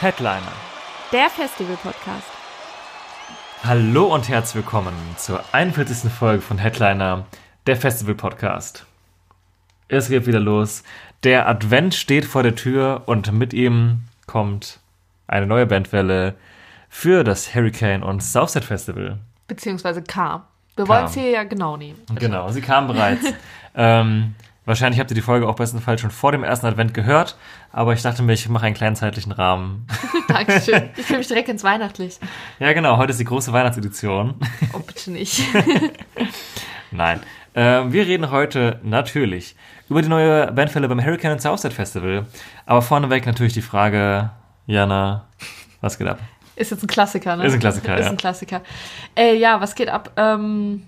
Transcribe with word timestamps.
Headliner. 0.00 0.40
Der 1.12 1.28
Festival-Podcast. 1.28 2.24
Hallo 3.62 4.14
und 4.14 4.30
herzlich 4.30 4.64
willkommen 4.64 4.94
zur 5.18 5.44
41. 5.52 6.10
Folge 6.10 6.40
von 6.40 6.56
Headliner, 6.56 7.26
der 7.66 7.76
Festival 7.76 8.14
Podcast. 8.14 8.86
Es 9.88 10.08
geht 10.08 10.26
wieder 10.26 10.40
los. 10.40 10.84
Der 11.22 11.46
Advent 11.46 11.94
steht 11.94 12.24
vor 12.24 12.42
der 12.42 12.54
Tür 12.54 13.02
und 13.04 13.30
mit 13.32 13.52
ihm 13.52 14.04
kommt 14.26 14.80
eine 15.26 15.46
neue 15.46 15.66
Bandwelle 15.66 16.34
für 16.88 17.22
das 17.22 17.54
Hurricane 17.54 18.02
und 18.02 18.22
Southside 18.22 18.64
Festival. 18.64 19.18
Beziehungsweise 19.48 20.00
kam. 20.00 20.44
Wir 20.76 20.88
wollen 20.88 21.04
es 21.04 21.12
hier 21.12 21.28
ja 21.28 21.44
genau 21.44 21.76
nehmen. 21.76 22.00
Genau, 22.14 22.48
sie 22.48 22.62
kam 22.62 22.86
bereits. 22.86 23.34
ähm, 23.74 24.34
wahrscheinlich 24.70 25.00
habt 25.00 25.10
ihr 25.10 25.16
die 25.16 25.20
Folge 25.20 25.48
auch 25.48 25.56
bestenfalls 25.56 26.00
schon 26.00 26.10
vor 26.10 26.30
dem 26.32 26.44
ersten 26.44 26.64
Advent 26.64 26.94
gehört, 26.94 27.36
aber 27.72 27.92
ich 27.92 28.02
dachte 28.02 28.22
mir, 28.22 28.32
ich 28.32 28.48
mache 28.48 28.66
einen 28.66 28.74
kleinen 28.74 28.94
zeitlichen 28.94 29.32
Rahmen. 29.32 29.86
Dankeschön. 30.28 30.90
Ich 30.96 31.06
fühle 31.06 31.18
mich 31.18 31.26
direkt 31.28 31.48
ins 31.48 31.64
Weihnachtlich. 31.64 32.18
ja, 32.60 32.72
genau, 32.72 32.96
heute 32.96 33.10
ist 33.10 33.18
die 33.18 33.24
große 33.24 33.52
Weihnachtsedition. 33.52 34.34
Oh, 34.72 34.78
bitte 34.78 35.10
nicht. 35.10 35.42
Nein. 36.92 37.20
Ähm, 37.54 37.92
wir 37.92 38.06
reden 38.06 38.30
heute 38.30 38.78
natürlich 38.84 39.56
über 39.88 40.02
die 40.02 40.08
neue 40.08 40.52
Bandfälle 40.52 40.88
beim 40.88 41.04
Hurricane 41.04 41.32
and 41.32 41.42
Southside 41.42 41.74
Festival. 41.74 42.26
Aber 42.64 42.80
vorneweg 42.80 43.26
natürlich 43.26 43.54
die 43.54 43.62
Frage, 43.62 44.30
Jana, 44.66 45.26
was 45.80 45.98
geht 45.98 46.06
ab? 46.06 46.20
Ist 46.54 46.70
jetzt 46.70 46.84
ein 46.84 46.86
Klassiker, 46.86 47.34
ne? 47.34 47.44
Ist 47.44 47.54
ein 47.54 47.58
Klassiker, 47.60 47.98
Ist 47.98 48.04
ja. 48.04 48.10
ein 48.10 48.16
Klassiker. 48.16 48.62
Äh, 49.16 49.34
ja, 49.34 49.60
was 49.60 49.74
geht 49.74 49.88
ab? 49.88 50.12
Ähm, 50.16 50.84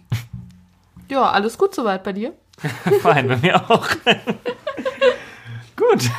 ja, 1.09 1.23
alles 1.31 1.59
gut 1.59 1.75
soweit 1.75 2.05
bei 2.05 2.13
dir. 2.13 2.33
Fein, 3.03 3.29
bei 3.29 3.37
mir 3.37 3.71
auch. 3.71 3.89
Gut. 5.77 6.11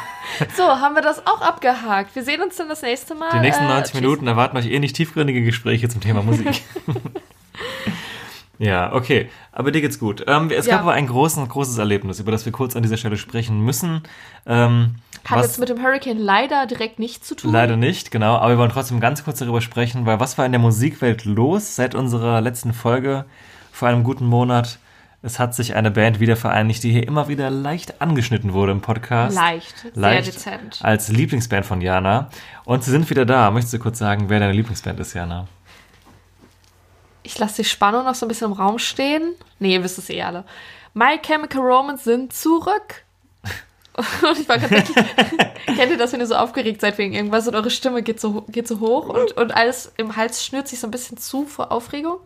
So, 0.57 0.63
haben 0.63 0.95
wir 0.95 1.01
das 1.01 1.25
auch 1.27 1.41
abgehakt. 1.41 2.15
Wir 2.15 2.23
sehen 2.23 2.41
uns 2.41 2.55
dann 2.57 2.67
das 2.69 2.81
nächste 2.81 3.13
Mal. 3.15 3.29
Die 3.33 3.39
nächsten 3.39 3.65
Äh, 3.65 3.67
90 3.67 3.91
tschüss. 3.91 4.01
Minuten 4.01 4.27
erwarten 4.27 4.57
euch 4.57 4.65
eh 4.65 4.79
nicht 4.79 4.95
tiefgründige 4.95 5.43
Gespräche 5.43 5.89
zum 5.89 6.01
Thema 6.01 6.23
Musik. 6.23 6.61
ja, 8.59 8.93
okay. 8.93 9.29
Aber 9.51 9.71
dir 9.71 9.81
geht's 9.81 9.99
gut. 9.99 10.23
Ähm, 10.27 10.49
es 10.49 10.65
Ja. 10.65 10.73
gab 10.75 10.81
aber 10.81 10.93
ein 10.93 11.07
großes, 11.07 11.47
großes 11.49 11.77
Erlebnis, 11.77 12.19
über 12.19 12.31
das 12.31 12.45
wir 12.45 12.51
kurz 12.51 12.75
an 12.75 12.81
dieser 12.83 12.97
Stelle 12.97 13.17
sprechen 13.17 13.59
müssen. 13.61 14.01
Ähm, 14.47 14.95
Hat 15.25 15.43
jetzt 15.43 15.59
mit 15.59 15.69
dem 15.69 15.81
Hurricane 15.83 16.17
leider 16.17 16.65
direkt 16.65 16.97
nichts 16.99 17.27
zu 17.27 17.35
tun. 17.35 17.51
Leider 17.51 17.75
nicht, 17.77 18.09
genau. 18.11 18.35
Aber 18.37 18.49
wir 18.49 18.57
wollen 18.57 18.71
trotzdem 18.71 18.99
ganz 18.99 19.23
kurz 19.23 19.39
darüber 19.39 19.61
sprechen, 19.61 20.05
weil 20.05 20.19
was 20.19 20.37
war 20.37 20.45
in 20.45 20.51
der 20.51 20.59
Musikwelt 20.61 21.25
los 21.25 21.75
seit 21.75 21.93
unserer 21.95 22.41
letzten 22.41 22.73
Folge 22.73 23.25
vor 23.71 23.87
einem 23.87 24.03
guten 24.03 24.25
Monat? 24.25 24.79
Es 25.25 25.39
hat 25.39 25.55
sich 25.55 25.73
eine 25.73 25.89
Band 25.89 26.19
wieder 26.19 26.35
vereinigt, 26.35 26.83
die 26.83 26.91
hier 26.91 27.07
immer 27.07 27.29
wieder 27.29 27.49
leicht 27.49 28.01
angeschnitten 28.01 28.51
wurde 28.51 28.73
im 28.73 28.81
Podcast. 28.81 29.33
Leicht, 29.33 29.79
sehr 29.79 29.91
Leicht 29.95 30.27
dezent. 30.27 30.79
Als 30.83 31.07
Lieblingsband 31.07 31.65
von 31.65 31.79
Jana. 31.79 32.29
Und 32.65 32.83
sie 32.83 32.91
sind 32.91 33.09
wieder 33.09 33.25
da. 33.25 33.49
Möchtest 33.49 33.73
du 33.73 33.79
kurz 33.79 33.99
sagen, 33.99 34.25
wer 34.27 34.41
deine 34.41 34.51
Lieblingsband 34.51 34.99
ist, 34.99 35.13
Jana? 35.13 35.47
Ich 37.23 37.39
lasse 37.39 37.61
die 37.61 37.69
Spannung 37.69 38.03
noch 38.03 38.15
so 38.15 38.25
ein 38.25 38.27
bisschen 38.27 38.51
im 38.51 38.53
Raum 38.57 38.79
stehen. 38.79 39.33
Nee, 39.59 39.75
ihr 39.75 39.83
wisst 39.85 39.97
es 39.97 40.09
eh 40.09 40.21
alle. 40.21 40.43
My 40.93 41.17
Chemical 41.25 41.61
Romance 41.61 42.03
sind 42.03 42.33
zurück. 42.33 43.05
Und 43.93 44.37
ich 44.37 44.49
war 44.49 44.57
gerade 44.57 44.71
wirklich, 44.71 45.05
kennt 45.67 45.89
ihr 45.89 45.97
das, 45.97 46.11
wenn 46.11 46.19
ihr 46.19 46.27
so 46.27 46.35
aufgeregt 46.35 46.81
seid 46.81 46.97
wegen 46.97 47.13
irgendwas 47.13 47.47
und 47.47 47.55
eure 47.55 47.69
Stimme 47.69 48.03
geht 48.03 48.19
so, 48.19 48.41
geht 48.49 48.67
so 48.67 48.79
hoch 48.79 49.07
und, 49.07 49.33
und 49.33 49.55
alles 49.55 49.93
im 49.97 50.15
Hals 50.15 50.43
schnürt 50.43 50.67
sich 50.67 50.79
so 50.79 50.87
ein 50.87 50.91
bisschen 50.91 51.17
zu 51.17 51.45
vor 51.45 51.71
Aufregung? 51.71 52.17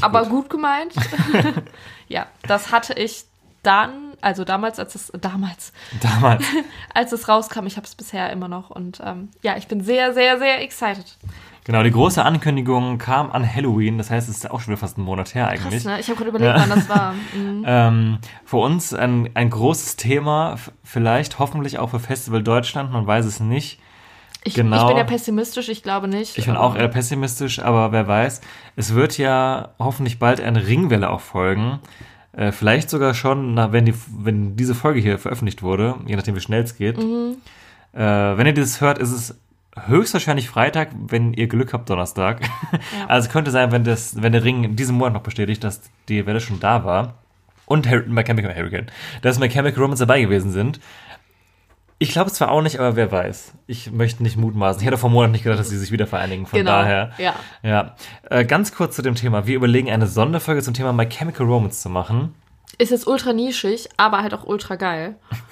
Aber 0.00 0.22
gut. 0.22 0.30
gut 0.30 0.50
gemeint. 0.50 0.94
ja, 2.08 2.26
das 2.46 2.72
hatte 2.72 2.94
ich 2.94 3.24
dann, 3.62 4.14
also 4.20 4.44
damals, 4.44 4.78
als 4.78 4.94
es, 4.94 5.12
damals, 5.20 5.72
Damals. 6.00 6.44
als 6.94 7.12
es 7.12 7.28
rauskam, 7.28 7.66
ich 7.66 7.76
habe 7.76 7.86
es 7.86 7.94
bisher 7.94 8.30
immer 8.30 8.48
noch 8.48 8.70
und 8.70 9.00
ähm, 9.04 9.30
ja, 9.42 9.56
ich 9.56 9.68
bin 9.68 9.82
sehr, 9.82 10.14
sehr, 10.14 10.38
sehr 10.38 10.62
excited. 10.62 11.16
Genau, 11.64 11.84
die 11.84 11.92
große 11.92 12.24
Ankündigung 12.24 12.98
kam 12.98 13.30
an 13.30 13.48
Halloween. 13.48 13.96
Das 13.96 14.10
heißt, 14.10 14.28
es 14.28 14.38
ist 14.38 14.50
auch 14.50 14.58
schon 14.58 14.72
wieder 14.72 14.80
fast 14.80 14.96
einen 14.96 15.06
Monat 15.06 15.32
her 15.36 15.46
eigentlich. 15.46 15.84
Krass, 15.84 15.84
ne? 15.84 16.00
Ich 16.00 16.08
habe 16.08 16.16
gerade 16.16 16.30
überlegt, 16.30 16.54
wann 16.56 16.70
das 16.70 16.88
war. 16.88 17.14
Mhm. 17.34 17.64
Ähm, 17.66 18.18
für 18.44 18.56
uns 18.56 18.92
ein, 18.92 19.30
ein 19.34 19.48
großes 19.48 19.96
Thema, 19.96 20.56
vielleicht 20.82 21.38
hoffentlich 21.38 21.78
auch 21.78 21.90
für 21.90 22.00
Festival 22.00 22.42
Deutschland, 22.42 22.92
man 22.92 23.06
weiß 23.06 23.24
es 23.24 23.40
nicht. 23.40 23.80
Ich, 24.44 24.54
Genau. 24.54 24.82
ich 24.82 24.88
bin 24.88 24.96
ja 24.96 25.04
pessimistisch, 25.04 25.68
ich 25.68 25.82
glaube 25.82 26.08
nicht. 26.08 26.36
Ich 26.36 26.46
bin 26.46 26.56
auch 26.56 26.74
eher 26.74 26.88
pessimistisch, 26.88 27.60
aber 27.60 27.92
wer 27.92 28.08
weiß. 28.08 28.40
Es 28.76 28.94
wird 28.94 29.16
ja 29.18 29.70
hoffentlich 29.78 30.18
bald 30.18 30.40
eine 30.40 30.66
Ringwelle 30.66 31.10
auch 31.10 31.20
folgen. 31.20 31.78
Äh, 32.32 32.50
vielleicht 32.50 32.90
sogar 32.90 33.14
schon, 33.14 33.54
na, 33.54 33.72
wenn, 33.72 33.84
die, 33.84 33.94
wenn 34.18 34.56
diese 34.56 34.74
Folge 34.74 35.00
hier 35.00 35.18
veröffentlicht 35.18 35.62
wurde, 35.62 35.96
je 36.06 36.16
nachdem 36.16 36.34
wie 36.34 36.40
schnell 36.40 36.62
es 36.62 36.76
geht. 36.76 36.98
Mhm. 36.98 37.36
Äh, 37.92 37.98
wenn 38.00 38.46
ihr 38.46 38.54
dieses 38.54 38.80
hört, 38.80 38.98
ist 38.98 39.12
es 39.12 39.38
höchstwahrscheinlich 39.86 40.48
Freitag, 40.48 40.90
wenn 41.08 41.34
ihr 41.34 41.46
Glück 41.46 41.72
habt, 41.72 41.88
Donnerstag. 41.88 42.40
Also 43.08 43.28
könnte 43.28 43.50
sein, 43.50 43.70
wenn, 43.72 43.84
das, 43.84 44.20
wenn 44.22 44.32
der 44.32 44.44
Ring 44.44 44.64
in 44.64 44.76
diesem 44.76 44.96
Monat 44.96 45.12
noch 45.14 45.22
bestätigt, 45.22 45.62
dass 45.62 45.82
die 46.08 46.26
Welle 46.26 46.40
schon 46.40 46.58
da 46.60 46.84
war. 46.84 47.14
Und 47.66 47.88
Har 47.88 48.02
Mechanical 48.06 48.54
Hurricane. 48.54 48.86
Dass 49.22 49.38
Mechanical 49.38 49.80
Romance 49.82 50.00
dabei 50.00 50.20
gewesen 50.20 50.50
sind. 50.50 50.80
Ich 52.02 52.10
glaube 52.10 52.32
zwar 52.32 52.50
auch 52.50 52.62
nicht, 52.62 52.80
aber 52.80 52.96
wer 52.96 53.12
weiß. 53.12 53.52
Ich 53.68 53.92
möchte 53.92 54.24
nicht 54.24 54.36
mutmaßen. 54.36 54.80
Ich 54.80 54.86
hätte 54.86 54.98
vor 54.98 55.08
Monaten 55.08 55.30
nicht 55.32 55.44
gedacht, 55.44 55.60
dass 55.60 55.68
sie 55.68 55.78
sich 55.78 55.92
wieder 55.92 56.08
vereinigen. 56.08 56.46
Von 56.46 56.58
Genau, 56.58 56.72
daher. 56.72 57.12
ja. 57.16 57.34
Ja. 57.62 57.94
Äh, 58.28 58.44
ganz 58.44 58.74
kurz 58.74 58.96
zu 58.96 59.02
dem 59.02 59.14
Thema. 59.14 59.46
Wir 59.46 59.54
überlegen, 59.54 59.88
eine 59.88 60.08
Sonderfolge 60.08 60.62
zum 60.62 60.74
Thema 60.74 60.92
My 60.92 61.06
Chemical 61.08 61.46
Romance 61.46 61.80
zu 61.80 61.88
machen. 61.88 62.34
Ist 62.78 62.90
jetzt 62.90 63.06
ultra 63.06 63.32
nischig, 63.32 63.88
aber 63.98 64.18
halt 64.22 64.34
auch 64.34 64.44
ultra 64.44 64.74
geil. 64.74 65.14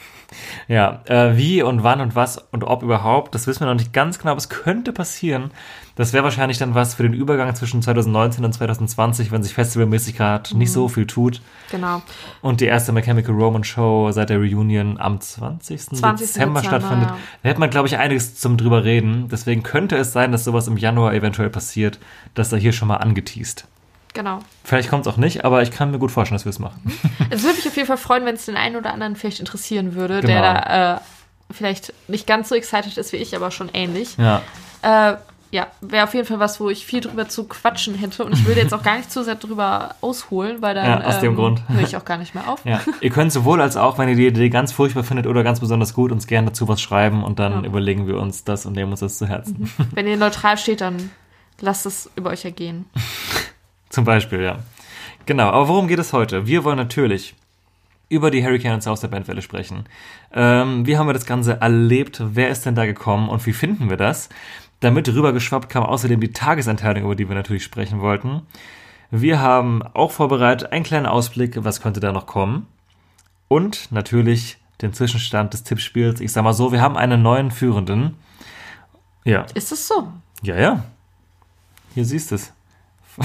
Ja, 0.69 1.01
äh, 1.07 1.37
wie 1.37 1.61
und 1.61 1.83
wann 1.83 2.01
und 2.01 2.15
was 2.15 2.39
und 2.53 2.63
ob 2.63 2.85
überhaupt, 2.85 3.35
das 3.35 3.49
wissen 3.49 3.63
wir 3.63 3.67
noch 3.67 3.75
nicht 3.75 3.93
ganz 3.93 4.17
genau, 4.21 4.31
aber 4.31 4.39
es 4.39 4.49
könnte 4.49 4.93
passieren. 4.93 5.51
Das 6.01 6.15
wäre 6.15 6.25
wahrscheinlich 6.25 6.57
dann 6.57 6.75
was 6.75 6.95
für 6.95 7.03
den 7.03 7.13
Übergang 7.13 7.55
zwischen 7.55 7.83
2019 7.83 8.43
und 8.43 8.55
2020, 8.55 9.31
wenn 9.33 9.43
sich 9.43 9.53
festivalmäßig 9.53 10.17
gerade 10.17 10.57
nicht 10.57 10.73
so 10.73 10.89
viel 10.89 11.07
tut. 11.07 11.43
Genau. 11.71 12.01
Und 12.41 12.63
die 12.63 12.65
erste 12.65 12.91
My 12.93 13.03
Chemical 13.03 13.35
Romance 13.35 13.69
Show 13.69 14.11
seit 14.11 14.31
der 14.31 14.39
Reunion 14.39 14.99
am 14.99 15.21
20. 15.21 15.79
20. 15.79 16.01
Dezember 16.01 16.15
Dezember, 16.17 16.65
stattfindet. 16.65 17.11
ja. 17.11 17.19
Da 17.43 17.49
hätte 17.51 17.61
man, 17.61 17.69
glaube 17.69 17.87
ich, 17.87 17.99
einiges 17.99 18.35
zum 18.37 18.57
drüber 18.57 18.83
reden. 18.85 19.29
Deswegen 19.31 19.63
könnte 19.63 19.99
es 19.99 20.15
sein, 20.15 20.33
dass 20.33 20.45
sowas 20.45 20.69
im 20.69 20.79
Januar 20.79 21.13
eventuell 21.13 21.51
passiert, 21.51 21.99
dass 22.35 22.49
da 22.49 22.57
hier 22.57 22.73
schon 22.73 22.89
mal 22.89 22.97
angeteased. 22.97 23.67
Genau. 24.15 24.39
Vielleicht 24.65 24.89
kommt 24.89 25.07
es 25.07 25.13
auch 25.13 25.19
nicht, 25.19 25.45
aber 25.45 25.61
ich 25.61 25.71
kann 25.71 25.91
mir 25.91 25.99
gut 25.99 26.11
vorstellen, 26.11 26.37
dass 26.39 26.47
wir 26.47 26.51
es 26.51 26.59
machen. 26.61 26.81
Es 27.29 27.43
würde 27.43 27.57
mich 27.57 27.69
auf 27.69 27.77
jeden 27.77 27.87
Fall 27.89 27.99
freuen, 27.99 28.25
wenn 28.25 28.37
es 28.37 28.47
den 28.47 28.57
einen 28.57 28.77
oder 28.77 28.95
anderen 28.95 29.17
vielleicht 29.17 29.39
interessieren 29.41 29.95
würde, 29.95 30.23
Genau. 30.23 30.27
der 30.33 30.41
da 30.55 30.95
äh, 30.97 31.01
vielleicht 31.51 31.93
nicht 32.09 32.27
ganz 32.27 32.49
so 32.49 32.55
excited 32.55 32.97
ist 32.97 33.13
wie 33.13 33.19
ich, 33.19 33.37
aber 33.37 33.51
schon 33.51 33.69
ähnlich. 33.75 34.17
Ja. 34.17 34.41
Äh, 34.81 35.17
ja, 35.53 35.67
wäre 35.81 36.05
auf 36.05 36.15
jeden 36.15 36.27
Fall 36.27 36.39
was, 36.39 36.61
wo 36.61 36.71
ich 36.71 36.87
viel 36.87 37.01
drüber 37.01 37.29
zu 37.29 37.45
quatschen 37.45 37.95
hätte. 37.97 38.25
Und 38.25 38.33
ich 38.35 38.45
würde 38.47 38.61
jetzt 38.61 38.73
auch 38.73 38.83
gar 38.85 38.97
nicht 38.97 39.11
zu 39.11 39.25
sehr 39.25 39.35
drüber 39.35 39.97
ausholen, 40.01 40.63
weil 40.63 40.75
dann 40.77 40.87
Ja, 40.87 41.01
aus 41.07 41.19
dem 41.21 41.31
ähm, 41.33 41.37
Grund. 41.37 41.63
höre 41.69 41.83
ich 41.83 41.97
auch 41.97 42.05
gar 42.05 42.19
nicht 42.19 42.35
mehr 42.35 42.49
auf. 42.49 42.65
Ja, 42.65 42.81
ihr 43.01 43.11
könnt 43.11 43.33
sowohl 43.33 43.61
als 43.61 43.77
auch, 43.77 43.99
wenn 43.99 44.09
ihr 44.09 44.15
die 44.15 44.27
Idee 44.29 44.49
ganz 44.49 44.71
furchtbar 44.73 45.03
findet 45.03 45.27
oder 45.27 45.43
ganz 45.43 45.59
besonders 45.61 45.93
gut, 45.93 46.13
uns 46.13 46.27
gerne 46.29 46.49
dazu 46.49 46.69
was 46.69 46.81
schreiben 46.81 47.25
und 47.25 47.39
dann 47.41 47.53
Ja. 47.65 47.69
überlegen 47.69 48.07
wir 48.07 48.19
uns 48.19 48.45
das 48.45 48.65
und 48.65 48.75
nehmen 48.75 48.93
uns 48.93 49.01
das 49.01 49.19
zu 49.19 49.27
Herzen. 49.27 49.71
Wenn 49.93 50.07
ihr 50.07 50.17
neutral 50.17 50.57
steht, 50.57 50.81
dann 50.83 51.11
lasst 51.61 51.85
es 51.85 52.09
über 52.17 52.31
euch 52.31 52.45
ergehen. 52.45 52.85
Zum 53.91 54.05
Beispiel, 54.05 54.41
ja. 54.43 54.61
Genau, 55.27 55.49
aber 55.49 55.67
worum 55.69 55.89
geht 55.89 55.99
es 55.99 56.13
heute? 56.13 56.47
Wir 56.47 56.63
wollen 56.65 56.77
natürlich 56.79 57.35
über 58.09 58.31
die 58.31 58.45
Hurricane 58.45 58.75
und 58.75 58.83
South 58.83 59.01
der 59.01 59.09
Bandwelle 59.09 59.43
sprechen. 59.43 59.85
Ähm, 60.33 60.87
wie 60.87 60.97
haben 60.97 61.09
wir 61.09 61.13
das 61.13 61.27
Ganze 61.27 61.61
erlebt? 61.61 62.21
Wer 62.25 62.49
ist 62.51 62.67
denn 62.67 62.75
da 62.75 62.87
gekommen 62.87 63.29
und 63.29 63.45
wie 63.47 63.53
finden 63.53 63.91
wir 63.91 63.97
das? 63.97 64.29
Damit 64.81 65.09
rübergeschwappt 65.09 65.69
kam 65.69 65.85
außerdem 65.85 66.21
die 66.21 66.33
Tagesanteilung, 66.33 67.05
über 67.05 67.15
die 67.17 67.29
wir 67.29 67.35
natürlich 67.37 67.65
sprechen 67.65 68.01
wollten. 68.01 68.43
Wir 69.11 69.41
haben 69.41 69.83
auch 69.83 70.11
vorbereitet 70.11 70.73
einen 70.73 70.85
kleinen 70.85 71.07
Ausblick, 71.07 71.63
was 71.65 71.81
könnte 71.83 72.01
da 72.01 72.13
noch 72.13 72.27
kommen. 72.27 72.67
Und 73.49 73.91
natürlich 73.93 74.59
den 74.81 74.93
Zwischenstand 74.95 75.53
des 75.53 75.65
Tippspiels. 75.65 76.21
Ich 76.21 76.33
sag 76.33 76.45
mal 76.45 76.53
so, 76.55 76.73
wir 76.73 76.81
haben 76.81 76.97
einen 76.97 77.21
neuen 77.23 77.51
Führenden. 77.51 78.17
Ja, 79.25 79.45
Ist 79.55 79.73
es 79.73 79.87
so? 79.87 80.13
ja, 80.43 80.57
ja. 80.57 80.85
Hier 81.95 82.05
siehst 82.05 82.31
du 82.31 82.37
es. 82.37 82.53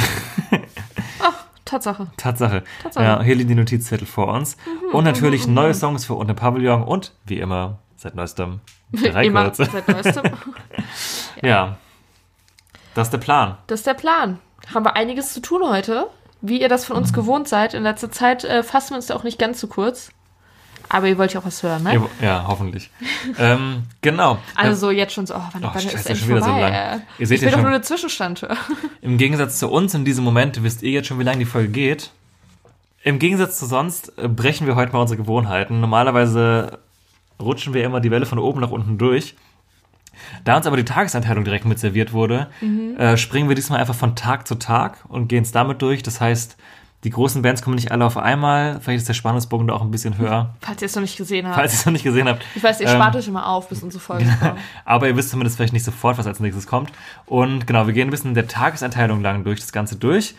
Tatsache. 1.65 2.07
Tatsache. 2.17 2.63
Tatsache. 2.83 3.03
Ja, 3.03 3.21
hier 3.23 3.35
liegen 3.35 3.49
die 3.49 3.55
Notizzettel 3.55 4.07
vor 4.07 4.27
uns. 4.27 4.57
und 4.91 5.03
natürlich 5.03 5.47
neue 5.47 5.73
Songs 5.73 6.05
für 6.05 6.13
Unter 6.15 6.33
Pavillon 6.33 6.83
und 6.83 7.13
wie 7.25 7.39
immer 7.39 7.79
Seit 7.97 8.15
neuestem. 8.15 8.59
Immer 8.91 9.53
seit 9.53 9.87
neuestem. 9.87 10.23
Ja. 11.41 11.77
Das 12.93 13.07
ist 13.07 13.11
der 13.11 13.17
Plan. 13.17 13.57
Das 13.67 13.81
ist 13.81 13.87
der 13.87 13.93
Plan. 13.93 14.39
Haben 14.73 14.85
wir 14.85 14.95
einiges 14.95 15.33
zu 15.33 15.41
tun 15.41 15.61
heute. 15.67 16.07
Wie 16.41 16.61
ihr 16.61 16.69
das 16.69 16.85
von 16.85 16.95
uns 16.95 17.11
gewohnt 17.11 17.47
seid. 17.47 17.73
In 17.73 17.83
letzter 17.83 18.11
Zeit 18.11 18.43
äh, 18.43 18.63
fassen 18.63 18.91
wir 18.91 18.97
uns 18.97 19.07
da 19.07 19.15
auch 19.15 19.23
nicht 19.23 19.37
ganz 19.39 19.59
zu 19.59 19.67
kurz. 19.67 20.11
Aber 20.87 21.07
ihr 21.07 21.17
wollt 21.17 21.33
ja 21.33 21.39
auch 21.41 21.45
was 21.45 21.61
hören, 21.63 21.83
ne? 21.83 21.95
Ja, 21.95 22.01
ja 22.25 22.45
hoffentlich. 22.47 22.91
ähm, 23.39 23.83
genau. 24.01 24.37
Also 24.55 24.91
jetzt 24.91 25.13
schon 25.13 25.25
so, 25.25 25.33
oh, 25.35 25.41
wann, 25.51 25.63
Oh, 25.65 25.69
wann 25.73 25.81
Scheiße, 25.81 25.95
ist 25.95 26.05
endlich 26.05 26.19
schon 26.19 26.29
wieder 26.29 26.41
so 26.41 26.45
vorbei? 26.51 26.69
lang. 26.69 26.99
äh? 26.99 27.01
Ihr 27.17 27.27
seht 27.27 27.37
ich 27.37 27.41
ja 27.41 27.45
will 27.47 27.51
doch 27.51 27.57
schon- 27.57 27.61
nur 27.63 27.71
eine 27.73 27.81
Zwischenstand 27.81 28.41
hören. 28.43 28.57
Im 29.01 29.17
Gegensatz 29.17 29.57
zu 29.59 29.69
uns 29.69 29.93
in 29.95 30.05
diesem 30.05 30.23
Moment 30.23 30.61
wisst 30.63 30.83
ihr 30.83 30.91
jetzt 30.91 31.07
schon, 31.07 31.19
wie 31.19 31.23
lange 31.23 31.39
die 31.39 31.45
Folge 31.45 31.69
geht. 31.69 32.11
Im 33.03 33.17
Gegensatz 33.19 33.57
zu 33.59 33.65
sonst 33.65 34.17
äh, 34.17 34.27
brechen 34.27 34.67
wir 34.67 34.75
heute 34.75 34.93
mal 34.93 34.99
unsere 34.99 35.17
Gewohnheiten. 35.17 35.79
Normalerweise 35.81 36.79
rutschen 37.41 37.73
wir 37.73 37.83
immer 37.83 37.99
die 37.99 38.11
Welle 38.11 38.25
von 38.25 38.39
oben 38.39 38.59
nach 38.61 38.71
unten 38.71 38.97
durch. 38.97 39.35
Da 40.45 40.55
uns 40.55 40.65
aber 40.65 40.77
die 40.77 40.85
Tageseinteilung 40.85 41.43
direkt 41.43 41.65
mit 41.65 41.77
serviert 41.77 42.13
wurde, 42.13 42.47
äh, 42.97 43.17
springen 43.17 43.49
wir 43.49 43.55
diesmal 43.55 43.81
einfach 43.81 43.95
von 43.95 44.15
Tag 44.15 44.47
zu 44.47 44.55
Tag 44.55 44.99
und 45.09 45.27
gehen 45.27 45.43
es 45.43 45.51
damit 45.51 45.81
durch. 45.81 46.03
Das 46.03 46.21
heißt, 46.21 46.55
die 47.03 47.09
großen 47.09 47.41
Bands 47.41 47.61
kommen 47.61 47.75
nicht 47.75 47.91
alle 47.91 48.05
auf 48.05 48.15
einmal. 48.17 48.79
Vielleicht 48.79 48.99
ist 49.01 49.09
der 49.09 49.13
Spannungsbogen 49.13 49.67
da 49.67 49.73
auch 49.73 49.81
ein 49.81 49.91
bisschen 49.91 50.17
höher, 50.17 50.55
Falls 50.61 50.81
ihr 50.81 50.85
es 50.85 50.95
noch 50.95 51.01
nicht 51.01 51.17
gesehen 51.17 51.45
habt. 51.45 51.55
falls 51.55 51.73
ihr 51.73 51.79
es 51.79 51.85
noch 51.85 51.91
nicht 51.93 52.03
gesehen 52.03 52.27
habt. 52.29 52.43
ich 52.55 52.63
weiß, 52.63 52.79
ihr 52.79 52.87
Ähm, 52.87 52.95
spart 52.95 53.15
euch 53.17 53.27
immer 53.27 53.45
auf, 53.47 53.67
bis 53.67 53.83
unsere 53.83 54.01
Folge 54.01 54.25
kommt. 54.39 54.57
aber 54.85 55.07
ihr 55.09 55.17
wisst 55.17 55.29
zumindest 55.31 55.57
vielleicht 55.57 55.73
nicht 55.73 55.83
sofort, 55.83 56.17
was 56.17 56.25
als 56.25 56.39
nächstes 56.39 56.65
kommt. 56.65 56.91
Und 57.25 57.67
genau, 57.67 57.85
wir 57.85 57.93
gehen 57.93 58.07
ein 58.07 58.11
bisschen 58.11 58.33
der 58.35 58.47
Tageseinteilung 58.47 59.21
lang 59.21 59.43
durch 59.43 59.59
das 59.59 59.73
Ganze 59.73 59.97
durch, 59.97 60.33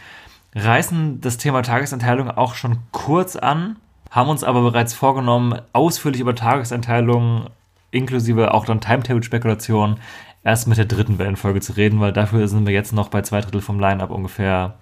reißen 0.55 1.21
das 1.21 1.37
Thema 1.37 1.63
Tageseinteilung 1.63 2.31
auch 2.31 2.55
schon 2.55 2.79
kurz 2.93 3.37
an, 3.37 3.77
haben 4.17 4.29
uns 4.31 4.43
aber 4.43 4.63
bereits 4.63 4.95
vorgenommen, 4.95 5.61
ausführlich 5.73 6.21
über 6.21 6.35
Tageseinteilung 6.35 7.47
inklusive 7.93 8.53
auch 8.53 8.65
dann 8.65 8.81
Timetable-Spekulation 8.81 9.99
erst 10.43 10.69
mit 10.69 10.79
der 10.79 10.85
dritten 10.87 11.19
Wellenfolge 11.19 11.61
zu 11.61 11.73
reden, 11.75 12.01
weil 12.01 12.13
dafür 12.13 12.47
sind 12.49 12.67
wir 12.67 12.75
jetzt 12.75 12.93
noch 12.93 13.09
bei 13.09 13.23
zwei 13.23 13.41
Drittel 13.41 13.61
vom 13.61 13.79
Line-Up 13.81 14.11
ungefähr 14.11 14.75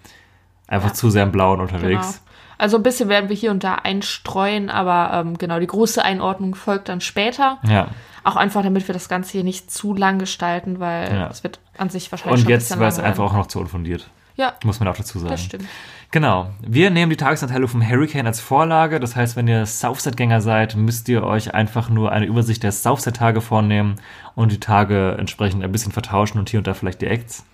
einfach 0.66 0.88
Ja. 0.88 0.94
zu 0.94 1.10
sehr 1.10 1.22
im 1.24 1.32
Blauen 1.32 1.58
Genau. 1.58 1.62
unterwegs. 1.74 2.22
Also 2.56 2.76
ein 2.76 2.82
bisschen 2.82 3.08
werden 3.08 3.28
wir 3.28 3.36
hier 3.36 3.50
und 3.50 3.64
da 3.64 3.74
einstreuen, 3.74 4.70
aber 4.70 5.10
ähm, 5.20 5.36
genau, 5.38 5.58
die 5.58 5.66
große 5.66 6.02
Einordnung 6.04 6.54
folgt 6.54 6.88
dann 6.88 7.00
später. 7.00 7.58
Ja. 7.64 7.88
Auch 8.22 8.36
einfach, 8.36 8.62
damit 8.62 8.86
wir 8.88 8.92
das 8.92 9.08
Ganze 9.08 9.32
hier 9.32 9.44
nicht 9.44 9.70
zu 9.70 9.92
lang 9.94 10.18
gestalten, 10.18 10.78
weil 10.80 11.12
Ja. 11.12 11.26
es 11.28 11.42
wird 11.42 11.58
an 11.76 11.90
sich 11.90 12.10
wahrscheinlich 12.12 12.34
Und 12.40 12.42
schon 12.44 12.50
jetzt 12.50 12.78
war 12.78 12.86
es 12.88 12.98
einfach 13.00 13.24
auch 13.24 13.32
noch 13.34 13.48
zu 13.48 13.58
unfundiert. 13.58 14.08
Ja, 14.36 14.52
Muss 14.64 14.80
man 14.80 14.88
auch 14.88 14.96
dazu 14.96 15.18
sagen. 15.18 15.30
das 15.30 15.42
stimmt. 15.42 15.66
Genau. 16.14 16.46
Wir 16.64 16.90
nehmen 16.90 17.10
die 17.10 17.16
Tagesanteilung 17.16 17.66
vom 17.66 17.84
Hurricane 17.84 18.28
als 18.28 18.38
Vorlage. 18.38 19.00
Das 19.00 19.16
heißt, 19.16 19.34
wenn 19.34 19.48
ihr 19.48 19.66
Southside-Gänger 19.66 20.40
seid, 20.40 20.76
müsst 20.76 21.08
ihr 21.08 21.24
euch 21.24 21.54
einfach 21.54 21.88
nur 21.88 22.12
eine 22.12 22.24
Übersicht 22.24 22.62
der 22.62 22.70
Southside-Tage 22.70 23.40
vornehmen 23.40 23.96
und 24.36 24.52
die 24.52 24.60
Tage 24.60 25.16
entsprechend 25.18 25.64
ein 25.64 25.72
bisschen 25.72 25.90
vertauschen 25.90 26.38
und 26.38 26.48
hier 26.48 26.58
und 26.58 26.68
da 26.68 26.74
vielleicht 26.74 27.02
die 27.02 27.08
Acts. 27.08 27.44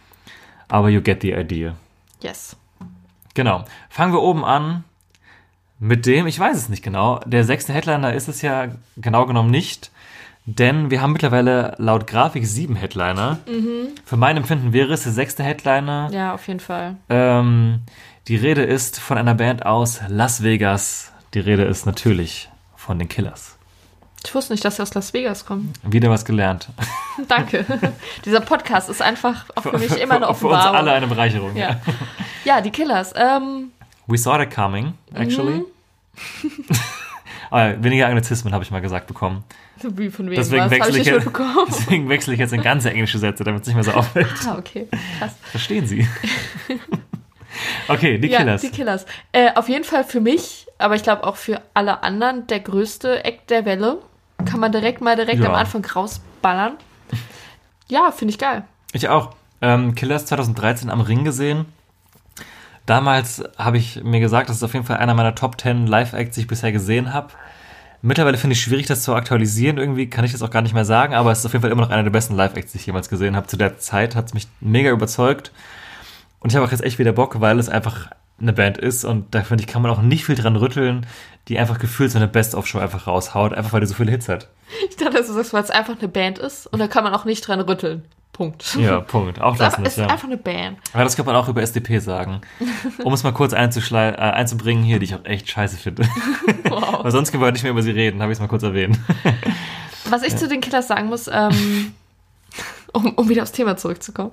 Aber 0.68 0.90
you 0.90 1.00
get 1.00 1.22
the 1.22 1.32
idea. 1.32 1.74
Yes. 2.20 2.54
Genau. 3.32 3.64
Fangen 3.88 4.12
wir 4.12 4.20
oben 4.20 4.44
an 4.44 4.84
mit 5.78 6.04
dem, 6.04 6.26
ich 6.26 6.38
weiß 6.38 6.58
es 6.58 6.68
nicht 6.68 6.82
genau, 6.82 7.18
der 7.24 7.44
sechste 7.44 7.72
Headliner 7.72 8.12
ist 8.12 8.28
es 8.28 8.42
ja 8.42 8.68
genau 8.98 9.24
genommen 9.24 9.50
nicht, 9.50 9.90
denn 10.44 10.90
wir 10.90 11.00
haben 11.00 11.12
mittlerweile 11.12 11.74
laut 11.78 12.06
Grafik 12.06 12.46
sieben 12.46 12.76
Headliner. 12.76 13.38
Für 14.04 14.16
mein 14.18 14.36
Empfinden 14.36 14.74
wäre 14.74 14.92
es 14.92 15.04
der 15.04 15.12
sechste 15.12 15.42
Headliner. 15.42 16.10
Ja, 16.12 16.34
auf 16.34 16.46
jeden 16.46 16.60
Fall. 16.60 16.96
Ähm, 17.08 17.80
die 18.30 18.36
Rede 18.36 18.62
ist 18.62 19.00
von 19.00 19.18
einer 19.18 19.34
Band 19.34 19.66
aus 19.66 20.02
Las 20.06 20.44
Vegas. 20.44 21.10
Die 21.34 21.40
Rede 21.40 21.64
ist 21.64 21.84
natürlich 21.84 22.48
von 22.76 22.96
den 22.96 23.08
Killers. 23.08 23.56
Ich 24.24 24.32
wusste 24.32 24.52
nicht, 24.52 24.64
dass 24.64 24.76
sie 24.76 24.82
aus 24.82 24.94
Las 24.94 25.12
Vegas 25.12 25.44
kommen. 25.44 25.72
Wieder 25.82 26.10
was 26.10 26.24
gelernt. 26.24 26.68
Danke. 27.28 27.64
Dieser 28.24 28.40
Podcast 28.40 28.88
ist 28.88 29.02
einfach 29.02 29.46
auch 29.56 29.62
für 29.62 29.78
mich 29.78 30.00
immer 30.00 30.14
eine 30.14 30.26
Für 30.26 30.30
uns 30.30 30.54
Offenbarung. 30.54 30.76
alle 30.76 30.92
eine 30.92 31.08
Bereicherung. 31.08 31.56
Ja. 31.56 31.80
ja, 32.44 32.60
die 32.60 32.70
Killers. 32.70 33.12
Ähm, 33.16 33.72
We 34.06 34.16
saw 34.16 34.38
that 34.38 34.54
coming, 34.54 34.92
actually. 35.12 35.64
Aber 37.50 37.82
weniger 37.82 38.06
Anglizismen 38.06 38.54
habe 38.54 38.62
ich 38.62 38.70
mal 38.70 38.80
gesagt 38.80 39.08
bekommen. 39.08 39.42
wie 39.82 40.08
von 40.08 40.26
wegen 40.26 40.36
Deswegen 40.36 40.70
wechsle 40.70 40.92
ich 40.92 41.08
ich, 41.08 41.12
jetzt, 41.12 41.28
deswegen 41.68 42.08
wechsle 42.08 42.34
ich 42.34 42.38
jetzt 42.38 42.52
in 42.52 42.62
ganze 42.62 42.92
englische 42.92 43.18
Sätze, 43.18 43.42
damit 43.42 43.62
es 43.62 43.66
nicht 43.66 43.74
mehr 43.74 43.82
so 43.82 43.90
auffällt. 43.90 44.28
ah, 44.46 44.56
okay. 44.56 44.86
Krass. 45.18 45.34
Verstehen 45.50 45.88
Sie? 45.88 46.06
Okay, 47.88 48.18
die 48.18 48.28
ja, 48.28 48.38
Killers. 48.38 48.60
die 48.62 48.70
Killers. 48.70 49.06
Äh, 49.32 49.50
auf 49.54 49.68
jeden 49.68 49.84
Fall 49.84 50.04
für 50.04 50.20
mich, 50.20 50.66
aber 50.78 50.94
ich 50.94 51.02
glaube 51.02 51.24
auch 51.24 51.36
für 51.36 51.60
alle 51.74 52.02
anderen, 52.02 52.46
der 52.46 52.60
größte 52.60 53.24
Act 53.24 53.50
der 53.50 53.64
Welle. 53.64 53.98
Kann 54.44 54.60
man 54.60 54.72
direkt 54.72 55.00
mal 55.00 55.16
direkt 55.16 55.40
Ja. 55.42 55.48
am 55.50 55.54
Anfang 55.54 55.84
rausballern. 55.84 56.74
Ja, 57.88 58.12
finde 58.12 58.30
ich 58.32 58.38
geil. 58.38 58.62
Ich 58.92 59.08
auch. 59.08 59.30
Ähm, 59.60 59.96
Killers 59.96 60.24
2013 60.26 60.90
am 60.90 61.00
Ring 61.00 61.24
gesehen. 61.24 61.66
Damals 62.86 63.42
habe 63.58 63.78
ich 63.78 64.02
mir 64.02 64.20
gesagt, 64.20 64.48
das 64.48 64.56
ist 64.58 64.62
auf 64.62 64.74
jeden 64.74 64.86
Fall 64.86 64.96
einer 64.98 65.14
meiner 65.14 65.34
Top 65.34 65.60
10 65.60 65.86
Live-Acts, 65.86 66.34
die 66.34 66.42
ich 66.42 66.46
bisher 66.46 66.72
gesehen 66.72 67.12
habe. 67.12 67.28
Mittlerweile 68.02 68.38
finde 68.38 68.54
ich 68.54 68.62
schwierig, 68.62 68.86
das 68.86 69.02
zu 69.02 69.14
aktualisieren. 69.14 69.76
Irgendwie 69.76 70.08
kann 70.08 70.24
ich 70.24 70.32
das 70.32 70.42
auch 70.42 70.50
gar 70.50 70.62
nicht 70.62 70.72
mehr 70.72 70.84
sagen, 70.84 71.14
aber 71.14 71.30
es 71.32 71.40
ist 71.40 71.46
auf 71.46 71.52
jeden 71.52 71.62
Fall 71.62 71.70
immer 71.70 71.82
noch 71.82 71.90
einer 71.90 72.02
der 72.02 72.10
besten 72.10 72.34
Live-Acts, 72.34 72.72
die 72.72 72.78
ich 72.78 72.86
jemals 72.86 73.08
gesehen 73.08 73.36
habe. 73.36 73.46
Zu 73.46 73.56
der 73.56 73.78
Zeit 73.78 74.16
hat 74.16 74.26
es 74.26 74.34
mich 74.34 74.48
mega 74.60 74.90
überzeugt. 74.90 75.52
Und 76.40 76.50
ich 76.50 76.56
habe 76.56 76.66
auch 76.66 76.70
jetzt 76.70 76.82
echt 76.82 76.98
wieder 76.98 77.12
Bock, 77.12 77.40
weil 77.40 77.58
es 77.58 77.68
einfach 77.68 78.10
eine 78.40 78.52
Band 78.52 78.78
ist 78.78 79.04
und 79.04 79.34
da 79.34 79.42
finde 79.42 79.62
ich, 79.62 79.68
kann 79.68 79.82
man 79.82 79.90
auch 79.90 80.00
nicht 80.00 80.24
viel 80.24 80.34
dran 80.34 80.56
rütteln, 80.56 81.06
die 81.48 81.58
einfach 81.58 81.78
gefühlt 81.78 82.10
so 82.10 82.18
eine 82.18 82.28
Best-of-Show 82.28 82.78
einfach 82.78 83.06
raushaut, 83.06 83.52
einfach 83.52 83.72
weil 83.72 83.80
die 83.80 83.86
so 83.86 83.94
viele 83.94 84.10
Hits 84.10 84.28
hat. 84.28 84.48
Ich 84.88 84.96
dachte, 84.96 85.18
dass 85.18 85.26
du 85.26 85.34
sagst, 85.34 85.52
weil 85.52 85.62
es 85.62 85.70
einfach 85.70 85.98
eine 85.98 86.08
Band 86.08 86.38
ist 86.38 86.66
und 86.66 86.78
da 86.78 86.88
kann 86.88 87.04
man 87.04 87.12
auch 87.14 87.24
nicht 87.24 87.46
dran 87.46 87.60
rütteln. 87.60 88.04
Punkt. 88.32 88.74
Ja, 88.76 89.00
Punkt. 89.00 89.38
Auch 89.40 89.52
ist 89.52 89.60
das 89.60 89.78
es 89.82 89.88
ist 89.88 89.98
ja. 89.98 90.06
einfach 90.06 90.26
eine 90.26 90.38
Band. 90.38 90.78
Aber 90.94 91.04
das 91.04 91.14
kann 91.14 91.26
man 91.26 91.36
auch 91.36 91.48
über 91.48 91.60
SDP 91.60 91.98
sagen. 91.98 92.40
Um 93.04 93.12
es 93.12 93.22
mal 93.22 93.32
kurz 93.32 93.52
äh, 93.52 93.56
einzubringen 93.56 94.82
hier, 94.82 94.98
die 94.98 95.04
ich 95.04 95.14
auch 95.14 95.24
echt 95.24 95.50
scheiße 95.50 95.76
finde. 95.76 96.08
Wow. 96.70 97.02
Weil 97.02 97.10
sonst 97.10 97.32
können 97.32 97.42
wir 97.42 97.50
nicht 97.50 97.64
mehr 97.64 97.72
über 97.72 97.82
sie 97.82 97.90
reden, 97.90 98.22
habe 98.22 98.30
ich 98.30 98.36
es 98.36 98.40
mal 98.40 98.46
kurz 98.46 98.62
erwähnt. 98.62 98.98
Was 100.08 100.22
ich 100.22 100.36
zu 100.36 100.46
den 100.46 100.60
Killers 100.60 100.86
sagen 100.86 101.08
muss, 101.08 101.26
ähm, 101.26 101.94
um, 102.92 103.14
um 103.14 103.28
wieder 103.28 103.42
aufs 103.42 103.52
Thema 103.52 103.76
zurückzukommen, 103.76 104.32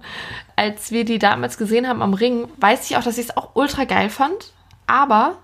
als 0.55 0.91
wir 0.91 1.05
die 1.05 1.19
damals 1.19 1.57
gesehen 1.57 1.87
haben 1.87 2.01
am 2.01 2.13
Ring, 2.13 2.47
weiß 2.57 2.89
ich 2.89 2.97
auch, 2.97 3.03
dass 3.03 3.17
ich 3.17 3.25
es 3.29 3.37
auch 3.37 3.49
ultra 3.55 3.85
geil 3.85 4.09
fand, 4.09 4.53
aber 4.87 5.37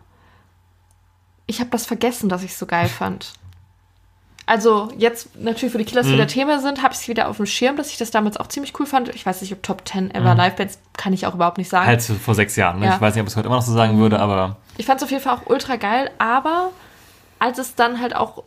ich 1.46 1.60
habe 1.60 1.70
das 1.70 1.86
vergessen, 1.86 2.30
dass 2.30 2.44
ich 2.44 2.52
es 2.52 2.60
so 2.60 2.66
geil 2.66 2.88
fand. 2.88 3.34
Also 4.46 4.90
jetzt 4.98 5.38
natürlich, 5.40 5.74
wo 5.74 5.78
die 5.78 5.86
Killers 5.86 6.08
Mhm. 6.08 6.14
wieder 6.14 6.28
Thema 6.28 6.60
sind, 6.60 6.84
habe 6.84 6.94
ich 6.94 7.00
es 7.00 7.08
wieder 7.08 7.30
auf 7.30 7.38
dem 7.38 7.46
Schirm, 7.46 7.78
dass 7.78 7.90
ich 7.92 7.98
das 7.98 8.12
damals 8.12 8.36
auch 8.36 8.48
ziemlich 8.48 8.78
cool 8.78 8.86
fand. 8.86 9.08
Ich 9.16 9.26
weiß 9.26 9.42
nicht, 9.42 9.54
ob 9.54 9.64
Top 9.64 9.88
10 9.88 10.12
ever 10.14 10.36
Live-Bands, 10.36 10.80
kann 10.98 11.14
ich 11.14 11.26
auch 11.26 11.34
überhaupt 11.36 11.58
nicht 11.58 11.70
sagen. 11.70 11.88
Halt 11.88 12.02
vor 12.02 12.36
sechs 12.36 12.58
Jahren. 12.58 12.80
Ne? 12.80 12.88
Ja. 12.88 12.96
Ich 12.96 13.02
weiß 13.02 13.16
nicht, 13.16 13.22
ob 13.22 13.28
ich 13.28 13.32
es 13.34 13.38
heute 13.38 13.48
immer 13.48 13.56
noch 13.56 13.62
so 13.64 13.72
sagen 13.74 13.98
würde, 14.00 14.20
aber 14.20 14.58
Ich 14.78 14.86
fand 14.86 14.98
es 15.00 15.04
auf 15.04 15.12
jeden 15.12 15.24
Fall 15.24 15.38
auch 15.38 15.46
ultra 15.50 15.78
geil, 15.78 16.12
aber 16.18 16.72
als 17.40 17.58
es 17.58 17.76
dann 17.76 18.02
halt 18.02 18.16
auch 18.16 18.44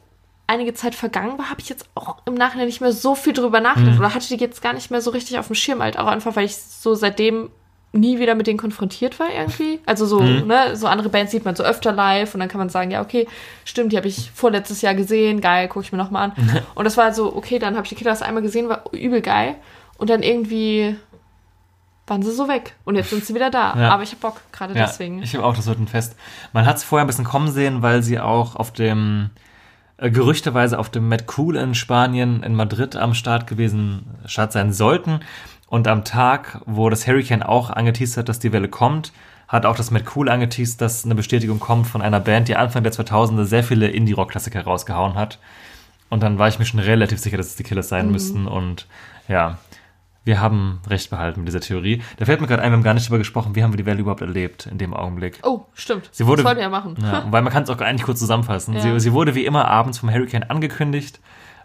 einige 0.46 0.74
Zeit 0.74 0.94
vergangen 0.94 1.38
war, 1.38 1.50
habe 1.50 1.60
ich 1.60 1.68
jetzt 1.68 1.88
auch 1.94 2.18
im 2.24 2.34
Nachhinein 2.34 2.66
nicht 2.66 2.80
mehr 2.80 2.92
so 2.92 3.14
viel 3.14 3.32
drüber 3.32 3.60
nachgedacht 3.60 3.98
oder 3.98 4.14
hatte 4.14 4.28
die 4.28 4.36
jetzt 4.36 4.62
gar 4.62 4.72
nicht 4.72 4.90
mehr 4.90 5.00
so 5.00 5.10
richtig 5.10 5.38
auf 5.38 5.46
dem 5.46 5.56
Schirm, 5.56 5.82
halt 5.82 5.98
auch 5.98 6.06
einfach, 6.06 6.36
weil 6.36 6.46
ich 6.46 6.56
so 6.56 6.94
seitdem 6.94 7.50
nie 7.92 8.18
wieder 8.18 8.34
mit 8.34 8.46
denen 8.46 8.58
konfrontiert 8.58 9.18
war 9.18 9.28
irgendwie. 9.34 9.80
Also 9.86 10.06
so, 10.06 10.20
ne, 10.20 10.76
so 10.76 10.86
andere 10.86 11.08
Bands 11.08 11.32
sieht 11.32 11.44
man 11.44 11.56
so 11.56 11.64
öfter 11.64 11.92
live 11.92 12.34
und 12.34 12.40
dann 12.40 12.48
kann 12.48 12.58
man 12.58 12.68
sagen, 12.68 12.90
ja, 12.90 13.00
okay, 13.00 13.26
stimmt, 13.64 13.92
die 13.92 13.96
habe 13.96 14.08
ich 14.08 14.30
vorletztes 14.34 14.82
Jahr 14.82 14.94
gesehen, 14.94 15.40
geil, 15.40 15.68
gucke 15.68 15.84
ich 15.84 15.92
mir 15.92 15.98
nochmal 15.98 16.30
an. 16.30 16.62
und 16.74 16.84
das 16.84 16.96
war 16.96 17.12
so, 17.12 17.34
okay, 17.34 17.58
dann 17.58 17.74
habe 17.74 17.84
ich 17.84 17.88
die 17.90 17.94
Killers 17.94 18.22
einmal 18.22 18.42
gesehen, 18.42 18.68
war 18.68 18.84
übel 18.92 19.22
geil 19.22 19.56
und 19.98 20.10
dann 20.10 20.22
irgendwie 20.22 20.96
waren 22.06 22.22
sie 22.22 22.32
so 22.32 22.46
weg 22.46 22.74
und 22.84 22.94
jetzt 22.94 23.10
sind 23.10 23.24
sie 23.24 23.34
wieder 23.34 23.50
da. 23.50 23.74
Ja. 23.76 23.90
Aber 23.90 24.02
ich 24.02 24.10
habe 24.10 24.20
Bock, 24.20 24.40
gerade 24.52 24.74
ja, 24.74 24.86
deswegen. 24.86 25.22
ich 25.22 25.34
habe 25.34 25.44
auch, 25.44 25.56
das 25.56 25.66
wird 25.66 25.80
ein 25.80 25.88
Fest. 25.88 26.16
Man 26.52 26.66
hat 26.66 26.76
es 26.76 26.84
vorher 26.84 27.04
ein 27.04 27.08
bisschen 27.08 27.24
kommen 27.24 27.50
sehen, 27.50 27.82
weil 27.82 28.02
sie 28.02 28.20
auch 28.20 28.54
auf 28.54 28.72
dem, 28.72 29.30
äh, 29.98 30.10
gerüchteweise 30.10 30.78
auf 30.78 30.90
dem 30.90 31.08
Mad 31.08 31.24
Cool 31.36 31.56
in 31.56 31.74
Spanien, 31.74 32.42
in 32.42 32.54
Madrid 32.54 32.96
am 32.96 33.14
Start 33.14 33.46
gewesen, 33.46 34.06
Start 34.26 34.52
sein 34.52 34.72
sollten. 34.72 35.20
Und 35.68 35.88
am 35.88 36.04
Tag, 36.04 36.60
wo 36.66 36.90
das 36.90 37.06
Hurricane 37.06 37.42
auch 37.42 37.70
angeteased 37.70 38.16
hat, 38.16 38.28
dass 38.28 38.38
die 38.38 38.52
Welle 38.52 38.68
kommt, 38.68 39.12
hat 39.48 39.66
auch 39.66 39.76
das 39.76 39.90
Mad 39.90 40.04
Cool 40.14 40.28
angeteased, 40.28 40.80
dass 40.80 41.04
eine 41.04 41.14
Bestätigung 41.14 41.60
kommt 41.60 41.86
von 41.86 42.02
einer 42.02 42.20
Band, 42.20 42.48
die 42.48 42.56
Anfang 42.56 42.82
der 42.82 42.92
2000er 42.92 43.44
sehr 43.44 43.64
viele 43.64 43.88
Indie-Rock-Klassiker 43.88 44.62
rausgehauen 44.64 45.14
hat. 45.14 45.38
Und 46.08 46.22
dann 46.22 46.38
war 46.38 46.48
ich 46.48 46.58
mir 46.58 46.64
schon 46.64 46.80
relativ 46.80 47.18
sicher, 47.18 47.36
dass 47.36 47.48
es 47.48 47.56
die 47.56 47.64
Killers 47.64 47.88
sein 47.88 48.10
müssten. 48.10 48.46
Und 48.46 48.86
ja, 49.28 49.58
wir 50.26 50.40
haben 50.40 50.80
recht 50.88 51.08
behalten 51.08 51.40
mit 51.40 51.48
dieser 51.48 51.60
Theorie. 51.60 52.02
Da 52.18 52.24
fällt 52.26 52.40
mir 52.40 52.46
gerade 52.48 52.60
ein, 52.60 52.70
wir 52.72 52.76
haben 52.76 52.82
gar 52.82 52.92
nicht 52.94 53.06
darüber 53.06 53.18
gesprochen, 53.18 53.54
wie 53.54 53.62
haben 53.62 53.72
wir 53.72 53.78
die 53.78 53.86
Welle 53.86 54.00
überhaupt 54.00 54.20
erlebt 54.20 54.66
in 54.66 54.76
dem 54.76 54.92
Augenblick. 54.92 55.38
Oh, 55.44 55.62
stimmt. 55.72 56.08
Sie 56.12 56.26
wurde- 56.26 56.42
das 56.42 56.46
wollten 56.50 56.58
wir 56.58 56.64
ja 56.64 56.68
machen. 56.68 56.96
Ja, 57.00 57.24
weil 57.30 57.42
man 57.42 57.52
kann 57.52 57.62
es 57.62 57.70
auch 57.70 57.78
eigentlich 57.80 58.02
kurz 58.04 58.18
zusammenfassen. 58.18 58.74
Ja. 58.74 58.80
Sie, 58.80 59.00
sie 59.00 59.12
wurde 59.12 59.34
wie 59.34 59.46
immer 59.46 59.66
abends 59.68 59.98
vom 60.00 60.10
Hurricane 60.12 60.42
angekündigt, 60.50 61.20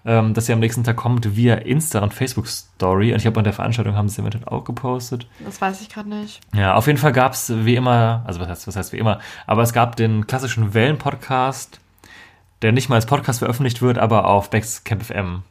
ähm, 0.05 0.33
dass 0.33 0.45
sie 0.45 0.53
am 0.53 0.59
nächsten 0.59 0.83
Tag 0.83 0.95
kommt 0.95 1.35
via 1.35 1.55
Insta 1.55 1.99
und 1.99 2.13
Facebook 2.13 2.47
Story. 2.47 3.11
Und 3.11 3.17
ich 3.17 3.23
glaube, 3.23 3.39
an 3.39 3.43
der 3.43 3.53
Veranstaltung 3.53 3.95
haben 3.95 4.07
sie 4.09 4.13
es 4.13 4.19
eventuell 4.19 4.45
auch 4.45 4.63
gepostet. 4.63 5.27
Das 5.43 5.59
weiß 5.59 5.81
ich 5.81 5.89
gerade 5.89 6.09
nicht. 6.09 6.39
Ja, 6.55 6.75
auf 6.75 6.87
jeden 6.87 6.97
Fall 6.99 7.11
gab 7.11 7.33
es 7.33 7.51
wie 7.65 7.75
immer, 7.75 8.23
also 8.25 8.39
was 8.39 8.47
heißt, 8.47 8.67
was 8.67 8.75
heißt 8.75 8.93
wie 8.93 8.97
immer, 8.97 9.19
aber 9.47 9.63
es 9.63 9.73
gab 9.73 9.95
den 9.95 10.27
klassischen 10.27 10.73
Wellen-Podcast 10.73 11.79
der 12.61 12.71
nicht 12.71 12.89
mal 12.89 12.95
als 12.95 13.07
Podcast 13.07 13.39
veröffentlicht 13.39 13.81
wird, 13.81 13.97
aber 13.97 14.27
auf 14.27 14.51
Camp 14.51 15.03
FM 15.03 15.41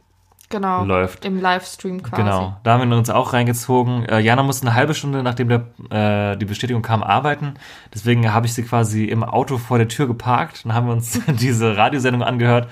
Genau. 0.50 0.84
läuft. 0.84 1.24
Im 1.24 1.40
Livestream 1.40 2.02
quasi. 2.02 2.22
Genau, 2.22 2.56
da 2.64 2.72
haben 2.78 2.90
wir 2.90 2.96
uns 2.98 3.08
auch 3.08 3.32
reingezogen. 3.32 4.04
Äh, 4.04 4.18
Jana 4.18 4.42
musste 4.42 4.66
eine 4.66 4.74
halbe 4.74 4.94
Stunde, 4.94 5.22
nachdem 5.22 5.48
der, 5.48 6.32
äh, 6.32 6.36
die 6.36 6.44
Bestätigung 6.44 6.82
kam, 6.82 7.02
arbeiten. 7.02 7.54
Deswegen 7.94 8.32
habe 8.32 8.46
ich 8.46 8.54
sie 8.54 8.64
quasi 8.64 9.04
im 9.04 9.22
Auto 9.24 9.58
vor 9.58 9.78
der 9.78 9.88
Tür 9.88 10.06
geparkt. 10.06 10.64
Dann 10.64 10.74
haben 10.74 10.86
wir 10.86 10.92
uns 10.92 11.18
diese 11.28 11.76
Radiosendung 11.76 12.22
angehört, 12.22 12.68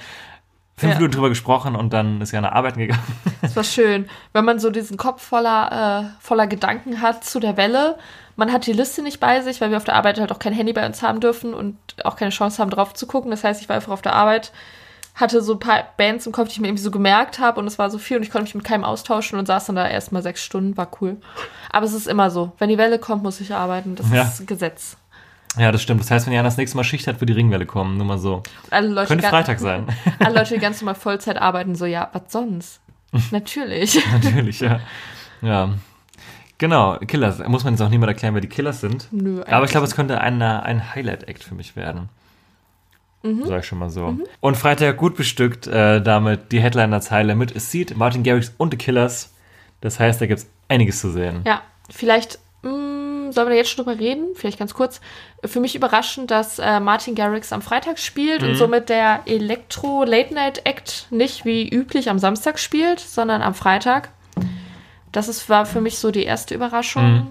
fünf 0.77 0.93
Ja. 0.93 0.99
Minuten 0.99 1.15
drüber 1.15 1.29
gesprochen 1.29 1.77
und 1.77 1.93
dann 1.93 2.21
ist 2.21 2.33
Jana 2.33 2.53
arbeiten 2.53 2.81
gegangen. 2.81 3.03
Das 3.43 3.55
war 3.57 3.65
schön, 3.65 4.09
wenn 4.33 4.45
man 4.45 4.59
so 4.59 4.71
diesen 4.71 4.97
Kopf 4.97 5.23
voller, 5.23 6.03
äh, 6.03 6.25
voller 6.25 6.47
Gedanken 6.49 7.01
hat 7.01 7.25
zu 7.25 7.41
der 7.41 7.57
Welle. 7.57 7.97
Man 8.37 8.53
hat 8.53 8.67
die 8.67 8.73
Liste 8.73 9.03
nicht 9.03 9.19
bei 9.21 9.41
sich, 9.41 9.61
weil 9.61 9.71
wir 9.71 9.77
auf 9.77 9.85
der 9.85 9.95
Arbeit 9.97 10.21
halt 10.21 10.31
auch 10.33 10.39
kein 10.39 10.53
Handy 10.53 10.73
bei 10.73 10.87
uns 10.87 11.03
haben 11.03 11.21
dürfen 11.21 11.55
und 11.55 11.77
auch 12.05 12.17
keine 12.17 12.31
Chance 12.31 12.61
haben, 12.61 12.71
drauf 12.71 12.95
zu 12.95 13.07
gucken. 13.07 13.31
Das 13.31 13.43
heißt, 13.45 13.61
ich 13.63 13.69
war 13.69 13.77
einfach 13.77 13.93
auf 13.93 14.03
der 14.03 14.15
Arbeit, 14.15 14.53
hatte 15.21 15.43
so 15.43 15.55
ein 15.55 15.59
paar 15.59 15.85
Bands 15.97 16.27
im 16.27 16.33
Kopf, 16.33 16.49
die 16.49 16.53
ich 16.55 16.61
mir 16.61 16.69
irgendwie 16.69 16.83
so 16.83 16.91
gemerkt 16.91 17.39
habe 17.39 17.61
und 17.61 17.67
es 17.67 17.79
war 17.79 17.91
so 17.91 17.99
viel 17.99 18.17
und 18.17 18.23
ich 18.23 18.31
konnte 18.31 18.45
mich 18.45 18.55
mit 18.55 18.65
keinem 18.65 18.85
austauschen 18.85 19.39
und 19.39 19.47
saß 19.47 19.67
dann 19.67 19.77
da 19.77 19.87
erstmal 19.89 20.23
sechs 20.23 20.43
Stunden, 20.43 20.77
war 20.77 20.89
cool. 21.01 21.17
Aber 21.71 21.85
es 21.87 21.93
ist 21.93 22.07
immer 22.07 22.31
so, 22.31 22.53
wenn 22.59 22.69
die 22.69 22.79
Welle 22.79 22.99
kommt, 22.99 23.23
muss 23.23 23.41
ich 23.41 23.53
arbeiten. 23.53 23.95
Das 23.97 24.11
Ja. 24.11 24.23
ist 24.23 24.47
Gesetz. 24.47 24.97
Ja, 25.57 25.73
das 25.73 25.83
stimmt. 25.83 26.01
Das 26.01 26.11
heißt, 26.11 26.27
wenn 26.27 26.35
Jana 26.35 26.47
das 26.49 26.57
nächste 26.57 26.77
Mal 26.77 26.85
Schicht 26.85 27.07
hat, 27.07 27.21
wird 27.21 27.31
die 27.31 27.35
Ringwelle 27.35 27.67
kommen. 27.67 27.97
Nur 27.97 28.07
mal 28.07 28.19
so. 28.19 28.43
Könnte 28.71 29.27
Freitag 29.29 29.59
sein. 29.59 29.87
alle 30.21 30.37
Leute, 30.39 30.55
die 30.55 30.61
ganz 30.61 30.81
normal 30.81 30.95
Vollzeit 30.95 31.37
arbeiten, 31.39 31.75
so, 31.75 31.85
ja, 31.87 32.09
was 32.13 32.23
sonst? 32.29 32.81
Natürlich. 33.33 33.99
Natürlich, 34.13 34.61
ja. 34.61 34.81
Ja. 35.41 35.71
Genau, 36.59 36.97
Killers. 37.07 37.39
Muss 37.47 37.65
man 37.65 37.75
jetzt 37.75 37.81
auch 37.83 37.89
niemand 37.89 38.09
erklären, 38.11 38.35
wer 38.35 38.41
die 38.41 38.49
Killers 38.49 38.81
sind. 38.81 39.09
Nö, 39.13 39.43
Aber 39.49 39.65
ich 39.65 39.71
glaube, 39.71 39.87
es 39.87 39.95
könnte 39.95 40.21
ein, 40.21 40.43
ein 40.43 40.95
Highlight-Act 40.95 41.43
für 41.45 41.55
mich 41.55 41.77
werden. 41.77 42.09
Sag 43.23 43.61
ich 43.61 43.67
schon 43.67 43.79
mal 43.79 43.91
so. 43.91 44.17
Und 44.41 44.57
Freitag 44.57 44.97
gut 44.97 45.17
bestückt, 45.17 45.67
äh, 45.67 46.01
damit 46.01 46.53
die 46.53 46.61
Headliner-Zeile 46.61 47.35
mit 47.35 47.55
A 47.57 47.61
Seed, 47.61 47.97
Martin 47.97 48.23
Garrix 48.23 48.55
und 48.59 48.71
The 48.73 48.77
Killers. 48.79 49.35
Das 49.81 49.99
heißt, 50.01 50.21
da 50.21 50.27
gibt 50.27 50.41
es 50.41 50.49
einiges 50.69 51.01
zu 51.01 51.11
sehen. 51.11 51.43
Ja, 51.47 51.63
vielleicht 51.91 52.39
mh, 52.63 53.33
sollen 53.33 53.47
wir 53.49 53.51
da 53.51 53.55
jetzt 53.55 53.71
schon 53.71 53.85
drüber 53.85 53.99
reden? 53.99 54.29
Vielleicht 54.35 54.59
ganz 54.59 54.73
kurz. 54.73 55.01
Für 55.45 55.61
mich 55.61 55.75
überraschend, 55.75 56.31
dass 56.31 56.59
äh, 56.59 56.81
Martin 56.81 57.15
Garrix 57.15 57.53
am 57.53 57.61
Freitag 57.63 57.99
spielt 57.99 58.43
Mhm. 58.43 58.49
und 58.51 58.55
somit 58.57 58.89
der 58.89 59.21
Elektro-Late-Night-Act 59.27 61.09
nicht 61.11 61.45
wie 61.45 61.69
üblich 61.69 62.09
am 62.11 62.19
Samstag 62.19 62.59
spielt, 62.59 63.01
sondern 63.01 63.43
am 63.43 63.55
Freitag. 63.55 64.11
Das 65.13 65.29
ist, 65.29 65.49
war 65.49 65.67
für 65.67 65.81
mich 65.81 65.99
so 65.99 66.11
die 66.11 66.25
erste 66.25 66.55
Überraschung. 66.55 67.13
Mhm. 67.13 67.27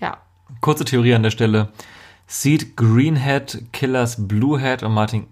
Ja, 0.00 0.18
Kurze 0.60 0.84
Theorie 0.84 1.14
an 1.14 1.22
der 1.22 1.30
Stelle. 1.30 1.68
Seed, 2.32 2.78
Greenhead, 2.78 3.62
Killers, 3.74 4.26
Bluehead 4.26 4.82
und 4.82 4.94
Martin 4.94 5.26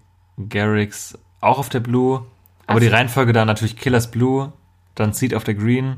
Garrix 0.50 1.19
auch 1.40 1.59
auf 1.59 1.71
der 1.71 1.80
Blue. 1.80 2.26
Aber 2.66 2.76
Ach 2.76 2.80
die. 2.80 2.88
Reihenfolge 2.88 3.33
dann 3.33 3.47
natürlich 3.47 3.78
Killers 3.78 4.11
Blue, 4.11 4.52
dann 4.97 5.14
Seed 5.14 5.35
auf 5.35 5.42
der 5.42 5.54
Green 5.54 5.97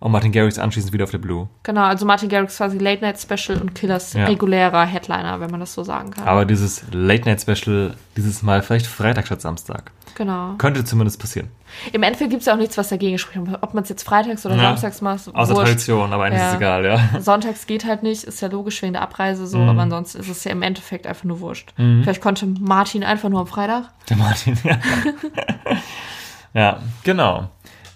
und 0.00 0.12
Martin 0.12 0.32
Garrix 0.32 0.58
anschließend 0.58 0.92
wieder 0.92 1.04
auf 1.04 1.10
der 1.10 1.18
Blue. 1.18 1.48
genau. 1.62 1.82
Also 1.82 2.04
Martin 2.06 2.28
Garrix 2.28 2.56
quasi 2.56 2.78
Late-Night-Special 2.78 3.60
und 3.60 3.74
Killers 3.74 4.14
Ja. 4.14 4.24
regulärer 4.24 4.84
Headliner, 4.86 5.40
wenn 5.40 5.50
man 5.50 5.60
das 5.60 5.72
so 5.74 5.84
sagen 5.84 6.10
kann. 6.10 6.26
Aber 6.26 6.44
dieses 6.46 6.84
Late-Night-Special 6.92 7.94
dieses 8.16 8.42
Mal 8.42 8.62
vielleicht 8.62 8.86
Freitag 8.86 9.26
statt 9.26 9.40
Samstag. 9.42 9.92
genau. 10.14 10.54
Könnte 10.58 10.84
zumindest 10.84 11.20
passieren. 11.20 11.48
Im 11.92 12.02
Endeffekt 12.02 12.30
gibt 12.30 12.40
es 12.40 12.46
ja 12.46 12.54
auch 12.54 12.58
nichts, 12.58 12.76
was 12.76 12.88
dagegen 12.88 13.16
spricht. 13.18 13.38
Ob 13.60 13.74
man 13.74 13.84
es 13.84 13.88
jetzt 13.90 14.02
freitags 14.02 14.44
oder 14.44 14.56
Ja. 14.56 14.62
samstags 14.62 15.00
macht, 15.02 15.34
Außer 15.34 15.54
wurscht. 15.54 15.66
Tradition, 15.68 16.12
aber 16.12 16.24
eigentlich 16.24 16.40
Ja. 16.40 16.46
ist 16.48 16.52
es 16.54 16.56
egal, 16.58 16.84
ja. 16.84 17.00
Sonntags 17.20 17.66
geht 17.66 17.84
halt 17.84 18.02
nicht, 18.02 18.24
ist 18.24 18.40
ja 18.40 18.48
logisch 18.48 18.82
wegen 18.82 18.94
der 18.94 19.02
Abreise 19.02 19.46
so, 19.46 19.58
Mhm. 19.58 19.68
aber 19.68 19.82
ansonsten 19.82 20.18
ist 20.20 20.28
es 20.28 20.42
ja 20.44 20.50
im 20.50 20.62
Endeffekt 20.62 21.06
einfach 21.06 21.24
nur 21.24 21.40
wurscht. 21.40 21.72
Vielleicht 21.76 22.20
konnte 22.22 22.46
Martin 22.46 23.04
einfach 23.04 23.28
nur 23.28 23.40
am 23.40 23.46
Freitag. 23.46 23.84
Der 24.08 24.16
Martin, 24.16 24.58
ja. 24.64 24.78
ja, 26.54 26.78
genau. 27.04 27.48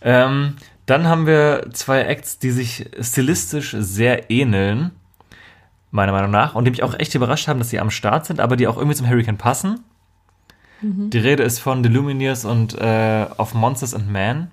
Ähm, 0.02 0.56
dann 0.86 1.06
haben 1.08 1.26
wir 1.26 1.68
zwei 1.72 2.02
Acts, 2.02 2.38
die 2.38 2.50
sich 2.50 2.90
stilistisch 3.00 3.74
sehr 3.78 4.30
ähneln, 4.30 4.90
meiner 5.90 6.12
Meinung 6.12 6.30
nach, 6.30 6.54
und 6.54 6.64
die 6.64 6.70
mich 6.70 6.82
auch 6.82 6.98
echt 6.98 7.14
überrascht 7.14 7.48
haben, 7.48 7.58
dass 7.58 7.70
sie 7.70 7.80
am 7.80 7.90
Start 7.90 8.26
sind, 8.26 8.40
aber 8.40 8.56
die 8.56 8.66
auch 8.68 8.76
irgendwie 8.76 8.96
zum 8.96 9.08
Hurricane 9.08 9.38
passen. 9.38 9.80
Die 10.82 11.18
Rede 11.18 11.42
ist 11.44 11.60
von 11.60 11.82
The 11.82 11.88
Lumineers 11.88 12.44
und 12.44 12.74
äh, 12.78 13.26
of 13.38 13.54
Monsters 13.54 13.94
and 13.94 14.10
Man. 14.12 14.50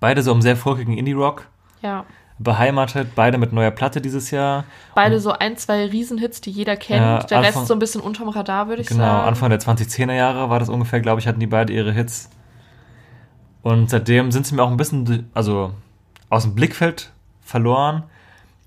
Beide 0.00 0.22
so 0.22 0.32
im 0.32 0.42
sehr 0.42 0.56
folkigen 0.56 0.98
Indie-Rock 0.98 1.46
Ja. 1.82 2.04
beheimatet, 2.40 3.14
beide 3.14 3.38
mit 3.38 3.52
neuer 3.52 3.70
Platte 3.70 4.00
dieses 4.00 4.32
Jahr. 4.32 4.64
Beide 4.96 5.20
so 5.20 5.30
ein, 5.30 5.56
zwei 5.58 5.86
Riesenhits, 5.86 6.40
die 6.40 6.50
jeder 6.50 6.74
kennt. 6.76 7.00
Ja, 7.02 7.18
der 7.22 7.38
Anfang- 7.38 7.54
Rest 7.60 7.66
so 7.68 7.74
ein 7.74 7.78
bisschen 7.78 8.00
unterm 8.00 8.30
Radar, 8.30 8.66
würde 8.66 8.82
ich 8.82 8.88
Genau, 8.88 9.04
sagen. 9.04 9.28
Anfang 9.28 9.50
der 9.50 9.60
2010er 9.60 10.14
Jahre 10.14 10.50
war 10.50 10.58
das 10.58 10.68
ungefähr, 10.70 11.00
glaube 11.00 11.20
ich, 11.20 11.28
hatten 11.28 11.38
die 11.38 11.46
beide 11.46 11.72
ihre 11.72 11.92
Hits. 11.92 12.30
Und 13.62 13.90
seitdem 13.90 14.30
sind 14.32 14.46
sie 14.46 14.54
mir 14.54 14.62
auch 14.62 14.70
ein 14.70 14.76
bisschen, 14.76 15.30
also 15.34 15.72
aus 16.28 16.44
dem 16.44 16.54
Blickfeld 16.54 17.12
verloren. 17.42 18.04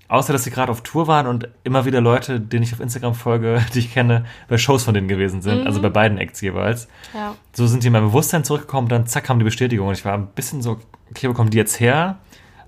Außer, 0.06 0.32
dass 0.32 0.44
sie 0.44 0.50
gerade 0.50 0.70
auf 0.70 0.82
Tour 0.82 1.06
waren 1.06 1.26
und 1.26 1.48
immer 1.64 1.86
wieder 1.86 2.00
Leute, 2.00 2.38
denen 2.38 2.62
ich 2.62 2.72
auf 2.72 2.80
Instagram 2.80 3.14
folge, 3.14 3.64
die 3.74 3.80
ich 3.80 3.92
kenne, 3.92 4.24
bei 4.48 4.58
Shows 4.58 4.84
von 4.84 4.94
denen 4.94 5.08
gewesen 5.08 5.42
sind. 5.42 5.66
Also 5.66 5.80
bei 5.80 5.88
beiden 5.88 6.18
Acts 6.18 6.40
jeweils. 6.40 6.88
ja. 7.14 7.34
So 7.52 7.66
sind 7.66 7.82
die 7.82 7.86
in 7.88 7.92
mein 7.94 8.04
Bewusstsein 8.04 8.44
zurückgekommen, 8.44 8.88
dann 8.88 9.06
zack 9.06 9.24
kam 9.24 9.38
die 9.38 9.44
Bestätigung. 9.44 9.88
Und 9.88 9.94
ich 9.94 10.04
war 10.04 10.14
ein 10.14 10.26
bisschen 10.28 10.62
so, 10.62 10.78
okay, 11.10 11.28
wo 11.28 11.32
kommen 11.32 11.50
die 11.50 11.56
jetzt 11.56 11.80
her? 11.80 12.18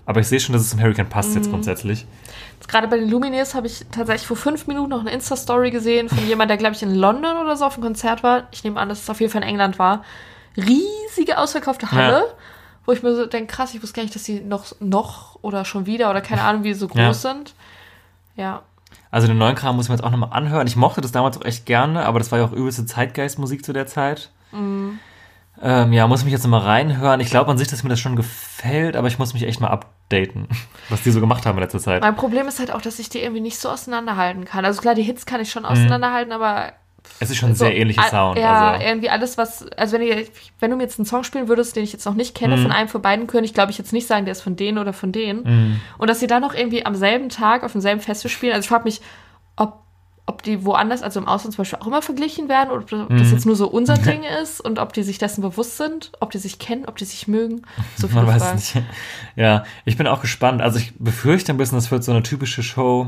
Aber 0.07 0.21
ich 0.21 0.27
sehe 0.27 0.39
schon, 0.39 0.53
dass 0.53 0.61
es 0.61 0.69
zum 0.69 0.81
Hurricane 0.81 1.09
passt 1.09 1.35
jetzt 1.35 1.49
grundsätzlich. 1.49 2.05
Jetzt 2.55 2.69
Gerade 2.69 2.87
bei 2.87 2.97
den 2.97 3.09
Lumineers 3.09 3.55
habe 3.55 3.67
ich 3.67 3.85
tatsächlich 3.91 4.25
vor 4.25 4.37
fünf 4.37 4.65
Minuten 4.65 4.89
noch 4.89 5.01
eine 5.01 5.11
Insta-Story 5.11 5.69
gesehen 5.69 6.07
von 6.07 6.19
jemand, 6.27 6.49
der, 6.49 6.57
glaube 6.57 6.75
ich, 6.75 6.81
in 6.81 6.95
London 6.95 7.37
oder 7.37 7.57
so 7.57 7.65
auf 7.65 7.73
einem 7.73 7.83
Konzert 7.83 8.23
war. 8.23 8.47
Ich 8.51 8.63
nehme 8.63 8.79
an, 8.79 8.87
dass 8.87 9.03
es 9.03 9.09
auf 9.09 9.19
jeden 9.19 9.31
Fall 9.31 9.43
in 9.43 9.49
England 9.49 9.79
war. 9.79 10.03
Riesige 10.57 11.37
ausverkaufte 11.37 11.91
Halle. 11.91 12.19
Ja. 12.19 12.33
Wo 12.85 12.93
ich 12.93 13.03
mir 13.03 13.13
so 13.15 13.25
denke, 13.25 13.53
krass, 13.53 13.73
ich 13.73 13.83
wusste 13.83 13.95
gar 13.97 14.03
nicht, 14.03 14.15
dass 14.15 14.23
die 14.23 14.39
noch, 14.39 14.65
noch 14.79 15.37
oder 15.41 15.65
schon 15.65 15.85
wieder 15.85 16.09
oder 16.09 16.21
keine 16.21 16.41
Ahnung, 16.43 16.63
wie 16.63 16.73
sie 16.73 16.79
so 16.79 16.87
groß 16.87 16.97
Ja. 16.99 17.13
sind. 17.13 17.53
Ja. 18.37 18.61
Also 19.11 19.27
den 19.27 19.37
neuen 19.37 19.55
Kram 19.55 19.75
muss 19.75 19.85
ich 19.85 19.89
mir 19.89 19.95
jetzt 19.95 20.03
auch 20.05 20.11
nochmal 20.11 20.29
anhören. 20.31 20.67
Ich 20.67 20.75
mochte 20.77 21.01
das 21.01 21.11
damals 21.11 21.37
auch 21.37 21.43
echt 21.45 21.65
gerne, 21.65 22.05
aber 22.05 22.19
das 22.19 22.31
war 22.31 22.39
ja 22.39 22.45
auch 22.45 22.53
übelste 22.53 22.85
Zeitgeistmusik 22.85 23.65
zu 23.65 23.73
der 23.73 23.87
Zeit. 23.87 24.29
Ähm, 24.53 25.91
ja, 25.91 26.07
muss 26.07 26.23
mich 26.23 26.31
jetzt 26.31 26.43
nochmal 26.43 26.61
reinhören. 26.61 27.19
Ich 27.19 27.29
glaube 27.29 27.49
an 27.51 27.57
sich, 27.57 27.67
dass 27.67 27.83
mir 27.83 27.89
das 27.89 27.99
schon 27.99 28.15
gefällt, 28.15 28.95
aber 28.95 29.07
ich 29.07 29.17
muss 29.19 29.33
mich 29.33 29.43
echt 29.43 29.59
mal 29.59 29.67
updaten, 29.69 30.47
was 30.89 31.01
die 31.03 31.11
so 31.11 31.19
gemacht 31.19 31.45
haben 31.45 31.57
in 31.57 31.63
letzter 31.63 31.79
Zeit. 31.79 32.01
Mein 32.01 32.15
Problem 32.15 32.47
ist 32.47 32.59
halt 32.59 32.71
auch, 32.71 32.81
dass 32.81 32.99
ich 32.99 33.09
die 33.09 33.19
irgendwie 33.19 33.41
nicht 33.41 33.57
so 33.59 33.69
auseinanderhalten 33.69 34.45
kann. 34.45 34.63
Also 34.65 34.81
klar, 34.81 34.95
die 34.95 35.03
Hits 35.03 35.25
kann 35.25 35.41
ich 35.41 35.51
schon 35.51 35.63
Mhm. 35.63 35.69
auseinanderhalten, 35.69 36.31
aber 36.31 36.73
Es 37.19 37.29
ist 37.31 37.37
schon 37.37 37.49
ein 37.49 37.55
so, 37.55 37.65
sehr 37.65 37.75
ähnlicher 37.75 38.01
a- 38.03 38.09
Sound. 38.09 38.37
Ja, 38.39 38.71
also. 38.71 38.85
irgendwie 38.85 39.09
alles, 39.09 39.37
was, 39.37 39.65
also 39.71 39.93
wenn, 39.97 40.03
ihr, 40.07 40.25
wenn 40.59 40.69
du 40.71 40.77
mir 40.77 40.83
jetzt 40.83 40.99
einen 40.99 41.05
Song 41.05 41.23
spielen 41.23 41.47
würdest, 41.47 41.75
den 41.75 41.83
ich 41.83 41.91
jetzt 41.93 42.05
noch 42.05 42.13
nicht 42.13 42.35
kenne, 42.35 42.57
Mhm. 42.57 42.61
von 42.63 42.71
einem 42.71 42.89
von 42.89 43.01
beiden, 43.01 43.25
könnte 43.27 43.45
ich 43.45 43.53
glaube 43.53 43.71
ich 43.71 43.77
jetzt 43.77 43.93
nicht 43.93 44.07
sagen, 44.07 44.25
der 44.25 44.33
ist 44.33 44.41
von 44.41 44.55
denen 44.55 44.77
oder 44.77 44.93
von 44.93 45.11
denen. 45.11 45.43
Mhm. 45.43 45.81
Und 45.97 46.09
dass 46.09 46.19
sie 46.19 46.27
dann 46.27 46.41
noch 46.41 46.53
irgendwie 46.53 46.85
am 46.85 46.95
selben 46.95 47.29
Tag 47.29 47.63
auf 47.63 47.71
demselben 47.71 48.01
Festival 48.01 48.31
spielen, 48.31 48.53
also 48.53 48.65
ich 48.65 48.69
frage 48.69 48.83
mich, 48.83 49.01
ob, 49.55 49.79
ob 50.27 50.43
die 50.43 50.63
woanders, 50.65 51.01
also 51.01 51.19
im 51.19 51.27
Ausland 51.27 51.55
zum 51.55 51.61
Beispiel 51.63 51.79
auch 51.79 51.87
immer 51.87 52.01
verglichen 52.03 52.49
werden 52.49 52.69
oder 52.69 52.83
ob 53.03 53.09
Mhm. 53.09 53.17
das 53.17 53.31
jetzt 53.31 53.45
nur 53.47 53.55
so 53.55 53.67
unser 53.67 53.97
Ding 53.97 54.21
ist 54.43 54.61
und 54.61 54.77
ob 54.77 54.93
die 54.93 55.01
sich 55.03 55.17
dessen 55.17 55.41
bewusst 55.41 55.77
sind, 55.77 56.11
ob 56.19 56.29
die 56.31 56.37
sich 56.37 56.59
kennen, 56.59 56.85
ob 56.85 56.97
die 56.97 57.05
sich 57.05 57.27
mögen. 57.27 57.63
So 57.95 58.07
Man 58.09 58.27
weiß 58.27 58.43
Fragen. 58.43 58.55
nicht. 58.57 58.75
Ja, 59.35 59.63
ich 59.85 59.97
bin 59.97 60.05
auch 60.05 60.21
gespannt. 60.21 60.61
Also 60.61 60.77
ich 60.77 60.93
befürchte 60.99 61.51
ein 61.51 61.57
bisschen, 61.57 61.77
das 61.77 61.89
wird 61.89 62.03
so 62.03 62.11
eine 62.11 62.21
typische 62.23 62.61
Show, 62.61 63.07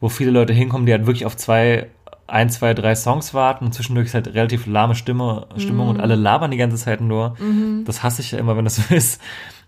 wo 0.00 0.08
viele 0.08 0.30
Leute 0.30 0.52
hinkommen, 0.52 0.86
die 0.86 0.92
halt 0.92 1.06
wirklich 1.06 1.26
auf 1.26 1.36
zwei, 1.36 1.88
ein, 2.26 2.48
zwei, 2.50 2.74
drei 2.74 2.94
Songs 2.94 3.34
warten 3.34 3.66
und 3.66 3.72
zwischendurch 3.72 4.06
ist 4.06 4.14
halt 4.14 4.28
relativ 4.34 4.66
lahme 4.66 4.94
Stimme, 4.94 5.46
Stimmung 5.56 5.86
Mhm. 5.86 5.90
und 5.94 6.00
alle 6.00 6.14
labern 6.14 6.50
die 6.50 6.56
ganze 6.56 6.76
Zeit 6.76 7.00
nur. 7.00 7.36
Das 7.84 8.02
hasse 8.02 8.22
ich 8.22 8.32
ja 8.32 8.38
immer, 8.38 8.56
wenn 8.56 8.64
das 8.64 8.76
so 8.88 8.94
ist. 8.94 9.20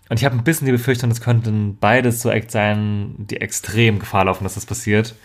Und 0.09 0.17
ich 0.19 0.25
habe 0.25 0.35
ein 0.35 0.43
bisschen 0.43 0.65
die 0.65 0.71
Befürchtung, 0.71 1.11
es 1.11 1.21
könnten 1.21 1.77
beides 1.79 2.21
so 2.21 2.29
Acts 2.29 2.53
sein, 2.53 3.15
die 3.17 3.37
extrem 3.41 3.99
Gefahr 3.99 4.25
laufen, 4.25 4.43
dass 4.45 4.55
das 4.55 4.65
passiert. 4.65 5.15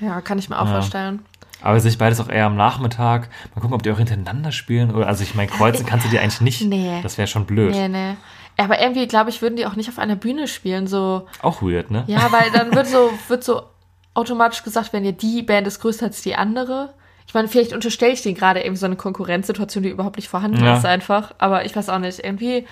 Ja, 0.00 0.20
kann 0.20 0.38
ich 0.38 0.48
mir 0.48 0.58
auch 0.60 0.66
Ja. 0.66 0.72
vorstellen. 0.72 1.20
Aber 1.62 1.78
sehe 1.80 1.90
ich 1.90 1.98
beides 1.98 2.20
auch 2.20 2.28
eher 2.30 2.46
am 2.46 2.56
Nachmittag. 2.56 3.28
Mal 3.54 3.60
gucken, 3.60 3.74
ob 3.74 3.82
die 3.82 3.90
auch 3.90 3.98
hintereinander 3.98 4.50
spielen. 4.50 4.94
Oder, 4.94 5.06
also 5.08 5.22
ich 5.22 5.34
meine, 5.34 5.50
kreuzen 5.50 5.84
kannst 5.84 6.06
du 6.06 6.10
die 6.10 6.18
eigentlich 6.18 6.40
nicht. 6.40 6.62
Nee. 6.66 7.00
Das 7.02 7.18
wäre 7.18 7.26
schon 7.28 7.44
blöd. 7.44 7.72
Nee, 7.72 7.88
nee. 7.88 8.16
Aber 8.56 8.80
irgendwie, 8.80 9.06
glaube 9.06 9.28
ich, 9.30 9.42
würden 9.42 9.56
die 9.56 9.66
auch 9.66 9.76
nicht 9.76 9.88
auf 9.90 9.98
einer 9.98 10.16
Bühne 10.16 10.46
spielen, 10.48 10.86
so. 10.86 11.26
Auch 11.42 11.60
weird, 11.60 11.90
ne? 11.90 12.04
Ja, 12.06 12.30
weil 12.32 12.50
dann 12.52 12.72
wird 12.74 12.86
so, 12.86 13.10
wird 13.28 13.44
so 13.44 13.62
automatisch 14.14 14.62
gesagt, 14.62 14.92
wenn 14.92 15.04
ja 15.04 15.12
die 15.12 15.42
Band 15.42 15.66
ist 15.66 15.80
größer 15.80 16.06
als 16.06 16.22
die 16.22 16.34
andere. 16.34 16.92
Ich 17.26 17.34
meine, 17.34 17.46
vielleicht 17.48 17.72
unterstelle 17.72 18.12
ich 18.12 18.22
denen 18.22 18.36
gerade 18.36 18.60
irgendwie 18.60 18.80
so 18.80 18.86
eine 18.86 18.96
Konkurrenzsituation, 18.96 19.84
die 19.84 19.90
überhaupt 19.90 20.16
nicht 20.16 20.28
vorhanden 20.28 20.64
Ja. 20.64 20.76
ist 20.76 20.84
einfach. 20.84 21.32
Aber 21.38 21.64
ich 21.64 21.76
weiß 21.76 21.88
auch 21.88 21.98
nicht. 22.00 22.18
Irgendwie, 22.18 22.66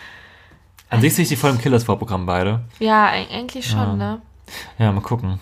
An 0.91 1.01
sich 1.01 1.15
sehe 1.15 1.23
ich 1.23 1.29
die 1.29 1.37
voll 1.37 1.51
im 1.51 1.59
Killers-Vorprogramm 1.59 2.27
beide. 2.27 2.61
ja, 2.81 3.07
eig- 3.09 3.31
eigentlich 3.31 3.67
schon, 3.69 3.79
Ja. 3.79 3.95
ne? 3.95 4.21
Ja, 4.79 4.91
mal 4.91 5.01
gucken. 5.01 5.39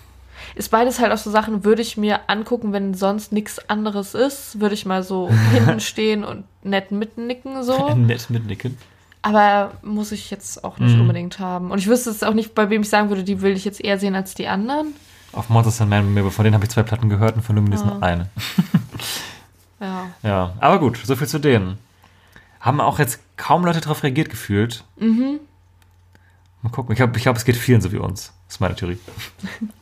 Ist 0.55 0.71
beides 0.71 1.01
halt 1.01 1.13
auch 1.13 1.19
so 1.19 1.31
Sachen, 1.31 1.65
würde 1.65 1.83
ich 1.83 1.97
mir 1.97 2.21
angucken, 2.29 2.73
wenn 2.73 2.95
sonst 2.95 3.33
nichts 3.33 3.69
anderes 3.71 4.15
ist. 4.15 4.61
Würde 4.61 4.75
ich 4.75 4.85
mal 4.87 5.03
so 5.03 5.31
hinten 5.53 5.81
stehen 5.81 6.25
und 6.25 6.45
nett 6.63 6.91
mitnicken, 6.93 7.63
so. 7.63 7.91
Nett 7.95 8.29
mitnicken. 8.31 8.77
Aber 9.23 9.73
muss 9.83 10.13
ich 10.13 10.31
jetzt 10.31 10.63
auch 10.63 10.79
nicht 10.79 10.95
Mhm. 10.95 11.01
unbedingt 11.03 11.39
haben. 11.39 11.71
Und 11.71 11.79
ich 11.79 11.87
wüsste 11.89 12.11
es 12.11 12.23
auch 12.23 12.35
nicht, 12.35 12.55
bei 12.55 12.69
wem 12.71 12.83
ich 12.83 12.89
sagen 12.89 13.09
würde, 13.09 13.25
die 13.25 13.41
will 13.41 13.53
ich 13.57 13.65
jetzt 13.65 13.83
eher 13.83 13.99
sehen 13.99 14.15
als 14.15 14.35
die 14.35 14.47
anderen. 14.49 14.95
Auf 15.33 15.49
Monsters 15.51 15.81
and 15.81 15.91
Man, 15.91 16.31
von 16.31 16.45
denen 16.45 16.55
habe 16.55 16.65
ich 16.65 16.71
zwei 16.71 16.83
Platten 16.83 17.09
gehört 17.09 17.37
und 17.37 17.43
von 17.43 17.57
Lumineers 17.57 17.83
Ah. 17.83 17.87
nur 17.87 18.03
eine. 18.03 18.31
Ja. 19.79 20.07
Ja, 20.23 20.53
aber 20.59 20.79
gut, 20.79 20.99
so 21.05 21.15
viel 21.17 21.27
zu 21.29 21.39
denen. 21.39 21.77
Haben 22.61 22.81
auch 22.81 22.99
jetzt 22.99 23.21
kaum 23.37 23.63
Leute 23.67 23.81
darauf 23.83 24.03
reagiert 24.03 24.31
gefühlt. 24.31 24.85
Mhm. 24.99 25.39
Mal 26.63 26.71
gucken. 26.71 26.93
Ich 26.93 26.97
glaube, 26.97 27.15
ich 27.19 27.23
glaub, 27.23 27.37
es 27.37 27.45
geht 27.45 27.57
vielen 27.57 27.83
so 27.83 27.93
wie 27.93 27.99
uns. 27.99 28.33
Das 28.47 28.55
ist 28.57 28.61
meine 28.61 28.75
Theorie. 28.75 28.99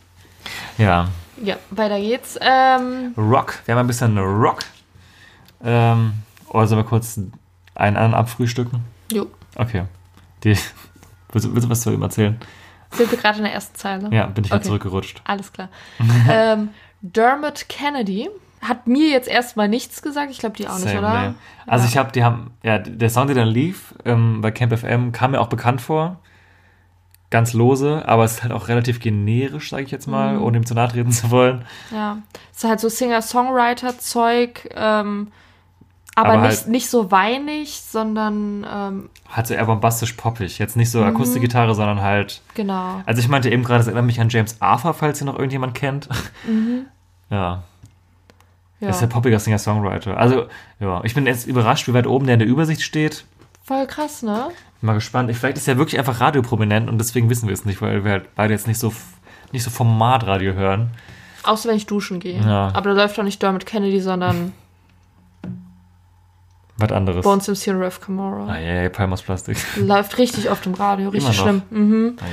ja. 0.79 1.09
Ja, 1.43 1.57
weiter 1.71 2.01
geht's. 2.01 2.37
Ähm, 2.41 3.15
Rock. 3.17 3.61
Wir 3.67 3.75
haben 3.77 3.81
ein 3.81 3.87
bisschen 3.87 4.19
Rock. 4.19 4.65
Ähm, 5.63 6.15
oder 6.49 6.67
sollen 6.67 6.81
wir 6.81 6.89
kurz 6.89 7.17
einen 7.77 7.97
anderen 7.97 8.15
abfrühstücken? 8.15 8.81
jo, 9.13 9.29
Okay. 9.55 9.85
Die, 10.43 10.59
willst, 11.31 11.47
du- 11.47 11.55
willst 11.55 11.67
du 11.67 11.71
was 11.71 11.83
zu 11.83 11.93
ihm 11.93 12.03
erzählen? 12.03 12.37
Sind 12.97 13.11
wir 13.11 13.19
gerade 13.19 13.39
in 13.39 13.45
der 13.45 13.53
ersten 13.53 13.77
Zeile? 13.77 14.09
Ja, 14.13 14.27
bin 14.27 14.45
ich 14.45 14.51
halt 14.51 14.61
Okay. 14.63 14.69
zurückgerutscht. 14.69 15.21
Alles 15.25 15.53
klar. 15.53 15.69
ähm, 16.31 16.71
Dermot 17.03 17.69
Kennedy 17.69 18.29
hat 18.63 18.87
mir 18.87 19.09
jetzt 19.11 19.29
erstmal 19.29 19.69
nichts 19.69 20.01
gesagt. 20.01 20.31
Ich 20.31 20.39
glaube, 20.39 20.57
die 20.57 20.67
auch 20.69 20.79
nicht, 20.79 20.89
Same, 20.89 20.99
oder? 21.01 21.29
nee. 21.29 21.35
Also 21.67 21.85
Ja. 21.85 21.91
ich 21.91 21.97
habe, 21.99 22.13
die 22.13 22.25
haben, 22.25 22.51
ja, 22.63 22.79
der 22.79 23.11
Song, 23.11 23.27
der 23.27 23.37
dann 23.37 23.49
lief 23.49 23.95
ähm, 24.07 24.41
bei 24.41 24.51
Camp 24.51 24.77
FM, 24.79 25.13
kam 25.13 25.33
mir 25.33 25.41
auch 25.41 25.49
bekannt 25.49 25.81
vor. 25.83 26.19
Ganz 27.31 27.53
lose, 27.53 28.07
aber 28.07 28.25
es 28.25 28.35
ist 28.35 28.43
halt 28.45 28.53
auch 28.53 28.69
relativ 28.69 29.01
generisch, 29.01 29.71
sage 29.71 29.83
ich 29.83 29.91
jetzt 29.91 30.07
mal, 30.07 30.35
Mhm. 30.37 30.43
ohne 30.43 30.57
ihm 30.59 30.67
zu 30.67 30.75
nahe 30.75 30.89
treten 30.89 31.11
zu 31.11 31.31
wollen. 31.31 31.65
Ja. 31.91 32.19
Es 32.53 32.59
ist 32.63 32.69
halt 32.71 32.81
so 32.81 32.89
Singer-Songwriter-Zeug, 32.89 34.71
ähm, 34.75 35.29
aber, 36.17 36.29
Aber 36.35 36.43
nicht, 36.49 36.59
halt- 36.61 36.69
nicht 36.69 36.89
so 36.91 37.11
weinig, 37.11 37.81
sondern 37.81 38.67
ähm, 38.71 39.11
Halt 39.31 39.47
so 39.49 39.55
eher 39.55 39.65
bombastisch 39.67 40.13
poppig. 40.13 40.59
Jetzt 40.59 40.77
nicht 40.77 40.91
so 40.91 41.01
Mhm. 41.01 41.07
Akustikgitarre, 41.09 41.75
sondern 41.75 42.01
halt. 42.03 42.41
genau. 42.55 43.03
Also 43.07 43.21
ich 43.21 43.29
meinte 43.29 43.51
eben 43.51 43.65
gerade, 43.65 43.81
es 43.81 43.87
erinnert 43.87 44.07
mich 44.07 44.21
an 44.21 44.29
James 44.29 44.57
Arthur, 44.61 44.95
falls 44.95 45.21
ihr 45.21 45.27
noch 45.27 45.35
irgendjemand 45.37 45.75
kennt. 45.75 46.09
Mhm. 46.47 46.87
Ja, 47.31 47.63
Ja. 48.81 48.91
ist 48.91 49.01
der 49.01 49.07
poppiger 49.09 49.39
Singer-Songwriter. 49.41 50.17
Also, 50.17 50.47
ja, 50.79 51.01
ich 51.05 51.15
bin 51.15 51.27
jetzt 51.27 51.47
überrascht, 51.47 51.89
wie 51.89 51.95
weit 51.95 52.07
oben 52.07 52.27
der 52.27 52.35
in 52.35 52.39
der 52.41 52.49
Übersicht 52.49 52.83
steht. 52.83 53.25
Voll 53.65 53.87
krass, 53.87 54.23
ne? 54.23 54.49
Bin 54.81 54.87
mal 54.89 54.93
gespannt. 54.95 55.31
Ich- 55.31 55.39
Vielleicht 55.39 55.57
ist 55.57 55.67
er 55.67 55.79
wirklich 55.79 55.99
einfach 55.99 56.21
radioprominent 56.21 56.89
und 56.91 56.99
deswegen 56.99 57.31
wissen 57.31 57.49
wir 57.49 57.55
es 57.55 57.65
nicht, 57.65 57.81
weil 57.81 58.05
wir 58.05 58.13
halt 58.13 58.35
beide 58.37 58.53
jetzt 58.53 58.67
nicht 58.69 58.79
so, 58.79 58.93
nicht 59.53 59.63
so 59.65 59.71
Formatradio 59.71 60.53
hören. 60.53 60.91
Außer 61.45 61.69
wenn 61.71 61.77
ich 61.77 61.87
duschen 61.87 62.21
gehe. 62.21 62.41
Ja. 62.41 62.71
Aber 62.75 62.91
da 62.91 63.03
läuft 63.03 63.17
doch 63.19 63.25
nicht 63.25 63.43
Dermot 63.43 63.65
Kennedy, 63.67 64.01
sondern 64.01 64.53
Was 66.77 66.91
anderes. 66.93 67.23
Bones 67.25 67.47
MC 67.49 67.69
Rev 67.69 68.01
Camorra. 68.01 68.49
Ah, 68.53 68.89
Palmas 68.89 69.23
Plastik. 69.23 69.57
Läuft 69.77 70.19
richtig 70.19 70.51
oft 70.51 70.67
im 70.67 70.75
Radio, 70.75 71.11
richtig 71.11 71.37
schlimm. 71.37 71.63
Mhm. 71.71 72.17
Ah. 72.21 72.25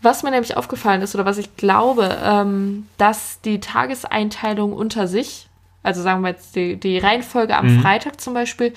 Was 0.00 0.22
mir 0.22 0.30
nämlich 0.30 0.56
aufgefallen 0.56 1.02
ist 1.02 1.14
oder 1.16 1.24
was 1.24 1.38
ich 1.38 1.56
glaube, 1.56 2.16
ähm, 2.22 2.86
dass 2.98 3.40
die 3.40 3.58
Tageseinteilung 3.58 4.72
unter 4.72 5.08
sich, 5.08 5.48
also 5.82 6.02
sagen 6.02 6.22
wir 6.22 6.28
jetzt 6.28 6.54
die, 6.54 6.76
die 6.76 6.98
Reihenfolge 6.98 7.56
am 7.56 7.66
Mhm. 7.78 7.80
Freitag 7.80 8.20
zum 8.20 8.34
Beispiel, 8.34 8.72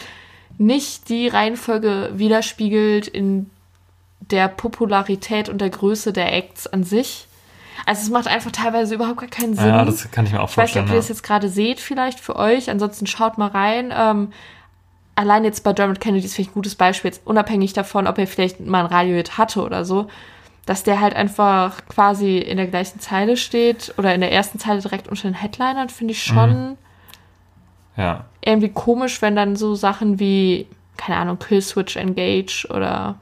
nicht 0.58 1.10
die 1.10 1.28
Reihenfolge 1.28 2.10
widerspiegelt 2.14 3.08
in 3.08 3.50
der 4.20 4.48
Popularität 4.48 5.48
und 5.50 5.60
der 5.62 5.70
Größe 5.70 6.12
der 6.14 6.34
Acts 6.34 6.66
an 6.66 6.84
sich. 6.84 7.28
Also 7.86 8.04
es 8.04 8.10
macht 8.10 8.28
einfach 8.28 8.52
teilweise 8.52 8.96
überhaupt 8.96 9.20
gar 9.20 9.30
keinen 9.30 9.56
Sinn. 9.56 9.68
ja, 9.68 9.84
das 9.86 10.10
kann 10.12 10.26
ich 10.26 10.32
mir 10.32 10.42
auch 10.42 10.50
Ich 10.50 10.58
weiß 10.58 10.66
nicht, 10.68 10.74
vorstellen. 10.74 10.86
ob 10.86 10.92
ihr 10.92 10.98
das 10.98 11.10
jetzt 11.10 11.24
gerade 11.24 11.50
seht, 11.50 11.80
vielleicht 11.80 12.20
für 12.20 12.36
euch. 12.36 12.70
Ansonsten 12.70 13.08
schaut 13.08 13.38
mal 13.38 13.48
rein. 13.48 13.92
Ähm, 13.96 14.32
allein 15.16 15.44
jetzt 15.44 15.64
bei 15.64 15.74
Dermot 15.74 16.00
Kennedy 16.00 16.26
ist 16.26 16.36
vielleicht 16.36 16.52
ein 16.52 16.56
gutes 16.56 16.76
Beispiel, 16.76 17.10
jetzt 17.12 17.26
unabhängig 17.26 17.74
davon, 17.74 18.08
ob 18.08 18.18
er 18.18 18.28
vielleicht 18.28 18.60
mal 18.60 18.82
ein 18.82 18.86
Radiohit 18.86 19.38
hatte 19.38 19.64
oder 19.64 19.84
so, 19.86 20.08
dass 20.66 20.84
der 20.84 21.02
halt 21.02 21.16
einfach 21.16 21.86
quasi 21.88 22.38
in 22.38 22.58
der 22.58 22.68
gleichen 22.68 23.00
Zeile 23.00 23.36
steht 23.38 23.94
oder 23.98 24.14
in 24.14 24.22
der 24.22 24.32
ersten 24.32 24.60
Zeile 24.60 24.80
direkt 24.80 25.08
unter 25.08 25.24
den 25.24 25.34
Headlinern, 25.34 25.90
finde 25.90 26.14
ich 26.14 26.24
schon 26.24 26.78
ja. 27.98 28.04
ja. 28.04 28.26
irgendwie 28.44 28.70
komisch, 28.70 29.22
wenn 29.22 29.36
dann 29.36 29.56
so 29.56 29.76
Sachen 29.76 30.20
wie, 30.20 30.68
keine 30.98 31.18
Ahnung, 31.18 31.40
Killswitch 31.40 31.96
Engage 31.98 32.68
oder 32.70 33.16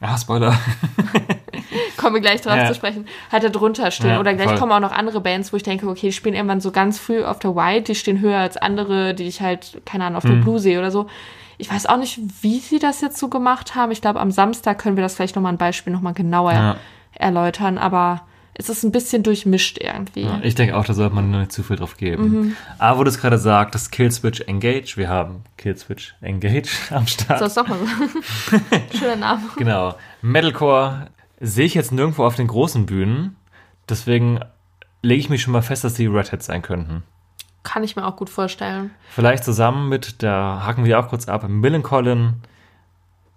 Ah, 0.00 0.18
Spoiler. 0.18 0.58
kommen 1.96 2.14
wir 2.14 2.20
gleich 2.20 2.40
drauf 2.40 2.56
Ja. 2.56 2.66
zu 2.66 2.74
sprechen, 2.74 3.06
halt 3.30 3.44
da 3.44 3.48
drunter 3.48 3.90
stehen. 3.90 4.10
Ja, 4.10 4.20
Oder 4.20 4.34
gleich 4.34 4.48
voll. 4.48 4.58
kommen 4.58 4.72
auch 4.72 4.80
noch 4.80 4.92
andere 4.92 5.20
Bands, 5.20 5.52
wo 5.52 5.56
ich 5.56 5.62
denke, 5.62 5.86
okay, 5.88 6.08
die 6.08 6.12
spielen 6.12 6.34
irgendwann 6.34 6.60
so 6.60 6.70
ganz 6.70 6.98
früh 6.98 7.22
auf 7.24 7.38
der 7.38 7.54
White, 7.56 7.84
die 7.92 7.94
stehen 7.94 8.20
höher 8.20 8.38
als 8.38 8.56
andere, 8.56 9.14
die 9.14 9.24
ich 9.24 9.40
halt, 9.40 9.80
keine 9.84 10.04
Ahnung, 10.04 10.16
auf 10.18 10.24
der 10.24 10.32
Mhm. 10.36 10.42
Blue 10.42 10.58
sehe 10.58 10.78
oder 10.78 10.90
so. 10.90 11.06
Ich 11.58 11.70
weiß 11.70 11.86
auch 11.86 11.96
nicht, 11.98 12.18
wie 12.40 12.58
sie 12.58 12.78
das 12.78 13.00
jetzt 13.02 13.18
so 13.18 13.28
gemacht 13.28 13.74
haben. 13.74 13.92
Ich 13.92 14.00
glaube, 14.00 14.18
am 14.20 14.30
Samstag 14.32 14.78
können 14.78 14.96
wir 14.96 15.02
das 15.02 15.14
vielleicht 15.14 15.36
nochmal 15.36 15.52
ein 15.52 15.58
Beispiel 15.58 15.92
nochmal 15.92 16.14
genauer 16.14 16.52
Ja. 16.52 16.76
erläutern, 17.14 17.78
aber 17.78 18.22
es 18.54 18.68
ist 18.68 18.82
ein 18.82 18.92
bisschen 18.92 19.22
durchmischt 19.22 19.78
irgendwie. 19.78 20.24
Ja, 20.24 20.40
ich 20.42 20.54
denke 20.54 20.76
auch, 20.76 20.84
da 20.84 20.92
sollte 20.92 21.14
man 21.14 21.30
nicht 21.30 21.52
zu 21.52 21.62
viel 21.62 21.76
drauf 21.76 21.96
geben. 21.96 22.22
Mhm. 22.28 22.56
Aber 22.78 22.98
wo 22.98 23.04
du 23.04 23.08
es 23.10 23.18
gerade 23.20 23.38
sagst, 23.38 23.92
Killswitch 23.92 24.40
Engage, 24.42 24.94
wir 24.96 25.08
haben 25.08 25.42
Killswitch 25.56 26.14
Engage 26.20 26.68
am 26.90 27.06
Start. 27.06 27.38
So, 27.38 27.44
ist 27.46 27.56
doch 27.56 27.66
mal 27.68 27.78
so. 27.78 28.58
Schöner 28.98 29.16
Name. 29.16 29.40
Genau. 29.56 29.94
Metalcore 30.20 31.06
sehe 31.42 31.66
ich 31.66 31.74
jetzt 31.74 31.92
nirgendwo 31.92 32.24
auf 32.24 32.36
den 32.36 32.46
großen 32.46 32.86
Bühnen. 32.86 33.36
Deswegen 33.88 34.40
lege 35.02 35.20
ich 35.20 35.28
mich 35.28 35.42
schon 35.42 35.52
mal 35.52 35.62
fest, 35.62 35.82
dass 35.82 35.94
die 35.94 36.06
Redheads 36.06 36.46
sein 36.46 36.62
könnten. 36.62 37.02
Kann 37.64 37.84
ich 37.84 37.96
mir 37.96 38.06
auch 38.06 38.16
gut 38.16 38.30
vorstellen. 38.30 38.92
Vielleicht 39.10 39.44
zusammen 39.44 39.88
mit, 39.88 40.22
da 40.22 40.62
haken 40.64 40.84
wir 40.84 40.98
auch 40.98 41.08
kurz 41.08 41.28
ab, 41.28 41.46
Millencolin, 41.48 42.34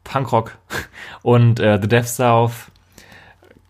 Punkrock 0.04 0.58
und 1.24 1.60
äh, 1.60 1.80
The 1.82 1.88
Death 1.88 2.08
South. 2.08 2.72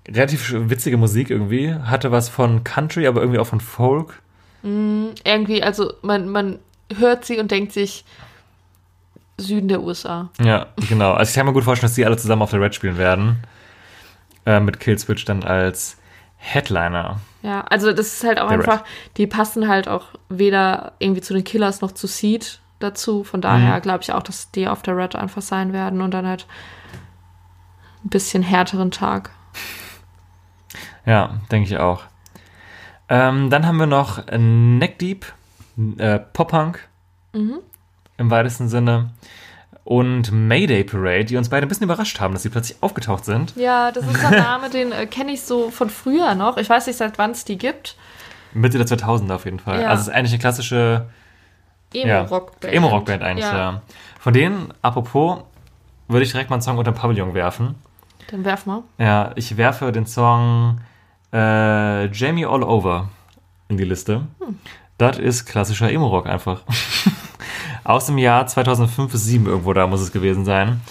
Relativ 0.08 0.54
witzige 0.54 0.98
Musik 0.98 1.30
irgendwie. 1.30 1.74
Hatte 1.74 2.12
was 2.12 2.30
von 2.30 2.64
Country, 2.64 3.08
aber 3.08 3.22
irgendwie 3.22 3.40
auch 3.40 3.48
von 3.48 3.62
Folk. 3.62 4.22
Irgendwie, 4.64 5.64
also 5.64 5.94
man, 6.02 6.28
man 6.30 6.60
hört 6.96 7.26
sie 7.26 7.40
und 7.40 7.52
denkt 7.52 7.72
sich, 7.72 8.04
Süden 9.38 9.68
der 9.68 9.82
USA. 9.82 10.30
Ja, 10.42 10.68
genau. 10.90 11.14
Also 11.14 11.30
ich 11.30 11.36
kann 11.36 11.46
mir 11.46 11.54
gut 11.54 11.64
vorstellen, 11.64 11.90
dass 11.90 11.96
die 11.96 12.06
alle 12.06 12.18
zusammen 12.18 12.42
auf 12.42 12.52
der 12.52 12.62
Red 12.62 12.74
spielen 12.74 12.98
werden. 12.98 13.44
Äh, 14.46 14.60
mit 14.60 14.80
Killswitch 14.80 15.26
dann 15.26 15.44
als 15.44 15.98
Headliner. 16.38 17.20
Ja, 17.42 17.62
also 17.62 17.92
das 17.94 18.08
ist 18.14 18.24
halt 18.24 18.40
auch 18.40 18.50
Der 18.50 18.60
einfach, 18.60 18.84
die 19.18 19.28
passen 19.28 19.68
halt 19.68 19.88
auch 19.88 20.08
weder 20.30 20.94
irgendwie 21.00 21.22
zu 21.22 21.34
den 21.34 21.44
Killers 21.44 21.82
noch 21.82 21.92
zu 21.92 22.08
Seed 22.08 22.60
dazu. 22.80 23.24
Von 23.24 23.42
daher 23.42 23.78
Mhm. 23.78 23.82
glaube 23.82 24.02
ich 24.04 24.12
auch, 24.14 24.22
dass 24.24 24.52
die 24.52 24.68
auf 24.68 24.82
der 24.84 24.98
Red 24.98 25.16
einfach 25.16 25.42
sein 25.42 25.74
werden 25.74 26.02
und 26.02 26.12
dann 26.12 26.28
halt 26.28 26.46
ein 28.04 28.10
bisschen 28.10 28.44
härteren 28.44 28.92
Tag. 28.92 29.32
Ja, 31.08 31.40
denke 31.52 31.68
ich 31.70 31.78
auch. 31.78 32.02
Ähm, 33.10 33.52
dann 33.52 33.68
haben 33.68 33.78
wir 33.78 33.86
noch 33.86 34.26
Neck 34.36 34.98
Deep, 34.98 35.26
äh, 36.00 36.18
Pop-Punk 36.18 36.80
im 38.18 38.32
weitesten 38.32 38.70
Sinne. 38.70 39.12
Und 39.86 40.32
Mayday 40.32 40.84
Parade, 40.84 41.26
die 41.26 41.38
uns 41.38 41.50
beide 41.50 41.68
ein 41.68 41.70
bisschen 41.70 41.84
überrascht 41.84 42.20
haben, 42.20 42.34
dass 42.34 42.42
sie 42.42 42.50
plötzlich 42.50 42.82
aufgetaucht 42.82 43.24
sind. 43.24 43.56
Ja, 43.56 43.92
das 43.92 44.06
ist 44.08 44.26
ein 44.26 44.32
Name, 44.32 44.72
den 44.72 44.92
äh, 44.92 45.06
kenne 45.06 45.32
ich 45.32 45.44
so 45.44 45.70
von 45.70 45.92
früher 45.92 46.34
noch. 46.34 46.58
Ich 46.58 46.68
weiß 46.68 46.88
nicht, 46.88 46.98
seit 46.98 47.20
wann 47.20 47.32
es 47.32 47.46
die 47.46 47.60
gibt. 47.60 47.96
Mitte 48.56 48.80
der 48.80 48.88
2000er 48.88 49.36
auf 49.36 49.46
jeden 49.46 49.60
Fall. 49.60 49.82
Ja. 49.82 49.90
Also 49.90 50.02
es 50.02 50.08
ist 50.08 50.14
eigentlich 50.14 50.32
eine 50.32 50.40
klassische 50.40 51.06
ja, 51.94 52.22
Emo-Rockband. 52.22 52.74
Emo-Rockband 52.74 53.22
eigentlich, 53.22 53.46
ja. 53.46 53.58
Ja. 53.58 53.82
Von 54.20 54.34
denen, 54.34 54.74
apropos, 54.82 55.44
würde 56.08 56.24
ich 56.24 56.32
direkt 56.32 56.50
mal 56.50 56.56
einen 56.56 56.64
Song 56.64 56.80
unter 56.80 56.92
den 56.92 56.98
Pavillon 56.98 57.36
werfen. 57.36 57.76
Dann 58.32 58.44
werf 58.44 58.66
mal. 58.66 58.82
Ja, 58.98 59.34
ich 59.36 59.56
werfe 59.56 59.92
den 59.92 60.08
Song 60.08 60.82
äh, 61.32 62.08
Jamie 62.08 62.48
All 62.48 62.64
Over 62.64 63.10
in 63.68 63.78
die 63.78 63.84
Liste. 63.84 64.26
Das 64.98 65.20
ist 65.20 65.46
klassischer 65.46 65.92
Emo-Rock 65.92 66.26
einfach. 66.26 66.64
Aus 67.86 68.08
dem 68.08 68.18
Jahr 68.18 68.46
2005 68.48 69.12
bis 69.12 69.22
2007 69.24 69.46
irgendwo 69.46 69.72
da 69.74 69.88
muss 69.88 70.02
es 70.02 70.12
gewesen 70.12 70.44
sein. 70.44 70.82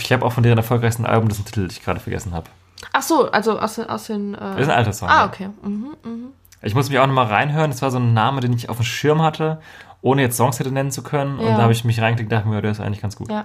Ich 0.00 0.12
habe 0.12 0.24
auch 0.24 0.32
von 0.32 0.42
deren 0.42 0.58
erfolgreichsten 0.58 1.06
Album 1.06 1.28
dessen 1.28 1.44
Titel, 1.44 1.60
den 1.62 1.70
ich 1.70 1.82
gerade 1.82 2.00
vergessen 2.00 2.32
habe. 2.34 2.46
Ach 2.92 3.02
so, 3.02 3.30
also 3.30 3.58
aus 3.58 3.76
den. 3.76 3.86
Aus 3.88 4.06
den 4.06 4.34
äh, 4.34 4.38
Das 4.38 4.60
ist 4.62 4.68
ein 4.68 4.76
alter 4.76 4.92
Song. 4.92 5.08
ah, 5.08 5.24
okay. 5.26 5.48
Mhm, 5.62 5.86
mhm. 6.02 6.24
Ich 6.62 6.74
muss 6.74 6.88
mich 6.88 6.98
auch 6.98 7.06
nochmal 7.06 7.26
reinhören. 7.26 7.70
Das 7.70 7.82
war 7.82 7.90
so 7.90 7.98
ein 7.98 8.12
Name, 8.14 8.40
den 8.40 8.52
ich 8.52 8.68
auf 8.68 8.76
dem 8.76 8.84
Schirm 8.84 9.20
hatte, 9.22 9.60
ohne 10.00 10.22
jetzt 10.22 10.36
Songs 10.36 10.58
hätte 10.58 10.70
nennen 10.72 10.90
zu 10.90 11.02
können. 11.02 11.38
Und 11.38 11.46
Ja. 11.46 11.56
da 11.56 11.62
habe 11.62 11.72
ich 11.72 11.84
mich 11.84 12.00
reingeklickt 12.00 12.32
und 12.32 12.36
dachte 12.38 12.48
mir, 12.48 12.62
der 12.62 12.70
ist 12.72 12.80
eigentlich 12.80 13.02
ganz 13.02 13.16
gut. 13.16 13.30
Ja, 13.30 13.44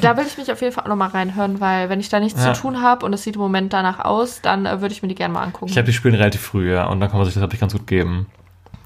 da 0.00 0.16
will 0.16 0.24
ich 0.26 0.38
mich 0.38 0.52
auf 0.52 0.60
jeden 0.62 0.72
Fall 0.74 0.84
auch 0.84 0.88
nochmal 0.88 1.08
reinhören, 1.08 1.60
weil 1.60 1.88
wenn 1.90 1.98
ich 2.00 2.08
da 2.10 2.20
nichts 2.20 2.42
Ja. 2.44 2.54
zu 2.54 2.60
tun 2.62 2.80
habe 2.82 3.04
und 3.04 3.12
es 3.12 3.22
sieht 3.24 3.34
im 3.34 3.40
Moment 3.42 3.72
danach 3.72 3.98
aus, 4.04 4.40
dann 4.40 4.64
äh, 4.66 4.80
würde 4.80 4.92
ich 4.94 5.02
mir 5.02 5.08
die 5.08 5.14
gerne 5.14 5.34
mal 5.34 5.42
angucken. 5.42 5.70
Ich 5.70 5.76
habe 5.76 5.86
die 5.86 5.92
spielen 5.92 6.14
relativ 6.14 6.40
früh, 6.42 6.72
ja, 6.72 6.86
und 6.86 7.00
dann 7.00 7.10
kann 7.10 7.18
man 7.18 7.24
sich 7.26 7.34
das, 7.34 7.40
glaube 7.40 7.54
ich, 7.54 7.60
ganz 7.60 7.72
gut 7.72 7.86
geben. 7.86 8.26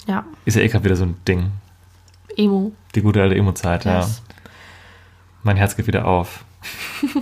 ja, 0.07 0.25
Ist 0.45 0.57
ja 0.57 0.63
eh 0.63 0.69
gerade 0.69 0.85
wieder 0.85 0.97
so 0.97 1.05
ein 1.05 1.17
Ding. 1.29 1.53
Emo. 2.37 2.73
Die 2.95 3.03
gute 3.03 3.23
alte 3.23 3.35
Emo-Zeit, 3.37 3.85
ja. 3.85 3.99
Yes. 4.01 4.23
Mein 5.43 5.57
Herz 5.57 5.77
geht 5.77 5.87
wieder 5.87 6.07
auf. 6.07 6.45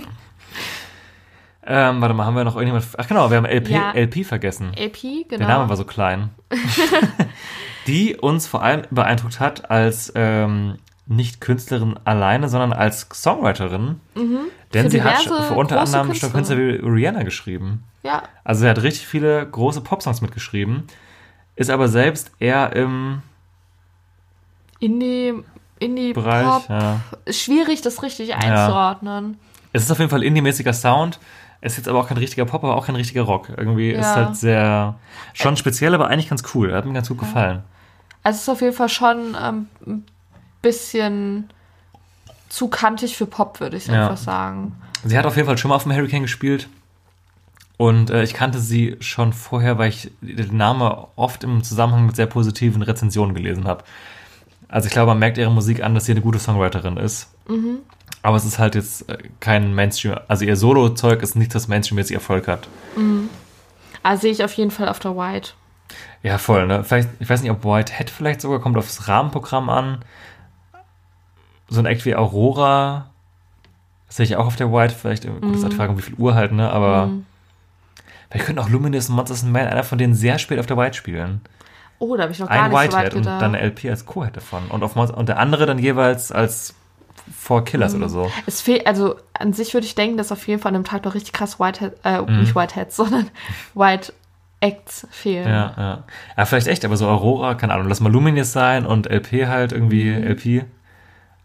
ähm, 1.65 2.01
warte 2.01 2.13
mal, 2.13 2.25
haben 2.25 2.35
wir 2.35 2.43
noch 2.43 2.55
irgendjemand. 2.55 2.85
Ach 2.97 3.07
genau, 3.07 3.29
wir 3.29 3.37
haben 3.37 3.45
LP, 3.45 3.69
Ja. 3.69 3.91
LP 3.93 4.25
vergessen. 4.25 4.73
LP, 4.75 5.27
genau. 5.27 5.37
Der 5.37 5.47
Name 5.47 5.69
war 5.69 5.77
so 5.77 5.85
klein. 5.85 6.29
die 7.87 8.15
uns 8.15 8.47
vor 8.47 8.63
allem 8.63 8.83
beeindruckt 8.91 9.39
hat 9.39 9.69
als 9.69 10.11
ähm, 10.15 10.77
nicht 11.07 11.41
Künstlerin 11.41 11.99
alleine, 12.05 12.47
sondern 12.49 12.73
als 12.73 13.07
Songwriterin. 13.13 13.99
Denn 14.15 14.23
Mhm. 14.23 14.39
Für 14.71 14.89
sie 14.89 15.03
hat 15.03 15.19
für 15.21 15.53
unter 15.55 15.79
anderem 15.81 16.13
schon 16.13 16.31
Künstler 16.31 16.57
wie 16.57 16.75
Rihanna 16.75 17.23
geschrieben. 17.23 17.83
Ja, 18.03 18.23
Also 18.43 18.61
sie 18.61 18.69
hat 18.69 18.81
richtig 18.81 19.05
viele 19.07 19.45
große 19.45 19.81
Popsongs 19.81 20.21
mitgeschrieben, 20.21 20.83
ist 21.55 21.69
aber 21.69 21.87
selbst 21.87 22.31
eher 22.39 22.73
im 22.75 23.21
Indie, 24.81 25.33
Indie-Pop. 25.79 26.67
Ja. 26.69 26.99
Ist 27.25 27.41
schwierig, 27.41 27.81
das 27.81 28.03
richtig 28.03 28.35
einzuordnen. 28.35 29.37
Es 29.71 29.83
ist 29.83 29.91
auf 29.91 29.99
jeden 29.99 30.09
Fall 30.11 30.23
indie-mäßiger 30.23 30.73
Sound. 30.73 31.19
Es 31.61 31.73
ist 31.73 31.77
jetzt 31.77 31.87
aber 31.87 31.99
auch 31.99 32.07
kein 32.07 32.17
richtiger 32.17 32.43
Pop, 32.45 32.63
aber 32.63 32.75
auch 32.75 32.87
kein 32.87 32.95
richtiger 32.95 33.21
Rock. 33.21 33.49
Irgendwie 33.55 33.91
ist 33.91 34.01
Ja. 34.05 34.15
halt 34.15 34.35
sehr, 34.35 34.95
schon 35.33 35.55
speziell, 35.55 35.93
aber 35.95 36.07
eigentlich 36.07 36.27
ganz 36.29 36.43
cool. 36.53 36.73
Hat 36.73 36.85
mir 36.85 36.93
ganz 36.93 37.07
gut 37.07 37.19
gefallen. 37.19 37.63
Also 38.23 38.35
es 38.37 38.41
ist 38.43 38.49
auf 38.49 38.61
jeden 38.61 38.73
Fall 38.75 38.89
schon 38.89 39.37
ähm, 39.41 39.67
ein 39.85 40.03
bisschen 40.61 41.49
zu 42.49 42.67
kantig 42.67 43.15
für 43.15 43.25
Pop, 43.27 43.59
würde 43.59 43.77
ich 43.77 43.87
Ja. 43.87 44.03
einfach 44.09 44.17
sagen. 44.17 44.75
Sie 45.03 45.17
hat 45.17 45.25
auf 45.25 45.35
jeden 45.35 45.47
Fall 45.47 45.57
schon 45.57 45.69
mal 45.69 45.75
auf 45.75 45.83
dem 45.83 45.93
Hurricane 45.93 46.23
gespielt. 46.23 46.67
Und 47.77 48.09
äh, 48.11 48.21
ich 48.23 48.33
kannte 48.35 48.59
sie 48.59 48.97
schon 48.99 49.33
vorher, 49.33 49.77
weil 49.79 49.89
ich 49.89 50.11
den 50.21 50.57
Namen 50.57 50.81
oft 51.15 51.43
im 51.43 51.63
Zusammenhang 51.63 52.05
mit 52.05 52.15
sehr 52.15 52.27
positiven 52.27 52.81
Rezensionen 52.83 53.33
gelesen 53.33 53.65
habe. 53.65 53.83
Also 54.71 54.87
ich 54.87 54.93
glaube, 54.93 55.09
man 55.11 55.19
merkt 55.19 55.37
ihre 55.37 55.51
Musik 55.51 55.83
an, 55.83 55.93
dass 55.93 56.05
sie 56.05 56.13
eine 56.13 56.21
gute 56.21 56.39
Songwriterin 56.39 56.95
ist. 56.97 57.31
Aber 58.23 58.37
es 58.37 58.45
ist 58.45 58.57
halt 58.57 58.75
jetzt 58.75 59.09
äh, 59.09 59.17
kein 59.39 59.75
Mainstream, 59.75 60.15
also 60.27 60.45
ihr 60.45 60.55
Solo-Zeug 60.55 61.21
ist 61.21 61.35
nicht 61.35 61.53
das 61.53 61.67
Mainstream-mäßig 61.67 62.15
Erfolg 62.15 62.47
hat. 62.47 62.67
Also 64.01 64.21
sehe 64.21 64.31
ich 64.31 64.43
auf 64.43 64.53
jeden 64.53 64.71
Fall 64.71 64.87
auf 64.87 64.99
der 64.99 65.15
White. 65.17 65.51
Ja, 66.23 66.37
voll, 66.37 66.67
ne? 66.67 66.83
Vielleicht, 66.83 67.09
ich 67.19 67.29
weiß 67.29 67.41
nicht, 67.41 67.51
ob 67.51 67.65
Whitehead 67.65 68.09
vielleicht 68.09 68.41
sogar 68.41 68.59
kommt 68.59 68.77
aufs 68.77 69.07
Rahmenprogramm 69.07 69.69
an. 69.69 70.05
So 71.67 71.79
ein 71.79 71.85
Act 71.85 72.05
wie 72.05 72.15
Aurora. 72.15 73.09
Sehe 74.07 74.25
ich 74.25 74.35
auch 74.35 74.45
auf 74.45 74.55
der 74.55 74.71
White. 74.71 74.95
Vielleicht, 74.95 75.25
gut, 75.25 75.55
ist 75.55 75.63
halt 75.63 75.73
die 75.73 75.77
Frage, 75.77 75.91
um 75.91 75.97
wie 75.97 76.03
viel 76.03 76.15
Uhr 76.15 76.35
halt, 76.35 76.51
ne? 76.51 76.71
Aber 76.71 77.09
vielleicht 78.29 78.45
könnten 78.45 78.61
auch 78.61 78.69
Luminous 78.69 79.09
und 79.09 79.15
Monsters 79.15 79.43
and 79.43 79.51
Man 79.51 79.67
einer 79.67 79.83
von 79.83 79.97
denen 79.97 80.13
sehr 80.13 80.37
spät 80.37 80.59
auf 80.59 80.65
der 80.67 80.77
White 80.77 80.95
spielen. 80.95 81.41
Oh, 82.01 82.15
da 82.17 82.23
habe 82.23 82.33
ich 82.33 82.39
noch 82.39 82.49
gar 82.49 82.63
Ein 82.63 82.71
nicht 82.71 82.79
so 82.81 82.87
weit 82.87 82.91
Whitehead 82.93 83.13
und 83.13 83.21
gedacht. 83.21 83.41
dann 83.41 83.53
LP 83.55 83.89
als 83.89 84.05
Co-Head 84.05 84.35
davon. 84.37 84.63
Und, 84.69 84.83
auf 84.83 84.95
Monster, 84.95 85.17
und 85.17 85.29
der 85.29 85.37
andere 85.39 85.65
dann 85.67 85.77
jeweils 85.79 86.31
als 86.31 86.73
Four 87.37 87.63
Killers 87.63 87.93
oder 87.95 88.09
so. 88.09 88.31
Es 88.47 88.59
fehlt, 88.61 88.87
also 88.87 89.15
an 89.37 89.53
sich 89.53 89.73
würde 89.75 89.85
ich 89.85 89.93
denken, 89.95 90.17
dass 90.17 90.31
auf 90.31 90.47
jeden 90.47 90.59
Fall 90.59 90.69
an 90.69 90.81
dem 90.81 90.83
Tag 90.83 91.05
noch 91.05 91.13
richtig 91.13 91.31
krass 91.33 91.59
Whitehead, 91.59 91.93
äh, 92.03 92.19
Mhm. 92.21 92.39
nicht 92.39 92.55
Whiteheads, 92.55 92.95
sondern 92.97 93.29
White 93.75 94.11
Acts 94.59 95.07
fehlen. 95.11 95.47
Ja, 95.47 95.73
ja. 95.77 96.03
Ja, 96.37 96.45
vielleicht 96.45 96.67
echt, 96.67 96.83
aber 96.85 96.97
so 96.97 97.07
Aurora, 97.07 97.53
keine 97.55 97.73
Ahnung, 97.73 97.87
lass 97.87 97.99
mal 97.99 98.11
Luminous 98.11 98.51
sein 98.51 98.85
und 98.85 99.07
LP 99.09 99.47
halt 99.47 99.71
irgendwie, 99.71 100.09
Mhm. 100.11 100.23
LP 100.23 100.65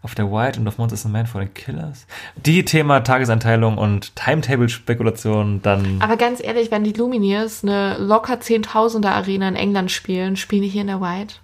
auf 0.07 0.15
der 0.15 0.31
White 0.31 0.61
und 0.61 0.69
auf 0.69 0.79
Monsters 0.79 1.05
and 1.05 1.13
Man 1.13 1.27
vor 1.27 1.41
den 1.41 1.53
Killers. 1.53 2.07
Die 2.37 2.65
Thema 2.65 3.01
Tagesanteilung 3.01 3.77
und 3.77 4.15
Timetable-Spekulation 4.15 5.63
dann. 5.63 5.97
Aber 6.01 6.17
ganz 6.17 6.41
ehrlich, 6.41 6.71
wenn 6.71 6.85
die 6.85 6.93
Lumineers 6.93 7.65
eine 7.65 7.99
locker 7.99 8.39
Zehntausender 8.39 9.13
Arena 9.13 9.49
in 9.49 9.57
England 9.57 9.91
spielen, 9.91 10.37
spielen 10.37 10.63
die 10.63 10.69
hier 10.69 10.83
in 10.83 10.87
der 10.87 11.01
White? 11.01 11.35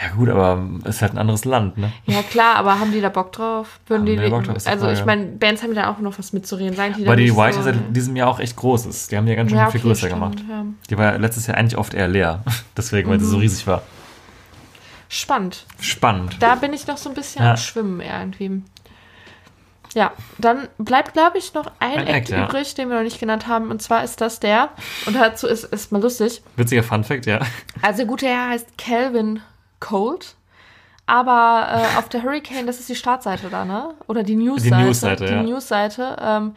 Ja 0.00 0.14
gut, 0.16 0.28
aber 0.28 0.64
ist 0.84 1.02
halt 1.02 1.12
ein 1.14 1.18
anderes 1.18 1.44
Land, 1.44 1.78
ne? 1.78 1.92
Ja 2.06 2.22
klar, 2.22 2.54
aber 2.56 2.78
haben 2.78 2.92
die 2.92 3.00
da 3.00 3.08
Bock 3.08 3.32
drauf? 3.32 3.80
Würden 3.88 4.02
Haben 4.02 4.06
die, 4.16 4.22
die 4.22 4.30
Bock 4.30 4.44
drauf, 4.44 4.56
also 4.66 4.88
ich 4.88 5.04
meine, 5.04 5.26
Bands 5.26 5.64
haben 5.64 5.74
da 5.74 5.90
auch 5.90 5.98
noch 5.98 6.16
was 6.16 6.32
mitzureden. 6.32 6.76
Sagen 6.76 6.94
die 6.96 7.06
Weil 7.08 7.16
die 7.16 7.36
White 7.36 7.54
so, 7.54 7.58
ja 7.58 7.64
seit 7.74 7.94
diesem 7.96 8.14
Jahr 8.14 8.28
auch 8.28 8.38
echt 8.38 8.54
groß 8.54 8.86
ist. 8.86 9.10
Die 9.10 9.16
haben 9.16 9.26
die 9.26 9.30
ja 9.32 9.36
ganz 9.36 9.50
schön 9.50 9.58
Ja, 9.58 9.68
viel 9.68 9.80
okay, 9.80 9.88
größer 9.88 10.06
stimmt, 10.06 10.12
gemacht. 10.14 10.38
Ja. 10.48 10.64
Die 10.88 10.96
war 10.96 11.04
ja 11.12 11.16
letztes 11.16 11.48
Jahr 11.48 11.56
eigentlich 11.56 11.76
oft 11.76 11.92
eher 11.92 12.06
leer. 12.06 12.44
Deswegen, 12.76 13.10
weil 13.10 13.18
sie 13.18 13.26
so 13.26 13.36
Mhm. 13.36 13.42
riesig 13.42 13.66
war. 13.66 13.82
Spannend. 15.12 15.66
Spannend. 15.80 16.36
Da 16.40 16.54
bin 16.54 16.72
ich 16.72 16.86
noch 16.86 16.96
so 16.96 17.08
ein 17.08 17.14
bisschen 17.16 17.42
Ja. 17.44 17.50
am 17.50 17.56
Schwimmen 17.56 18.00
irgendwie. 18.00 18.62
Ja, 19.92 20.12
dann 20.38 20.68
bleibt, 20.78 21.14
glaube 21.14 21.38
ich, 21.38 21.52
noch 21.52 21.66
ein, 21.80 21.98
Ein 21.98 22.06
Act, 22.06 22.10
Act, 22.10 22.28
ja. 22.28 22.44
übrig, 22.44 22.74
den 22.76 22.88
wir 22.88 22.96
noch 22.96 23.02
nicht 23.02 23.18
genannt 23.18 23.48
haben. 23.48 23.72
Und 23.72 23.82
zwar 23.82 24.04
ist 24.04 24.20
das 24.20 24.38
der, 24.38 24.68
und 25.06 25.16
dazu 25.16 25.48
ist, 25.48 25.64
ist 25.64 25.90
mal 25.90 26.00
lustig, 26.00 26.42
Witziger 26.54 26.84
Funfact, 26.84 27.26
ja. 27.26 27.40
also 27.82 27.96
der 27.98 28.06
gute 28.06 28.26
Herr 28.26 28.50
heißt 28.50 28.78
Calvin 28.78 29.40
Cold. 29.80 30.36
Aber 31.06 31.66
äh, 31.72 31.98
auf 31.98 32.08
der 32.08 32.22
Hurricane, 32.22 32.68
das 32.68 32.78
ist 32.78 32.88
die 32.88 32.94
Startseite 32.94 33.48
da, 33.50 33.64
ne? 33.64 33.94
Oder 34.06 34.22
die 34.22 34.36
Newsseite. 34.36 34.76
Newsseite, 34.76 35.26
Die 35.26 35.32
ja. 35.32 35.42
Newsseite. 35.42 36.16
Ähm, 36.22 36.54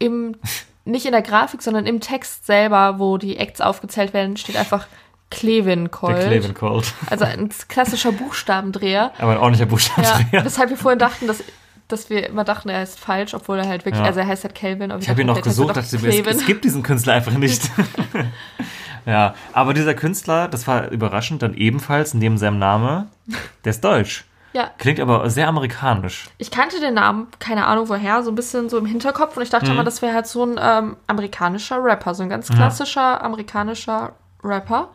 im, 0.00 0.36
nicht 0.84 1.06
in 1.06 1.12
der 1.12 1.22
Grafik, 1.22 1.62
sondern 1.62 1.86
im 1.86 2.00
Text 2.00 2.44
selber, 2.44 2.98
wo 2.98 3.18
die 3.18 3.36
Acts 3.36 3.60
aufgezählt 3.60 4.12
werden, 4.12 4.36
steht 4.36 4.56
einfach 4.56 4.88
Clevin 5.34 5.90
Cold. 5.90 6.16
Der 6.16 6.26
Cleveland 6.28 6.54
Cold. 6.54 6.92
Also 7.10 7.24
ein 7.24 7.50
klassischer 7.68 8.12
Buchstabendreher. 8.12 9.12
Aber 9.18 9.32
ein 9.32 9.38
ordentlicher 9.38 9.64
Ja, 9.64 9.70
Buchstabendreher. 9.70 10.44
weshalb 10.44 10.70
wir 10.70 10.76
vorhin 10.76 10.98
dachten, 10.98 11.26
dass, 11.26 11.42
dass 11.88 12.10
wir 12.10 12.28
immer 12.28 12.44
dachten, 12.44 12.68
er 12.68 12.82
ist 12.82 12.98
falsch, 12.98 13.34
obwohl 13.34 13.58
er 13.58 13.68
halt 13.68 13.84
wirklich, 13.84 14.00
Ja. 14.02 14.06
also 14.08 14.20
er 14.20 14.26
heißt 14.26 14.44
halt 14.44 14.54
aber 14.90 15.02
Ich 15.02 15.08
habe 15.08 15.20
ihn 15.20 15.26
noch 15.26 15.40
gesucht, 15.42 15.76
heißt 15.76 15.92
dachte 15.92 16.04
mir, 16.06 16.26
es, 16.26 16.36
es 16.38 16.46
gibt 16.46 16.64
diesen 16.64 16.82
Künstler 16.82 17.12
einfach 17.14 17.32
nicht. 17.32 17.70
ja, 19.06 19.34
aber 19.52 19.74
dieser 19.74 19.94
Künstler, 19.94 20.48
das 20.48 20.66
war 20.66 20.88
überraschend, 20.90 21.42
dann 21.42 21.54
ebenfalls 21.54 22.14
neben 22.14 22.38
seinem 22.38 22.58
Name, 22.58 23.08
der 23.64 23.70
ist 23.70 23.84
deutsch. 23.84 24.24
Ja, 24.54 24.70
Klingt 24.78 25.00
aber 25.00 25.28
sehr 25.30 25.48
amerikanisch. 25.48 26.26
ich 26.38 26.50
kannte 26.52 26.78
den 26.78 26.94
Namen, 26.94 27.26
keine 27.40 27.66
Ahnung 27.66 27.88
woher, 27.88 28.22
so 28.22 28.30
ein 28.30 28.36
bisschen 28.36 28.68
so 28.68 28.78
im 28.78 28.86
Hinterkopf 28.86 29.36
und 29.36 29.42
ich 29.42 29.48
Mhm. 29.48 29.52
dachte 29.52 29.70
immer, 29.72 29.82
das 29.82 30.00
wäre 30.00 30.14
halt 30.14 30.28
so 30.28 30.44
ein 30.44 30.58
ähm, 30.62 30.96
amerikanischer 31.08 31.82
Rapper, 31.82 32.14
so 32.14 32.22
ein 32.22 32.28
ganz 32.28 32.48
klassischer 32.48 33.20
amerikanischer 33.24 34.12
Rapper, 34.44 34.90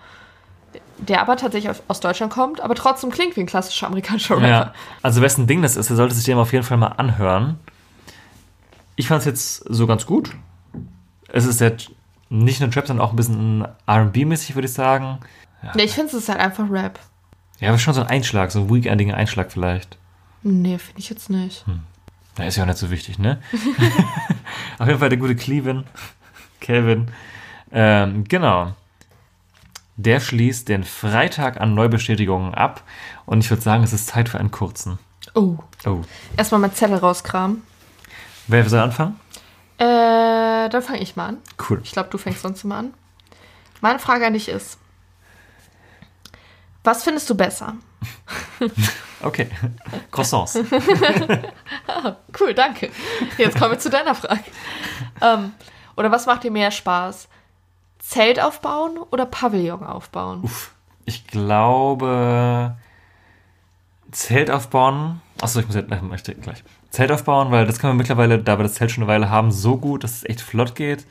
der 0.97 1.21
aber 1.21 1.37
tatsächlich 1.37 1.71
aus- 1.87 1.99
Deutschland 1.99 2.31
kommt, 2.31 2.61
aber 2.61 2.75
trotzdem 2.75 3.09
klingt 3.11 3.35
wie 3.35 3.41
ein 3.41 3.45
klassischer 3.45 3.87
amerikanischer 3.87 4.35
Rapper. 4.37 4.47
Ja, 4.47 4.73
also 5.01 5.21
wessen 5.21 5.47
Ding 5.47 5.61
das 5.61 5.75
ist, 5.75 5.89
er 5.89 5.95
sollte 5.95 6.15
sich 6.15 6.25
den 6.25 6.37
auf 6.37 6.51
jeden 6.53 6.63
Fall 6.65 6.77
mal 6.77 6.87
anhören. 6.87 7.59
Ich 8.95 9.07
fand 9.07 9.19
es 9.19 9.25
jetzt 9.25 9.55
so 9.73 9.87
ganz 9.87 10.05
gut. 10.05 10.35
Es 11.31 11.45
ist 11.45 11.61
ja 11.61 11.71
nicht 12.29 12.59
nur 12.59 12.69
Trap, 12.69 12.87
sondern 12.87 13.05
auch 13.05 13.11
ein 13.11 13.15
bisschen 13.15 13.65
R&B-mäßig, 13.85 14.55
würde 14.55 14.67
ich 14.67 14.73
sagen. 14.73 15.19
Nee, 15.73 15.83
ich 15.83 15.93
finde 15.93 16.07
es 16.09 16.13
ist 16.13 16.29
halt 16.29 16.39
einfach 16.39 16.69
Rap. 16.69 16.99
Ja, 17.59 17.69
aber 17.69 17.77
schon 17.77 17.93
so 17.93 18.01
ein 18.01 18.07
Einschlag, 18.07 18.51
so 18.51 18.59
ein 18.61 18.69
weekendiger 18.73 19.15
Einschlag 19.15 19.51
vielleicht. 19.51 19.97
Nee, 20.43 20.77
finde 20.77 20.99
ich 20.99 21.09
jetzt 21.09 21.29
nicht. 21.29 21.65
Na, 22.37 22.45
ist 22.45 22.55
ja 22.55 22.63
auch 22.63 22.67
nicht 22.67 22.77
so 22.77 22.89
wichtig, 22.91 23.19
ne? 23.19 23.41
Auf 24.79 24.87
jeden 24.87 24.99
Fall 24.99 25.09
der 25.09 25.17
gute 25.17 25.35
Cleven, 25.35 25.83
Calvin. 26.61 27.09
Ähm, 27.71 28.23
genau. 28.23 28.73
Der 29.99 30.21
schließt 30.21 30.69
den 30.69 30.85
Freitag 30.85 31.59
an 31.59 31.73
Neubestätigungen 31.73 32.53
ab. 32.53 32.83
Und 33.25 33.43
ich 33.43 33.49
würde 33.49 33.61
sagen, 33.61 33.83
es 33.83 33.91
ist 33.91 34.07
Zeit 34.07 34.29
für 34.29 34.39
einen 34.39 34.49
kurzen. 34.49 34.97
Oh. 35.35 35.57
Oh. 35.85 35.99
Erstmal 36.37 36.61
mal 36.61 36.71
Zettel 36.71 36.95
rauskramen. 36.95 37.63
Wer 38.47 38.69
soll 38.69 38.79
anfangen? 38.79 39.19
Äh, 39.77 40.69
dann 40.69 40.81
fange 40.81 41.01
ich 41.01 41.17
mal 41.17 41.27
an. 41.27 41.37
Cool. 41.69 41.81
Ich 41.83 41.91
glaube, 41.91 42.07
du 42.09 42.17
fängst 42.17 42.43
sonst 42.43 42.63
immer 42.63 42.77
an. 42.77 42.93
Meine 43.81 43.99
Frage 43.99 44.25
an 44.25 44.31
dich 44.31 44.47
ist: 44.47 44.77
Was 46.85 47.03
findest 47.03 47.29
du 47.29 47.35
besser? 47.35 47.75
Okay. 49.21 49.49
Croissants. 50.11 50.57
Cool, 52.39 52.53
danke. 52.53 52.89
Jetzt 53.37 53.57
kommen 53.59 53.71
wir 53.71 53.79
zu 53.79 53.89
deiner 53.89 54.15
Frage. 54.15 54.45
Ähm, 55.19 55.51
oder 55.97 56.09
was 56.09 56.25
macht 56.25 56.45
dir 56.45 56.51
mehr 56.51 56.71
Spaß? 56.71 57.27
Zelt 58.09 58.39
aufbauen 58.41 58.97
oder 59.11 59.27
Pavillon 59.27 59.83
aufbauen? 59.83 60.49
Ich 61.05 61.27
glaube, 61.27 62.75
Zelt 64.11 64.49
aufbauen. 64.49 65.21
Achso, 65.39 65.59
ich 65.59 65.67
muss 65.67 65.75
jetzt 65.75 65.91
ich 65.91 66.41
gleich. 66.41 66.63
Zelt 66.89 67.11
aufbauen, 67.11 67.51
weil 67.51 67.67
das 67.67 67.77
können 67.77 67.93
wir 67.93 67.97
mittlerweile, 67.99 68.39
da 68.39 68.57
wir 68.57 68.63
das 68.63 68.73
Zelt 68.73 68.89
schon 68.89 69.03
eine 69.03 69.11
Weile 69.11 69.29
haben, 69.29 69.51
so 69.51 69.77
gut, 69.77 70.03
dass 70.03 70.15
es 70.15 70.23
echt 70.25 70.41
flott 70.41 70.73
geht. 70.73 71.05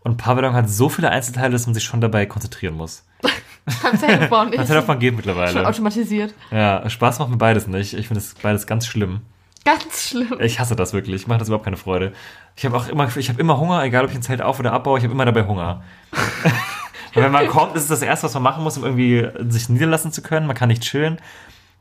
Und 0.00 0.18
Pavillon 0.18 0.52
hat 0.52 0.68
so 0.68 0.90
viele 0.90 1.08
Einzelteile, 1.08 1.52
dass 1.52 1.64
man 1.64 1.72
sich 1.72 1.84
schon 1.84 2.02
dabei 2.02 2.26
konzentrieren 2.26 2.74
muss. 2.74 3.04
Beim 3.82 3.98
Zelt 3.98 4.20
aufbauen 4.24 4.50
nicht. 4.50 4.66
Zelt 4.66 4.78
aufbauen 4.80 4.98
geht 4.98 5.12
Schon 5.12 5.16
mittlerweile. 5.16 5.66
automatisiert. 5.66 6.34
Ja, 6.50 6.90
Spaß 6.90 7.20
macht 7.20 7.30
mir 7.30 7.38
beides 7.38 7.68
nicht. 7.68 7.94
Ich 7.94 8.06
finde 8.06 8.20
das 8.20 8.34
beides 8.34 8.66
ganz 8.66 8.86
schlimm. 8.86 9.22
Ganz 9.64 10.08
schlimm. 10.08 10.38
Ich 10.40 10.60
hasse 10.60 10.76
das 10.76 10.92
wirklich. 10.92 11.22
Ich 11.22 11.26
mache 11.26 11.38
das 11.38 11.48
überhaupt 11.48 11.64
keine 11.64 11.76
Freude. 11.76 12.12
Ich 12.56 12.64
habe 12.64 12.76
auch 12.76 12.88
immer, 12.88 13.14
ich 13.16 13.28
habe 13.28 13.40
immer 13.40 13.58
Hunger, 13.58 13.82
egal 13.84 14.04
ob 14.04 14.10
ich 14.10 14.16
ein 14.16 14.22
Zelt 14.22 14.42
auf- 14.42 14.58
oder 14.58 14.72
abbaue, 14.72 14.98
ich 14.98 15.04
habe 15.04 15.12
immer 15.14 15.24
dabei 15.24 15.44
Hunger. 15.44 15.82
Weil 17.14 17.24
wenn 17.24 17.32
man 17.32 17.48
kommt, 17.48 17.74
ist 17.74 17.82
es 17.84 17.88
das 17.88 18.02
Erste, 18.02 18.26
was 18.26 18.34
man 18.34 18.42
machen 18.42 18.62
muss, 18.62 18.76
um 18.76 18.84
irgendwie 18.84 19.28
sich 19.50 19.68
niederlassen 19.68 20.12
zu 20.12 20.22
können. 20.22 20.46
Man 20.46 20.56
kann 20.56 20.68
nicht 20.68 20.82
chillen. 20.82 21.18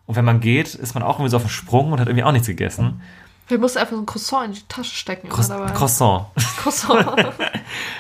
Und 0.06 0.16
wenn 0.16 0.26
man 0.26 0.40
geht, 0.40 0.74
ist 0.74 0.94
man 0.94 1.04
auch 1.04 1.20
irgendwie 1.20 1.32
so 1.32 1.38
auf 1.38 1.44
dem 1.44 1.50
Sprung 1.50 1.92
und 1.92 2.00
hat 2.00 2.08
irgendwie 2.08 2.24
auch 2.24 2.32
nichts 2.32 2.48
gegessen. 2.48 3.02
Wir 3.50 3.60
mussten 3.60 3.80
einfach 3.80 3.94
so 3.94 4.02
ein 4.02 4.06
Croissant 4.06 4.46
in 4.46 4.52
die 4.54 4.68
Tasche 4.68 4.96
stecken. 4.96 5.30
Dabei. 5.30 5.72
Croissant. 5.72 6.26
Croissant. 6.58 7.06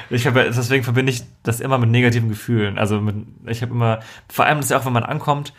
Ich 0.09 0.25
habe, 0.25 0.45
deswegen 0.45 0.85
verbinde 0.85 1.11
ich 1.11 1.23
das 1.43 1.59
immer 1.59 1.77
mit 1.77 1.89
negativen 1.89 2.29
Gefühlen. 2.29 2.77
Also 2.77 3.01
mit, 3.01 3.15
ich 3.45 3.61
habe 3.61 3.73
immer, 3.73 3.99
vor 4.29 4.45
allem 4.45 4.59
das 4.59 4.67
ist 4.67 4.71
ja 4.71 4.79
auch, 4.79 4.85
wenn 4.85 4.93
man 4.93 5.03
ankommt, 5.03 5.51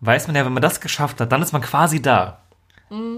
weiß 0.00 0.28
man 0.28 0.36
ja, 0.36 0.46
wenn 0.46 0.52
man 0.54 0.62
das 0.62 0.80
geschafft 0.80 1.20
hat, 1.20 1.30
dann 1.30 1.42
ist 1.42 1.52
man 1.52 1.60
quasi 1.60 2.00
da. 2.00 2.38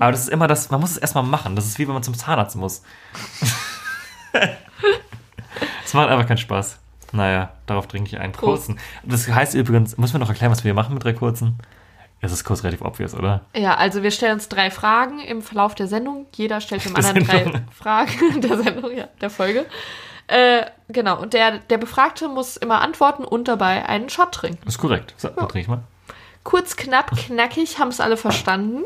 Aber 0.00 0.12
das 0.12 0.22
ist 0.22 0.28
immer 0.28 0.46
das, 0.46 0.70
man 0.70 0.80
muss 0.80 0.92
es 0.92 0.98
erstmal 0.98 1.24
machen. 1.24 1.56
Das 1.56 1.66
ist 1.66 1.78
wie 1.78 1.86
wenn 1.86 1.94
man 1.94 2.02
zum 2.02 2.14
Zahnarzt 2.14 2.56
muss. 2.56 2.82
Es 5.84 5.94
macht 5.94 6.08
einfach 6.08 6.26
keinen 6.26 6.38
Spaß. 6.38 6.78
Naja, 7.12 7.52
darauf 7.66 7.86
trinke 7.86 8.08
ich 8.08 8.18
einen 8.18 8.32
Prost. 8.32 8.66
kurzen. 8.66 8.80
Das 9.04 9.28
heißt 9.28 9.54
übrigens, 9.54 9.96
muss 9.96 10.12
man 10.12 10.20
noch 10.20 10.28
erklären, 10.28 10.50
was 10.50 10.64
wir 10.64 10.70
hier 10.70 10.74
machen 10.74 10.94
mit 10.94 11.04
drei 11.04 11.12
kurzen? 11.12 11.58
Es 12.20 12.32
ist 12.32 12.42
kurz 12.44 12.64
relativ 12.64 12.82
obvious, 12.82 13.14
oder? 13.14 13.42
Ja, 13.54 13.76
also 13.76 14.02
wir 14.02 14.10
stellen 14.10 14.34
uns 14.34 14.48
drei 14.48 14.70
Fragen 14.70 15.20
im 15.20 15.42
Verlauf 15.42 15.74
der 15.74 15.86
Sendung. 15.86 16.26
Jeder 16.34 16.60
stellt 16.60 16.84
dem 16.84 16.94
Der 16.94 17.04
anderen 17.04 17.26
drei 17.26 17.44
Sendung. 17.44 17.68
Fragen 17.70 18.40
der 18.40 18.56
Sendung, 18.62 18.96
ja, 18.96 19.08
der 19.20 19.30
Folge. 19.30 19.66
Äh, 20.26 20.62
genau, 20.88 21.20
und 21.20 21.34
der, 21.34 21.58
der 21.58 21.76
Befragte 21.78 22.28
muss 22.28 22.56
immer 22.56 22.80
antworten 22.80 23.24
und 23.24 23.46
dabei 23.46 23.86
einen 23.86 24.08
Shot 24.08 24.32
trinken. 24.32 24.58
Das 24.64 24.74
ist 24.74 24.80
korrekt. 24.80 25.14
So, 25.18 25.28
dann 25.28 25.48
trinke 25.48 25.60
ich 25.60 25.68
mal. 25.68 25.82
Kurz, 26.44 26.76
knapp, 26.76 27.14
knackig, 27.14 27.78
haben 27.78 27.88
es 27.88 28.00
alle 28.00 28.16
verstanden. 28.16 28.82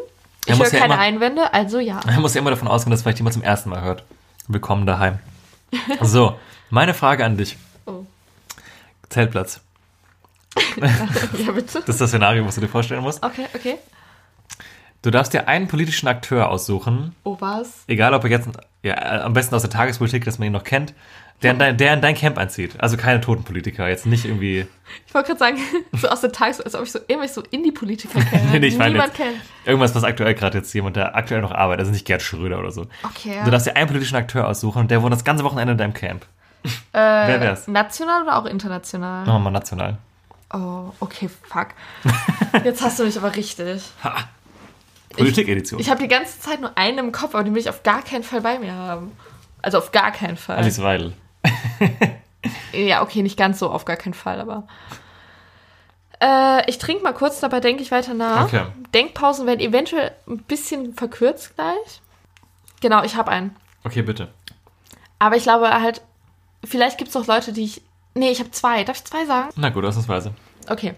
Ich 0.55 0.59
höre 0.59 0.73
ja 0.73 0.79
keine 0.81 0.95
immer- 0.95 0.99
Einwände, 1.03 1.53
also 1.53 1.79
ja. 1.79 2.01
Man 2.07 2.21
muss 2.21 2.35
ja 2.35 2.41
immer 2.41 2.51
davon 2.51 2.69
ausgehen, 2.69 2.91
dass 2.91 3.03
vielleicht 3.03 3.19
jemand 3.19 3.35
zum 3.35 3.43
ersten 3.43 3.71
Mal 3.71 3.83
hört. 3.83 4.05
Willkommen 4.49 4.87
daheim. 4.87 5.19
So, 6.01 6.39
meine 6.71 6.95
Frage 6.95 7.25
an 7.25 7.37
dich. 7.37 7.57
Oh. 7.87 8.05
Zeltplatz. 9.09 9.61
Ja, 10.77 11.53
bitte. 11.53 11.81
Das 11.85 11.89
ist 11.95 12.01
das 12.01 12.11
Szenario, 12.11 12.45
was 12.47 12.55
du 12.57 12.61
dir 12.61 12.69
vorstellen 12.69 13.03
musst. 13.03 13.23
Okay, 13.25 13.47
okay. 13.55 13.77
Du 15.03 15.11
darfst 15.11 15.33
dir 15.33 15.47
einen 15.47 15.69
politischen 15.69 16.09
Akteur 16.09 16.49
aussuchen, 16.49 17.15
Oh, 17.25 17.37
was? 17.39 17.85
egal 17.87 18.15
ob 18.15 18.25
er 18.25 18.31
jetzt, 18.31 18.49
ja, 18.83 18.95
am 19.23 19.33
besten 19.35 19.55
aus 19.55 19.63
der 19.63 19.71
Tagespolitik, 19.71 20.25
dass 20.25 20.39
man 20.39 20.47
ihn 20.47 20.53
noch 20.53 20.65
kennt, 20.65 20.95
der 21.43 21.53
in 21.53 21.59
dein, 21.59 21.77
der 21.77 21.95
in 21.95 22.01
dein 22.01 22.15
Camp 22.15 22.37
einzieht. 22.37 22.81
Also 22.81 22.97
keine 22.97 23.21
toten 23.21 23.45
Politiker, 23.45 23.89
jetzt 23.89 24.07
nicht 24.07 24.25
irgendwie. 24.25 24.67
Ich 25.07 25.15
wollte 25.15 25.29
gerade 25.29 25.39
sagen, 25.39 25.59
so 25.93 26.09
aus 26.09 26.21
der 26.21 26.33
Tages... 26.33 26.61
als 26.61 26.75
ob 26.75 26.83
ich 26.83 26.93
so 26.93 26.99
irgendwelche 27.07 27.35
so 27.35 27.43
Indie-Politiker 27.51 28.21
kenne. 28.21 28.51
Nee, 28.59 28.67
ich 28.67 28.79
meine 28.79 28.95
Niemand 28.95 29.15
kennt. 29.15 29.37
Irgendwas, 29.65 29.95
was 29.95 30.03
aktuell 30.03 30.35
gerade 30.35 30.59
jetzt 30.59 30.73
jemand, 30.73 30.97
der 30.97 31.15
aktuell 31.15 31.41
noch 31.41 31.53
arbeitet, 31.53 31.81
also 31.81 31.93
nicht 31.93 32.07
Gerd 32.07 32.23
Schröder 32.23 32.59
oder 32.59 32.73
so. 32.73 32.87
Okay, 33.05 33.37
ja. 33.37 33.45
Du 33.45 33.51
darfst 33.51 33.67
dir 33.67 33.77
einen 33.77 33.87
politischen 33.87 34.17
Akteur 34.17 34.49
aussuchen 34.49 34.81
und 34.81 34.91
der 34.91 35.03
wohnt 35.03 35.13
das 35.13 35.25
ganze 35.25 35.45
Wochenende 35.45 35.73
in 35.73 35.79
deinem 35.79 35.95
Camp. 35.95 36.27
äh, 36.65 36.71
wer 36.93 37.41
wär's? 37.41 37.69
National 37.69 38.23
oder 38.23 38.37
auch 38.37 38.47
international? 38.47 39.25
Machen 39.25 39.37
wir 39.37 39.39
mal 39.39 39.51
national. 39.51 39.99
Oh, 40.53 40.93
okay, 41.01 41.29
fuck. 41.29 41.69
Jetzt 42.65 42.83
hast 42.83 42.99
du 42.99 43.05
mich 43.05 43.19
aber 43.19 43.37
richtig. 43.37 43.83
Politik-Edition. 45.11 45.79
Ich 45.79 45.91
habe 45.91 46.01
die 46.01 46.09
ganze 46.09 46.41
Zeit 46.41 46.61
nur 46.61 46.77
einen 46.77 46.99
im 46.99 47.13
Kopf, 47.13 47.35
aber 47.35 47.45
den 47.45 47.55
will 47.55 47.61
ich 47.61 47.69
auf 47.69 47.83
gar 47.83 48.03
keinen 48.03 48.25
Fall 48.25 48.41
bei 48.41 48.59
mir 48.59 48.73
haben. 48.73 49.13
Also 49.61 49.79
auf 49.79 49.93
gar 49.93 50.11
keinen 50.11 50.37
Fall. 50.37 50.57
Alice 50.57 50.83
Weidel. 50.83 51.13
Ja, 52.73 53.03
okay, 53.03 53.23
nicht 53.23 53.37
ganz 53.37 53.59
so, 53.59 53.71
auf 53.71 53.85
gar 53.85 53.97
keinen 53.97 54.15
Fall, 54.15 54.41
aber. 54.41 54.67
Äh, 56.21 56.69
ich 56.71 56.79
trinke 56.79 57.03
mal 57.03 57.13
kurz, 57.13 57.41
dabei 57.41 57.61
denke 57.61 57.83
ich 57.83 57.91
weiter 57.91 58.15
nach. 58.15 58.45
Okay. 58.45 58.67
Denkpausen 58.95 59.47
werden 59.47 59.61
eventuell 59.61 60.13
ein 60.29 60.39
bisschen 60.45 60.95
verkürzt 60.95 61.55
gleich. 61.57 62.01
Genau, 62.81 63.03
ich 63.03 63.17
habe 63.17 63.31
einen. 63.31 63.57
Okay, 63.85 64.03
bitte. 64.03 64.29
Aber 65.19 65.37
ich 65.37 65.43
glaube 65.45 65.69
halt, 65.83 66.01
vielleicht 66.65 66.99
gibt 66.99 67.11
es 67.11 67.17
auch 67.17 67.27
Leute, 67.27 67.53
die 67.53 67.65
ich. 67.65 67.83
Nee, 68.15 68.31
ich 68.31 68.39
habe 68.41 68.51
zwei. 68.51 68.85
Darf 68.85 68.97
ich 68.99 69.05
zwei 69.05 69.27
sagen? 69.27 69.49
Na 69.57 69.71
gut, 69.71 69.85
ausnahmsweise. 69.85 70.33
Okay. 70.69 70.95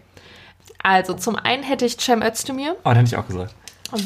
Also, 0.82 1.14
zum 1.14 1.36
einen 1.36 1.62
hätte 1.62 1.84
ich 1.86 1.98
Cem 1.98 2.22
Özdemir, 2.22 2.76
Oh, 2.84 2.90
den 2.90 2.98
hätte 2.98 3.08
ich 3.08 3.16
auch 3.16 3.26
gesagt. 3.26 3.54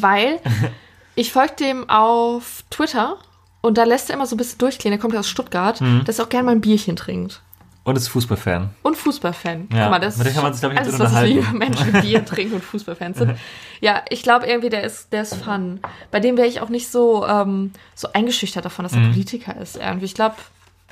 weil 0.01 0.41
ich 1.15 1.33
folge 1.33 1.55
dem 1.57 1.89
auf 1.91 2.65
Twitter 2.71 3.19
und 3.65 3.79
da 3.79 3.85
lässt 3.85 4.11
er 4.11 4.15
immer 4.17 4.27
so 4.27 4.35
ein 4.35 4.39
bisschen 4.39 4.59
durchklingen. 4.59 4.99
Der 4.99 5.03
kommt 5.03 5.15
ja 5.15 5.21
aus 5.21 5.29
Stuttgart, 5.29 5.81
dass 6.05 6.19
er 6.19 6.25
auch 6.25 6.29
gerne 6.29 6.47
mal 6.47 6.53
ein 6.53 6.61
Bierchen 6.61 6.97
trinkt. 6.97 7.41
Und 7.85 7.97
ist 7.97 8.09
Fußballfan. 8.09 8.71
Und 8.83 8.97
Fußballfan. 8.97 9.69
Ja, 9.73 9.83
Guck 9.83 9.91
mal, 9.91 9.99
das 9.99 10.17
mit 10.17 10.27
dem 10.27 10.33
kann 10.35 10.43
man 10.45 10.53
sich, 10.55 10.61
glaub 10.63 10.73
ich, 10.73 10.79
alles, 10.79 10.99
was 10.99 11.23
liebe, 11.23 11.47
Menschen, 11.53 11.93
Bier 12.01 12.25
trinken 12.25 12.55
und 12.55 12.65
Fußballfans 12.65 13.19
sind. 13.19 13.37
Ja, 13.81 14.03
ich 14.09 14.23
glaube 14.23 14.47
irgendwie, 14.47 14.71
der 14.71 14.85
ist, 14.85 15.13
der 15.13 15.21
ist 15.23 15.35
fun. 15.35 15.81
Bei 16.11 16.19
dem 16.19 16.39
wäre 16.39 16.47
ich 16.49 16.63
auch 16.63 16.71
nicht 16.71 16.89
so, 16.91 17.27
ähm, 17.27 17.73
so 17.95 18.09
eingeschüchtert 18.13 18.65
davon, 18.65 18.85
dass 18.85 18.93
er 18.95 19.01
Mhm. 19.01 19.13
Politiker 19.13 19.57
ist. 19.61 19.77
Irgendwie. 19.77 20.07
Ich 20.07 20.15
glaube, 20.15 20.37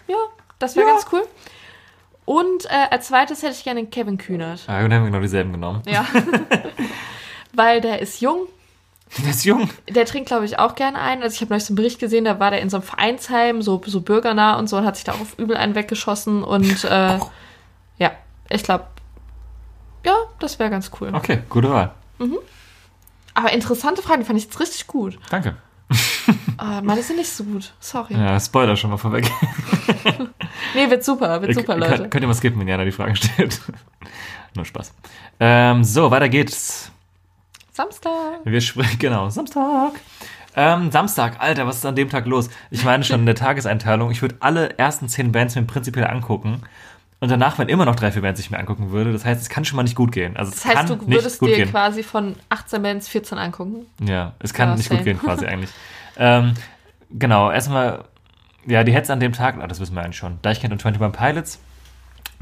ja, 0.07 0.17
das 0.59 0.77
wäre 0.77 0.87
ganz 0.87 1.07
cool. 1.13 1.23
Und 2.27 2.67
äh, 2.67 2.89
als 2.91 3.09
zweites 3.09 3.43
hätte 3.43 3.55
ich 3.55 3.65
gerne 3.65 3.87
Kevin 3.87 4.19
Kühnert. 4.19 4.61
Ah, 4.67 4.83
dann 4.83 4.93
haben 4.93 5.03
wir 5.05 5.11
genau 5.11 5.21
dieselben 5.21 5.53
genommen. 5.53 5.83
Ja. 5.87 6.05
Weil 7.55 7.81
der 7.81 8.01
ist 8.01 8.21
jung, 8.21 8.47
Der 9.23 9.31
ist 9.31 9.45
jung. 9.45 9.69
der 9.89 10.07
trinkt, 10.07 10.29
glaube 10.29 10.45
ich, 10.47 10.59
auch 10.59 10.75
gerne 10.75 10.99
ein. 10.99 11.23
Also 11.23 11.35
ich 11.35 11.41
habe 11.43 11.51
neulich 11.51 11.65
so 11.65 11.73
einen 11.73 11.77
Bericht 11.77 11.99
gesehen, 11.99 12.25
da 12.25 12.41
war 12.41 12.51
der 12.51 12.61
in 12.63 12.71
so 12.71 12.79
einem 12.79 12.85
Vereinsheim, 12.85 13.61
so, 13.61 13.81
so 13.85 14.01
bürgernah 14.01 14.59
und 14.59 14.69
so, 14.69 14.79
und 14.79 14.87
hat 14.87 14.97
sich 14.97 15.05
da 15.05 15.13
auch 15.13 15.19
übel 15.39 15.57
einen 15.57 15.75
weggeschossen. 15.75 16.43
Und 16.43 16.85
äh, 16.85 17.19
ja, 17.99 18.11
ich 18.49 18.63
glaube, 18.63 18.87
ja, 20.07 20.15
das 20.39 20.59
wäre 20.59 20.71
ganz 20.71 20.91
cool. 21.01 21.11
Okay, 21.15 21.43
gute 21.51 21.71
Wahl. 21.71 21.93
Aber 23.35 23.53
interessante 23.53 24.03
Frage, 24.03 24.25
fand 24.25 24.39
ich 24.39 24.45
jetzt 24.45 24.61
richtig 24.61 24.87
gut. 24.87 25.19
Danke. 25.31 25.57
Ah, 26.57 26.81
meine 26.83 27.03
sind 27.03 27.17
nicht 27.17 27.31
so 27.31 27.45
gut. 27.45 27.73
Sorry. 27.81 28.15
Ja, 28.15 28.39
Spoiler 28.39 28.77
schon 28.77 28.91
mal 28.91 28.97
vorweg. 28.99 29.31
Nee, 30.75 30.89
wird 30.89 31.05
super, 31.05 31.43
wird 31.43 31.55
super, 31.55 31.75
Könnt- 31.75 31.81
Leute. 31.91 32.09
Könnt 32.09 32.23
ihr 32.25 32.29
mal 32.29 32.35
skippen, 32.35 32.61
wenn 32.61 32.69
Jana 32.69 32.85
die 32.85 32.93
Fragen 32.93 33.17
stellt. 33.17 33.61
Nur 34.55 34.65
Spaß. 34.65 34.95
Ähm, 35.41 35.83
so, 35.85 36.11
weiter 36.11 36.29
geht's. 36.29 36.92
Samstag. 37.73 38.41
Wir 38.45 38.61
sprechen, 38.61 38.99
genau, 38.99 39.29
Samstag. 39.31 39.93
Ähm, 40.55 40.91
Samstag, 40.91 41.41
Alter, 41.41 41.67
was 41.67 41.77
ist 41.79 41.87
an 41.87 41.97
dem 41.97 42.11
Tag 42.11 42.27
los? 42.27 42.51
Ich 42.71 42.85
meine 42.85 43.05
schon 43.05 43.21
in 43.21 43.27
der 43.27 43.35
Tageseinteilung, 43.35 44.11
ich 44.11 44.21
würde 44.23 44.37
alle 44.41 44.79
ersten 44.79 45.09
zehn 45.09 45.33
Bands 45.33 45.55
mir 45.55 45.63
prinzipiell 45.63 46.07
angucken. 46.07 46.63
Und 47.21 47.31
danach, 47.31 47.57
wenn 47.59 47.69
immer 47.69 47.85
noch 47.85 47.95
drei, 47.95 48.11
vier 48.11 48.21
Bands 48.23 48.41
ich 48.41 48.51
mir 48.51 48.59
angucken 48.59 48.91
würde, 48.91 49.13
das 49.13 49.25
heißt, 49.25 49.41
es 49.41 49.49
kann 49.49 49.65
schon 49.65 49.77
mal 49.77 49.85
nicht 49.85 49.95
gut 49.95 50.11
gehen. 50.13 50.37
Also, 50.37 50.51
es 50.53 50.63
Das 50.63 50.77
heißt, 50.77 50.91
du 50.91 51.07
würdest 51.09 51.41
dir 51.41 51.55
gehen. 51.57 51.71
quasi 51.71 52.03
von 52.03 52.35
18 52.49 52.83
Bands 52.83 53.09
14 53.09 53.39
angucken. 53.39 53.87
Ja, 54.05 54.33
es 54.41 54.53
kann 54.53 54.71
Ja, 54.71 54.75
nicht 54.77 54.89
same. 54.89 54.99
gut 54.99 55.05
gehen, 55.05 55.19
quasi 55.21 55.47
eigentlich. 55.47 55.71
Ähm, 56.17 56.55
genau, 57.11 57.51
erstmal, 57.51 58.05
ja, 58.67 58.83
die 58.85 58.93
Hits 58.93 59.09
an 59.09 59.21
dem 59.21 59.33
Tag, 59.33 59.57
ah, 59.61 59.67
das 59.69 59.79
wissen 59.81 59.95
wir 59.95 60.03
eigentlich 60.03 60.17
schon. 60.17 60.41
Deichkind 60.43 60.73
und 60.73 60.85
21 60.85 61.19
Pilots. 61.19 61.61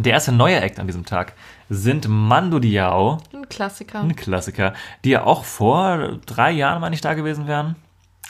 Der 0.01 0.15
erste 0.15 0.33
neue 0.33 0.59
Act 0.61 0.79
an 0.81 0.87
diesem 0.87 1.05
Tag 1.05 1.35
sind 1.69 2.09
Mando 2.09 2.59
Diao, 2.59 3.19
Ein 3.35 3.47
Klassiker. 3.51 4.01
ein 4.01 4.17
Klassiker, 4.17 4.73
die 5.05 5.11
ja 5.11 5.25
auch 5.25 5.45
vor 5.45 6.19
drei 6.25 6.53
Jahren, 6.53 6.81
meine 6.81 6.95
ich, 6.95 7.03
da 7.03 7.13
gewesen 7.13 7.47
wären. 7.47 7.77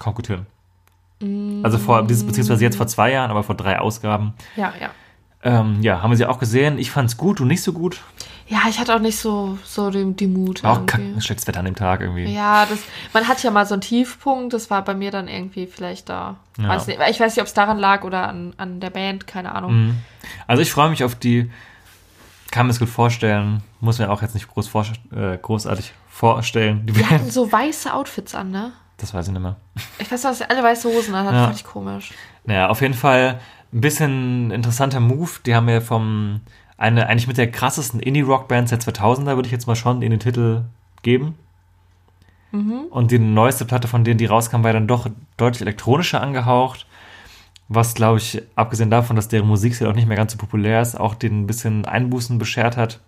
Kommt 0.01 0.17
gut 0.17 0.27
hin. 0.27 0.47
Also 1.63 1.79
vor, 1.79 2.03
beziehungsweise 2.03 2.65
jetzt 2.65 2.77
vor 2.77 2.89
zwei 2.89 3.13
Jahren, 3.13 3.31
aber 3.31 3.45
vor 3.45 3.55
drei 3.55 3.79
Ausgaben. 3.79 4.33
Ja, 4.57 4.73
ja. 4.81 4.91
Ähm, 5.43 5.81
ja, 5.81 6.03
haben 6.03 6.11
wir 6.11 6.17
sie 6.17 6.27
auch 6.27 6.39
gesehen. 6.41 6.77
Ich 6.79 6.91
fand's 6.91 7.17
gut, 7.17 7.39
du 7.39 7.45
nicht 7.45 7.63
so 7.63 7.73
gut. 7.73 8.01
Ja, 8.51 8.63
ich 8.69 8.81
hatte 8.81 8.95
auch 8.97 8.99
nicht 9.01 9.17
so, 9.17 9.59
so 9.65 9.91
den, 9.91 10.17
die 10.17 10.27
Mut. 10.27 10.65
Auch 10.65 10.81
irgendwie. 10.87 11.13
kack, 11.15 11.23
schlechtes 11.23 11.47
Wetter 11.47 11.61
an 11.61 11.67
dem 11.67 11.77
Tag 11.77 12.01
irgendwie. 12.01 12.25
Ja, 12.25 12.67
das, 12.67 12.81
man 13.13 13.29
hat 13.29 13.41
ja 13.45 13.51
mal 13.53 13.65
so 13.65 13.75
einen 13.75 13.81
Tiefpunkt, 13.81 14.53
das 14.53 14.71
war 14.71 14.83
bei 14.85 14.93
mir 14.95 15.13
dann 15.13 15.29
irgendwie 15.29 15.67
vielleicht 15.69 16.09
da. 16.09 16.37
Ja. 16.59 16.69
Weiß 16.69 16.89
nicht, 16.89 16.99
ich 17.09 17.21
weiß 17.21 17.37
nicht, 17.37 17.41
ob 17.41 17.47
es 17.47 17.55
daran 17.55 17.79
lag 17.79 18.03
oder 18.03 18.29
an, 18.29 18.53
an 18.57 18.81
der 18.81 18.91
Band, 18.91 19.29
keine 19.29 19.55
Ahnung. 19.55 19.73
Mhm. 19.87 19.99
Also 20.49 20.63
ich 20.63 20.73
freue 20.73 20.91
mich 20.91 21.05
auf 21.05 21.15
die, 21.15 21.49
kann 22.51 22.67
mir 22.67 22.73
es 22.73 22.81
gut 22.81 22.89
vorstellen, 22.89 23.63
muss 23.79 24.01
mir 24.01 24.11
auch 24.11 24.21
jetzt 24.21 24.35
nicht 24.35 24.49
groß 24.49 24.67
vor, 24.67 24.85
äh, 25.15 25.39
großartig 25.39 25.93
vorstellen. 26.09 26.85
Die 26.87 26.93
Die 26.93 27.07
hatten 27.07 27.31
so 27.31 27.51
weiße 27.51 27.95
Outfits 27.95 28.35
an, 28.35 28.51
ne? 28.51 28.73
das 28.97 29.15
weiß 29.15 29.29
ich 29.29 29.33
nicht 29.33 29.41
mehr. 29.43 29.57
Ich 29.99 30.11
weiß 30.13 30.25
noch, 30.25 30.31
dass 30.33 30.39
sie 30.39 30.51
alle 30.51 30.63
weiße 30.63 30.87
Hosen 30.89 31.15
an 31.15 31.25
hatten, 31.25 31.37
Ja. 31.37 31.45
fand 31.45 31.57
ich 31.57 31.65
komisch. 31.65 32.13
Naja, 32.45 32.69
auf 32.69 32.83
jeden 32.83 32.93
Fall 32.95 33.41
ein 33.73 33.81
bisschen 33.81 34.51
interessanter 34.51 35.01
Move. 35.01 35.31
Die 35.47 35.55
haben 35.55 35.69
ja 35.71 35.81
vom, 35.81 36.41
eine, 36.81 37.07
eigentlich 37.09 37.29
mit 37.29 37.37
der 37.37 37.51
krassesten 37.51 38.01
Indie-Rock-Band 38.01 38.71
seit 38.71 38.83
2000er, 38.83 39.37
würde 39.37 39.47
ich 39.47 39.53
jetzt 39.53 39.67
mal 39.67 39.77
schon 39.77 40.01
in 40.01 40.11
den 40.11 40.19
Titel 40.19 40.63
geben. 41.03 41.35
Und 42.91 43.11
die 43.11 43.19
neueste 43.19 43.67
Platte 43.67 43.87
von 43.87 44.03
denen, 44.03 44.17
die 44.17 44.25
rauskam, 44.25 44.65
war 44.65 44.73
dann 44.73 44.89
doch 44.89 45.07
deutlich 45.37 45.61
elektronischer 45.61 46.23
angehaucht. 46.23 46.87
Was, 47.69 47.95
glaube 47.95 48.19
ich, 48.19 48.43
abgesehen 48.57 48.91
davon, 48.91 49.15
dass 49.15 49.29
deren 49.29 49.47
Musikstil 49.47 49.87
auch 49.87 49.95
nicht 49.95 50.09
mehr 50.09 50.17
ganz 50.17 50.33
so 50.33 50.39
populär 50.39 50.81
ist, 50.81 50.99
auch 50.99 51.15
den 51.15 51.43
ein 51.43 51.47
bisschen 51.47 51.85
Einbußen 51.85 52.39
beschert 52.39 52.79
hat. 52.79 53.01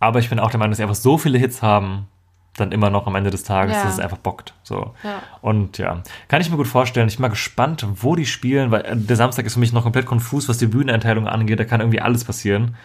Aber 0.00 0.18
ich 0.18 0.28
bin 0.28 0.40
auch 0.40 0.50
der 0.50 0.58
Meinung, 0.58 0.72
dass 0.72 0.78
sie 0.78 0.82
einfach 0.82 0.96
so 0.96 1.16
viele 1.16 1.38
Hits 1.38 1.62
haben, 1.62 2.08
dann 2.56 2.70
immer 2.72 2.90
noch 2.90 3.06
am 3.06 3.14
Ende 3.14 3.30
des 3.30 3.44
Tages, 3.44 3.76
Ja. 3.76 3.84
dass 3.84 3.94
es 3.94 3.98
einfach 4.00 4.18
bockt. 4.18 4.52
So. 4.62 4.94
Ja. 5.02 5.22
Und 5.40 5.78
ja, 5.78 6.02
kann 6.28 6.40
ich 6.42 6.50
mir 6.50 6.56
gut 6.56 6.66
vorstellen. 6.66 7.08
Ich 7.08 7.16
bin 7.16 7.22
mal 7.22 7.28
gespannt, 7.28 7.86
wo 7.96 8.14
die 8.14 8.26
spielen, 8.26 8.70
weil 8.70 8.82
äh, 8.82 8.96
der 8.96 9.16
Samstag 9.16 9.46
ist 9.46 9.54
für 9.54 9.60
mich 9.60 9.72
noch 9.72 9.82
komplett 9.84 10.06
konfus, 10.06 10.48
was 10.48 10.58
die 10.58 10.66
Bühneneinteilung 10.66 11.26
angeht. 11.26 11.58
Da 11.60 11.64
kann 11.64 11.80
irgendwie 11.80 12.00
alles 12.00 12.24
passieren. 12.24 12.76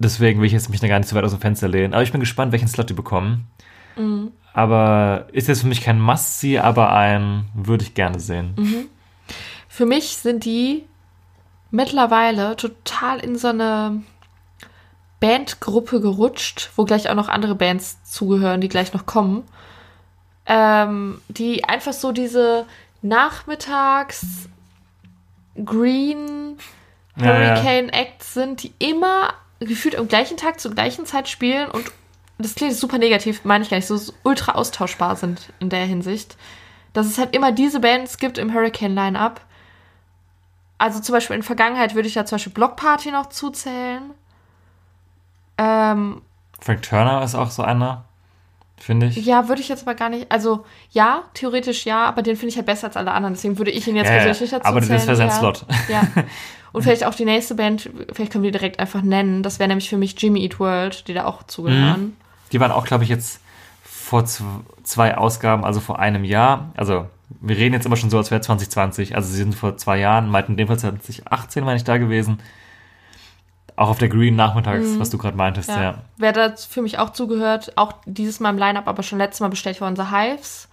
Deswegen 0.00 0.40
will 0.40 0.46
ich 0.46 0.52
jetzt 0.52 0.68
mich 0.70 0.80
da 0.80 0.88
gar 0.88 0.98
nicht 0.98 1.08
so 1.08 1.14
weit 1.16 1.24
aus 1.24 1.30
dem 1.30 1.40
Fenster 1.40 1.68
lehnen. 1.68 1.94
Aber 1.94 2.02
ich 2.02 2.10
bin 2.10 2.20
gespannt, 2.20 2.50
welchen 2.52 2.68
Slot 2.68 2.90
die 2.90 2.94
bekommen. 2.94 3.46
Aber 4.52 5.26
ist 5.32 5.46
jetzt 5.46 5.60
für 5.60 5.68
mich 5.68 5.80
kein 5.80 6.00
Must-See, 6.00 6.58
aber 6.58 6.92
ein 6.92 7.44
würde 7.54 7.84
ich 7.84 7.94
gerne 7.94 8.18
sehen. 8.18 8.88
Für 9.68 9.86
mich 9.86 10.16
sind 10.16 10.44
die 10.44 10.84
mittlerweile 11.70 12.56
total 12.56 13.20
in 13.20 13.36
so 13.38 13.48
eine 13.48 14.02
Bandgruppe 15.24 16.02
gerutscht, 16.02 16.70
wo 16.76 16.84
gleich 16.84 17.08
auch 17.08 17.14
noch 17.14 17.30
andere 17.30 17.54
Bands 17.54 18.02
zugehören, 18.04 18.60
die 18.60 18.68
gleich 18.68 18.92
noch 18.92 19.06
kommen. 19.06 19.44
Ähm, 20.44 21.22
die 21.28 21.64
einfach 21.64 21.94
so 21.94 22.12
diese 22.12 22.66
Nachmittags 23.00 24.50
Green 25.64 26.58
Ja, 27.16 27.24
ja. 27.24 27.54
Hurricane 27.54 27.88
Acts 27.88 28.34
sind, 28.34 28.64
die 28.64 28.74
immer 28.78 29.32
gefühlt 29.60 29.96
am 29.96 30.08
gleichen 30.08 30.36
Tag 30.36 30.60
zur 30.60 30.72
gleichen 30.72 31.06
Zeit 31.06 31.26
spielen 31.26 31.70
und 31.70 31.90
das 32.36 32.54
klingt 32.54 32.74
super 32.74 32.98
negativ, 32.98 33.46
meine 33.46 33.64
ich 33.64 33.70
gar 33.70 33.78
nicht, 33.78 33.86
so 33.86 34.12
ultra 34.24 34.52
austauschbar 34.52 35.16
sind 35.16 35.52
in 35.58 35.70
der 35.70 35.86
Hinsicht. 35.86 36.36
Dass 36.92 37.06
es 37.06 37.16
halt 37.16 37.34
immer 37.34 37.50
diese 37.50 37.80
Bands 37.80 38.18
gibt 38.18 38.36
im 38.36 38.52
Hurricane-Line-Up. 38.52 39.40
Also 40.76 41.00
zum 41.00 41.14
Beispiel 41.14 41.34
in 41.34 41.40
der 41.40 41.46
Vergangenheit 41.46 41.94
würde 41.94 42.08
ich 42.08 42.14
da 42.14 42.26
zum 42.26 42.36
Beispiel 42.36 42.52
Block 42.52 42.76
Party 42.76 43.10
noch 43.10 43.30
zuzählen. 43.30 44.10
Ähm, 45.58 46.22
Frank 46.60 46.82
Turner 46.82 47.22
ist 47.22 47.34
auch 47.34 47.50
so 47.50 47.62
einer, 47.62 48.04
finde 48.78 49.06
ich. 49.06 49.16
ja, 49.24 49.48
würde 49.48 49.60
ich 49.60 49.68
jetzt 49.68 49.82
aber 49.82 49.94
gar 49.94 50.08
nicht. 50.08 50.30
Also 50.32 50.64
ja, 50.90 51.22
theoretisch 51.34 51.84
ja, 51.86 52.04
aber 52.06 52.22
den 52.22 52.36
finde 52.36 52.50
ich 52.50 52.56
halt 52.56 52.66
besser 52.66 52.86
als 52.86 52.96
alle 52.96 53.12
anderen. 53.12 53.34
Deswegen 53.34 53.58
würde 53.58 53.70
ich 53.70 53.86
ihn 53.86 53.96
jetzt 53.96 54.06
Ja, 54.08 54.14
persönlich 54.14 54.40
nicht 54.40 54.52
dazu 54.52 54.66
aber 54.66 54.80
das 54.80 54.88
zählen. 54.88 55.06
wäre 55.06 55.16
sein 55.16 55.28
ja. 55.28 55.34
Slot. 55.34 55.66
Ja. 55.88 56.02
Und 56.72 56.82
vielleicht 56.82 57.04
auch 57.04 57.14
die 57.14 57.24
nächste 57.24 57.54
Band, 57.54 57.88
vielleicht 58.12 58.32
können 58.32 58.42
wir 58.42 58.50
die 58.50 58.58
direkt 58.58 58.80
einfach 58.80 59.00
nennen. 59.00 59.44
Das 59.44 59.60
wäre 59.60 59.68
nämlich 59.68 59.88
für 59.88 59.96
mich 59.96 60.20
Jimmy 60.20 60.42
Eat 60.42 60.58
World, 60.58 61.06
die 61.06 61.14
da 61.14 61.24
auch 61.24 61.44
zugehören. 61.44 62.16
Die 62.50 62.58
waren 62.58 62.72
auch, 62.72 62.84
glaube 62.84 63.04
ich, 63.04 63.10
jetzt 63.10 63.40
vor 63.84 64.24
zwei 64.24 65.16
Ausgaben, 65.16 65.64
also 65.64 65.78
vor 65.78 66.00
einem 66.00 66.24
Jahr. 66.24 66.72
Also 66.76 67.06
wir 67.40 67.56
reden 67.56 67.74
jetzt 67.74 67.86
immer 67.86 67.96
schon 67.96 68.10
so, 68.10 68.18
als 68.18 68.32
wäre 68.32 68.40
2020. 68.40 69.14
Also 69.14 69.30
sie 69.30 69.36
sind 69.36 69.54
vor 69.54 69.76
zwei 69.76 69.98
Jahren, 69.98 70.28
meinten 70.28 70.52
in 70.52 70.56
dem 70.58 70.66
Fall 70.66 70.78
2018 70.78 71.62
meine 71.62 71.76
ich 71.76 71.84
da 71.84 71.96
gewesen. 71.98 72.40
Auch 73.76 73.88
auf 73.88 73.98
der 73.98 74.08
Green 74.08 74.36
nachmittags, 74.36 74.98
was 75.00 75.10
du 75.10 75.18
gerade 75.18 75.36
meintest, 75.36 75.68
ja. 75.68 75.76
Mhm. 75.76 75.82
Ja. 75.82 75.94
Wer 76.16 76.32
da 76.32 76.54
für 76.56 76.80
mich 76.82 76.98
auch 76.98 77.10
zugehört, 77.10 77.72
auch 77.76 77.92
dieses 78.06 78.38
Mal 78.40 78.50
im 78.50 78.58
Line-Up, 78.58 78.86
aber 78.86 79.02
schon 79.02 79.18
letztes 79.18 79.40
Mal 79.40 79.48
bestellt 79.48 79.80
worden, 79.80 79.96
The 79.96 80.10
Hives. 80.14 80.68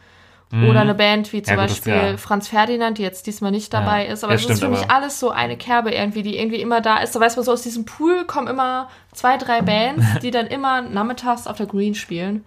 Oder 0.53 0.81
eine 0.81 0.93
Band 0.95 1.31
wie 1.31 1.41
zum 1.41 1.53
Mhm. 1.53 1.59
Ja, 1.59 1.65
gut, 1.65 1.71
das- 1.71 1.81
Beispiel 1.81 2.09
ja. 2.11 2.17
Franz 2.17 2.49
Ferdinand, 2.49 2.97
die 2.97 3.03
jetzt 3.03 3.25
diesmal 3.25 3.51
nicht 3.51 3.73
dabei 3.73 4.05
Ja. 4.05 4.11
ist. 4.11 4.25
Aber 4.25 4.33
Ja, 4.33 4.35
das 4.35 4.41
ist 4.41 4.57
stimmt, 4.57 4.59
für 4.59 4.67
mich 4.67 4.83
aber- 4.83 4.93
alles 4.95 5.17
so 5.17 5.31
eine 5.31 5.55
Kerbe 5.55 5.91
irgendwie, 5.91 6.23
die 6.23 6.37
irgendwie 6.37 6.59
immer 6.59 6.81
da 6.81 6.97
ist. 6.97 7.15
Da 7.15 7.21
weiß 7.21 7.37
man 7.37 7.45
so, 7.45 7.53
aus 7.53 7.61
diesem 7.61 7.85
Pool 7.85 8.25
kommen 8.25 8.47
immer 8.49 8.89
zwei, 9.13 9.37
drei 9.37 9.61
Bands, 9.61 10.05
die 10.21 10.29
dann 10.29 10.47
immer 10.47 10.81
nachmittags 10.81 11.47
auf 11.47 11.55
der 11.55 11.67
Green 11.67 11.95
spielen. 11.95 12.43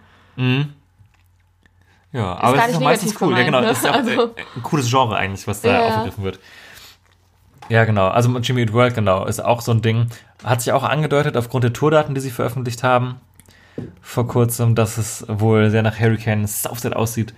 Ja, 2.12 2.36
aber 2.36 2.56
gar 2.56 2.64
es 2.66 2.70
ist 2.72 2.76
auch 2.76 2.80
meistens 2.82 3.20
cool. 3.22 3.32
ja, 3.36 3.42
gemeint, 3.44 3.46
genau. 3.46 3.60
ne? 3.60 3.66
Das 3.68 3.78
ist 3.78 3.84
ja 3.84 3.90
Also- 3.92 4.22
äh, 4.36 4.42
ein 4.56 4.62
cooles 4.62 4.90
Genre 4.90 5.16
eigentlich, 5.16 5.46
was 5.48 5.62
da 5.62 5.72
Ja. 5.72 5.86
aufgegriffen 5.88 6.24
wird. 6.24 6.38
Ja, 7.70 7.84
genau. 7.86 8.08
Also 8.08 8.36
Jimmy 8.38 8.60
Eat 8.60 8.72
World, 8.74 8.94
genau, 8.94 9.24
ist 9.24 9.42
auch 9.42 9.62
so 9.62 9.72
ein 9.72 9.80
Ding. 9.80 10.08
Hat 10.44 10.60
sich 10.62 10.72
auch 10.72 10.84
angedeutet 10.84 11.36
aufgrund 11.36 11.64
der 11.64 11.72
Tourdaten, 11.72 12.14
die 12.14 12.20
sie 12.20 12.30
veröffentlicht 12.30 12.82
haben. 12.82 13.16
Vor 14.00 14.28
kurzem, 14.28 14.74
dass 14.74 14.98
es 14.98 15.24
wohl 15.26 15.70
sehr 15.70 15.82
nach 15.82 15.98
Hurricane 15.98 16.46
Southside 16.46 16.94
aussieht. 16.96 17.34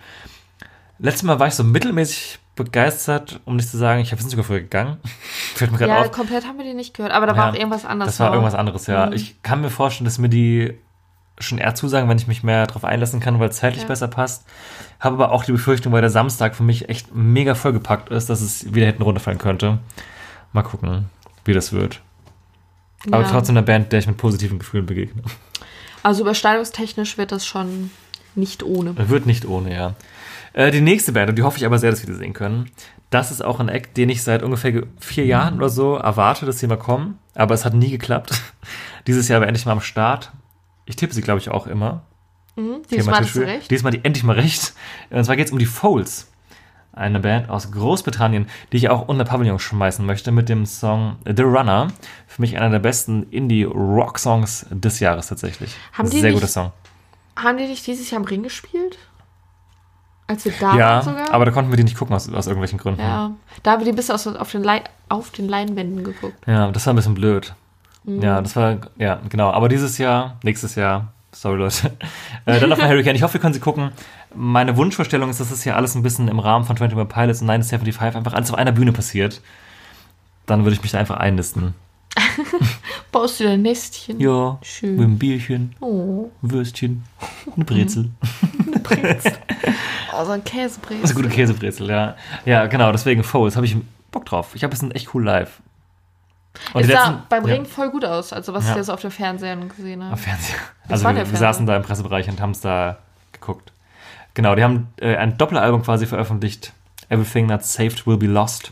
Letztes 0.98 1.22
Mal 1.22 1.38
war 1.38 1.46
ich 1.46 1.54
so 1.54 1.64
mittelmäßig 1.64 2.38
begeistert, 2.56 3.40
um 3.44 3.56
nicht 3.56 3.68
zu 3.70 3.76
sagen, 3.76 4.00
ich 4.00 4.12
habe 4.12 4.20
sind 4.20 4.30
sogar 4.30 4.44
früher 4.44 4.60
gegangen. 4.60 4.96
Fällt 5.54 5.70
mir 5.72 5.78
gerade 5.78 5.92
Ja, 5.92 6.00
auf. 6.00 6.10
komplett 6.12 6.46
haben 6.46 6.56
wir 6.58 6.64
die 6.64 6.74
nicht 6.74 6.94
gehört, 6.94 7.12
aber 7.12 7.26
da 7.26 7.32
Ja, 7.32 7.38
war 7.38 7.50
auch 7.50 7.54
irgendwas 7.54 7.84
anderes. 7.84 8.12
Das 8.12 8.20
war 8.20 8.32
irgendwas 8.32 8.54
anderes, 8.54 8.86
ja. 8.86 9.06
Mhm. 9.06 9.12
Ich 9.12 9.42
kann 9.42 9.60
mir 9.60 9.70
vorstellen, 9.70 10.06
dass 10.06 10.18
mir 10.18 10.28
die 10.30 10.74
schon 11.38 11.58
eher 11.58 11.74
zusagen, 11.74 12.08
wenn 12.08 12.16
ich 12.16 12.26
mich 12.26 12.42
mehr 12.42 12.66
darauf 12.66 12.84
einlassen 12.84 13.20
kann, 13.20 13.38
weil 13.38 13.50
es 13.50 13.58
zeitlich 13.58 13.82
Ja. 13.82 13.88
besser 13.88 14.08
passt. 14.08 14.46
Habe 15.00 15.16
aber 15.16 15.32
auch 15.32 15.44
die 15.44 15.52
Befürchtung, 15.52 15.92
weil 15.92 16.00
der 16.00 16.08
Samstag 16.10 16.56
für 16.56 16.62
mich 16.62 16.88
echt 16.88 17.14
mega 17.14 17.54
vollgepackt 17.54 18.08
ist, 18.08 18.30
dass 18.30 18.40
es 18.40 18.72
wieder 18.74 18.86
hinten 18.86 19.02
runterfallen 19.02 19.38
könnte. 19.38 19.78
Mal 20.54 20.62
gucken, 20.62 21.10
wie 21.44 21.52
das 21.52 21.72
wird. 21.74 22.00
Aber 23.10 23.22
Ja. 23.24 23.30
trotzdem 23.30 23.56
eine 23.56 23.64
Band, 23.66 23.92
der 23.92 23.98
ich 24.00 24.06
mit 24.06 24.16
positiven 24.16 24.58
Gefühlen 24.58 24.86
begegne. 24.86 25.22
Also 26.02 26.22
überschneidungstechnisch 26.22 27.18
wird 27.18 27.32
das 27.32 27.46
schon 27.46 27.90
nicht 28.34 28.62
ohne. 28.62 28.94
Wird 29.08 29.26
nicht 29.26 29.44
ohne, 29.46 29.72
ja. 29.74 29.94
Äh, 30.52 30.70
die 30.70 30.80
nächste 30.80 31.12
Band, 31.12 31.30
und 31.30 31.36
die 31.36 31.42
hoffe 31.42 31.58
ich 31.58 31.66
aber 31.66 31.78
sehr, 31.78 31.90
dass 31.90 32.02
wir 32.06 32.12
die 32.12 32.18
sehen 32.18 32.32
können. 32.32 32.70
Das 33.10 33.30
ist 33.30 33.44
auch 33.44 33.60
ein 33.60 33.68
Act, 33.68 33.96
den 33.96 34.08
ich 34.08 34.22
seit 34.22 34.42
ungefähr 34.42 34.72
ge- 34.72 34.86
vier 34.98 35.26
Jahren 35.26 35.56
oder 35.56 35.68
so 35.68 35.94
erwarte, 35.96 36.46
dass 36.46 36.58
sie 36.58 36.66
mal 36.66 36.76
kommen. 36.78 37.18
Aber 37.34 37.54
es 37.54 37.64
hat 37.64 37.74
nie 37.74 37.90
geklappt. 37.90 38.40
Dieses 39.06 39.28
Jahr 39.28 39.40
war 39.40 39.46
endlich 39.48 39.66
mal 39.66 39.72
am 39.72 39.80
Start. 39.80 40.32
Ich 40.86 40.96
tippe 40.96 41.14
sie, 41.14 41.22
glaube 41.22 41.38
ich, 41.40 41.50
auch 41.50 41.66
immer. 41.66 42.02
Mhm, 42.56 42.82
diesmal 42.90 43.16
hattest 43.16 43.36
du 43.36 43.40
recht. 43.40 43.70
Diesmal 43.70 43.92
die 43.92 44.04
endlich 44.04 44.24
mal 44.24 44.32
recht. 44.34 44.72
Und 45.10 45.24
zwar 45.24 45.36
geht 45.36 45.46
es 45.46 45.52
um 45.52 45.58
die 45.58 45.66
Foles. 45.66 46.28
Eine 46.96 47.20
Band 47.20 47.50
aus 47.50 47.70
Großbritannien, 47.70 48.46
die 48.72 48.78
ich 48.78 48.88
auch 48.88 49.06
unter 49.06 49.24
Pavillon 49.24 49.58
schmeißen 49.58 50.04
möchte 50.04 50.32
mit 50.32 50.48
dem 50.48 50.64
Song 50.66 51.16
The 51.26 51.42
Runner. 51.42 51.88
Für 52.26 52.40
mich 52.40 52.56
einer 52.56 52.70
der 52.70 52.78
besten 52.78 53.24
Indie-Rock-Songs 53.30 54.66
des 54.70 54.98
Jahres 55.00 55.28
tatsächlich. 55.28 55.76
Haben 55.92 56.08
Sehr 56.08 56.22
nicht- 56.22 56.34
guter 56.34 56.46
Song. 56.48 56.72
Haben 57.38 57.58
die 57.58 57.66
nicht 57.66 57.86
dieses 57.86 58.10
Jahr 58.10 58.20
im 58.22 58.26
Ring 58.26 58.42
gespielt? 58.42 58.96
Als 60.26 60.44
wir 60.46 60.52
da 60.58 60.74
Ja, 60.76 60.88
waren 60.96 61.02
sogar? 61.04 61.34
aber 61.34 61.44
da 61.44 61.50
konnten 61.52 61.70
wir 61.70 61.76
die 61.76 61.84
nicht 61.84 61.96
gucken 61.98 62.16
aus, 62.16 62.32
aus 62.32 62.46
irgendwelchen 62.46 62.78
Gründen. 62.78 63.00
ja, 63.00 63.30
da 63.62 63.72
haben 63.72 63.80
wir 63.80 63.84
die 63.92 63.96
bis 63.96 64.10
aus, 64.10 64.26
auf, 64.26 64.50
den 64.50 64.66
auf 65.10 65.30
den 65.30 65.48
Leinwänden 65.48 66.02
geguckt. 66.02 66.34
Ja, 66.48 66.70
das 66.72 66.86
war 66.86 66.94
ein 66.94 66.96
bisschen 66.96 67.14
blöd. 67.14 67.54
Mhm. 68.04 68.22
Ja, 68.22 68.40
das 68.40 68.56
war, 68.56 68.78
ja, 68.96 69.20
genau. 69.28 69.50
Aber 69.50 69.68
dieses 69.68 69.98
Jahr, 69.98 70.38
nächstes 70.42 70.74
Jahr, 70.74 71.12
sorry 71.30 71.58
Leute, 71.58 71.92
äh, 72.46 72.58
dann 72.58 72.72
auf 72.72 72.80
Hurricane. 72.82 73.14
Ich 73.14 73.22
hoffe, 73.22 73.34
wir 73.34 73.40
können 73.40 73.54
sie 73.54 73.60
gucken. 73.60 73.90
Meine 74.36 74.76
Wunschvorstellung 74.76 75.30
ist, 75.30 75.40
dass 75.40 75.50
das 75.50 75.62
hier 75.62 75.76
alles 75.76 75.94
ein 75.94 76.02
bisschen 76.02 76.28
im 76.28 76.38
Rahmen 76.38 76.64
von 76.64 76.76
21 76.76 77.08
Pilots 77.08 77.40
und 77.40 77.46
975 77.46 78.16
einfach 78.16 78.34
alles 78.34 78.50
auf 78.50 78.58
einer 78.58 78.72
Bühne 78.72 78.92
passiert. 78.92 79.40
Dann 80.46 80.64
würde 80.64 80.74
ich 80.76 80.82
mich 80.82 80.92
da 80.92 80.98
einfach 80.98 81.16
einlisten. 81.16 81.74
Baust 83.12 83.40
du 83.40 83.44
dein 83.44 83.62
Nestchen? 83.62 84.20
Ja, 84.20 84.58
Schön. 84.62 84.96
mit 84.96 85.04
einem 85.04 85.18
Bierchen, 85.18 85.74
Oh, 85.80 86.30
Würstchen, 86.42 87.04
eine 87.54 87.64
Brezel. 87.64 88.10
oh 90.12 90.24
so 90.24 90.30
ein 90.32 90.42
Das 90.44 90.52
Käsebrezel. 90.52 91.04
ist 91.04 91.10
eine 91.10 91.14
gute 91.22 91.28
Käsebrezel, 91.34 91.88
ja. 91.90 92.16
Ja, 92.44 92.66
genau, 92.66 92.92
deswegen 92.92 93.22
Foles 93.22 93.56
habe 93.56 93.66
ich 93.66 93.76
Bock 94.10 94.24
drauf. 94.26 94.54
Ich 94.54 94.64
habe 94.64 94.74
es 94.74 94.82
echt 94.94 95.14
cool 95.14 95.24
live. 95.24 95.60
Und 96.72 96.82
Es 96.82 96.86
sah 96.88 97.10
letzten- 97.10 97.22
beim 97.28 97.46
ja. 97.46 97.54
Ring 97.54 97.66
voll 97.66 97.90
gut 97.90 98.04
aus, 98.04 98.32
also 98.32 98.54
was 98.54 98.64
Ja. 98.64 98.70
ich 98.70 98.76
ja 98.78 98.84
so 98.84 98.92
auf 98.94 99.00
dem 99.02 99.10
Fernsehen 99.10 99.68
gesehen 99.68 100.02
habe. 100.02 100.12
Am 100.12 100.18
Fernseher. 100.18 100.56
Das 100.88 101.04
Also 101.04 101.16
wir, 101.16 101.30
wir 101.30 101.38
saßen 101.38 101.66
da 101.66 101.76
im 101.76 101.82
Pressebereich 101.82 102.28
und 102.28 102.40
haben 102.40 102.52
es 102.52 102.60
da 102.60 102.98
geguckt. 103.32 103.72
Genau, 104.36 104.54
die 104.54 104.62
haben 104.62 104.88
äh, 105.00 105.16
ein 105.16 105.38
Doppelalbum 105.38 105.82
quasi 105.82 106.04
veröffentlicht. 106.04 106.74
Everything 107.08 107.46
Not 107.46 107.64
Saved 107.64 108.06
Will 108.06 108.18
Be 108.18 108.26
Lost. 108.26 108.70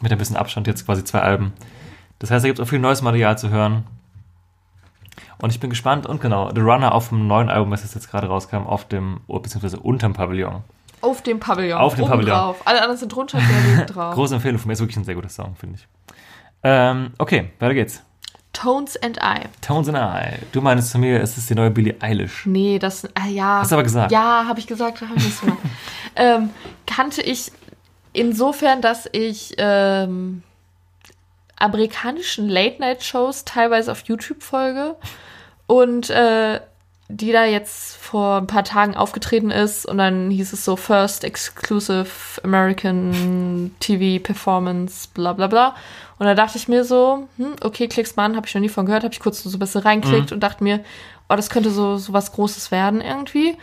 Mit 0.00 0.12
ein 0.12 0.18
bisschen 0.18 0.36
Abstand 0.36 0.68
jetzt 0.68 0.86
quasi 0.86 1.02
zwei 1.02 1.18
Alben. 1.18 1.52
Das 2.20 2.30
heißt, 2.30 2.44
da 2.44 2.48
gibt 2.48 2.60
es 2.60 2.64
auch 2.64 2.68
viel 2.68 2.78
neues 2.78 3.02
Material 3.02 3.36
zu 3.36 3.50
hören. 3.50 3.82
Und 5.42 5.50
ich 5.50 5.58
bin 5.58 5.68
gespannt. 5.68 6.06
Und 6.06 6.20
genau, 6.20 6.52
The 6.54 6.60
Runner 6.60 6.94
auf 6.94 7.08
dem 7.08 7.26
neuen 7.26 7.48
Album, 7.48 7.72
was 7.72 7.82
jetzt 7.92 8.08
gerade 8.08 8.28
rauskam, 8.28 8.68
auf 8.68 8.86
dem, 8.86 9.18
oh, 9.26 9.40
beziehungsweise 9.40 9.80
unterm 9.80 10.12
Pavillon. 10.12 10.62
Auf 11.00 11.24
dem 11.24 11.40
Pavillon. 11.40 11.80
Auf 11.80 11.96
dem 11.96 12.04
oben 12.04 12.12
Pavillon. 12.12 12.36
Drauf. 12.36 12.62
Alle 12.64 12.78
anderen 12.78 12.98
sind 12.98 13.12
drunter, 13.12 13.40
der 13.76 13.84
drauf. 13.86 14.14
Große 14.14 14.36
Empfehlung 14.36 14.60
von 14.60 14.68
mir, 14.68 14.74
ist 14.74 14.80
wirklich 14.80 14.96
ein 14.96 15.04
sehr 15.04 15.16
guter 15.16 15.28
Song, 15.28 15.56
finde 15.56 15.80
ich. 15.80 15.88
Ähm, 16.62 17.10
okay, 17.18 17.50
weiter 17.58 17.74
geht's. 17.74 18.04
Tones 18.58 18.96
and 18.96 19.18
I. 19.18 19.46
Tones 19.60 19.88
and 19.88 19.96
I. 19.96 20.44
Du 20.50 20.60
meinst 20.60 20.90
zu 20.90 20.98
mir, 20.98 21.22
es 21.22 21.38
ist 21.38 21.48
die 21.48 21.54
neue 21.54 21.70
Billie 21.70 21.94
Eilish. 22.00 22.44
Nee, 22.44 22.80
das, 22.80 23.06
ah, 23.14 23.28
ja. 23.28 23.60
Hast 23.60 23.70
du 23.70 23.76
aber 23.76 23.84
gesagt. 23.84 24.10
Ja, 24.10 24.46
habe 24.48 24.58
ich 24.58 24.66
gesagt, 24.66 25.00
habe 25.00 25.14
ich 25.16 25.24
nicht 25.26 25.40
gemacht. 25.40 25.58
ähm, 26.16 26.50
kannte 26.84 27.22
ich 27.22 27.52
insofern, 28.12 28.82
dass 28.82 29.08
ich 29.12 29.54
ähm, 29.58 30.42
amerikanischen 31.56 32.48
Late-Night-Shows 32.48 33.44
teilweise 33.44 33.92
auf 33.92 34.02
YouTube 34.06 34.42
folge 34.42 34.96
und 35.68 36.10
äh, 36.10 36.60
die 37.08 37.30
da 37.30 37.44
jetzt 37.44 37.96
vor 37.96 38.38
ein 38.38 38.48
paar 38.48 38.64
Tagen 38.64 38.96
aufgetreten 38.96 39.52
ist 39.52 39.86
und 39.86 39.98
dann 39.98 40.30
hieß 40.30 40.52
es 40.52 40.64
so 40.64 40.74
First 40.74 41.22
Exclusive 41.22 42.10
American 42.42 43.70
TV 43.78 44.22
Performance, 44.22 45.08
bla 45.14 45.32
bla 45.32 45.46
bla. 45.46 45.76
Und 46.18 46.26
da 46.26 46.34
dachte 46.34 46.58
ich 46.58 46.68
mir 46.68 46.84
so, 46.84 47.28
hm, 47.36 47.54
okay, 47.62 47.86
klick's 47.88 48.16
mal 48.16 48.24
an, 48.24 48.36
habe 48.36 48.46
ich 48.46 48.54
noch 48.54 48.60
nie 48.60 48.68
von 48.68 48.86
gehört, 48.86 49.04
habe 49.04 49.14
ich 49.14 49.20
kurz 49.20 49.42
so 49.42 49.56
ein 49.56 49.58
bisschen 49.58 49.82
reinklickt 49.82 50.32
und 50.32 50.40
dachte 50.40 50.64
mir, 50.64 50.80
oh, 51.28 51.36
das 51.36 51.50
könnte 51.50 51.70
so, 51.70 51.96
so 51.96 52.12
was 52.12 52.32
Großes 52.32 52.70
werden 52.70 53.00
irgendwie. 53.00 53.56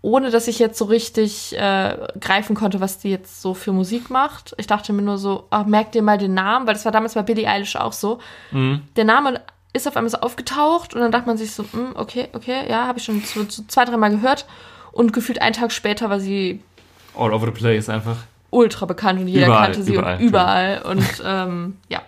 Ohne 0.00 0.30
dass 0.30 0.48
ich 0.48 0.58
jetzt 0.58 0.78
so 0.78 0.86
richtig 0.86 1.56
äh, 1.56 1.96
greifen 2.18 2.56
konnte, 2.56 2.80
was 2.80 2.98
die 2.98 3.10
jetzt 3.10 3.40
so 3.40 3.54
für 3.54 3.72
Musik 3.72 4.10
macht. 4.10 4.54
Ich 4.56 4.66
dachte 4.66 4.92
mir 4.92 5.02
nur 5.02 5.18
so, 5.18 5.46
ach, 5.50 5.66
merk 5.66 5.92
dir 5.92 6.02
mal 6.02 6.18
den 6.18 6.34
Namen, 6.34 6.66
weil 6.66 6.74
das 6.74 6.84
war 6.84 6.92
damals 6.92 7.14
bei 7.14 7.22
Billie 7.22 7.48
Eilish 7.48 7.76
auch 7.76 7.92
so. 7.92 8.18
Der 8.96 9.04
Name 9.04 9.40
ist 9.72 9.86
auf 9.86 9.96
einmal 9.96 10.10
so 10.10 10.18
aufgetaucht 10.18 10.94
und 10.94 11.00
dann 11.00 11.12
dachte 11.12 11.26
man 11.26 11.36
sich 11.36 11.52
so, 11.52 11.64
hm, 11.70 11.92
okay, 11.94 12.28
okay, 12.32 12.68
ja, 12.68 12.86
habe 12.86 12.98
ich 12.98 13.04
schon 13.04 13.20
so, 13.22 13.44
so 13.48 13.62
zwei, 13.68 13.84
dreimal 13.84 14.10
gehört. 14.10 14.46
Und 14.90 15.12
gefühlt 15.12 15.40
einen 15.40 15.54
Tag 15.54 15.72
später 15.72 16.10
war 16.10 16.20
sie 16.20 16.60
All 17.14 17.32
over 17.32 17.46
the 17.46 17.52
place 17.52 17.88
einfach. 17.88 18.16
Ultra 18.52 18.86
bekannt 18.86 19.20
und 19.20 19.28
jeder 19.28 19.46
Überall, 19.46 19.64
kannte 19.64 19.82
sie 19.82 19.94
überall, 19.94 20.16
und 20.16 20.22
überall. 20.22 20.82
Und 20.82 21.22
ähm, 21.24 21.76
ja, 21.88 22.02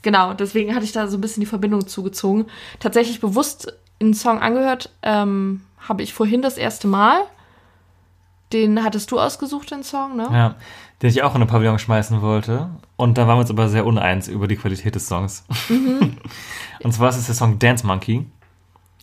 genau, 0.00 0.32
deswegen 0.32 0.74
hatte 0.74 0.84
ich 0.84 0.92
da 0.92 1.08
so 1.08 1.18
ein 1.18 1.20
bisschen 1.20 1.42
die 1.42 1.46
Verbindung 1.46 1.86
zugezogen. 1.86 2.46
Tatsächlich 2.80 3.20
bewusst 3.20 3.74
einen 4.00 4.14
Song 4.14 4.40
angehört 4.40 4.90
ähm, 5.02 5.62
habe 5.78 6.02
ich 6.02 6.14
vorhin 6.14 6.40
das 6.42 6.56
erste 6.56 6.88
Mal. 6.88 7.22
Den 8.52 8.84
hattest 8.84 9.10
du 9.10 9.18
ausgesucht, 9.18 9.70
den 9.70 9.82
Song, 9.82 10.16
ne? 10.16 10.28
Ja, 10.30 10.54
den 11.00 11.10
ich 11.10 11.22
auch 11.22 11.34
in 11.34 11.40
den 11.40 11.48
Pavillon 11.48 11.78
schmeißen 11.78 12.20
wollte. 12.20 12.70
Und 12.96 13.18
da 13.18 13.26
waren 13.26 13.36
wir 13.36 13.40
uns 13.40 13.50
aber 13.50 13.68
sehr 13.68 13.86
uneins 13.86 14.28
über 14.28 14.46
die 14.46 14.56
Qualität 14.56 14.94
des 14.94 15.08
Songs. 15.08 15.44
Mhm. 15.68 16.18
Und 16.82 16.92
zwar 16.92 17.08
ist 17.08 17.16
es 17.16 17.26
der 17.26 17.34
Song 17.34 17.58
Dance 17.58 17.86
Monkey. 17.86 18.26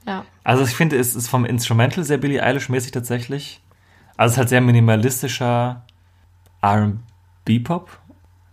Ja. 0.05 0.23
Also 0.43 0.63
ich 0.63 0.75
finde, 0.75 0.97
es 0.97 1.15
ist 1.15 1.27
vom 1.27 1.45
Instrumental 1.45 2.03
sehr 2.03 2.17
Billie 2.17 2.43
Eilish-mäßig 2.43 2.91
tatsächlich. 2.91 3.61
Also 4.17 4.27
es 4.27 4.33
ist 4.33 4.37
halt 4.37 4.49
sehr 4.49 4.61
minimalistischer 4.61 5.83
R&B-Pop. 6.61 7.89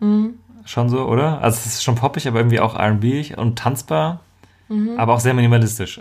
Mhm. 0.00 0.34
Schon 0.64 0.88
so, 0.88 1.06
oder? 1.06 1.40
Also 1.42 1.58
es 1.58 1.66
ist 1.66 1.84
schon 1.84 1.94
poppig, 1.94 2.26
aber 2.26 2.38
irgendwie 2.40 2.60
auch 2.60 2.74
R&B 2.74 3.34
und 3.36 3.58
tanzbar. 3.58 4.20
Mhm. 4.68 4.98
Aber 4.98 5.14
auch 5.14 5.20
sehr 5.20 5.34
minimalistisch. 5.34 6.00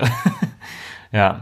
ja. 1.12 1.42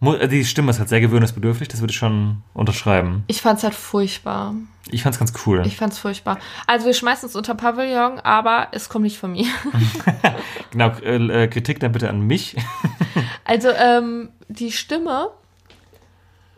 Mu- 0.00 0.16
Die 0.26 0.44
Stimme 0.44 0.70
ist 0.70 0.80
halt 0.80 0.88
sehr 0.88 1.00
gewöhnungsbedürftig, 1.00 1.68
das 1.68 1.80
würde 1.80 1.92
ich 1.92 1.96
schon 1.96 2.42
unterschreiben. 2.54 3.22
Ich 3.28 3.40
fand's 3.40 3.62
halt 3.62 3.74
furchtbar. 3.74 4.54
Ich 4.90 5.04
fand's 5.04 5.20
ganz 5.20 5.32
cool. 5.46 5.62
Ich 5.64 5.76
fand's 5.76 5.98
furchtbar. 6.00 6.38
Also 6.66 6.86
wir 6.86 6.94
schmeißen 6.94 7.28
es 7.28 7.36
unter 7.36 7.54
Pavillon, 7.54 8.18
aber 8.18 8.66
es 8.72 8.88
kommt 8.88 9.04
nicht 9.04 9.18
von 9.18 9.30
mir. 9.32 9.46
Genau, 10.72 10.88
äh, 11.04 11.44
äh, 11.44 11.48
Kritik 11.48 11.78
dann 11.80 11.92
bitte 11.92 12.08
an 12.08 12.22
mich. 12.22 12.56
Also 13.44 13.68
ähm, 13.70 14.30
die 14.48 14.72
Stimme, 14.72 15.28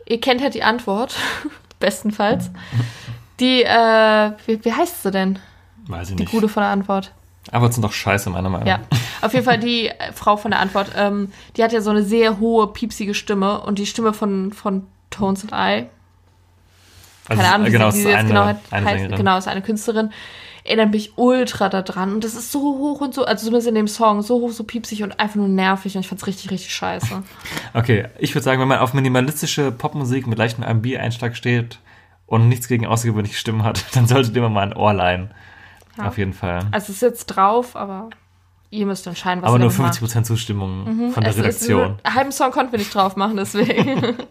ihr 0.07 0.19
kennt 0.21 0.39
ja 0.41 0.49
die 0.49 0.63
Antwort, 0.63 1.15
bestenfalls. 1.79 2.49
Die, 3.39 3.63
äh, 3.63 4.31
wie, 4.45 4.63
wie 4.63 4.73
heißt 4.73 5.03
sie 5.03 5.11
denn? 5.11 5.39
Weiß 5.87 6.09
ich 6.09 6.15
Die 6.15 6.23
nicht. 6.23 6.31
gute 6.31 6.47
von 6.49 6.61
der 6.63 6.71
Antwort. 6.71 7.11
Aber 7.51 7.71
sind 7.71 7.83
doch 7.83 7.91
scheiße, 7.93 8.29
meiner 8.31 8.49
Meinung 8.49 8.67
Ja, 8.67 8.79
nach. 8.79 8.97
auf 9.27 9.33
jeden 9.33 9.45
Fall 9.45 9.59
die 9.59 9.89
äh, 9.89 10.11
Frau 10.13 10.35
von 10.37 10.51
der 10.51 10.59
Antwort, 10.61 10.91
ähm, 10.97 11.31
die 11.55 11.63
hat 11.63 11.71
ja 11.73 11.81
so 11.81 11.91
eine 11.91 12.01
sehr 12.03 12.39
hohe, 12.39 12.67
piepsige 12.73 13.13
Stimme 13.13 13.61
und 13.61 13.77
die 13.77 13.85
Stimme 13.85 14.13
von, 14.13 14.51
von 14.51 14.87
Tones 15.11 15.43
and 15.43 15.51
I, 15.51 15.85
Also, 17.27 17.41
keine 17.41 17.53
Ahnung, 17.53 17.67
wie 17.67 17.71
genau, 17.71 17.85
wie 17.85 17.89
ist 17.89 17.95
sie 18.03 18.09
jetzt 18.09 18.17
eine, 18.17 18.27
genau, 18.29 18.45
heißt, 18.45 18.61
Sängerin. 18.71 19.15
genau, 19.15 19.37
ist 19.37 19.47
eine 19.47 19.61
Künstlerin, 19.61 20.11
erinnert 20.63 20.89
mich 20.91 21.17
ultra 21.17 21.69
daran 21.69 22.13
und 22.13 22.23
das 22.23 22.33
ist 22.33 22.51
so 22.51 22.59
hoch 22.61 23.01
und 23.01 23.13
so, 23.13 23.25
also 23.25 23.45
zumindest 23.45 23.67
in 23.67 23.75
dem 23.75 23.87
Song, 23.87 24.23
so 24.23 24.39
hoch, 24.41 24.51
so 24.51 24.63
piepsig 24.63 25.03
und 25.03 25.19
einfach 25.19 25.35
nur 25.35 25.47
nervig 25.47 25.93
und 25.95 26.01
ich 26.01 26.07
fand's 26.07 26.25
richtig, 26.25 26.49
richtig 26.49 26.73
scheiße. 26.73 27.21
Okay, 27.75 28.07
ich 28.17 28.33
würde 28.33 28.43
sagen, 28.43 28.59
wenn 28.59 28.67
man 28.67 28.79
auf 28.79 28.95
minimalistische 28.95 29.71
Popmusik 29.71 30.25
mit 30.25 30.39
leichtem 30.39 30.63
R&B-Einschlag 30.63 31.35
steht 31.35 31.77
und 32.27 32.49
nichts 32.49 32.67
gegen 32.67 32.85
außergewöhnliche 32.85 33.35
Stimmen 33.35 33.63
hat, 33.63 33.85
dann 33.95 34.07
solltet 34.07 34.35
ihr 34.35 34.47
mal 34.49 34.61
ein 34.61 34.73
Ohr 34.75 34.93
leihen. 34.93 35.31
Ja. 35.97 36.07
Auf 36.07 36.17
jeden 36.17 36.33
Fall. 36.33 36.59
Also 36.71 36.85
es 36.85 36.97
ist 36.97 37.01
jetzt 37.01 37.25
drauf, 37.27 37.75
aber 37.75 38.09
ihr 38.69 38.85
müsst 38.85 39.07
entscheiden, 39.07 39.41
was 39.41 39.47
Aber 39.47 39.57
ihr 39.57 39.61
nur 39.65 39.69
damit 39.71 40.01
macht. 40.01 40.11
50% 40.13 40.23
Zustimmung 40.23 41.11
von 41.13 41.23
der 41.23 41.31
Es 41.31 41.37
ist- 41.37 41.43
Redaktion. 41.43 41.99
einen 42.03 42.15
halben 42.15 42.31
Song 42.33 42.51
konnten 42.51 42.71
wir 42.73 42.79
nicht 42.79 42.93
drauf 42.93 43.15
machen, 43.15 43.37
deswegen. 43.37 44.01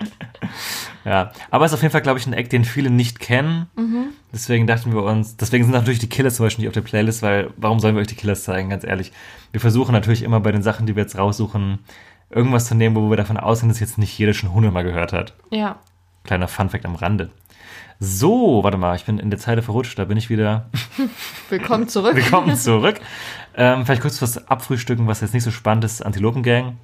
Ja, 1.04 1.32
aber 1.50 1.64
es 1.66 1.72
ist 1.72 1.74
auf 1.76 1.82
jeden 1.82 1.92
Fall, 1.92 2.00
glaube 2.00 2.18
ich, 2.18 2.26
ein 2.26 2.32
Act, 2.32 2.52
den 2.52 2.64
viele 2.64 2.88
nicht 2.88 3.20
kennen. 3.20 3.66
Mhm. 3.76 4.06
Deswegen 4.32 4.66
dachten 4.66 4.92
wir 4.94 5.02
uns, 5.02 5.36
deswegen 5.36 5.64
sind 5.64 5.74
natürlich 5.74 5.98
die 5.98 6.08
Killers 6.08 6.36
zum 6.36 6.46
Beispiel 6.46 6.62
nicht 6.62 6.68
auf 6.68 6.74
der 6.74 6.80
Playlist, 6.80 7.22
weil 7.22 7.50
warum 7.58 7.78
sollen 7.78 7.94
wir 7.94 8.00
euch 8.00 8.06
die 8.06 8.14
Killers 8.14 8.44
zeigen, 8.44 8.70
ganz 8.70 8.84
ehrlich. 8.84 9.12
Wir 9.52 9.60
versuchen 9.60 9.92
natürlich 9.92 10.22
immer 10.22 10.40
bei 10.40 10.50
den 10.50 10.62
Sachen, 10.62 10.86
die 10.86 10.96
wir 10.96 11.02
jetzt 11.02 11.18
raussuchen, 11.18 11.80
irgendwas 12.30 12.66
zu 12.66 12.74
nehmen, 12.74 12.96
wo 12.96 13.10
wir 13.10 13.16
davon 13.18 13.36
ausgehen, 13.36 13.68
dass 13.68 13.80
jetzt 13.80 13.98
nicht 13.98 14.16
jeder 14.18 14.32
schon 14.32 14.52
hundertmal 14.52 14.84
gehört 14.84 15.12
hat. 15.12 15.34
ja. 15.50 15.76
Kleiner 16.24 16.48
Funfact 16.48 16.86
am 16.86 16.94
Rande. 16.94 17.30
So, 18.00 18.62
warte 18.64 18.76
mal, 18.76 18.96
ich 18.96 19.04
bin 19.04 19.18
in 19.18 19.30
der 19.30 19.38
Zeile 19.38 19.62
verrutscht, 19.62 19.98
da 19.98 20.04
bin 20.04 20.16
ich 20.18 20.28
wieder. 20.28 20.68
Willkommen 21.48 21.88
zurück. 21.88 22.16
Willkommen 22.16 22.56
zurück. 22.56 23.00
ähm, 23.56 23.84
vielleicht 23.86 24.02
kurz 24.02 24.20
was 24.20 24.48
abfrühstücken, 24.48 25.06
was 25.06 25.20
jetzt 25.20 25.32
nicht 25.32 25.44
so 25.44 25.50
spannend 25.50 25.84
ist. 25.84 26.04
Antilopengang, 26.04 26.76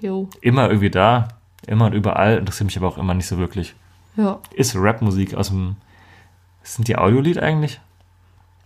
Jo. 0.00 0.28
immer 0.40 0.68
irgendwie 0.68 0.90
da, 0.90 1.28
immer 1.66 1.86
und 1.86 1.92
überall, 1.92 2.38
interessiert 2.38 2.66
mich 2.66 2.76
aber 2.76 2.88
auch 2.88 2.98
immer 2.98 3.14
nicht 3.14 3.26
so 3.26 3.38
wirklich. 3.38 3.74
Ja. 4.16 4.40
Ist 4.52 4.74
Rapmusik 4.76 5.34
aus 5.34 5.48
dem. 5.48 5.76
Sind 6.62 6.88
die 6.88 6.96
Audiolied 6.96 7.38
eigentlich? 7.38 7.80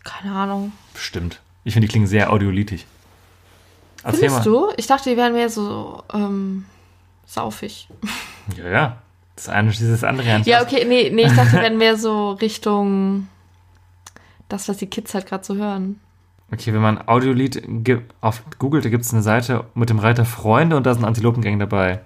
Keine 0.05 0.35
Ahnung. 0.35 0.73
Bestimmt. 0.93 1.41
Ich 1.65 1.75
finde, 1.75 1.87
die 1.87 1.91
klingen 1.93 2.07
sehr 2.07 2.33
audiolitig. 2.33 2.87
Erzähl 4.03 4.29
Findest 4.29 4.47
du? 4.47 4.71
Ich 4.77 4.87
dachte, 4.87 5.11
die 5.11 5.17
wären 5.17 5.33
mehr 5.33 5.49
so 5.49 6.03
ähm, 6.13 6.67
saufig. 7.27 7.89
Ja, 8.57 8.69
ja. 8.69 8.97
Das 9.37 9.49
eine 9.49 9.73
schließt 9.73 9.93
das 9.93 10.05
andere 10.05 10.29
ja 10.29 10.39
nicht 10.39 10.47
Ja, 10.47 10.63
okay, 10.63 10.85
nee, 10.89 11.11
nee, 11.11 11.27
ich 11.27 11.33
dachte, 11.35 11.53
wären 11.55 11.79
mehr 11.79 11.97
so 11.97 12.33
Richtung 12.33 13.29
das, 14.49 14.69
was 14.69 14.77
die 14.77 14.87
Kids 14.87 15.15
halt 15.15 15.27
gerade 15.27 15.45
so 15.45 15.57
hören. 15.57 15.99
Okay, 16.53 16.73
wenn 16.73 16.83
man 16.83 17.09
Audiolied 17.09 17.63
auf 18.21 18.43
Google, 18.59 18.81
da 18.83 18.89
gibt 18.91 19.05
es 19.05 19.13
eine 19.13 19.23
Seite 19.23 19.65
mit 19.75 19.91
dem 19.91 19.99
Reiter 19.99 20.25
Freunde 20.25 20.77
und 20.77 20.85
da 20.87 20.95
sind 20.95 21.05
Antilopengang 21.05 21.59
dabei. 21.59 22.01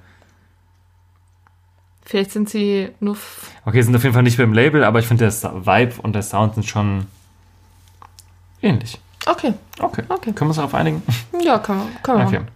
Vielleicht 2.05 2.31
sind 2.31 2.49
sie 2.49 2.89
nur. 3.01 3.19
Okay, 3.67 3.83
sind 3.83 3.95
auf 3.95 4.03
jeden 4.03 4.15
Fall 4.15 4.23
nicht 4.23 4.39
beim 4.39 4.55
Label, 4.55 4.83
aber 4.85 4.99
ich 5.01 5.07
finde, 5.07 5.29
der 5.29 5.67
Vibe 5.67 6.01
und 6.01 6.15
der 6.15 6.23
Sound 6.23 6.55
sind 6.55 6.65
schon 6.67 7.07
ähnlich. 8.63 8.99
Okay, 9.27 9.53
Okay. 9.79 10.05
Okay. 10.09 10.33
Können 10.33 10.39
wir 10.39 10.47
uns 10.49 10.57
darauf 10.57 10.75
einigen? 10.75 11.03
ja, 11.43 11.59
können 11.59 11.81
wir, 11.81 12.01
können 12.03 12.23
Okay. 12.27 12.39
machen. 12.39 12.49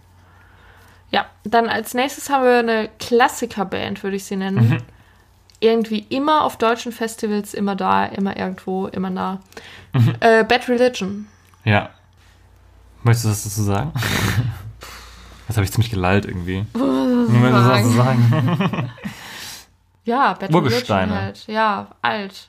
Ja, 1.12 1.26
dann 1.44 1.68
als 1.68 1.94
nächstes 1.94 2.30
haben 2.30 2.44
wir 2.44 2.58
eine 2.58 2.88
Klassikerband, 2.98 4.02
würde 4.02 4.16
ich 4.16 4.24
sie 4.24 4.36
nennen. 4.36 4.70
Mhm. 4.70 4.78
Irgendwie 5.60 6.06
immer 6.08 6.42
auf 6.42 6.56
deutschen 6.56 6.90
Festivals, 6.90 7.54
immer 7.54 7.76
da, 7.76 8.06
immer 8.06 8.36
irgendwo, 8.36 8.86
immer 8.88 9.10
nah. 9.10 9.40
Mhm. 9.92 10.14
Äh, 10.20 10.42
Bad 10.44 10.68
Religion. 10.68 11.28
Ja. 11.64 11.90
Möchtest 13.02 13.26
du 13.26 13.30
was 13.30 13.44
dazu 13.44 13.62
sagen? 13.62 13.92
Jetzt 15.48 15.56
habe 15.56 15.64
ich 15.64 15.72
ziemlich 15.72 15.90
gelallt 15.90 16.24
irgendwie. 16.24 16.64
Möchtest 16.72 16.82
du 16.82 17.52
was 17.52 17.82
dazu 17.82 17.90
sagen? 17.90 18.90
Ja, 20.04 20.32
Bad. 20.32 20.52
Religion 20.52 21.10
halt. 21.10 21.46
Ja, 21.46 21.86
alt. 22.02 22.48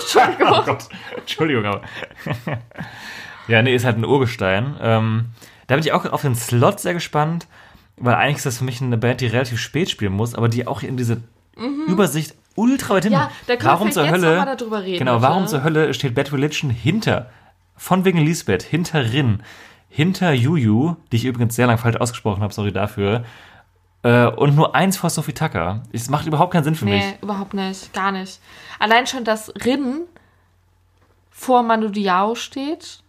Entschuldigung. 0.00 0.64
Oh 0.68 0.76
Entschuldigung, 1.16 1.64
aber. 1.64 1.82
ja, 3.48 3.60
nee, 3.60 3.74
ist 3.74 3.84
halt 3.84 3.98
ein 3.98 4.04
Urgestein. 4.04 4.76
Ähm, 4.80 5.30
da 5.68 5.76
bin 5.76 5.84
ich 5.84 5.92
auch 5.92 6.04
auf 6.06 6.22
den 6.22 6.34
Slot 6.34 6.80
sehr 6.80 6.94
gespannt, 6.94 7.46
weil 7.96 8.16
eigentlich 8.16 8.38
ist 8.38 8.46
das 8.46 8.58
für 8.58 8.64
mich 8.64 8.82
eine 8.82 8.98
Band, 8.98 9.20
die 9.20 9.26
relativ 9.26 9.60
spät 9.60 9.90
spielen 9.90 10.12
muss, 10.12 10.34
aber 10.34 10.48
die 10.48 10.66
auch 10.66 10.82
in 10.82 10.96
diese 10.96 11.22
Übersicht 11.86 12.34
ultra 12.54 12.94
weit 12.94 13.04
hinten. 13.04 13.18
Mhm. 13.18 13.22
Ja, 13.22 13.30
da 13.46 13.56
können 13.56 13.64
wir 13.64 13.70
warum 13.70 13.92
vielleicht 13.92 13.94
zur 13.94 14.04
jetzt 14.04 14.24
Hölle? 14.26 14.36
mal 14.44 14.56
darüber 14.56 14.82
reden, 14.82 14.98
Genau, 14.98 15.22
warum 15.22 15.46
zur 15.46 15.62
Hölle 15.62 15.94
steht 15.94 16.14
Bad 16.14 16.32
Religion 16.32 16.70
hinter? 16.70 17.30
Von 17.76 18.04
wegen 18.04 18.18
Lisbeth, 18.18 18.62
hinter 18.64 19.12
Rin, 19.12 19.42
hinter 19.88 20.32
Juju, 20.32 20.96
die 21.12 21.16
ich 21.16 21.24
übrigens 21.24 21.54
sehr 21.54 21.66
lang 21.68 21.78
falsch 21.78 21.96
ausgesprochen 21.96 22.42
habe, 22.42 22.52
sorry 22.52 22.72
dafür. 22.72 23.24
Äh, 24.02 24.26
und 24.26 24.54
nur 24.54 24.74
eins 24.74 24.96
vor 24.96 25.10
Sophie 25.10 25.32
Tucker. 25.32 25.82
Es 25.92 26.08
macht 26.08 26.26
überhaupt 26.26 26.52
keinen 26.52 26.64
Sinn 26.64 26.74
für 26.74 26.84
mich. 26.84 27.04
Nee, 27.04 27.18
überhaupt 27.20 27.54
nicht. 27.54 27.92
Gar 27.92 28.12
nicht. 28.12 28.40
Allein 28.78 29.06
schon, 29.06 29.24
dass 29.24 29.52
Rin 29.64 30.02
vor 31.30 31.62
Manu 31.62 31.88
Diao 31.88 32.34
steht. 32.34 33.02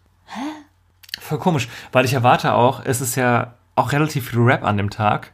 Voll 1.20 1.38
komisch, 1.40 1.68
weil 1.92 2.06
ich 2.06 2.14
erwarte 2.14 2.54
auch, 2.54 2.82
es 2.86 3.02
ist 3.02 3.16
ja 3.16 3.54
auch 3.76 3.92
relativ 3.92 4.30
viel 4.30 4.40
Rap 4.40 4.64
an 4.64 4.78
dem 4.78 4.90
Tag. 4.90 5.34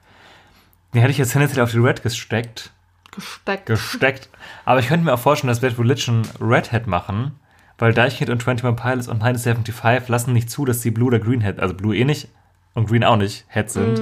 Den 0.93 1.01
hätte 1.01 1.11
ich 1.11 1.17
jetzt 1.17 1.31
tendenziell 1.33 1.63
auf 1.63 1.71
die 1.71 1.77
Red 1.79 2.03
gesteckt. 2.03 2.71
Gesteckt. 3.11 3.65
Gesteckt. 3.67 4.29
Aber 4.65 4.79
ich 4.79 4.87
könnte 4.87 5.05
mir 5.05 5.13
auch 5.13 5.19
vorstellen, 5.19 5.49
dass 5.49 5.61
Bad 5.61 5.77
Religion 5.79 6.23
Redhead 6.41 6.87
machen, 6.87 7.39
weil 7.77 7.93
Deichkind 7.93 8.29
und 8.29 8.45
21 8.47 8.75
Pilots 8.81 9.07
und 9.07 9.19
975 9.19 10.09
lassen 10.09 10.33
nicht 10.33 10.49
zu, 10.49 10.65
dass 10.65 10.81
sie 10.81 10.91
Blue 10.91 11.07
oder 11.07 11.19
Green 11.19 11.41
Head, 11.41 11.59
also 11.59 11.73
Blue 11.73 11.95
eh 11.95 12.05
nicht 12.05 12.29
und 12.73 12.87
Green 12.89 13.03
auch 13.03 13.15
nicht, 13.17 13.45
Head 13.49 13.69
sind. 13.69 14.01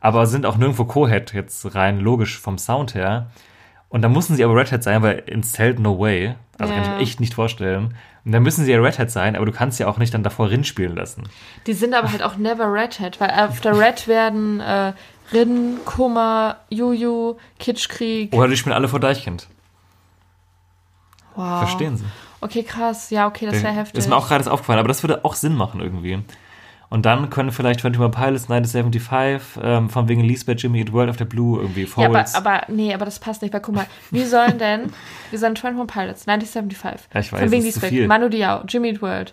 Aber 0.00 0.26
sind 0.26 0.46
auch 0.46 0.56
nirgendwo 0.56 0.84
Co-Head 0.84 1.32
jetzt 1.34 1.74
rein 1.74 2.00
logisch 2.00 2.38
vom 2.38 2.58
Sound 2.58 2.94
her. 2.94 3.30
Und 3.88 4.02
da 4.02 4.08
mussten 4.08 4.36
sie 4.36 4.44
aber 4.44 4.56
Redhead 4.56 4.82
sein, 4.82 5.02
weil 5.02 5.18
ins 5.26 5.52
Zelt 5.52 5.78
no 5.78 5.98
way. 5.98 6.34
Also 6.58 6.72
kann 6.72 6.82
ich 6.82 6.88
Ja. 6.88 6.94
mir 6.94 7.00
echt 7.02 7.20
nicht 7.20 7.34
vorstellen. 7.34 7.94
Und 8.24 8.32
dann 8.32 8.42
müssen 8.42 8.64
sie 8.64 8.72
ja 8.72 8.78
Redhead 8.78 9.10
sein, 9.10 9.34
aber 9.34 9.46
du 9.46 9.52
kannst 9.52 9.78
ja 9.80 9.86
auch 9.86 9.98
nicht 9.98 10.12
dann 10.12 10.22
davor 10.22 10.50
Rin 10.50 10.64
spielen 10.64 10.94
lassen. 10.94 11.22
Die 11.66 11.72
sind 11.72 11.94
aber 11.94 12.12
halt 12.12 12.22
auch 12.22 12.36
never 12.36 12.72
Redhead, 12.72 13.20
weil 13.20 13.30
auf 13.30 13.60
der 13.60 13.78
Red 13.78 14.08
werden 14.08 14.60
äh, 14.60 14.92
Rin, 15.32 15.78
Kummer, 15.84 16.56
Juju, 16.68 17.36
Kitschkrieg. 17.58 18.32
Oder 18.34 18.48
die 18.48 18.56
spielen 18.56 18.74
alle 18.74 18.88
vor 18.88 19.00
Deichkind. 19.00 19.48
Wow. 21.34 21.60
Verstehen 21.60 21.96
sie. 21.96 22.04
Okay, 22.42 22.62
krass. 22.62 23.10
Ja, 23.10 23.26
okay, 23.26 23.46
das 23.46 23.62
wäre 23.62 23.72
heftig. 23.72 23.94
Das 23.94 24.04
ist 24.04 24.10
mir 24.10 24.16
auch 24.16 24.28
gerade 24.28 24.50
aufgefallen, 24.50 24.78
aber 24.78 24.88
das 24.88 25.02
würde 25.02 25.24
auch 25.24 25.34
Sinn 25.34 25.54
machen 25.54 25.80
irgendwie. 25.80 26.22
Und 26.90 27.06
dann 27.06 27.30
können 27.30 27.52
vielleicht 27.52 27.84
21 27.84 28.20
Pilots, 28.20 28.48
975, 28.48 29.62
ähm, 29.62 29.90
von 29.90 30.08
wegen 30.08 30.22
Lisbeth, 30.22 30.60
Jimmy 30.60 30.80
Eat 30.80 30.92
World 30.92 31.08
auf 31.08 31.16
der 31.16 31.24
Blue 31.24 31.60
irgendwie 31.60 31.82
ja, 31.82 31.86
aber, 31.86 32.06
Forwards. 32.06 32.34
aber 32.34 32.62
nee, 32.66 32.92
aber 32.92 33.04
das 33.04 33.20
passt 33.20 33.42
nicht, 33.42 33.54
weil 33.54 33.60
guck 33.60 33.76
mal, 33.76 33.86
wie 34.10 34.24
sollen 34.24 34.58
denn, 34.58 34.92
wir 35.30 35.38
sind 35.38 35.64
21 35.64 35.86
Pilots, 35.86 36.26
1975, 36.26 37.08
Ja, 37.14 37.20
ich 37.20 37.32
weiß, 37.32 37.40
von 37.40 37.50
wegen 37.52 37.62
Lisbeth, 37.62 37.90
viel. 37.90 38.08
Manu 38.08 38.28
Diao, 38.28 38.64
Jimmy 38.66 38.88
Eat 38.88 39.02
World, 39.02 39.32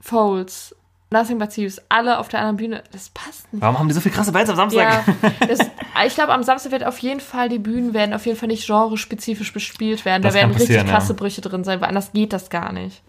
Folds, 0.00 0.72
Nothing 1.10 1.38
But 1.38 1.50
Thieves, 1.50 1.82
alle 1.88 2.18
auf 2.18 2.28
der 2.28 2.40
anderen 2.40 2.58
Bühne, 2.58 2.84
das 2.92 3.08
passt 3.08 3.52
nicht. 3.52 3.60
Warum 3.60 3.76
haben 3.76 3.88
die 3.88 3.94
so 3.94 4.00
viel 4.00 4.12
krasse 4.12 4.30
Bands 4.30 4.48
am 4.48 4.56
Samstag? 4.56 5.04
Ja, 5.04 5.30
das, 5.48 5.58
ich 6.06 6.14
glaube, 6.14 6.32
am 6.32 6.44
Samstag 6.44 6.70
wird 6.70 6.84
auf 6.84 6.98
jeden 6.98 7.20
Fall, 7.20 7.48
die 7.48 7.58
Bühnen 7.58 7.92
werden 7.92 8.14
auf 8.14 8.24
jeden 8.24 8.38
Fall 8.38 8.48
nicht 8.48 8.68
genrespezifisch 8.68 9.52
bespielt 9.52 10.04
werden. 10.04 10.22
Das 10.22 10.34
da 10.34 10.40
werden 10.40 10.52
richtig 10.52 10.86
krasse 10.86 11.12
ja. 11.12 11.18
Brüche 11.18 11.40
drin 11.40 11.64
sein, 11.64 11.80
weil 11.80 11.88
anders 11.88 12.12
geht 12.12 12.32
das 12.32 12.50
gar 12.50 12.72
nicht. 12.72 13.02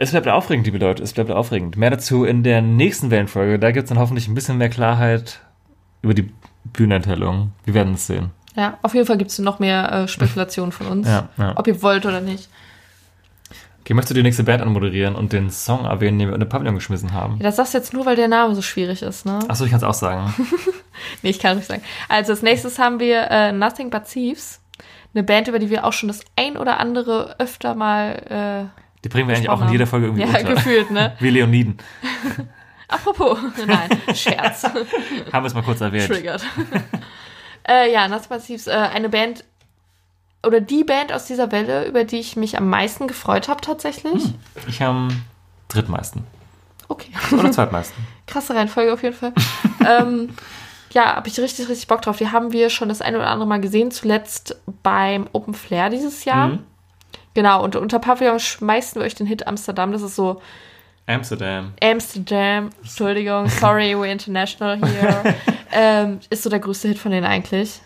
Es 0.00 0.12
bleibt 0.12 0.28
aufregend, 0.28 0.64
liebe 0.64 0.78
Leute, 0.78 1.02
es 1.02 1.12
bleibt 1.12 1.30
aufregend. 1.32 1.76
Mehr 1.76 1.90
dazu 1.90 2.24
in 2.24 2.44
der 2.44 2.62
nächsten 2.62 3.10
Wellenfolge. 3.10 3.58
Da 3.58 3.72
gibt 3.72 3.84
es 3.84 3.88
dann 3.88 3.98
hoffentlich 3.98 4.28
ein 4.28 4.34
bisschen 4.34 4.56
mehr 4.56 4.68
Klarheit 4.68 5.40
über 6.02 6.14
die 6.14 6.32
Bühnenenthellung. 6.64 7.50
Wir 7.64 7.74
werden 7.74 7.94
es 7.94 8.06
sehen. 8.06 8.30
Ja, 8.54 8.78
auf 8.82 8.94
jeden 8.94 9.06
Fall 9.06 9.18
gibt 9.18 9.32
es 9.32 9.38
noch 9.40 9.58
mehr 9.58 9.90
äh, 9.90 10.08
Spekulationen 10.08 10.70
von 10.70 10.86
uns, 10.86 11.08
Ja, 11.08 11.28
ja. 11.36 11.52
ob 11.56 11.66
ihr 11.66 11.82
wollt 11.82 12.06
oder 12.06 12.20
nicht. 12.20 12.48
Okay, 13.80 13.94
möchtest 13.94 14.10
du 14.12 14.14
die 14.14 14.22
nächste 14.22 14.44
Band 14.44 14.62
anmoderieren 14.62 15.16
und 15.16 15.32
den 15.32 15.50
Song 15.50 15.84
erwähnen, 15.84 16.20
den 16.20 16.28
wir 16.28 16.34
in 16.34 16.40
den 16.40 16.48
Pavillon 16.48 16.76
geschmissen 16.76 17.12
haben? 17.12 17.36
Ja, 17.38 17.44
das 17.44 17.56
sagst 17.56 17.74
du 17.74 17.78
jetzt 17.78 17.92
nur, 17.92 18.06
weil 18.06 18.14
der 18.14 18.28
Name 18.28 18.54
so 18.54 18.62
schwierig 18.62 19.02
ist, 19.02 19.26
ne? 19.26 19.40
Achso, 19.48 19.64
ich 19.64 19.70
kann 19.70 19.78
es 19.78 19.84
auch 19.84 19.94
sagen. 19.94 20.32
Nee, 21.22 21.30
ich 21.30 21.38
kann 21.38 21.56
nicht 21.56 21.68
sagen. 21.68 21.82
Also 22.08 22.32
als 22.32 22.42
nächstes 22.42 22.78
haben 22.80 22.98
wir 22.98 23.28
äh, 23.30 23.52
Nothing 23.52 23.88
But 23.88 24.04
Thieves. 24.06 24.60
Eine 25.14 25.22
Band, 25.22 25.46
über 25.46 25.60
die 25.60 25.70
wir 25.70 25.84
auch 25.84 25.92
schon 25.92 26.08
das 26.08 26.20
ein 26.36 26.56
oder 26.56 26.78
andere 26.80 27.36
öfter 27.38 27.76
mal 27.76 28.70
Die 29.04 29.08
bringen 29.08 29.28
wir 29.28 29.36
eigentlich 29.36 29.48
auch 29.48 29.60
in 29.60 29.70
jeder 29.70 29.86
Folge 29.86 30.06
irgendwie 30.06 30.22
Ja, 30.22 30.28
unter. 30.28 30.54
gefühlt, 30.54 30.90
ne? 30.90 31.16
Wie 31.20 31.30
Leoniden. 31.30 31.78
Apropos, 32.88 33.38
nein, 33.66 33.90
Scherz. 34.14 34.62
Haben 35.32 35.44
wir 35.44 35.44
es 35.44 35.54
mal 35.54 35.62
kurz 35.62 35.80
erwähnt. 35.80 36.06
Triggert. 36.06 36.42
äh, 37.68 37.92
ja, 37.92 38.08
Thieves, 38.38 38.66
äh, 38.66 38.70
eine 38.70 39.10
Band 39.10 39.44
oder 40.46 40.60
die 40.60 40.84
Band 40.84 41.12
aus 41.12 41.26
dieser 41.26 41.52
Welle, 41.52 41.86
über 41.86 42.04
die 42.04 42.18
ich 42.18 42.36
mich 42.36 42.56
am 42.56 42.70
meisten 42.70 43.06
gefreut 43.06 43.48
habe 43.48 43.60
tatsächlich. 43.60 44.24
Hm. 44.24 44.34
Ich 44.66 44.82
am 44.82 45.22
drittmeisten. 45.68 46.24
Okay. 46.88 47.12
Oder 47.32 47.52
zweitmeisten. 47.52 48.02
Krasse 48.26 48.54
Reihenfolge 48.54 48.92
auf 48.92 49.02
jeden 49.02 49.16
Fall. 49.16 49.34
ähm, 49.86 50.30
ja, 50.92 51.16
habe 51.16 51.28
ich 51.28 51.38
richtig, 51.38 51.68
richtig 51.68 51.86
Bock 51.86 52.00
drauf. 52.00 52.16
Die 52.16 52.30
haben 52.30 52.52
wir 52.52 52.70
schon 52.70 52.88
das 52.88 53.02
eine 53.02 53.18
oder 53.18 53.28
andere 53.28 53.48
Mal 53.48 53.60
gesehen, 53.60 53.90
zuletzt 53.90 54.56
beim 54.82 55.28
Open 55.32 55.52
Flair 55.52 55.90
dieses 55.90 56.24
Jahr. 56.24 56.48
Mhm. 56.48 56.64
Genau, 57.38 57.62
und 57.62 57.76
unter 57.76 58.00
Pavillon 58.00 58.40
schmeißen 58.40 59.00
wir 59.00 59.06
euch 59.06 59.14
den 59.14 59.28
Hit 59.28 59.46
Amsterdam. 59.46 59.92
Das 59.92 60.02
ist 60.02 60.16
so 60.16 60.42
Amsterdam. 61.06 61.72
Amsterdam, 61.80 62.70
Entschuldigung, 62.82 63.48
sorry, 63.48 63.94
we're 63.94 64.10
international 64.10 64.76
here. 64.84 65.36
ähm, 65.72 66.18
ist 66.30 66.42
so 66.42 66.50
der 66.50 66.58
größte 66.58 66.88
Hit 66.88 66.98
von 66.98 67.12
denen 67.12 67.24
eigentlich. 67.24 67.80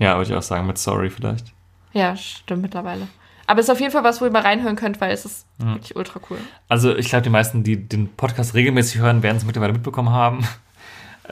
Ja, 0.00 0.16
würde 0.16 0.32
ich 0.32 0.36
auch 0.36 0.42
sagen, 0.42 0.66
mit 0.66 0.76
Sorry 0.76 1.08
vielleicht. 1.08 1.52
Ja, 1.92 2.16
stimmt 2.16 2.62
mittlerweile. 2.62 3.06
Aber 3.46 3.60
es 3.60 3.66
ist 3.66 3.70
auf 3.70 3.78
jeden 3.78 3.92
Fall 3.92 4.02
was, 4.02 4.20
wo 4.20 4.24
ihr 4.24 4.32
mal 4.32 4.42
reinhören 4.42 4.74
könnt, 4.74 5.00
weil 5.00 5.12
es 5.12 5.24
ist 5.24 5.46
wirklich 5.58 5.94
ultra 5.94 6.18
cool. 6.28 6.38
Also 6.66 6.96
ich 6.96 7.10
glaube, 7.10 7.22
die 7.22 7.30
meisten, 7.30 7.62
die 7.62 7.76
den 7.76 8.08
Podcast 8.16 8.54
regelmäßig 8.54 9.00
hören, 9.00 9.22
werden 9.22 9.36
es 9.36 9.44
mittlerweile 9.44 9.72
mitbekommen 9.72 10.10
haben. 10.10 10.44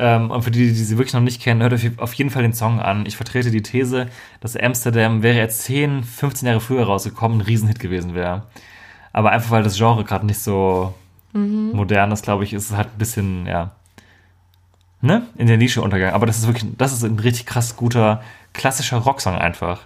Ähm, 0.01 0.30
und 0.30 0.42
für 0.42 0.51
die, 0.53 0.68
die 0.68 0.74
sie 0.84 0.96
wirklich 0.96 1.12
noch 1.14 1.20
nicht 1.20 1.42
kennen, 1.42 1.61
hört 1.61 1.72
euch 1.72 1.90
auf 1.99 2.14
jeden 2.14 2.30
Fall 2.30 2.42
den 2.42 2.53
Song 2.53 2.78
an. 2.80 3.05
Ich 3.05 3.16
vertrete 3.16 3.51
die 3.51 3.62
These, 3.62 4.07
dass 4.40 4.57
Amsterdam 4.57 5.22
wäre 5.24 5.36
jetzt 5.36 5.62
10, 5.64 6.05
15 6.05 6.46
Jahre 6.46 6.61
früher 6.61 6.84
rausgekommen, 6.86 7.38
ein 7.38 7.40
Riesenhit 7.42 7.80
gewesen 7.80 8.14
wäre. 8.14 8.44
Aber 9.12 9.30
einfach 9.32 9.51
weil 9.51 9.64
das 9.64 9.76
Genre 9.76 10.05
gerade 10.05 10.24
nicht 10.26 10.38
so 10.40 10.94
modern 11.34 12.11
ist, 12.12 12.22
glaube 12.24 12.44
ich, 12.44 12.53
ist 12.53 12.70
es 12.70 12.76
halt 12.76 12.88
ein 12.94 12.99
bisschen, 12.99 13.46
ja, 13.46 13.72
ne, 15.01 15.22
in 15.36 15.46
der 15.46 15.57
Nische 15.57 15.82
untergegangen. 15.82 16.14
Aber 16.14 16.26
das 16.26 16.38
ist 16.38 16.46
wirklich, 16.46 16.64
das 16.76 16.92
ist 16.92 17.03
ein 17.05 17.18
richtig 17.18 17.46
krass 17.46 17.76
guter, 17.76 18.22
klassischer 18.55 18.99
Rocksong 18.99 19.36
einfach. 19.36 19.80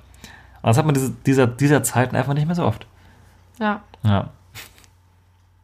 Und 0.62 0.68
das 0.68 0.76
hat 0.78 0.84
man 0.86 0.94
diese, 0.94 1.10
dieser, 1.26 1.46
dieser 1.46 1.82
Zeiten 1.82 2.16
einfach 2.16 2.34
nicht 2.34 2.46
mehr 2.46 2.54
so 2.54 2.64
oft. 2.64 2.86
Ja, 3.58 3.82
Ja. 4.02 4.30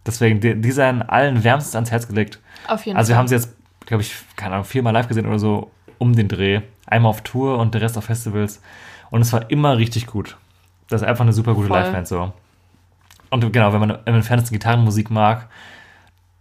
Deswegen, 0.06 0.40
die, 0.40 0.54
die 0.58 0.70
seien 0.72 1.02
allen 1.02 1.44
wärmstens 1.44 1.74
ans 1.74 1.90
Herz 1.90 2.08
gelegt. 2.08 2.40
auf 2.66 2.86
jeden 2.86 2.96
Also 2.96 3.08
wir 3.10 3.14
Fall. 3.14 3.18
haben 3.20 3.28
sie 3.28 3.34
jetzt, 3.34 3.54
glaube 3.88 4.02
ich, 4.02 4.14
keine 4.36 4.54
Ahnung, 4.54 4.64
viermal 4.64 4.92
live 4.92 5.08
gesehen 5.08 5.26
oder 5.26 5.38
so 5.38 5.70
um 5.98 6.14
den 6.14 6.28
Dreh. 6.28 6.60
Einmal 6.86 7.10
auf 7.10 7.22
Tour 7.22 7.58
und 7.58 7.74
der 7.74 7.80
Rest 7.80 7.98
auf 7.98 8.04
Festivals. 8.04 8.62
Und 9.10 9.22
es 9.22 9.32
war 9.32 9.50
immer 9.50 9.76
richtig 9.76 10.06
gut. 10.06 10.36
Das 10.88 11.02
ist 11.02 11.08
einfach 11.08 11.22
eine 11.22 11.32
super 11.32 11.54
gute. 11.54 11.68
Liveband 11.68 12.06
so. 12.06 12.32
Und 13.30 13.52
genau, 13.52 13.72
wenn 13.72 13.80
man, 13.80 13.98
im 14.04 14.22
Fernsehen 14.22 14.52
Gitarrenmusik 14.52 15.10
mag, 15.10 15.48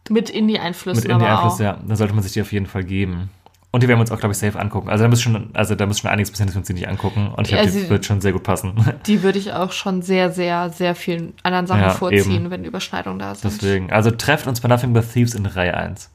mit 0.10 0.30
Indie-Einflüssen 0.30 1.04
mit 1.04 1.22
auch. 1.22 1.60
ja, 1.60 1.80
dann 1.86 1.98
sollte 1.98 2.14
man 2.14 2.24
sich 2.24 2.32
die 2.32 2.41
auf 2.41 2.54
jeden 2.54 2.66
Fall 2.66 2.84
geben. 2.86 3.30
Und 3.72 3.84
die 3.84 3.89
werden 3.89 4.00
wir 4.00 4.02
uns 4.02 4.12
auch, 4.12 4.20
glaube 4.20 4.32
ich, 4.32 4.38
safe 4.38 4.58
angucken. 4.58 4.89
Also 4.89 5.04
da 5.04 5.10
muss 5.10 5.22
schon, 5.22 5.50
also 5.54 5.76
da 5.76 5.86
muss 5.86 6.00
schon 6.00 6.10
einiges 6.10 6.32
passieren, 6.32 6.48
dass 6.48 6.56
wir 6.56 6.60
uns 6.60 6.68
die 6.68 6.74
nicht 6.74 6.88
angucken. 6.88 7.28
Und 7.36 7.48
ich 7.48 7.54
glaube, 7.54 7.70
Ja, 7.70 7.72
die 7.72 7.89
wird 7.89 8.06
schon 8.06 8.22
sehr 8.22 8.32
gut 8.32 8.43
passen. 8.43 8.74
Die 9.06 9.22
würde 9.24 9.38
ich 9.38 9.52
auch 9.52 9.74
schon 9.74 10.02
sehr, 10.02 10.32
sehr, 10.32 10.70
sehr 10.70 10.95
vielen 10.95 11.34
anderen 11.43 11.68
Sachen 11.68 11.82
Ja, 11.82 11.89
vorziehen, 11.89 12.32
eben. 12.32 12.52
wenn 12.52 12.64
Überschneidungen 12.64 13.20
da 13.20 13.36
sind. 13.36 13.62
Deswegen. 13.62 13.91
Also 13.91 14.12
trefft 14.12 14.48
uns 14.48 14.62
bei 14.62 14.70
Nothing 14.70 14.93
But 14.93 15.12
Thieves 15.12 15.36
in 15.36 15.45
Reihe 15.45 15.76
1. 15.76 16.10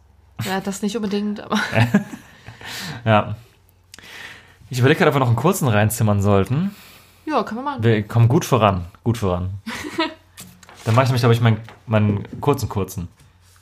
Ja, 0.45 0.61
das 0.61 0.83
nicht 0.83 0.97
unbedingt, 0.97 1.41
aber 1.41 1.59
Ja. 3.05 3.37
Ich 4.71 4.79
überlege 4.79 4.99
gerade, 4.99 5.11
ob 5.11 5.17
wir 5.17 5.21
noch 5.21 5.27
einen 5.27 5.37
kurzen 5.37 5.69
reinzimmern 5.69 6.23
sollten. 6.23 6.75
ja, 7.27 7.43
können 7.43 7.61
wir 7.61 7.65
machen. 7.65 7.83
Wir 7.85 8.03
kommen 8.03 8.29
gut 8.29 8.45
voran. 8.45 8.87
Gut 9.05 9.19
voran. 9.19 9.51
Dann 10.85 10.95
mache 10.95 11.05
ich 11.05 11.11
nämlich, 11.11 11.23
glaube 11.23 11.35
ich, 11.35 11.41
meinen, 11.41 11.61
meinen 11.87 12.41
kurzen 12.41 12.69
kurzen. 12.69 13.09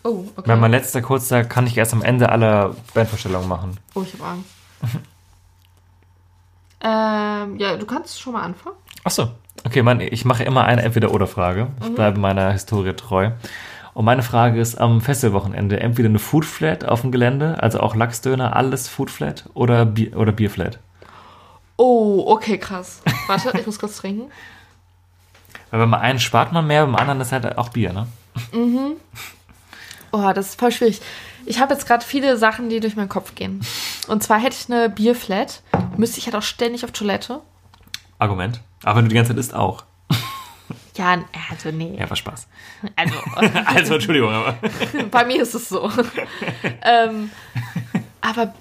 Oh, 0.04 0.24
okay. 0.36 0.48
Weil 0.48 0.56
mein 0.56 0.70
letzter 0.70 1.02
kurzer 1.02 1.44
kann 1.44 1.66
ich 1.66 1.76
erst 1.76 1.92
am 1.92 2.02
Ende 2.02 2.30
aller 2.30 2.74
Bandvorstellungen 2.94 3.48
machen. 3.48 3.76
oh, 3.94 4.02
ich 4.02 4.14
habe 4.14 4.24
Angst. 4.24 4.48
ähm, 6.82 7.58
ja, 7.58 7.76
du 7.76 7.84
kannst 7.86 8.20
schon 8.20 8.32
mal 8.32 8.42
anfangen. 8.42 8.76
Achso. 9.04 9.30
Okay, 9.64 9.82
mein, 9.82 10.00
ich 10.00 10.24
mache 10.24 10.42
immer 10.44 10.64
eine 10.64 10.82
Entweder-Oder-Frage. 10.82 11.68
Ich 11.82 11.94
bleibe 11.94 12.18
meiner 12.18 12.52
Historie 12.52 12.94
treu. 12.94 13.30
Und 14.00 14.06
meine 14.06 14.22
Frage 14.22 14.58
ist 14.58 14.80
am 14.80 15.02
Festivalwochenende 15.02 15.78
entweder 15.78 16.08
eine 16.08 16.18
Foodflat 16.18 16.86
auf 16.86 17.02
dem 17.02 17.12
Gelände, 17.12 17.62
also 17.62 17.80
auch 17.80 17.94
Lachsdöner, 17.94 18.56
alles 18.56 18.88
Foodflat 18.88 19.50
oder, 19.52 19.84
Bier, 19.84 20.16
oder 20.16 20.32
Bierflat. 20.32 20.78
Oh, 21.76 22.24
okay, 22.28 22.56
krass. 22.56 23.02
Warte, 23.26 23.52
ich 23.58 23.66
muss 23.66 23.78
kurz 23.78 23.98
trinken. 23.98 24.30
Weil 25.70 25.80
beim 25.80 25.92
einen 25.92 26.18
spart 26.18 26.50
man 26.50 26.66
mehr, 26.66 26.86
beim 26.86 26.96
anderen 26.96 27.20
ist 27.20 27.30
halt 27.30 27.58
auch 27.58 27.68
Bier, 27.68 27.92
ne? 27.92 28.06
Oh, 30.12 30.32
das 30.34 30.48
ist 30.48 30.58
voll 30.58 30.72
schwierig. 30.72 31.02
Ich 31.44 31.60
habe 31.60 31.74
jetzt 31.74 31.86
gerade 31.86 32.02
viele 32.02 32.38
Sachen, 32.38 32.70
die 32.70 32.80
durch 32.80 32.96
meinen 32.96 33.10
Kopf 33.10 33.34
gehen. 33.34 33.60
Und 34.08 34.22
zwar 34.22 34.40
hätte 34.40 34.56
ich 34.58 34.72
eine 34.72 34.88
Bierflat, 34.88 35.62
müsste 35.98 36.20
ich 36.20 36.24
halt 36.24 36.36
auch 36.36 36.42
ständig 36.42 36.86
auf 36.86 36.92
Toilette. 36.92 37.42
Argument. 38.18 38.62
Aber 38.82 38.96
wenn 38.96 39.04
du 39.04 39.08
die 39.10 39.16
ganze 39.16 39.32
Zeit 39.32 39.38
isst, 39.40 39.54
auch. 39.54 39.84
Ja, 41.00 41.18
also 41.50 41.70
nee. 41.70 41.96
Ja, 41.98 42.08
war 42.10 42.16
Spaß. 42.16 42.46
Also, 42.94 43.14
Also, 43.64 43.94
Entschuldigung, 43.94 44.30
aber. 44.30 44.58
bei 45.10 45.24
mir 45.24 45.42
ist 45.42 45.54
es 45.54 45.70
so. 45.70 45.90
ähm, 46.82 47.30
aber 48.20 48.54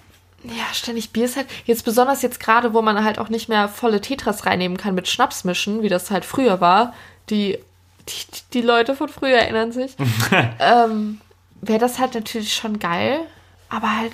ja, 0.44 0.74
ständig 0.74 1.12
Bier 1.12 1.26
ist 1.26 1.36
halt, 1.36 1.48
jetzt 1.66 1.84
besonders 1.84 2.22
jetzt 2.22 2.40
gerade, 2.40 2.74
wo 2.74 2.82
man 2.82 3.04
halt 3.04 3.20
auch 3.20 3.28
nicht 3.28 3.50
mehr 3.50 3.68
volle 3.68 4.00
Tetras 4.00 4.46
reinnehmen 4.46 4.78
kann 4.78 4.96
mit 4.96 5.10
Schnaps 5.10 5.44
mischen, 5.44 5.82
wie 5.82 5.90
das 5.90 6.12
halt 6.12 6.24
früher 6.24 6.62
war. 6.62 6.94
Die, 7.30 7.60
die, 8.08 8.42
die 8.54 8.62
Leute 8.62 8.96
von 8.96 9.10
früher 9.10 9.38
erinnern 9.38 9.74
sich. 9.74 9.96
ähm, 10.60 11.20
Wäre 11.60 11.80
das 11.80 12.00
halt 12.00 12.14
natürlich 12.14 12.56
schon 12.56 12.80
geil. 12.80 13.20
Aber 13.68 13.98
halt, 13.98 14.14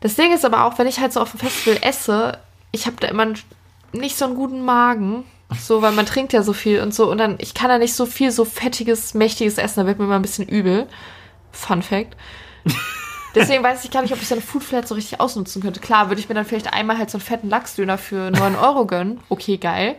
das 0.00 0.16
Ding 0.16 0.32
ist 0.34 0.44
aber 0.44 0.64
auch, 0.64 0.78
wenn 0.78 0.88
ich 0.88 0.98
halt 0.98 1.12
so 1.12 1.20
auf 1.20 1.30
dem 1.30 1.38
Festival 1.40 1.78
esse, 1.82 2.38
ich 2.72 2.86
habe 2.86 2.96
da 2.98 3.06
immer 3.06 3.26
nicht 3.92 4.16
so 4.16 4.24
einen 4.24 4.34
guten 4.34 4.64
Magen. 4.64 5.24
So, 5.60 5.82
weil 5.82 5.92
man 5.92 6.06
trinkt 6.06 6.32
ja 6.32 6.42
so 6.42 6.52
viel 6.52 6.80
und 6.80 6.94
so. 6.94 7.10
Und 7.10 7.18
dann, 7.18 7.36
ich 7.38 7.54
kann 7.54 7.68
da 7.68 7.78
nicht 7.78 7.94
so 7.94 8.06
viel 8.06 8.30
so 8.30 8.44
fettiges, 8.44 9.14
mächtiges 9.14 9.58
essen. 9.58 9.80
Da 9.80 9.86
wird 9.86 9.98
mir 9.98 10.04
immer 10.04 10.16
ein 10.16 10.22
bisschen 10.22 10.48
übel. 10.48 10.86
Fun 11.52 11.82
Fact. 11.82 12.16
Deswegen 13.34 13.64
weiß 13.64 13.84
ich 13.84 13.90
gar 13.90 14.02
nicht, 14.02 14.12
ob 14.12 14.22
ich 14.22 14.28
so 14.28 14.34
eine 14.34 14.42
Foodflat 14.42 14.86
so 14.86 14.94
richtig 14.94 15.20
ausnutzen 15.20 15.60
könnte. 15.60 15.80
Klar, 15.80 16.08
würde 16.08 16.20
ich 16.20 16.28
mir 16.28 16.36
dann 16.36 16.44
vielleicht 16.44 16.72
einmal 16.72 16.98
halt 16.98 17.10
so 17.10 17.18
einen 17.18 17.24
fetten 17.24 17.48
Lachsdöner 17.48 17.98
für 17.98 18.30
9 18.30 18.54
Euro 18.54 18.86
gönnen. 18.86 19.20
Okay, 19.28 19.56
geil. 19.56 19.96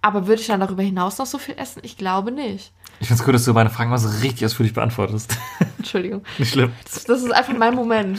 Aber 0.00 0.26
würde 0.26 0.40
ich 0.40 0.46
dann 0.46 0.60
darüber 0.60 0.82
hinaus 0.82 1.18
noch 1.18 1.26
so 1.26 1.38
viel 1.38 1.56
essen? 1.58 1.80
Ich 1.82 1.96
glaube 1.96 2.30
nicht. 2.30 2.72
Ich 3.00 3.08
find's 3.08 3.24
gut, 3.24 3.34
dass 3.34 3.44
du 3.44 3.52
meine 3.52 3.70
Fragen 3.70 3.90
mal 3.90 3.98
so 3.98 4.08
richtig 4.20 4.44
ausführlich 4.46 4.72
beantwortest. 4.72 5.36
Entschuldigung. 5.78 6.22
Nicht 6.38 6.52
schlimm. 6.52 6.72
Das, 6.84 7.04
das 7.04 7.22
ist 7.22 7.32
einfach 7.32 7.54
mein 7.56 7.74
Moment. 7.74 8.18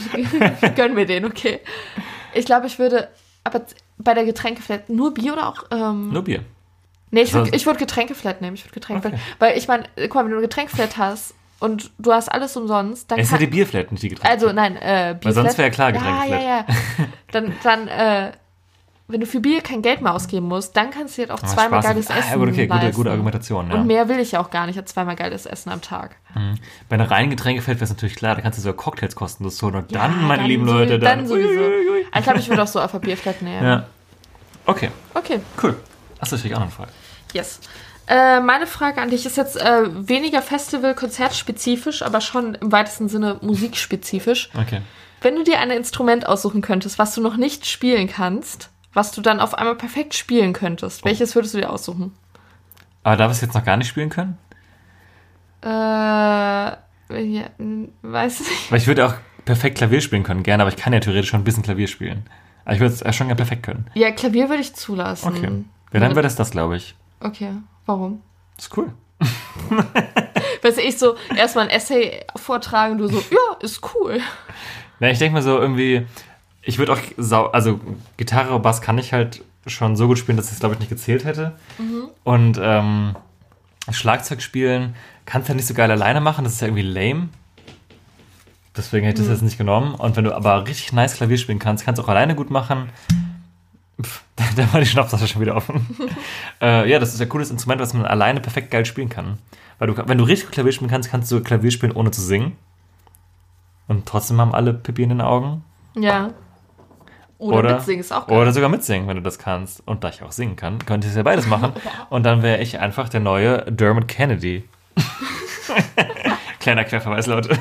Gönn 0.76 0.94
mir 0.94 1.06
den, 1.06 1.24
okay. 1.24 1.60
Ich 2.34 2.44
glaube, 2.44 2.66
ich 2.66 2.78
würde, 2.78 3.08
aber 3.42 3.62
bei 3.98 4.14
der 4.14 4.24
Getränkeflat 4.24 4.88
nur 4.88 5.14
Bier 5.14 5.32
oder 5.32 5.48
auch. 5.48 5.64
Ähm, 5.70 6.10
Nur 6.10 6.22
Bier. 6.22 6.44
Nee, 7.10 7.22
ich 7.22 7.32
würde 7.34 7.50
würd 7.52 7.78
Getränkeflat 7.78 8.40
nehmen. 8.40 8.54
Ich 8.56 8.64
würde 8.64 8.74
Getränkeflat. 8.74 9.14
Okay. 9.14 9.22
Weil 9.38 9.58
ich 9.58 9.68
meine, 9.68 9.84
guck 9.96 10.14
mal, 10.16 10.24
wenn 10.24 10.30
du 10.32 10.36
eine 10.38 10.46
Getränkeflat 10.46 10.96
hast 10.96 11.34
und 11.60 11.90
du 11.98 12.12
hast 12.12 12.28
alles 12.28 12.56
umsonst, 12.56 13.10
dann 13.10 13.18
Es 13.18 13.26
ist 13.26 13.32
ja 13.32 13.38
kann, 13.38 13.46
die 13.46 13.50
Bierflat, 13.50 13.90
nicht 13.92 14.02
die 14.02 14.08
Getränke. 14.10 14.30
Also 14.30 14.52
nein, 14.52 14.76
äh, 14.76 15.14
Bierflat. 15.20 15.24
Weil 15.24 15.32
sonst 15.32 15.58
wäre 15.58 15.68
ja 15.68 15.74
klar 15.74 15.88
Ja, 15.94 15.98
Getränkeflat. 15.98 16.42
ja, 16.42 16.48
ja. 16.48 16.66
Dann, 17.32 17.52
dann 17.62 17.88
äh, 17.88 18.32
wenn 19.08 19.20
du 19.20 19.26
für 19.26 19.38
Bier 19.40 19.60
kein 19.60 19.82
Geld 19.82 20.00
mehr 20.00 20.12
ausgeben 20.14 20.48
musst, 20.48 20.76
dann 20.76 20.90
kannst 20.90 21.16
du 21.16 21.22
dir 21.22 21.28
halt 21.28 21.38
auch 21.38 21.44
Ah, 21.44 21.46
zweimal 21.46 21.80
Spaß. 21.80 21.84
geiles 21.92 22.10
Ah, 22.10 22.18
Essen 22.18 22.40
okay, 22.42 22.66
gute, 22.66 22.80
leisten. 22.80 22.92
gute 22.96 23.10
Argumentation, 23.12 23.70
ja. 23.70 23.76
Und 23.76 23.86
mehr 23.86 24.08
will 24.08 24.18
ich 24.18 24.32
ja 24.32 24.40
auch 24.40 24.50
gar 24.50 24.66
nicht 24.66 24.76
als 24.78 24.92
zweimal 24.92 25.14
geiles 25.14 25.46
Essen 25.46 25.70
am 25.70 25.80
Tag. 25.80 26.16
Bei 26.88 26.94
einer 26.94 27.08
reinen 27.08 27.30
Getränkeflat 27.30 27.76
wäre 27.76 27.84
es 27.84 27.90
natürlich 27.90 28.16
klar, 28.16 28.34
da 28.34 28.40
kannst 28.42 28.58
du 28.58 28.62
sogar 28.62 28.76
Cocktails 28.76 29.14
kostenlos 29.14 29.62
holen. 29.62 29.76
Und 29.76 29.94
dann, 29.94 30.10
Ja, 30.12 30.26
meine 30.26 30.42
dann 30.42 30.46
lieben 30.50 30.66
so- 30.66 30.72
Leute, 30.72 30.98
dann. 30.98 31.18
dann 31.20 31.28
sowieso. 31.28 31.48
Uiuiui. 31.50 32.06
Ich 32.16 32.22
glaube, 32.24 32.38
ich 32.40 32.48
würde 32.48 32.62
auch 32.64 32.66
so 32.66 32.80
auf 32.80 32.92
Bierflat 33.00 33.42
nehmen. 33.42 33.64
Ja. 33.64 33.86
Okay, 34.66 34.90
Okay, 35.14 35.38
cool. 35.62 35.76
Achso, 36.20 36.36
ich 36.36 36.42
krieg 36.42 36.52
auch 36.52 36.58
noch 36.58 36.66
eine 36.66 36.72
Frage. 36.72 36.90
yes. 37.32 37.60
Äh, 38.08 38.40
meine 38.40 38.68
Frage 38.68 39.00
an 39.02 39.10
dich 39.10 39.26
ist 39.26 39.36
jetzt 39.36 39.56
äh, 39.56 40.08
weniger 40.08 40.40
Festival-Konzertspezifisch, 40.40 42.02
aber 42.02 42.20
schon 42.20 42.54
im 42.54 42.70
weitesten 42.70 43.08
Sinne 43.08 43.38
musikspezifisch. 43.42 44.50
Okay. 44.54 44.80
Wenn 45.22 45.34
du 45.34 45.42
dir 45.42 45.58
ein 45.58 45.70
Instrument 45.70 46.24
aussuchen 46.26 46.62
könntest, 46.62 47.00
was 47.00 47.14
du 47.14 47.20
noch 47.20 47.36
nicht 47.36 47.66
spielen 47.66 48.06
kannst, 48.06 48.70
was 48.92 49.10
du 49.10 49.22
dann 49.22 49.40
auf 49.40 49.54
einmal 49.54 49.74
perfekt 49.74 50.14
spielen 50.14 50.52
könntest, 50.52 51.04
welches 51.04 51.34
würdest 51.34 51.54
du 51.54 51.58
dir 51.58 51.70
aussuchen? 51.70 52.12
Aber 53.02 53.16
darf 53.16 53.32
ich 53.32 53.38
es 53.38 53.42
jetzt 53.42 53.54
noch 53.54 53.64
gar 53.64 53.76
nicht 53.76 53.88
spielen 53.88 54.08
können? 54.08 54.38
Äh, 55.62 55.68
ja, 55.68 57.50
weiß 58.02 58.40
nicht. 58.40 58.70
Weil 58.70 58.78
ich 58.78 58.86
würde 58.86 59.06
auch 59.06 59.14
perfekt 59.44 59.78
Klavier 59.78 60.00
spielen 60.00 60.22
können, 60.22 60.44
gerne, 60.44 60.62
aber 60.62 60.70
ich 60.70 60.76
kann 60.76 60.92
ja 60.92 61.00
theoretisch 61.00 61.30
schon 61.30 61.40
ein 61.40 61.44
bisschen 61.44 61.64
Klavier 61.64 61.88
spielen. 61.88 62.24
Aber 62.64 62.74
ich 62.74 62.80
würde 62.80 62.94
es 62.94 63.16
schon 63.16 63.26
gerne 63.26 63.36
perfekt 63.36 63.64
können. 63.64 63.86
Ja, 63.94 64.10
Klavier 64.12 64.48
würde 64.48 64.62
ich 64.62 64.74
zulassen. 64.74 65.28
Okay. 65.28 65.64
Ja, 65.96 66.00
dann 66.00 66.16
wäre 66.16 66.22
das 66.22 66.36
das, 66.36 66.50
glaube 66.50 66.76
ich. 66.76 66.94
Okay, 67.20 67.52
warum? 67.86 68.20
Ist 68.58 68.76
cool. 68.76 68.92
Weißt 70.62 70.76
du, 70.76 70.82
ich 70.82 70.98
so 70.98 71.16
erstmal 71.34 71.64
ein 71.64 71.70
Essay 71.70 72.24
vortragen, 72.36 72.98
du 72.98 73.08
so, 73.08 73.18
ja, 73.30 73.56
ist 73.60 73.80
cool. 73.94 74.20
Ja, 75.00 75.08
ich 75.08 75.18
denke 75.18 75.34
mir 75.34 75.42
so 75.42 75.58
irgendwie, 75.58 76.06
ich 76.62 76.78
würde 76.78 76.92
auch, 76.92 76.98
sau 77.16 77.46
also 77.46 77.80
Gitarre, 78.16 78.58
Bass 78.60 78.82
kann 78.82 78.98
ich 78.98 79.12
halt 79.12 79.42
schon 79.66 79.96
so 79.96 80.06
gut 80.06 80.18
spielen, 80.18 80.36
dass 80.36 80.48
ich 80.48 80.52
es, 80.52 80.60
glaube 80.60 80.74
ich, 80.74 80.80
nicht 80.80 80.88
gezählt 80.90 81.24
hätte. 81.24 81.56
Und 82.24 82.60
ähm, 82.62 83.16
Schlagzeug 83.90 84.42
spielen 84.42 84.94
kannst 85.24 85.48
du 85.48 85.52
ja 85.52 85.56
nicht 85.56 85.66
so 85.66 85.74
geil 85.74 85.90
alleine 85.90 86.20
machen, 86.20 86.44
das 86.44 86.54
ist 86.54 86.60
ja 86.60 86.68
irgendwie 86.68 86.82
lame. 86.82 87.28
Deswegen 88.76 89.06
hätte 89.06 89.22
ich 89.22 89.28
das 89.28 89.38
jetzt 89.38 89.44
nicht 89.44 89.58
genommen. 89.58 89.94
Und 89.94 90.16
wenn 90.16 90.24
du 90.24 90.34
aber 90.34 90.66
richtig 90.66 90.92
nice 90.92 91.14
Klavier 91.14 91.38
spielen 91.38 91.58
kannst, 91.58 91.84
kannst 91.84 91.98
du 91.98 92.04
auch 92.04 92.08
alleine 92.08 92.34
gut 92.34 92.50
machen. 92.50 92.90
Pff, 94.40 94.54
da 94.54 94.72
war 94.72 94.80
die 94.80 94.86
Schnapstasche 94.86 95.26
schon 95.26 95.40
wieder 95.40 95.56
offen. 95.56 95.86
äh, 96.60 96.88
ja, 96.90 96.98
das 96.98 97.14
ist 97.14 97.20
ein 97.20 97.28
cooles 97.28 97.50
Instrument, 97.50 97.80
was 97.80 97.94
man 97.94 98.04
alleine 98.04 98.40
perfekt 98.40 98.70
geil 98.70 98.84
spielen 98.84 99.08
kann. 99.08 99.38
Weil 99.78 99.88
du, 99.88 100.08
wenn 100.08 100.18
du 100.18 100.24
richtig 100.24 100.50
Klavier 100.50 100.72
spielen 100.72 100.90
kannst, 100.90 101.10
kannst 101.10 101.30
du 101.30 101.42
Klavier 101.42 101.70
spielen, 101.70 101.92
ohne 101.92 102.10
zu 102.10 102.20
singen. 102.20 102.56
Und 103.88 104.06
trotzdem 104.06 104.40
haben 104.40 104.54
alle 104.54 104.74
Pippi 104.74 105.02
in 105.02 105.10
den 105.10 105.20
Augen. 105.20 105.64
Ja. 105.94 106.30
Oder, 107.38 107.74
mitsingen 107.74 108.00
ist 108.00 108.12
auch 108.12 108.26
geil. 108.26 108.38
Oder 108.38 108.52
sogar 108.52 108.68
mitsingen, 108.68 109.08
wenn 109.08 109.16
du 109.16 109.22
das 109.22 109.38
kannst. 109.38 109.86
Und 109.86 110.04
da 110.04 110.08
ich 110.08 110.22
auch 110.22 110.32
singen 110.32 110.56
kann, 110.56 110.78
könnte 110.84 111.06
ich 111.06 111.14
ja 111.14 111.22
beides 111.22 111.46
machen. 111.46 111.72
Und 112.10 112.24
dann 112.24 112.42
wäre 112.42 112.60
ich 112.62 112.78
einfach 112.78 113.08
der 113.08 113.20
neue 113.20 113.70
Dermot 113.70 114.08
Kennedy. 114.08 114.64
Kleiner 116.60 116.84
Querverweis, 116.84 117.26
Leute. 117.26 117.58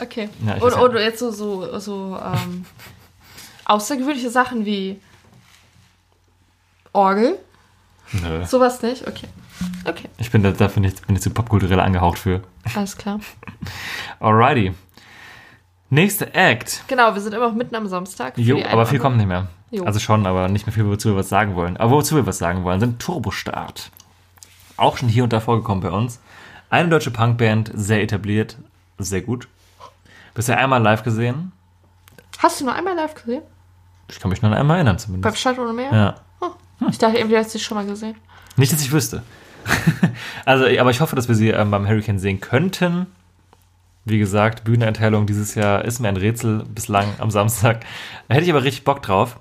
Okay. 0.00 0.28
Ja, 0.46 0.56
ja. 0.56 0.80
und 0.80 0.94
jetzt 0.94 1.18
so, 1.18 1.30
so, 1.30 1.78
so 1.78 2.18
ähm, 2.18 2.64
außergewöhnliche 3.64 4.30
Sachen 4.30 4.64
wie 4.64 5.00
Orgel. 6.94 7.38
Nö. 8.12 8.44
Sowas 8.46 8.80
nicht? 8.82 9.06
Okay. 9.06 9.28
Okay, 9.84 10.08
Ich 10.18 10.30
bin 10.30 10.42
da, 10.42 10.50
dafür 10.50 10.80
nicht, 10.80 11.06
bin 11.06 11.14
ich 11.16 11.22
zu 11.22 11.30
popkulturell 11.30 11.78
angehaucht 11.80 12.18
für. 12.18 12.42
alles 12.74 12.96
klar. 12.96 13.20
Alrighty. 14.20 14.74
Nächster 15.90 16.34
Act. 16.34 16.82
Genau, 16.88 17.14
wir 17.14 17.20
sind 17.20 17.34
immer 17.34 17.48
noch 17.48 17.54
mitten 17.54 17.74
am 17.76 17.86
Samstag. 17.86 18.36
Jo, 18.36 18.60
aber 18.70 18.86
viel 18.86 18.98
kommt 18.98 19.16
nicht 19.16 19.26
mehr. 19.26 19.46
Jo. 19.70 19.84
Also 19.84 20.00
schon, 20.00 20.26
aber 20.26 20.48
nicht 20.48 20.66
mehr 20.66 20.72
viel, 20.72 20.86
wozu 20.86 21.10
wir 21.10 21.16
was 21.16 21.28
sagen 21.28 21.54
wollen. 21.54 21.76
Aber 21.76 21.92
wozu 21.92 22.16
wir 22.16 22.26
was 22.26 22.38
sagen 22.38 22.64
wollen, 22.64 22.80
sind 22.80 23.00
Turbostart. 23.00 23.90
Auch 24.76 24.96
schon 24.96 25.08
hier 25.08 25.24
und 25.24 25.32
da 25.32 25.40
vorgekommen 25.40 25.82
bei 25.82 25.90
uns. 25.90 26.20
Eine 26.70 26.88
deutsche 26.88 27.10
Punkband, 27.10 27.70
sehr 27.74 28.02
etabliert, 28.02 28.56
sehr 28.98 29.20
gut. 29.22 29.46
Bisher 30.34 30.58
einmal 30.58 30.82
live 30.82 31.04
gesehen. 31.04 31.52
Hast 32.38 32.60
du 32.60 32.64
nur 32.64 32.74
einmal 32.74 32.94
live 32.96 33.14
gesehen? 33.14 33.42
Ich 34.08 34.18
kann 34.18 34.30
mich 34.30 34.42
nur 34.42 34.50
an 34.50 34.58
einmal 34.58 34.76
erinnern 34.78 34.96
Beim 34.96 34.98
zumindest. 34.98 35.38
Stadt 35.38 35.58
ohne 35.58 35.72
Meer? 35.72 35.92
Ja. 35.92 36.14
Ich 36.90 36.98
dachte, 36.98 37.18
irgendwie 37.18 37.36
hast 37.36 37.54
du 37.54 37.58
dich 37.58 37.66
schon 37.66 37.76
mal 37.76 37.86
gesehen. 37.86 38.16
Nicht, 38.56 38.72
dass 38.72 38.82
ich 38.82 38.92
wüsste. 38.92 39.22
also, 40.44 40.64
aber 40.78 40.90
ich 40.90 41.00
hoffe, 41.00 41.16
dass 41.16 41.28
wir 41.28 41.34
sie 41.34 41.50
ähm, 41.50 41.70
beim 41.70 41.88
Hurricane 41.88 42.18
sehen 42.18 42.40
könnten. 42.40 43.06
Wie 44.04 44.18
gesagt, 44.18 44.64
Bühneneinteilung 44.64 45.26
dieses 45.26 45.54
Jahr 45.54 45.84
ist 45.84 45.98
mir 45.98 46.08
ein 46.08 46.16
Rätsel 46.16 46.64
bislang 46.74 47.08
am 47.18 47.30
Samstag. 47.30 47.84
Da 48.28 48.34
hätte 48.34 48.44
ich 48.44 48.50
aber 48.50 48.62
richtig 48.62 48.84
Bock 48.84 49.02
drauf. 49.02 49.40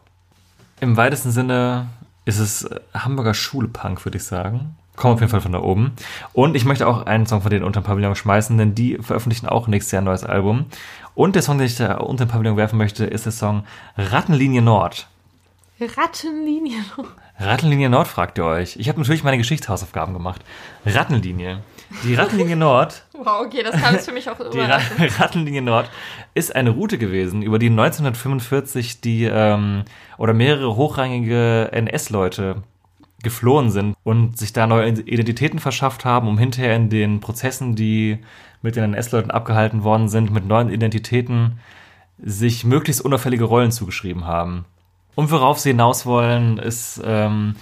Im 0.79 0.95
weitesten 0.95 1.31
Sinne 1.31 1.87
ist 2.25 2.39
es 2.39 2.63
äh, 2.63 2.79
Hamburger 2.93 3.33
Schulpunk, 3.33 4.05
würde 4.05 4.17
ich 4.17 4.23
sagen. 4.23 4.75
Kommt 4.95 5.15
auf 5.15 5.19
jeden 5.21 5.31
Fall 5.31 5.41
von 5.41 5.51
da 5.51 5.59
oben. 5.59 5.93
Und 6.33 6.55
ich 6.55 6.65
möchte 6.65 6.87
auch 6.87 7.05
einen 7.05 7.25
Song 7.25 7.41
von 7.41 7.49
denen 7.49 7.65
unter 7.65 7.81
den 7.81 7.85
Pavillon 7.85 8.15
schmeißen, 8.15 8.57
denn 8.57 8.75
die 8.75 8.97
veröffentlichen 9.01 9.47
auch 9.47 9.67
nächstes 9.67 9.91
Jahr 9.91 10.01
ein 10.01 10.05
neues 10.05 10.23
Album. 10.23 10.65
Und 11.15 11.35
der 11.35 11.41
Song, 11.41 11.57
den 11.57 11.65
ich 11.65 11.75
da 11.75 11.97
unter 11.97 12.25
den 12.25 12.31
Pavillon 12.31 12.57
werfen 12.57 12.77
möchte, 12.77 13.05
ist 13.05 13.25
der 13.25 13.31
Song 13.31 13.63
Rattenlinie 13.97 14.61
Nord. 14.61 15.07
Rattenlinie. 15.79 16.77
Rattenlinie 17.39 17.89
Nord 17.89 18.07
fragt 18.07 18.37
ihr 18.37 18.45
euch. 18.45 18.75
Ich 18.77 18.89
habe 18.89 18.99
natürlich 18.99 19.23
meine 19.23 19.37
Geschichtshausaufgaben 19.37 20.13
gemacht. 20.13 20.41
Rattenlinie. 20.85 21.61
Die 22.03 22.15
Rattenlinie 22.15 22.55
Nord, 22.55 23.03
Wow, 23.13 23.45
okay, 23.45 23.63
das 23.63 23.79
kam 23.79 23.93
jetzt 23.93 24.05
für 24.05 24.13
mich 24.13 24.29
auch 24.29 24.37
die 24.51 24.59
Ra. 24.59 24.79
Rattenlinie 25.19 25.61
Nord 25.61 25.89
ist 26.33 26.55
eine 26.55 26.71
Route 26.71 26.97
gewesen, 26.97 27.41
über 27.41 27.59
die 27.59 27.69
1945 27.69 29.01
die 29.01 29.25
ähm, 29.25 29.83
oder 30.17 30.33
mehrere 30.33 30.75
hochrangige 30.75 31.69
NS-Leute 31.71 32.63
geflohen 33.21 33.71
sind 33.71 33.95
und 34.03 34.37
sich 34.37 34.53
da 34.53 34.67
neue 34.67 34.89
Identitäten 34.89 35.59
verschafft 35.59 36.03
haben, 36.03 36.27
um 36.27 36.37
hinterher 36.37 36.75
in 36.75 36.89
den 36.89 37.19
Prozessen, 37.19 37.75
die 37.75 38.19
mit 38.61 38.75
den 38.75 38.83
NS-Leuten 38.83 39.31
abgehalten 39.31 39.83
worden 39.83 40.09
sind, 40.09 40.31
mit 40.31 40.45
neuen 40.45 40.69
Identitäten 40.69 41.59
sich 42.21 42.63
möglichst 42.63 43.01
unauffällige 43.01 43.45
Rollen 43.45 43.71
zugeschrieben 43.71 44.25
haben. 44.25 44.65
Und 45.15 45.31
worauf 45.31 45.59
sie 45.59 45.69
hinaus 45.69 46.05
wollen, 46.05 46.57
ist, 46.57 47.01
ähm, 47.05 47.55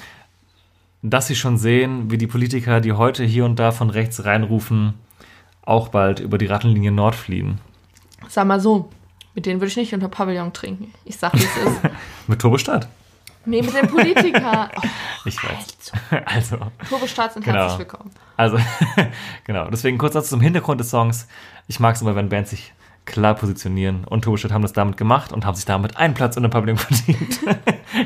dass 1.01 1.27
sie 1.27 1.35
schon 1.35 1.57
sehen, 1.57 2.11
wie 2.11 2.17
die 2.17 2.27
Politiker, 2.27 2.79
die 2.81 2.93
heute 2.93 3.23
hier 3.23 3.45
und 3.45 3.57
da 3.59 3.71
von 3.71 3.89
rechts 3.89 4.23
reinrufen, 4.25 4.93
auch 5.63 5.89
bald 5.89 6.19
über 6.19 6.37
die 6.37 6.45
Rattenlinie 6.45 6.91
Nord 6.91 7.15
fliehen. 7.15 7.59
Sag 8.29 8.47
mal 8.47 8.59
so, 8.59 8.89
mit 9.35 9.45
denen 9.45 9.59
würde 9.59 9.67
ich 9.69 9.77
nicht 9.77 9.93
unter 9.93 10.07
Pavillon 10.09 10.53
trinken. 10.53 10.93
Ich 11.05 11.17
sag, 11.17 11.33
wie 11.33 11.43
es 11.43 11.57
ist. 11.57 11.79
Mit 12.27 12.39
Turbostadt. 12.39 12.87
Nee, 13.43 13.63
mit 13.63 13.73
den 13.73 13.87
Politikern. 13.87 14.69
Oh, 14.77 14.81
Ich 15.25 15.35
weiß. 15.43 15.91
Also, 16.25 16.57
Turbostarts 16.87 17.33
sind 17.33 17.43
Genau. 17.43 17.57
herzlich 17.57 17.79
willkommen. 17.79 18.11
also, 18.37 18.59
genau. 19.45 19.67
Deswegen 19.71 19.97
kurz 19.97 20.13
dazu 20.13 20.29
zum 20.29 20.41
Hintergrund 20.41 20.79
des 20.79 20.91
Songs. 20.91 21.27
Ich 21.67 21.79
mag 21.79 21.95
es 21.95 22.01
immer, 22.03 22.15
wenn 22.15 22.29
Bands 22.29 22.51
sich 22.51 22.71
klar 23.11 23.35
positionieren. 23.35 24.05
Und 24.05 24.23
Turbostadt 24.23 24.51
haben 24.51 24.61
das 24.61 24.73
damit 24.73 24.97
gemacht 24.97 25.31
und 25.31 25.45
haben 25.45 25.55
sich 25.55 25.65
damit 25.65 25.97
einen 25.97 26.13
Platz 26.13 26.35
in 26.37 26.43
der 26.43 26.49
Pavillon 26.49 26.77
verdient. 26.77 27.39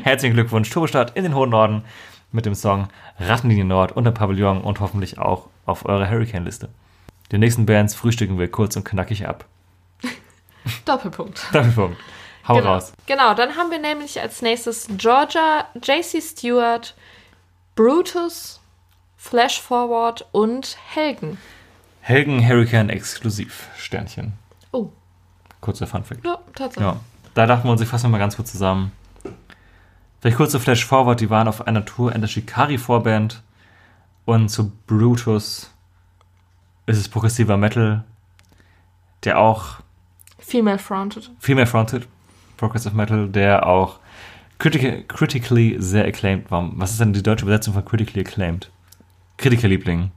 Herzlichen 0.02 0.34
Glückwunsch, 0.34 0.68
Turbostadt 0.68 1.16
in 1.16 1.22
den 1.22 1.34
hohen 1.34 1.50
Norden 1.50 1.84
mit 2.32 2.44
dem 2.44 2.54
Song 2.54 2.88
Rattenlinie 3.18 3.64
Nord 3.64 3.92
unter 3.92 4.12
Pavillon 4.12 4.60
und 4.60 4.80
hoffentlich 4.80 5.18
auch 5.18 5.48
auf 5.64 5.86
eurer 5.86 6.10
Hurricane-Liste. 6.10 6.68
Die 7.32 7.38
nächsten 7.38 7.66
Bands 7.66 7.94
frühstücken 7.94 8.38
wir 8.38 8.50
kurz 8.50 8.76
und 8.76 8.84
knackig 8.84 9.26
ab. 9.26 9.46
Doppelpunkt. 10.84 11.42
Doppelpunkt. 11.52 11.96
Hau 12.46 12.56
genau. 12.56 12.74
raus. 12.74 12.92
Genau, 13.06 13.34
dann 13.34 13.56
haben 13.56 13.70
wir 13.70 13.78
nämlich 13.78 14.20
als 14.20 14.42
nächstes 14.42 14.88
Georgia, 14.96 15.66
JC 15.82 16.22
Stewart, 16.22 16.94
Brutus, 17.74 18.60
Flash 19.16 19.60
Forward 19.60 20.26
und 20.32 20.76
Helgen. 20.94 21.38
Helgen 22.00 22.46
Hurricane 22.46 22.90
exklusiv. 22.90 23.68
Sternchen. 23.76 24.34
Oh, 24.76 24.90
Kurzer 25.60 25.86
Funfact. 25.86 26.24
ja, 26.24 26.38
tatsächlich. 26.54 26.84
Ja. 26.92 27.00
Da 27.34 27.46
dachten 27.46 27.66
wir 27.66 27.72
uns, 27.72 27.80
ich 27.80 27.88
fasse 27.88 28.08
mal 28.08 28.18
ganz 28.18 28.36
kurz 28.36 28.52
zusammen. 28.52 28.92
Vielleicht 30.20 30.36
kurz 30.36 30.52
zu 30.52 30.58
Flash 30.58 30.84
Forward, 30.84 31.20
die 31.20 31.30
waren 31.30 31.48
auf 31.48 31.66
einer 31.66 31.84
Tour 31.84 32.14
in 32.14 32.20
der 32.20 32.28
Shikari 32.28 32.78
Vorband 32.78 33.42
und 34.24 34.48
zu 34.48 34.72
Brutus 34.86 35.70
ist 36.86 36.98
es 36.98 37.08
progressiver 37.08 37.56
Metal, 37.56 38.04
der 39.24 39.38
auch 39.38 39.80
Female 40.38 40.78
Fronted. 40.78 41.30
Female 41.38 41.66
Fronted 41.66 42.06
Progressive 42.56 42.94
Metal, 42.94 43.28
der 43.28 43.66
auch 43.66 43.98
critic 44.58 45.08
critically 45.08 45.76
sehr 45.78 46.06
acclaimed 46.06 46.50
war. 46.50 46.70
Was 46.74 46.92
ist 46.92 47.00
denn 47.00 47.12
die 47.12 47.22
deutsche 47.22 47.44
Übersetzung 47.44 47.74
von 47.74 47.84
critically 47.84 48.20
acclaimed? 48.20 48.70
Kritikerliebling. 49.36 50.10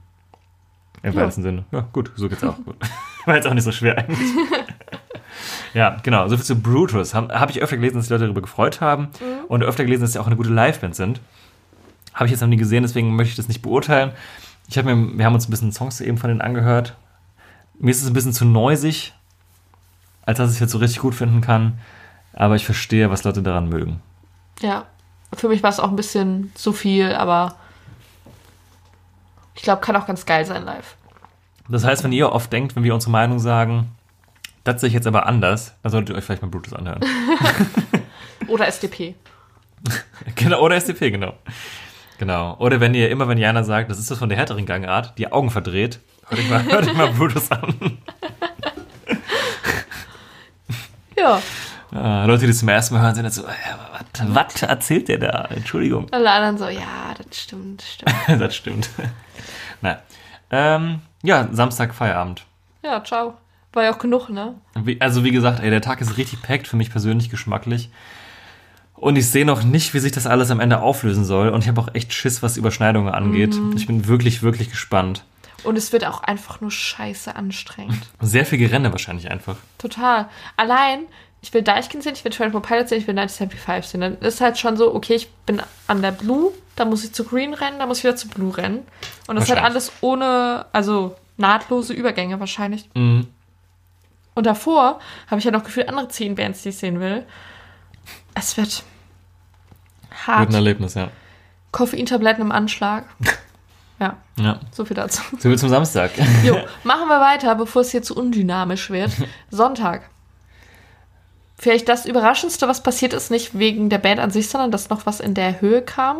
Im 1.02 1.12
Ja. 1.14 1.22
weitesten 1.22 1.42
Sinne. 1.42 1.64
Ja, 1.72 1.80
gut, 1.92 2.12
so 2.16 2.28
geht's 2.28 2.44
auch. 2.44 2.56
Gut. 2.64 2.76
War 3.26 3.34
jetzt 3.36 3.46
auch 3.46 3.54
nicht 3.54 3.64
so 3.64 3.72
schwer 3.72 3.96
eigentlich. 3.98 4.18
ja, 5.74 5.96
genau. 6.02 6.28
Soviel 6.28 6.44
zu 6.44 6.60
Brutus. 6.60 7.14
Habe 7.14 7.38
hab 7.38 7.50
ich 7.50 7.62
öfter 7.62 7.76
gelesen, 7.76 7.96
dass 7.96 8.06
die 8.06 8.12
Leute 8.12 8.24
darüber 8.24 8.42
gefreut 8.42 8.80
haben. 8.80 9.08
Und 9.48 9.62
öfter 9.62 9.84
gelesen, 9.84 10.02
dass 10.02 10.12
sie 10.12 10.18
auch 10.18 10.26
eine 10.26 10.36
gute 10.36 10.50
Liveband 10.50 10.94
sind. 10.94 11.20
Habe 12.14 12.26
ich 12.26 12.32
jetzt 12.32 12.40
noch 12.40 12.48
nie 12.48 12.56
gesehen, 12.56 12.82
deswegen 12.82 13.14
möchte 13.14 13.30
ich 13.30 13.36
das 13.36 13.48
nicht 13.48 13.62
beurteilen. 13.62 14.12
Ich 14.68 14.76
hab 14.78 14.84
mir, 14.84 14.96
wir 15.18 15.24
haben 15.24 15.34
uns 15.34 15.48
ein 15.48 15.50
bisschen 15.50 15.72
Songs 15.72 16.00
eben 16.00 16.18
von 16.18 16.28
denen 16.28 16.40
angehört. 16.40 16.96
Mir 17.78 17.90
ist 17.90 18.02
es 18.02 18.08
ein 18.08 18.12
bisschen 18.12 18.32
zu 18.32 18.44
neusig, 18.44 19.14
als 20.26 20.38
dass 20.38 20.50
ich 20.50 20.56
es 20.56 20.60
jetzt 20.60 20.72
so 20.72 20.78
richtig 20.78 21.00
gut 21.00 21.14
finden 21.14 21.40
kann. 21.40 21.78
Aber 22.32 22.56
ich 22.56 22.64
verstehe, 22.64 23.10
was 23.10 23.24
Leute 23.24 23.42
daran 23.42 23.68
mögen. 23.68 24.00
Ja, 24.60 24.84
für 25.34 25.48
mich 25.48 25.62
war 25.62 25.70
es 25.70 25.80
auch 25.80 25.88
ein 25.88 25.96
bisschen 25.96 26.52
zu 26.54 26.72
viel, 26.72 27.14
aber 27.14 27.54
ich 29.60 29.64
glaube, 29.64 29.82
kann 29.82 29.94
auch 29.94 30.06
ganz 30.06 30.24
geil 30.24 30.46
sein 30.46 30.64
live. 30.64 30.96
Das 31.68 31.84
heißt, 31.84 32.02
wenn 32.02 32.12
ihr 32.12 32.32
oft 32.32 32.50
denkt, 32.50 32.76
wenn 32.76 32.82
wir 32.82 32.94
unsere 32.94 33.10
Meinung 33.10 33.38
sagen, 33.38 33.94
das 34.64 34.80
sehe 34.80 34.88
ich 34.88 34.94
jetzt 34.94 35.06
aber 35.06 35.26
anders, 35.26 35.74
dann 35.82 35.92
solltet 35.92 36.14
ihr 36.14 36.18
euch 36.18 36.24
vielleicht 36.24 36.40
mal 36.40 36.48
Brutus 36.48 36.72
anhören. 36.72 37.00
Oder 38.48 38.66
SDP. 38.68 39.16
genau, 40.34 40.62
oder 40.62 40.76
SDP, 40.76 41.10
genau. 41.10 41.34
Genau. 42.16 42.56
Oder 42.58 42.80
wenn 42.80 42.94
ihr 42.94 43.10
immer, 43.10 43.28
wenn 43.28 43.36
Jana 43.36 43.62
sagt, 43.62 43.90
das 43.90 43.98
ist 43.98 44.10
das 44.10 44.18
von 44.18 44.30
der 44.30 44.38
härteren 44.38 44.64
Gangart, 44.64 45.18
die 45.18 45.30
Augen 45.30 45.50
verdreht, 45.50 46.00
hört 46.28 46.40
euch 46.40 46.48
mal, 46.48 46.64
hört 46.64 46.86
euch 46.86 46.94
mal 46.94 47.12
Brutus 47.12 47.50
an. 47.50 47.98
Ja, 51.16 51.42
Äh, 51.92 52.24
Leute, 52.24 52.40
die 52.40 52.46
das 52.46 52.60
zum 52.60 52.68
ersten 52.70 52.94
Mal 52.94 53.02
hören, 53.02 53.14
sind 53.14 53.26
jetzt 53.26 53.34
so, 53.34 53.44
was, 54.28 54.62
erzählt 54.62 55.08
der 55.08 55.18
da? 55.18 55.48
Entschuldigung. 55.50 56.06
alle 56.12 56.30
anderen 56.30 56.56
so, 56.56 56.68
ja, 56.68 57.14
das 57.18 57.38
stimmt, 57.38 57.82
das 57.82 57.92
stimmt. 57.92 58.40
das 58.40 58.56
stimmt. 58.56 58.90
Nein. 59.82 59.96
Ähm, 60.50 61.00
ja, 61.22 61.48
Samstag 61.52 61.94
Feierabend. 61.94 62.44
Ja, 62.82 63.02
ciao. 63.04 63.34
War 63.72 63.84
ja 63.84 63.94
auch 63.94 63.98
genug, 63.98 64.28
ne? 64.30 64.54
Wie, 64.74 65.00
also 65.00 65.22
wie 65.22 65.30
gesagt, 65.30 65.60
ey, 65.60 65.70
der 65.70 65.80
Tag 65.80 66.00
ist 66.00 66.16
richtig 66.16 66.42
packt, 66.42 66.66
für 66.66 66.76
mich 66.76 66.90
persönlich 66.90 67.30
geschmacklich. 67.30 67.90
Und 68.94 69.16
ich 69.16 69.28
sehe 69.28 69.46
noch 69.46 69.62
nicht, 69.62 69.94
wie 69.94 69.98
sich 69.98 70.12
das 70.12 70.26
alles 70.26 70.50
am 70.50 70.60
Ende 70.60 70.80
auflösen 70.80 71.24
soll. 71.24 71.48
Und 71.48 71.62
ich 71.62 71.68
habe 71.68 71.80
auch 71.80 71.94
echt 71.94 72.12
Schiss, 72.12 72.42
was 72.42 72.56
Überschneidungen 72.56 73.14
angeht. 73.14 73.54
Ich 73.76 73.86
bin 73.86 74.06
wirklich, 74.06 74.42
wirklich 74.42 74.70
gespannt. 74.70 75.24
Und 75.62 75.76
es 75.76 75.92
wird 75.92 76.04
auch 76.04 76.22
einfach 76.22 76.60
nur 76.60 76.70
scheiße 76.70 77.34
anstrengend. 77.34 78.08
Sehr 78.20 78.44
viel 78.44 78.58
Gerenne 78.58 78.92
wahrscheinlich 78.92 79.30
einfach. 79.30 79.56
Total. 79.78 80.28
Allein, 80.56 81.00
ich 81.42 81.52
will 81.54 81.62
Deichkind 81.62 82.02
sehen, 82.02 82.12
ich 82.14 82.24
will 82.24 82.32
24 82.32 82.68
Pilots 82.68 82.90
sehen, 82.90 82.98
ich 82.98 83.06
will 83.06 83.18
1975 83.18 83.90
sehen. 83.90 84.00
Dann 84.02 84.18
ist 84.18 84.40
halt 84.40 84.58
schon 84.58 84.76
so, 84.76 84.94
okay, 84.94 85.14
ich 85.14 85.30
bin 85.46 85.62
an 85.86 86.02
der 86.02 86.12
Blue, 86.12 86.52
da 86.76 86.84
muss 86.84 87.04
ich 87.04 87.12
zu 87.12 87.24
Green 87.24 87.54
rennen, 87.54 87.78
da 87.78 87.86
muss 87.86 87.98
ich 87.98 88.04
wieder 88.04 88.16
zu 88.16 88.28
Blue 88.28 88.54
rennen. 88.56 88.86
Und 89.26 89.36
das 89.36 89.44
ist 89.44 89.50
halt 89.50 89.62
alles 89.62 89.92
ohne, 90.02 90.66
also 90.72 91.16
nahtlose 91.38 91.92
Übergänge 91.94 92.38
wahrscheinlich. 92.40 92.88
Mhm. 92.94 93.26
Und 94.34 94.46
davor 94.46 95.00
habe 95.28 95.38
ich 95.38 95.44
ja 95.44 95.50
noch 95.50 95.64
gefühlt 95.64 95.88
andere 95.88 96.08
zehn 96.08 96.34
Bands, 96.34 96.62
die 96.62 96.68
ich 96.70 96.76
sehen 96.78 97.00
will. 97.00 97.24
Es 98.34 98.56
wird 98.56 98.84
Wird 100.10 100.26
hart. 100.26 100.48
ein 100.50 100.54
Erlebnis, 100.54 100.94
ja. 100.94 101.10
Koffeintabletten 101.72 102.42
im 102.44 102.52
Anschlag. 102.52 103.04
Ja, 104.02 104.16
Ja. 104.38 104.58
so 104.72 104.86
viel 104.86 104.96
dazu. 104.96 105.20
So 105.32 105.50
viel 105.50 105.58
zum 105.58 105.68
Samstag. 105.68 106.12
Jo, 106.42 106.56
machen 106.84 107.06
wir 107.08 107.20
weiter, 107.20 107.54
bevor 107.54 107.82
es 107.82 107.90
hier 107.90 108.02
zu 108.02 108.16
undynamisch 108.16 108.88
wird. 108.88 109.10
Sonntag. 109.50 110.08
Vielleicht 111.60 111.88
das 111.88 112.06
Überraschendste, 112.06 112.66
was 112.68 112.82
passiert 112.82 113.12
ist, 113.12 113.30
nicht 113.30 113.58
wegen 113.58 113.90
der 113.90 113.98
Band 113.98 114.18
an 114.18 114.30
sich, 114.30 114.48
sondern 114.48 114.70
dass 114.70 114.88
noch 114.88 115.06
was 115.06 115.20
in 115.20 115.34
der 115.34 115.60
Höhe 115.60 115.82
kam. 115.82 116.18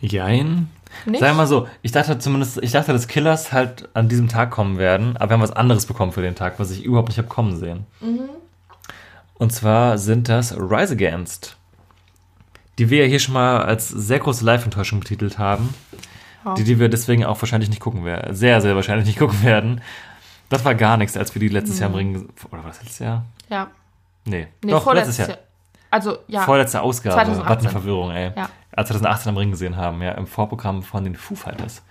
Jein. 0.00 0.68
Nicht? 1.06 1.22
Wir 1.22 1.32
mal 1.34 1.46
so, 1.46 1.68
ich 1.82 1.92
dachte 1.92 2.18
zumindest, 2.18 2.58
ich 2.62 2.72
dachte, 2.72 2.92
dass 2.92 3.08
Killers 3.08 3.52
halt 3.52 3.88
an 3.94 4.08
diesem 4.08 4.28
Tag 4.28 4.50
kommen 4.50 4.78
werden, 4.78 5.16
aber 5.16 5.30
wir 5.30 5.34
haben 5.34 5.42
was 5.42 5.52
anderes 5.52 5.86
bekommen 5.86 6.12
für 6.12 6.22
den 6.22 6.34
Tag, 6.34 6.58
was 6.58 6.70
ich 6.70 6.84
überhaupt 6.84 7.08
nicht 7.08 7.18
habe 7.18 7.28
kommen 7.28 7.56
sehen. 7.58 7.86
Und 9.34 9.52
zwar 9.52 9.98
sind 9.98 10.28
das 10.28 10.54
Rise 10.56 10.94
Against, 10.94 11.56
die 12.78 12.90
wir 12.90 13.02
ja 13.02 13.06
hier 13.08 13.20
schon 13.20 13.34
mal 13.34 13.62
als 13.62 13.88
sehr 13.88 14.18
große 14.18 14.44
Live-Enttäuschung 14.44 15.00
betitelt 15.00 15.38
haben, 15.38 15.74
Ja. 16.44 16.54
die, 16.54 16.64
die 16.64 16.78
wir 16.78 16.88
deswegen 16.88 17.24
auch 17.24 17.40
wahrscheinlich 17.40 17.70
nicht 17.70 17.80
gucken 17.80 18.04
werden, 18.04 18.34
sehr, 18.34 18.60
sehr 18.60 18.74
wahrscheinlich 18.74 19.06
nicht 19.06 19.18
gucken 19.18 19.42
werden. 19.42 19.80
Das 20.50 20.64
war 20.64 20.74
gar 20.74 20.96
nichts, 20.98 21.16
als 21.16 21.34
wir 21.34 21.40
die 21.40 21.48
letztes 21.48 21.78
Jahr 21.78 21.88
im 21.90 21.96
Ring, 21.96 22.28
oder 22.50 22.62
war 22.62 22.68
das 22.70 22.80
letztes 22.82 22.98
Jahr? 22.98 23.24
Ja. 23.48 23.68
Nee, 24.24 24.48
Nee, 24.62 24.70
doch, 24.70 24.82
vorletztes 24.82 25.18
letztes 25.18 25.36
Jahr. 25.36 25.38
Jahr. 25.38 25.46
Also, 25.90 26.18
ja. 26.26 26.42
Vorletzte 26.42 26.80
Ausgabe. 26.80 27.14
2018. 27.16 27.56
Was 27.56 27.62
eine 27.62 27.70
Verwirrung, 27.70 28.10
ey. 28.12 28.32
Ja. 28.34 28.48
Als 28.74 28.88
wir 28.88 28.96
2018 28.96 29.30
am 29.30 29.36
Ring 29.36 29.50
gesehen 29.50 29.76
haben, 29.76 30.00
ja, 30.02 30.12
im 30.12 30.26
Vorprogramm 30.26 30.82
von 30.82 31.04
den 31.04 31.16
Foo 31.16 31.34
Fighters. 31.34 31.82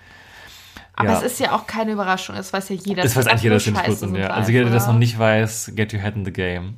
Aber 0.93 1.11
ja. 1.11 1.17
es 1.17 1.23
ist 1.23 1.39
ja 1.39 1.53
auch 1.53 1.67
keine 1.67 1.91
Überraschung. 1.91 2.35
Es 2.35 2.51
weiß 2.51 2.69
ja 2.69 2.75
jeder. 2.75 3.03
Das 3.03 3.15
weiß 3.15 3.27
eigentlich 3.27 3.43
jeder, 3.43 3.55
dass 3.55 3.63
die 3.63 3.73
scheiße 3.73 3.95
sind, 3.95 4.15
ja. 4.15 4.27
Also 4.27 4.51
jeder, 4.51 4.65
der 4.65 4.73
das 4.73 4.87
noch 4.87 4.95
nicht 4.95 5.17
weiß, 5.17 5.73
get 5.75 5.93
your 5.93 5.99
head 5.99 6.15
in 6.15 6.25
the 6.25 6.33
game. 6.33 6.77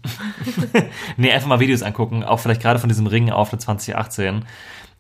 nee, 1.17 1.31
einfach 1.31 1.47
mal 1.47 1.59
Videos 1.59 1.81
angucken, 1.81 2.23
auch 2.23 2.39
vielleicht 2.39 2.61
gerade 2.61 2.79
von 2.79 2.89
diesem 2.89 3.07
Ring 3.07 3.31
auf 3.31 3.49
der 3.49 3.59
2018. 3.59 4.45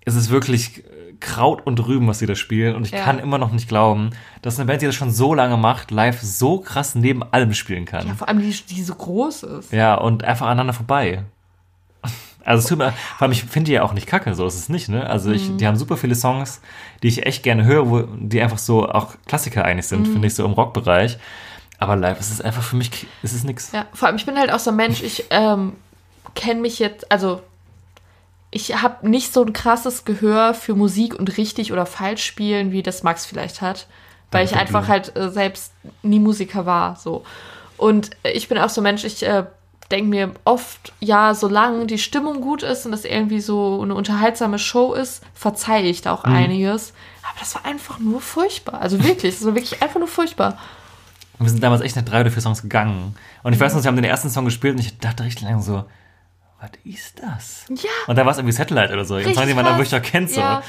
Es 0.05 0.15
ist 0.15 0.29
wirklich 0.29 0.83
Kraut 1.23 1.65
und 1.65 1.79
Rüben, 1.87 2.07
was 2.07 2.19
sie 2.19 2.25
da 2.27 2.35
spielen. 2.35 2.75
Und 2.75 2.85
ich 2.85 2.91
Ja. 2.91 3.03
kann 3.03 3.17
immer 3.17 3.37
noch 3.37 3.51
nicht 3.51 3.67
glauben, 3.67 4.11
dass 4.41 4.59
eine 4.59 4.67
Band, 4.67 4.81
die 4.81 4.85
das 4.85 4.93
schon 4.95 5.09
so 5.09 5.33
lange 5.33 5.57
macht, 5.57 5.89
live 5.89 6.21
so 6.21 6.59
krass 6.59 6.93
neben 6.93 7.23
allem 7.23 7.53
spielen 7.53 7.85
kann. 7.85 8.05
Ja, 8.07 8.13
vor 8.13 8.27
allem, 8.27 8.41
die, 8.41 8.51
die 8.51 8.83
so 8.83 8.93
groß 8.93 9.43
ist. 9.43 9.71
Ja, 9.71 9.95
und 9.95 10.23
einfach 10.23 10.45
aneinander 10.45 10.73
vorbei. 10.73 11.23
Also 12.45 12.59
es 12.63 12.67
tut 12.67 12.77
mir, 12.77 12.91
vor 12.91 13.21
allem 13.21 13.31
ich 13.31 13.43
finde 13.45 13.67
die 13.67 13.71
ja 13.71 13.83
auch 13.83 13.93
nicht 13.93 14.05
kacke, 14.05 14.35
so 14.35 14.45
ist 14.45 14.55
es 14.55 14.67
nicht, 14.67 14.89
ne? 14.89 15.09
Also 15.09 15.31
ich, 15.31 15.55
die 15.55 15.65
haben 15.65 15.77
super 15.77 15.95
viele 15.95 16.13
Songs, 16.13 16.59
die 17.01 17.07
ich 17.07 17.25
echt 17.25 17.41
gerne 17.41 17.63
höre, 17.63 17.89
wo, 17.89 18.01
die 18.01 18.41
einfach 18.41 18.57
so 18.57 18.89
auch 18.89 19.15
Klassiker 19.27 19.63
eigentlich 19.63 19.87
sind, 19.87 20.09
finde 20.09 20.27
ich, 20.27 20.35
so 20.35 20.43
im 20.43 20.51
Rockbereich. 20.51 21.17
Aber 21.79 21.95
live 21.95 22.19
ist 22.19 22.31
es 22.31 22.41
einfach 22.41 22.61
für 22.63 22.75
mich, 22.75 23.07
ist 23.21 23.31
es 23.33 23.45
nix. 23.45 23.71
Ja, 23.71 23.85
vor 23.93 24.09
allem, 24.09 24.17
ich 24.17 24.25
bin 24.25 24.37
halt 24.37 24.51
auch 24.51 24.59
so 24.59 24.71
ein 24.71 24.75
Mensch, 24.75 25.01
ich 25.01 25.23
ähm, 25.29 25.73
kenne 26.35 26.59
mich 26.59 26.79
jetzt, 26.79 27.09
also 27.09 27.41
ich 28.55 28.81
habe 28.81 29.09
nicht 29.09 29.33
so 29.33 29.43
ein 29.43 29.51
krasses 29.53 30.05
Gehör 30.05 30.53
für 30.53 30.75
Musik 30.75 31.15
und 31.15 31.37
richtig 31.37 31.73
oder 31.73 31.85
falsch 31.85 32.23
spielen, 32.23 32.71
wie 32.71 32.83
das 32.83 33.03
Max 33.03 33.25
vielleicht 33.25 33.61
hat. 33.61 33.87
Weil 34.31 34.45
ich 34.45 34.55
einfach 34.55 34.87
halt 34.87 35.15
äh, 35.15 35.29
selbst 35.29 35.73
nie 36.01 36.19
Musiker 36.19 36.65
war. 36.65 36.95
so. 36.95 37.23
Und 37.77 38.11
äh, 38.23 38.31
ich 38.31 38.47
bin 38.49 38.57
auch 38.57 38.69
so 38.69 38.81
ein 38.81 38.85
Mensch, 38.85 39.03
ich 39.03 39.23
äh, 39.23 39.43
denke 39.91 40.09
mir 40.09 40.31
oft, 40.43 40.91
ja, 40.99 41.35
solange 41.35 41.85
die 41.85 41.99
Stimmung 41.99 42.41
gut 42.41 42.63
ist 42.63 42.85
und 42.85 42.91
das 42.93 43.05
irgendwie 43.05 43.41
so 43.41 43.81
eine 43.81 43.93
unterhaltsame 43.93 44.57
Show 44.57 44.93
ist, 44.93 45.21
verzeihe 45.35 45.83
ich 45.83 46.01
da 46.01 46.13
auch 46.13 46.23
Mhm. 46.25 46.33
einiges. 46.33 46.93
Aber 47.29 47.39
das 47.39 47.53
war 47.53 47.65
einfach 47.65 47.99
nur 47.99 48.21
furchtbar. 48.21 48.81
Also 48.81 49.03
wirklich, 49.03 49.35
das 49.35 49.45
war 49.45 49.53
wirklich 49.55 49.81
einfach 49.83 49.99
nur 49.99 50.07
furchtbar. 50.07 50.57
Und 51.37 51.45
wir 51.45 51.51
sind 51.51 51.63
damals 51.63 51.81
echt 51.81 51.95
nach 51.95 52.03
drei 52.05 52.21
oder 52.21 52.31
vier 52.31 52.41
Songs 52.41 52.61
gegangen. 52.61 53.15
Und 53.43 53.53
ich 53.53 53.59
weiß 53.59 53.73
noch, 53.75 53.83
wir 53.83 53.87
haben 53.87 53.95
den 53.95 54.05
ersten 54.05 54.29
Song 54.29 54.45
gespielt 54.45 54.75
und 54.75 54.79
ich 54.79 54.97
dachte 54.99 55.23
richtig 55.23 55.43
lange 55.43 55.61
so, 55.61 55.83
was 56.63 56.71
ist 56.85 57.21
das? 57.21 57.65
Ja. 57.69 57.89
Und 58.07 58.17
da 58.17 58.23
war 58.25 58.31
es 58.31 58.37
irgendwie 58.37 58.53
Satellite 58.53 58.93
oder 58.93 59.03
so. 59.03 59.19
Song, 59.19 59.33
den 59.45 59.55
man 59.55 59.65
dann 59.65 59.75
krass. 59.77 59.91
wirklich 59.91 59.95
auch 59.95 60.11
kennt, 60.11 60.29
so. 60.29 60.39
Ja. 60.39 60.63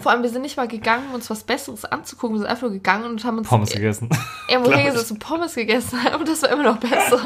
Vor 0.00 0.12
allem, 0.12 0.22
wir 0.22 0.30
sind 0.30 0.42
nicht 0.42 0.56
mal 0.56 0.68
gegangen, 0.68 1.06
um 1.08 1.14
uns 1.16 1.28
was 1.28 1.42
Besseres 1.42 1.84
anzugucken. 1.84 2.36
Wir 2.36 2.40
sind 2.40 2.48
einfach 2.48 2.62
nur 2.62 2.70
gegangen 2.72 3.04
und 3.04 3.24
haben 3.24 3.38
uns 3.38 3.48
Pommes 3.48 3.70
gegessen. 3.70 4.08
irgendwo 4.48 4.70
ich. 4.72 4.76
hingesetzt 4.78 5.10
und 5.10 5.18
Pommes 5.18 5.54
gegessen. 5.54 5.98
Aber 6.12 6.24
das 6.24 6.42
war 6.42 6.50
immer 6.50 6.62
noch 6.62 6.76
besser. 6.78 7.18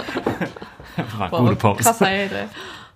War 1.18 1.30
gute 1.30 1.56
Pommes. 1.56 1.84
Krasser 1.84 2.06
Hate, 2.06 2.38
ey. 2.38 2.46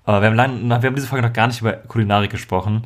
Aber 0.05 0.21
wir 0.23 0.29
haben, 0.29 0.37
lang, 0.37 0.69
wir 0.69 0.75
haben 0.89 0.95
diese 0.95 1.09
Folge 1.09 1.27
noch 1.27 1.33
gar 1.35 1.47
nicht 1.49 1.61
über 1.61 1.73
Kulinarik 1.73 2.31
gesprochen. 2.31 2.85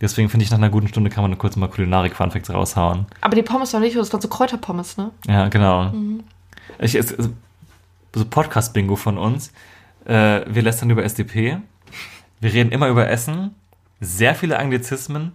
Deswegen 0.00 0.28
finde 0.28 0.44
ich, 0.44 0.50
nach 0.50 0.58
einer 0.58 0.70
guten 0.70 0.88
Stunde 0.88 1.08
kann 1.10 1.22
man 1.22 1.30
nur 1.30 1.38
kurz 1.38 1.56
mal 1.56 1.68
Kulinarik-Funfacts 1.68 2.52
raushauen. 2.52 3.06
Aber 3.20 3.36
die 3.36 3.42
Pommes 3.42 3.72
waren 3.72 3.82
nicht 3.82 3.94
so, 3.94 4.00
das 4.00 4.12
waren 4.12 4.20
so 4.20 4.28
Kräuterpommes, 4.28 4.96
ne? 4.96 5.10
Ja, 5.26 5.48
genau. 5.48 5.92
Ich, 6.78 6.94
es, 6.94 7.12
es- 7.12 7.30
so 8.14 8.24
Podcast-Bingo 8.24 8.96
von 8.96 9.18
uns. 9.18 9.52
Äh, 10.06 10.42
wir 10.46 10.62
lästern 10.62 10.90
über 10.90 11.02
SDP. 11.04 11.58
Wir 12.40 12.52
reden 12.52 12.72
immer 12.72 12.88
über 12.88 13.08
Essen. 13.08 13.54
Sehr 14.00 14.34
viele 14.34 14.58
Anglizismen. 14.58 15.32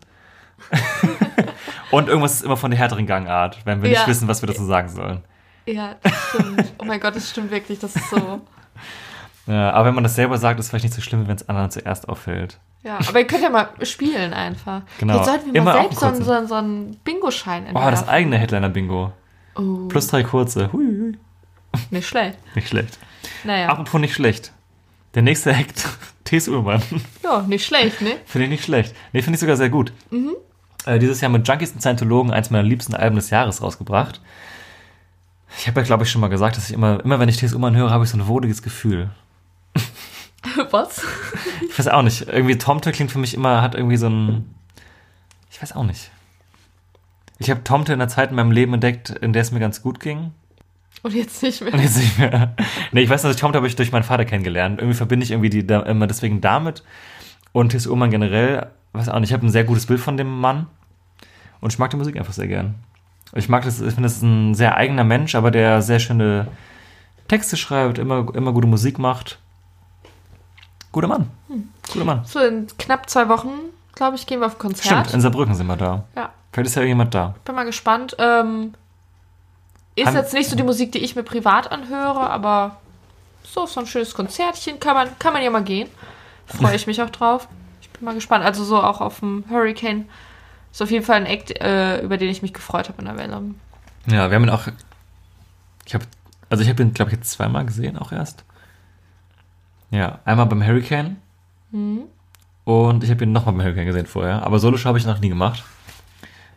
Und 1.91 2.07
irgendwas 2.07 2.34
ist 2.36 2.43
immer 2.43 2.57
von 2.57 2.70
der 2.72 2.80
härteren 2.80 3.07
Gangart, 3.07 3.59
wenn 3.65 3.82
wir 3.82 3.89
Ja. 3.89 3.99
nicht 3.99 4.07
wissen, 4.09 4.28
was 4.28 4.41
wir 4.43 4.47
dazu 4.47 4.63
sagen 4.65 4.89
sollen. 4.89 5.24
Ja, 5.65 5.95
das 6.01 6.13
stimmt. 6.30 6.74
Oh 6.80 6.86
mein 6.86 6.99
Gott, 6.99 7.15
das 7.15 7.30
stimmt 7.30 7.51
wirklich. 7.51 7.80
Das 7.80 7.95
ist 7.95 8.09
so. 8.09 8.41
Ja, 9.47 9.72
aber 9.72 9.88
wenn 9.88 9.95
man 9.95 10.03
das 10.03 10.13
selber 10.13 10.38
sagt, 10.38 10.59
ist 10.59 10.67
es 10.67 10.70
vielleicht 10.70 10.84
nicht 10.86 10.93
so 10.93 11.01
schlimm, 11.01 11.28
wenn 11.28 11.36
es 11.36 11.49
anderen 11.49 11.72
zuerst 11.72 12.07
auffällt. 12.07 12.59
Ja, 12.84 12.99
aber 13.07 13.17
ihr 13.17 13.26
könnt 13.26 13.41
ja 13.41 13.49
mal 13.49 13.70
spielen 13.82 14.32
einfach. 14.32 14.84
Genau. 14.99 15.15
Jetzt 15.17 15.26
sollten 15.26 15.53
wir 15.53 15.61
Immer 15.61 15.74
mal 15.74 15.82
selbst 15.82 15.99
so 15.99 16.05
einen 16.05 16.24
so 16.24 16.32
einen, 16.32 16.47
so 16.47 16.53
einen 16.53 16.95
Bingo-Schein 17.03 17.63
Oh, 17.63 17.74
das 17.74 17.84
entwerfen. 18.01 18.09
eigene 18.09 18.38
Headliner-Bingo. 18.38 19.11
Oh, 19.55 19.88
Plus 19.88 20.05
drei 20.05 20.22
kurze. 20.22 20.72
Hui. 20.72 21.17
nicht 21.89 22.07
schlecht. 22.07 22.38
Nicht 22.53 22.67
schlecht. 22.67 22.99
Naja. 23.43 23.70
Apropos 23.70 23.99
nicht 23.99 24.13
schlecht. 24.13 24.51
Der 25.16 25.22
nächste 25.24 25.51
Act, 25.51 25.88
T.S. 26.24 26.47
Ullmann. 26.47 26.82
Ja, 27.24 27.41
nicht 27.41 27.66
schlecht, 27.66 28.01
ne? 28.01 28.18
Finde 28.26 28.45
ich 28.45 28.51
nicht 28.51 28.64
schlecht. 28.64 28.95
Nee, 29.14 29.22
finde 29.22 29.36
ich 29.36 29.41
sogar 29.41 29.57
sehr 29.57 29.70
gut. 29.70 29.91
Äh, 30.86 30.99
dieses 30.99 31.22
Jahr 31.22 31.32
mit 31.32 31.47
Junkies 31.47 31.72
und 31.72 31.82
Scientologen 31.82 32.32
eins 32.32 32.49
meiner 32.49 32.68
liebsten 32.68 32.93
Alben 32.93 33.16
des 33.16 33.30
Jahres 33.30 33.62
rausgebracht. 33.62 34.22
Ich 35.57 35.68
habe 35.68 35.80
ja, 35.82 35.86
glaube 35.86 36.03
ich, 36.03 36.12
schon 36.12 36.22
mal 36.22 36.28
gesagt, 36.28 36.57
dass 36.57 36.70
ich 36.70 36.74
immer, 36.74 37.03
immer 37.03 37.20
wenn 37.20 37.30
ich 37.30 37.38
T.S. 37.38 37.53
Ullmann 37.53 37.76
höre, 37.76 37.89
habe 37.89 38.03
ich 38.03 38.10
so 38.12 38.18
ein 38.18 38.28
wohliges 38.28 38.62
Gefühl. 38.62 39.10
Was? 40.72 41.01
Ich 41.70 41.78
weiß 41.78 41.88
auch 41.89 42.01
nicht. 42.01 42.28
Irgendwie 42.28 42.57
Tomte 42.57 42.91
klingt 42.91 43.12
für 43.12 43.20
mich 43.20 43.34
immer, 43.34 43.62
hat 43.62 43.76
irgendwie 43.76 43.97
so 43.97 44.07
ein. 44.07 44.55
Ich 45.51 45.62
weiß 45.62 45.76
auch 45.76 45.84
nicht. 45.84 46.12
Ich 47.39 47.49
habe 47.49 47.64
Tomte 47.64 47.93
in 47.93 47.99
der 47.99 48.07
Zeit 48.07 48.30
in 48.30 48.36
meinem 48.36 48.51
Leben 48.51 48.74
entdeckt, 48.74 49.10
in 49.10 49.34
der 49.34 49.41
es 49.41 49.51
mir 49.51 49.60
ganz 49.60 49.82
gut 49.82 49.99
ging. 49.99 50.34
Und 51.04 51.14
jetzt 51.14 51.41
nicht 51.43 51.62
mehr. 51.62 51.74
Und 51.74 51.82
jetzt 51.82 51.97
nicht 51.97 52.18
mehr. 52.20 52.56
Nee, 52.91 53.02
ich 53.02 53.10
weiß 53.10 53.24
noch, 53.24 53.34
Tomte 53.36 53.58
habe 53.58 53.68
ich 53.68 53.76
durch 53.76 53.91
meinen 53.91 54.04
Vater 54.04 54.26
kennengelernt. 54.26 54.80
Irgendwie 54.80 54.97
verbinde 54.97 55.24
ich 55.24 55.32
irgendwie 55.32 55.50
die 55.50 55.66
da, 55.66 55.82
immer 55.82 56.08
deswegen 56.08 56.41
damit. 56.41 56.84
Und 57.52 57.70
T.S. 57.70 57.88
Ullmann 57.88 58.12
generell, 58.12 58.68
weiß 58.93 59.10
auch 59.10 59.20
nicht, 59.20 59.30
ich 59.30 59.34
habe 59.34 59.45
ein 59.45 59.52
sehr 59.52 59.64
gutes 59.64 59.86
Bild 59.86 60.00
von 60.00 60.18
dem 60.18 60.39
Mann. 60.39 60.68
Und 61.62 61.72
ich 61.74 61.80
mag 61.80 61.89
die 61.89 61.97
Musik 61.97 62.18
einfach 62.18 62.34
sehr 62.34 62.47
gern. 62.47 62.76
Ich 63.34 63.47
mag 63.50 63.64
das, 63.64 63.80
ich 63.80 63.93
finde, 63.93 64.04
das 64.04 64.18
ist 64.18 64.24
ein 64.24 64.56
sehr 64.56 64.76
eigener 64.76 65.04
Mensch, 65.04 65.36
aber 65.36 65.52
der 65.52 65.82
sehr 65.82 66.00
schöne 66.00 66.47
Texte 67.28 67.58
schreibt, 67.58 67.97
immer, 68.00 68.34
immer 68.34 68.52
gute 68.52 68.68
Musik 68.68 68.97
macht. 69.00 69.39
Guter 70.91 71.08
Mann. 71.08 71.30
Guter 71.93 72.06
Mann. 72.06 72.22
So 72.26 72.39
in 72.39 72.68
knapp 72.78 73.10
zwei 73.10 73.30
Wochen, 73.30 73.50
glaube 73.93 74.16
ich, 74.16 74.26
gehen 74.26 74.39
wir 74.39 74.47
auf 74.47 74.56
ein 74.56 74.60
Konzert. 74.60 74.86
Stimmt, 74.86 75.14
in 75.14 75.22
Saarbrücken 75.22 75.54
sind 75.54 75.68
wir 75.68 75.78
da. 75.78 76.06
Ja, 76.16 76.32
Vielleicht 76.52 76.68
ist 76.70 76.76
ja 76.76 76.82
irgendjemand 76.82 77.14
da. 77.14 77.36
bin 77.45 77.56
mal 77.56 77.66
gespannt. 77.66 78.16
Ähm, 78.18 78.74
ist 79.96 80.14
jetzt 80.14 80.34
nicht 80.34 80.50
so 80.50 80.56
die 80.56 80.64
Musik, 80.64 80.92
die 80.92 81.00
ich 81.00 81.16
mir 81.16 81.24
privat 81.24 81.72
anhöre, 81.72 82.30
aber 82.30 82.78
so, 83.44 83.66
so 83.66 83.80
ein 83.80 83.88
schönes 83.88 84.14
Konzertchen 84.14 84.80
kann 84.80 84.96
man, 84.96 85.20
kann 85.20 85.34
man 85.34 85.44
ja 85.44 85.50
mal 85.50 85.64
gehen. 85.64 85.90
Freue 86.46 86.76
ich 86.76 86.88
mich 86.88 87.02
auch 87.02 87.10
drauf. 87.10 87.48
Ich 87.82 87.90
bin 87.90 88.06
mal 88.06 88.14
gespannt. 88.14 88.46
Also 88.46 88.64
so 88.64 88.82
auch 88.82 89.02
auf 89.02 89.20
dem 89.20 89.44
Hurricane. 89.50 90.08
Ist 90.72 90.82
auf 90.82 90.92
jeden 90.92 91.06
Fall 91.06 91.18
ein 91.18 91.26
Act, 91.26 91.60
äh, 91.60 92.02
über 92.02 92.18
den 92.18 92.30
ich 92.30 92.42
mich 92.42 92.54
gefreut 92.54 92.90
habe 92.90 93.00
in 93.00 93.06
der 93.06 93.18
Welle. 93.18 93.42
Ja, 94.08 94.30
wir 94.30 94.36
haben 94.36 94.44
ihn 94.44 94.50
auch. 94.50 94.68
Ich 95.86 95.94
habe, 95.94 96.06
also 96.50 96.64
ich 96.64 96.70
habe 96.70 96.82
ihn, 96.84 96.94
glaube 96.94 97.12
ich, 97.12 97.18
jetzt 97.18 97.32
zweimal 97.32 97.66
gesehen, 97.66 97.98
auch 97.98 98.12
erst. 98.12 98.44
Ja, 99.92 100.20
einmal 100.26 100.46
beim 100.46 100.66
Hurricane. 100.66 101.18
Und 102.66 103.04
ich 103.04 103.10
habe 103.10 103.24
ihn 103.24 103.32
nochmal 103.32 103.56
beim 103.56 103.64
Hurricane 103.66 103.86
gesehen 103.88 104.06
vorher. 104.06 104.44
Aber 104.44 104.60
Solo-Show 104.60 104.88
habe 104.88 105.00
ich 105.00 105.06
noch 105.06 105.20
nie 105.20 105.30
gemacht. 105.30 105.64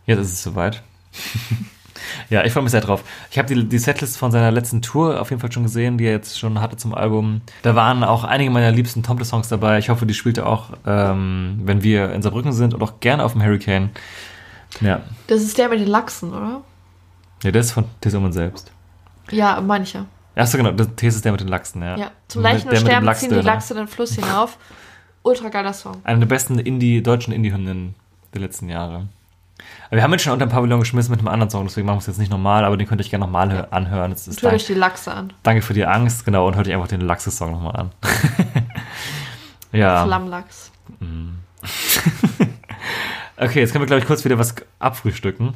Jetzt 0.04 0.20
ist 0.20 0.32
es 0.32 0.42
soweit. 0.42 0.82
ja, 2.30 2.44
ich 2.44 2.52
freue 2.52 2.62
mich 2.62 2.72
sehr 2.72 2.80
drauf. 2.80 3.02
Ich 3.30 3.38
habe 3.38 3.52
die, 3.54 3.68
die 3.68 3.78
Setlist 3.78 4.18
von 4.18 4.30
seiner 4.30 4.50
letzten 4.50 4.82
Tour 4.82 5.20
auf 5.20 5.30
jeden 5.30 5.40
Fall 5.40 5.52
schon 5.52 5.62
gesehen, 5.62 5.98
die 5.98 6.04
er 6.04 6.12
jetzt 6.12 6.38
schon 6.38 6.60
hatte 6.60 6.76
zum 6.76 6.94
Album. 6.94 7.40
Da 7.62 7.74
waren 7.74 8.04
auch 8.04 8.24
einige 8.24 8.50
meiner 8.50 8.70
liebsten 8.70 9.02
Tomte-Songs 9.02 9.48
dabei. 9.48 9.78
Ich 9.78 9.88
hoffe, 9.88 10.06
die 10.06 10.14
spielt 10.14 10.38
er 10.38 10.46
auch, 10.46 10.70
ähm, 10.86 11.60
wenn 11.64 11.82
wir 11.82 12.12
in 12.12 12.22
Saarbrücken 12.22 12.52
sind 12.52 12.74
und 12.74 12.82
auch 12.82 13.00
gerne 13.00 13.24
auf 13.24 13.32
dem 13.32 13.42
Hurricane. 13.42 13.90
Ja, 14.80 15.00
Das 15.26 15.42
ist 15.42 15.58
der 15.58 15.68
mit 15.68 15.80
den 15.80 15.88
Lachsen, 15.88 16.32
oder? 16.32 16.62
ja 17.42 17.50
der 17.50 17.60
ist 17.60 17.72
von 17.72 17.84
Tess 18.00 18.14
Ullmann 18.14 18.32
selbst. 18.32 18.72
Ja, 19.30 19.60
manche. 19.60 20.06
Achso, 20.34 20.56
genau, 20.56 20.70
der 20.72 20.94
Thes 20.96 21.16
ist 21.16 21.24
der 21.24 21.32
mit 21.32 21.40
den 21.40 21.48
Lachsen, 21.48 21.82
ja. 21.82 21.96
Ja. 21.96 22.10
Zum 22.28 22.42
Leichen 22.42 22.68
und 22.70 22.76
Sterben 22.76 23.14
ziehen 23.14 23.30
die. 23.30 23.36
Lachse 23.40 23.74
den 23.74 23.86
Fluss 23.86 24.14
hinauf. 24.14 24.56
Ultra 25.22 25.50
geiler 25.50 25.72
Song. 25.72 25.96
Eine 26.04 26.20
der 26.20 26.26
besten 26.26 26.58
Indie, 26.58 27.02
deutschen 27.02 27.32
Indie-Hymnen 27.32 27.94
der 28.32 28.40
letzten 28.40 28.68
Jahre. 28.68 29.08
Aber 29.92 29.98
wir 29.98 30.04
haben 30.04 30.12
ihn 30.14 30.18
schon 30.20 30.32
unter 30.32 30.46
den 30.46 30.50
Pavillon 30.50 30.80
geschmissen 30.80 31.10
mit 31.10 31.20
einem 31.20 31.28
anderen 31.28 31.50
Song, 31.50 31.66
deswegen 31.66 31.86
machen 31.86 31.96
wir 31.96 32.00
es 32.00 32.06
jetzt 32.06 32.16
nicht 32.16 32.30
normal, 32.30 32.64
aber 32.64 32.78
den 32.78 32.86
könnt 32.88 32.98
ihr 33.02 33.04
euch 33.04 33.10
gerne 33.10 33.26
nochmal 33.26 33.50
hö- 33.50 33.68
anhören. 33.68 34.10
Das 34.10 34.26
ist 34.26 34.40
Hört 34.40 34.54
euch 34.54 34.64
die 34.64 34.72
Lachse 34.72 35.12
an. 35.12 35.34
danke 35.42 35.60
für 35.60 35.74
die 35.74 35.84
Angst, 35.84 36.24
genau, 36.24 36.46
und 36.46 36.56
hört 36.56 36.66
euch 36.66 36.72
einfach 36.72 36.88
den 36.88 37.02
Lachse-Song 37.02 37.52
nochmal 37.52 37.76
an. 37.76 37.90
ja. 39.72 40.04
Flammlachs. 40.06 40.72
Okay, 43.36 43.60
jetzt 43.60 43.72
können 43.72 43.82
wir, 43.82 43.86
glaube 43.86 44.00
ich, 44.00 44.06
kurz 44.06 44.24
wieder 44.24 44.38
was 44.38 44.54
abfrühstücken. 44.78 45.54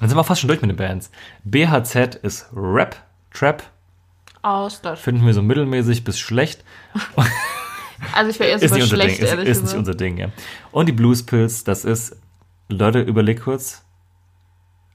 Dann 0.00 0.08
sind 0.08 0.18
wir 0.18 0.24
fast 0.24 0.40
schon 0.42 0.48
durch 0.48 0.60
mit 0.60 0.70
den 0.70 0.76
Bands. 0.76 1.10
BHZ 1.44 2.14
ist 2.16 2.48
Rap, 2.54 2.96
Trap, 3.32 3.62
Aus 4.42 4.76
Deutschland. 4.82 4.98
Finden 4.98 5.26
wir 5.26 5.32
so 5.34 5.42
mittelmäßig 5.42 6.04
bis 6.04 6.18
schlecht. 6.20 6.62
Also 8.14 8.30
ich 8.30 8.40
wäre 8.40 8.50
erst 8.52 8.64
Ist 8.64 8.72
nicht 8.72 8.82
unser 8.84 8.96
Ding. 8.96 9.06
schlecht, 9.08 9.22
Ist, 9.22 9.28
ehrlich 9.30 9.48
ist 9.48 9.56
nicht 9.58 9.62
gesagt. 9.64 9.78
unser 9.78 9.94
Ding, 9.94 10.16
ja. 10.16 10.28
Und 10.72 10.86
die 10.86 10.92
Blues 10.92 11.22
Pills, 11.22 11.64
das 11.64 11.84
ist, 11.84 12.16
Leute, 12.70 13.00
überleg 13.00 13.42
kurz. 13.42 13.82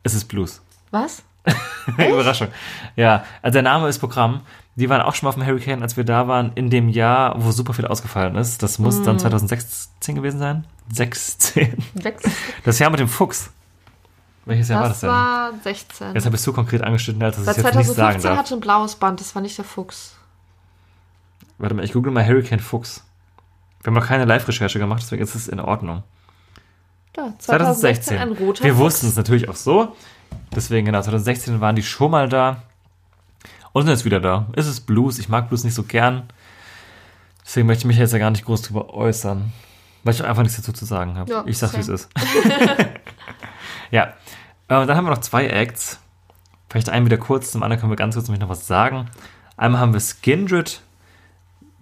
Es 0.04 0.14
ist 0.14 0.26
Blues. 0.26 0.62
Was? 0.92 1.24
Überraschung. 1.98 2.48
Ja, 2.96 3.24
also 3.42 3.54
der 3.54 3.62
Name 3.62 3.88
ist 3.88 4.00
Programm. 4.00 4.42
Die 4.76 4.90
waren 4.90 5.02
auch 5.02 5.14
schon 5.16 5.26
mal 5.28 5.30
auf 5.30 5.36
dem 5.36 5.46
Hurricane, 5.46 5.82
als 5.84 5.96
wir 5.96 6.04
da 6.04 6.28
waren, 6.28 6.52
in 6.56 6.70
dem 6.70 6.90
Jahr, 6.90 7.36
wo 7.42 7.52
super 7.52 7.74
viel 7.74 7.86
ausgefallen 7.88 8.36
ist. 8.36 8.62
Das 8.64 8.80
muss 8.80 9.00
Mm. 9.00 9.04
dann 9.04 9.20
2016 9.20 10.16
gewesen 10.16 10.40
sein. 10.40 10.66
16. 10.92 11.78
Sechs. 12.02 12.24
Das 12.64 12.80
Jahr 12.80 12.90
mit 12.90 13.00
dem 13.00 13.08
Fuchs. 13.08 13.52
Welches 14.46 14.70
Jahr 14.70 14.82
war 14.82 14.90
das 14.90 15.00
Das 15.00 15.02
denn? 15.02 15.10
war 15.10 15.52
16. 15.64 16.14
Jetzt 16.14 16.26
habe 16.26 16.36
ich 16.36 16.40
es 16.40 16.44
so 16.46 16.54
konkret 16.54 16.82
angeschnitten, 16.84 17.24
als 17.24 17.38
dass 17.44 17.58
ich 17.58 17.64
jetzt 17.64 17.76
nicht 17.76 17.88
sagen 17.88 18.20
2015 18.20 18.30
darf. 18.30 18.38
hatte 18.40 18.54
ein 18.56 18.60
blaues 18.60 18.96
Band, 18.96 19.20
das 19.20 19.34
war 19.34 19.42
nicht 19.42 19.58
der 19.58 19.66
Fuchs. 19.66 20.16
Warte 21.58 21.74
mal, 21.76 21.84
ich 21.86 21.94
google 21.94 22.12
mal 22.12 22.26
Hurricane 22.26 22.60
Fuchs. 22.60 23.04
Wir 23.82 23.88
haben 23.88 23.94
noch 24.00 24.08
keine 24.08 24.26
Live-Recherche 24.26 24.78
gemacht, 24.80 25.02
deswegen 25.04 25.24
ist 25.24 25.36
es 25.36 25.48
in 25.48 25.60
Ordnung. 25.60 26.04
Ja, 27.18 27.34
2016. 27.38 28.18
ein 28.18 28.32
roter 28.34 28.64
Wir 28.64 28.74
Fuchs. 28.74 28.84
wussten 28.84 29.08
es 29.08 29.16
natürlich 29.16 29.50
auch 29.50 29.56
so. 29.56 29.96
Deswegen, 30.56 30.86
genau, 30.86 31.02
2016 31.02 31.62
waren 31.62 31.76
die 31.76 31.84
schon 31.84 32.12
mal 32.12 32.28
da. 32.30 32.64
Und 33.74 33.84
sind 33.84 33.92
jetzt 33.92 34.06
wieder 34.06 34.20
da. 34.20 34.48
Es 34.54 34.68
ist 34.68 34.82
Blues. 34.82 35.20
Ich 35.20 35.28
mag 35.30 35.50
Blues 35.50 35.64
nicht 35.64 35.74
so 35.74 35.84
gern. 35.84 36.24
Deswegen 37.46 37.68
möchte 37.68 37.82
ich 37.82 37.86
mich 37.88 37.98
jetzt 37.98 38.14
ja 38.14 38.20
gar 38.20 38.32
nicht 38.32 38.46
groß 38.46 38.64
drüber 38.64 38.94
äußern. 38.94 39.52
Weil 40.04 40.14
ich 40.14 40.24
einfach 40.24 40.44
nichts 40.44 40.58
dazu 40.58 40.72
zu 40.72 40.86
sagen 40.86 41.18
habe. 41.18 41.32
Ja, 41.32 41.44
ich 41.46 41.58
sag's, 41.58 41.76
wie 41.76 41.82
es 41.82 41.88
ist. 41.88 42.10
ja. 43.92 44.14
Äh, 44.68 44.76
Und 44.78 44.88
dann 44.88 44.96
haben 44.96 45.06
wir 45.06 45.12
noch 45.12 45.22
zwei 45.22 45.48
Acts. 45.48 46.00
Vielleicht 46.70 46.90
einen 46.90 47.06
wieder 47.06 47.18
kurz, 47.18 47.52
zum 47.52 47.64
anderen 47.64 47.80
können 47.80 47.92
wir 47.92 47.96
ganz 47.98 48.16
kurz 48.16 48.28
nämlich 48.28 48.42
noch 48.42 48.50
was 48.50 48.68
sagen. 48.68 49.10
Einmal 49.58 49.80
haben 49.82 49.94
wir 49.94 50.00
Skindred, 50.00 50.82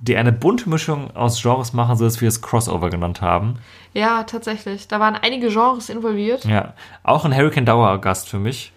die 0.03 0.17
eine 0.17 0.33
bunte 0.33 0.69
Mischung 0.69 1.15
aus 1.15 1.41
Genres 1.41 1.71
machen, 1.71 1.95
so 1.95 2.03
dass 2.03 2.19
wir 2.19 2.27
es 2.27 2.41
Crossover 2.41 2.89
genannt 2.89 3.21
haben. 3.21 3.59
Ja, 3.93 4.23
tatsächlich. 4.23 4.89
Da 4.89 4.99
waren 4.99 5.15
einige 5.15 5.47
Genres 5.47 5.87
involviert. 5.87 6.43
Ja, 6.43 6.73
auch 7.03 7.23
ein 7.23 7.33
Hurricane 7.33 7.65
Dauergast 7.65 8.27
für 8.27 8.37
mich. 8.37 8.73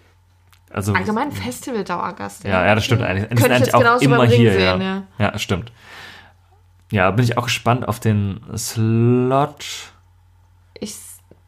Also 0.71 0.93
Allgemein 0.93 1.33
Festival-Dauergast. 1.33 2.45
ja, 2.45 2.65
ja, 2.65 2.75
das 2.75 2.85
stimmt 2.85 3.01
eigentlich. 3.01 3.27
Die 3.27 3.35
Könnte 3.35 3.57
sind 3.57 3.67
ich 3.67 3.75
eigentlich 3.75 3.87
auch 3.89 4.01
immer 4.01 4.25
hier, 4.25 4.53
sehen, 4.53 4.81
ja. 4.81 5.03
ja. 5.19 5.31
ja. 5.31 5.37
stimmt. 5.37 5.73
Ja, 6.91 7.11
bin 7.11 7.25
ich 7.25 7.37
auch 7.37 7.45
gespannt 7.45 7.85
auf 7.85 7.99
den 7.99 8.39
Slot. 8.55 9.65
Ich, 10.79 10.95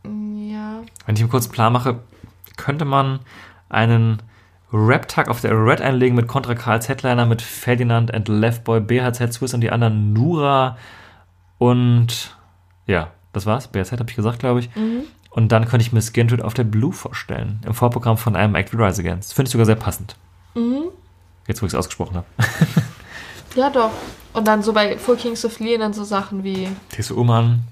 ja. 0.03 0.81
Wenn 1.05 1.15
ich 1.15 1.21
mir 1.21 1.29
kurz 1.29 1.45
einen 1.45 1.53
Plan 1.53 1.71
mache, 1.71 1.99
könnte 2.57 2.83
man 2.83 3.21
einen 3.69 4.21
Rap-Tag 4.71 5.29
auf 5.29 5.41
der 5.41 5.51
Red 5.53 5.81
einlegen 5.81 6.15
mit 6.15 6.27
Contra 6.27 6.55
Karls 6.55 6.89
Headliner, 6.89 7.25
mit 7.25 7.41
Ferdinand 7.41 8.13
and 8.13 8.27
Leftboy, 8.27 8.79
BHZ 8.79 9.33
Swiss 9.33 9.53
und 9.53 9.61
die 9.61 9.71
anderen 9.71 10.13
Nura 10.13 10.77
und 11.57 12.35
ja, 12.85 13.11
das 13.33 13.45
war's. 13.45 13.67
BHZ 13.67 13.93
habe 13.93 14.09
ich 14.09 14.15
gesagt, 14.15 14.39
glaube 14.39 14.61
ich. 14.61 14.75
Mhm. 14.75 15.03
Und 15.31 15.51
dann 15.51 15.65
könnte 15.67 15.85
ich 15.85 15.93
mir 15.93 16.01
Skindred 16.01 16.41
auf 16.41 16.53
der 16.53 16.63
Blue 16.63 16.91
vorstellen, 16.91 17.61
im 17.65 17.73
Vorprogramm 17.73 18.17
von 18.17 18.35
einem 18.35 18.55
Act 18.55 18.73
wie 18.73 18.81
Rise 18.81 19.01
Against. 19.01 19.33
Finde 19.33 19.47
ich 19.47 19.51
sogar 19.51 19.65
sehr 19.65 19.75
passend. 19.75 20.15
Mhm. 20.55 20.85
Jetzt, 21.47 21.61
wo 21.61 21.65
ich 21.65 21.73
es 21.73 21.77
ausgesprochen 21.77 22.17
habe. 22.17 22.25
Ja, 23.55 23.69
doch. 23.69 23.91
Und 24.33 24.47
dann 24.47 24.61
so 24.61 24.73
bei 24.73 24.97
Full 24.97 25.17
Kings 25.17 25.43
of 25.43 25.59
Leon 25.59 25.79
dann 25.79 25.93
so 25.93 26.03
Sachen 26.03 26.43
wie, 26.43 26.67
TSU 26.89 27.23
Mann, 27.23 27.63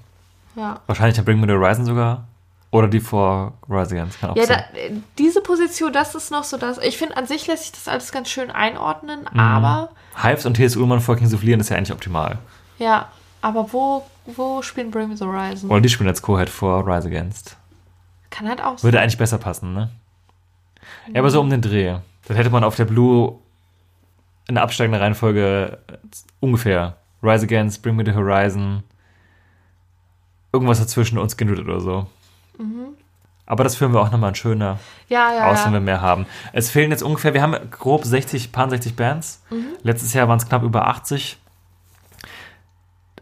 ja. 0.56 0.80
wahrscheinlich 0.86 1.16
der 1.16 1.22
Bring 1.22 1.40
Me 1.40 1.46
the 1.46 1.52
Horizon 1.52 1.84
sogar. 1.84 2.26
Oder 2.70 2.88
die 2.88 3.00
vor 3.00 3.54
Rise 3.68 3.94
Against. 3.96 4.20
Kann 4.20 4.30
auch 4.30 4.36
Ja, 4.36 4.44
sein. 4.44 4.62
da, 4.72 4.78
äh, 4.78 4.92
diese 5.16 5.40
Position, 5.40 5.90
das 5.92 6.14
ist 6.14 6.30
noch 6.30 6.44
so 6.44 6.58
das. 6.58 6.76
Ich 6.78 6.98
finde, 6.98 7.16
an 7.16 7.26
sich 7.26 7.46
lässt 7.46 7.62
sich 7.64 7.72
das 7.72 7.88
alles 7.88 8.12
ganz 8.12 8.28
schön 8.28 8.50
einordnen, 8.50 9.20
Mhm. 9.32 9.40
aber, 9.40 9.88
Hives 10.22 10.44
und 10.44 10.56
TSU 10.56 10.84
Mann 10.84 11.00
vor 11.00 11.16
Kings 11.16 11.32
of 11.32 11.42
Leon 11.42 11.60
ist 11.60 11.70
ja 11.70 11.76
eigentlich 11.76 11.92
optimal. 11.92 12.38
ja, 12.78 13.08
aber 13.40 13.72
wo, 13.72 14.04
wo 14.26 14.60
spielen 14.62 14.90
Bring 14.90 15.08
Me 15.08 15.16
the 15.16 15.24
Horizon? 15.24 15.70
Oder 15.70 15.80
die 15.80 15.88
spielen 15.88 16.08
als 16.08 16.20
Co-Head 16.20 16.50
vor 16.50 16.86
Rise 16.86 17.06
Against. 17.08 17.56
Kann 18.30 18.48
halt 18.48 18.60
auch 18.60 18.76
sein. 18.76 18.82
Würde 18.82 19.00
eigentlich 19.00 19.16
besser 19.16 19.38
passen, 19.38 19.72
ne? 19.72 19.90
Ja, 21.12 21.20
aber 21.20 21.30
so 21.30 21.40
um 21.40 21.48
den 21.48 21.62
Dreh. 21.62 21.96
Dann 22.26 22.36
hätte 22.36 22.50
man 22.50 22.64
auf 22.64 22.76
der 22.76 22.84
Blue 22.84 23.38
in 24.48 24.56
der 24.56 24.64
absteigenden 24.64 25.00
Reihenfolge 25.00 25.78
äh, 25.86 25.96
ungefähr 26.40 26.96
Rise 27.22 27.44
Against, 27.44 27.82
Bring 27.82 27.96
Me 27.96 28.04
the 28.04 28.12
Horizon, 28.12 28.82
irgendwas 30.52 30.78
dazwischen 30.80 31.16
und 31.18 31.30
Skindred 31.30 31.60
oder 31.60 31.80
so. 31.80 32.06
Aber 33.46 33.64
das 33.64 33.76
führen 33.76 33.92
wir 33.94 34.00
auch 34.00 34.10
nochmal 34.10 34.30
ein 34.30 34.34
schöner 34.34 34.78
Ja, 35.08 35.32
ja, 35.32 35.46
aus, 35.50 35.64
wenn 35.64 35.72
wir 35.72 35.80
mehr 35.80 36.02
haben. 36.02 36.26
Es 36.52 36.70
fehlen 36.70 36.90
jetzt 36.90 37.02
ungefähr, 37.02 37.32
wir 37.32 37.40
haben 37.42 37.56
grob 37.70 38.04
60, 38.04 38.52
paar 38.52 38.68
60 38.68 38.94
Bands. 38.94 39.42
Letztes 39.82 40.12
Jahr 40.12 40.28
waren 40.28 40.38
es 40.38 40.46
knapp 40.48 40.62
über 40.62 40.86
80. 40.86 41.38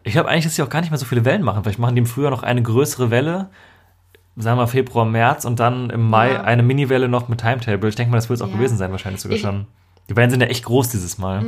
Ich 0.03 0.12
glaube 0.12 0.28
eigentlich, 0.28 0.45
dass 0.45 0.55
sie 0.57 0.62
auch 0.62 0.68
gar 0.68 0.80
nicht 0.80 0.91
mehr 0.91 0.99
so 0.99 1.05
viele 1.07 1.24
Wellen 1.24 1.43
machen. 1.43 1.62
Vielleicht 1.62 1.78
machen 1.78 1.95
die 1.97 2.01
im 2.01 2.07
Frühjahr 2.07 2.30
noch 2.30 2.43
eine 2.43 2.62
größere 2.62 3.11
Welle, 3.11 3.51
sagen 4.37 4.59
wir 4.59 4.66
Februar, 4.68 5.05
März 5.05 5.45
und 5.45 5.59
dann 5.61 5.91
im 5.91 6.09
Mai 6.09 6.32
Ja. 6.34 6.43
eine 6.43 6.62
Mini-Welle 6.62 7.09
noch 7.09 7.28
mit 7.28 7.41
Timetable. 7.41 7.89
Ich 7.89 7.97
denke 7.97 8.11
mal, 8.12 8.18
das 8.18 8.28
wird 8.28 8.41
es 8.41 8.47
auch 8.47 8.53
gewesen 8.53 8.76
sein, 8.76 8.91
wahrscheinlich 8.93 9.20
sogar 9.22 9.37
Ich- 9.37 9.43
schon. 9.43 9.66
Die 10.09 10.14
Wellen 10.16 10.30
sind 10.30 10.41
ja 10.41 10.47
echt 10.47 10.64
groß 10.64 10.89
dieses 10.91 11.18
Mal. 11.18 11.45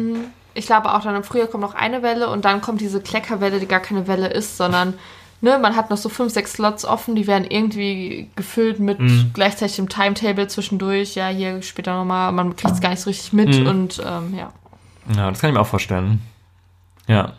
Ich 0.54 0.66
glaube 0.66 0.92
auch, 0.92 1.02
dann 1.02 1.14
im 1.14 1.22
Frühjahr 1.22 1.46
kommt 1.46 1.62
noch 1.62 1.74
eine 1.74 2.02
Welle 2.02 2.28
und 2.28 2.44
dann 2.44 2.60
kommt 2.60 2.80
diese 2.80 3.00
Kleckerwelle, 3.00 3.60
die 3.60 3.66
gar 3.68 3.78
keine 3.78 4.08
Welle 4.08 4.26
ist, 4.28 4.56
sondern 4.56 4.94
ne, 5.40 5.58
man 5.58 5.76
hat 5.76 5.90
noch 5.90 5.96
so 5.96 6.08
fünf, 6.08 6.32
sechs 6.32 6.52
Slots 6.54 6.84
offen, 6.84 7.14
die 7.14 7.26
werden 7.26 7.44
irgendwie 7.48 8.30
gefüllt 8.36 8.80
mit 8.80 8.98
Mhm. 9.00 9.30
gleichzeitig 9.34 9.76
dem 9.76 9.88
Timetable 9.88 10.48
zwischendurch. 10.48 11.14
Ja, 11.14 11.28
hier 11.28 11.62
später 11.62 11.96
nochmal, 11.96 12.32
man 12.32 12.56
kriegt 12.56 12.74
es 12.74 12.80
gar 12.80 12.90
nicht 12.90 13.00
so 13.00 13.10
richtig 13.10 13.32
mit 13.32 13.58
Mhm. 13.60 13.66
und 13.66 14.02
ähm, 14.04 14.34
ja. 14.36 14.52
Ja, 15.16 15.30
das 15.30 15.40
kann 15.40 15.50
ich 15.50 15.54
mir 15.54 15.60
auch 15.60 15.66
vorstellen. 15.66 16.20
Ja. 17.06 17.32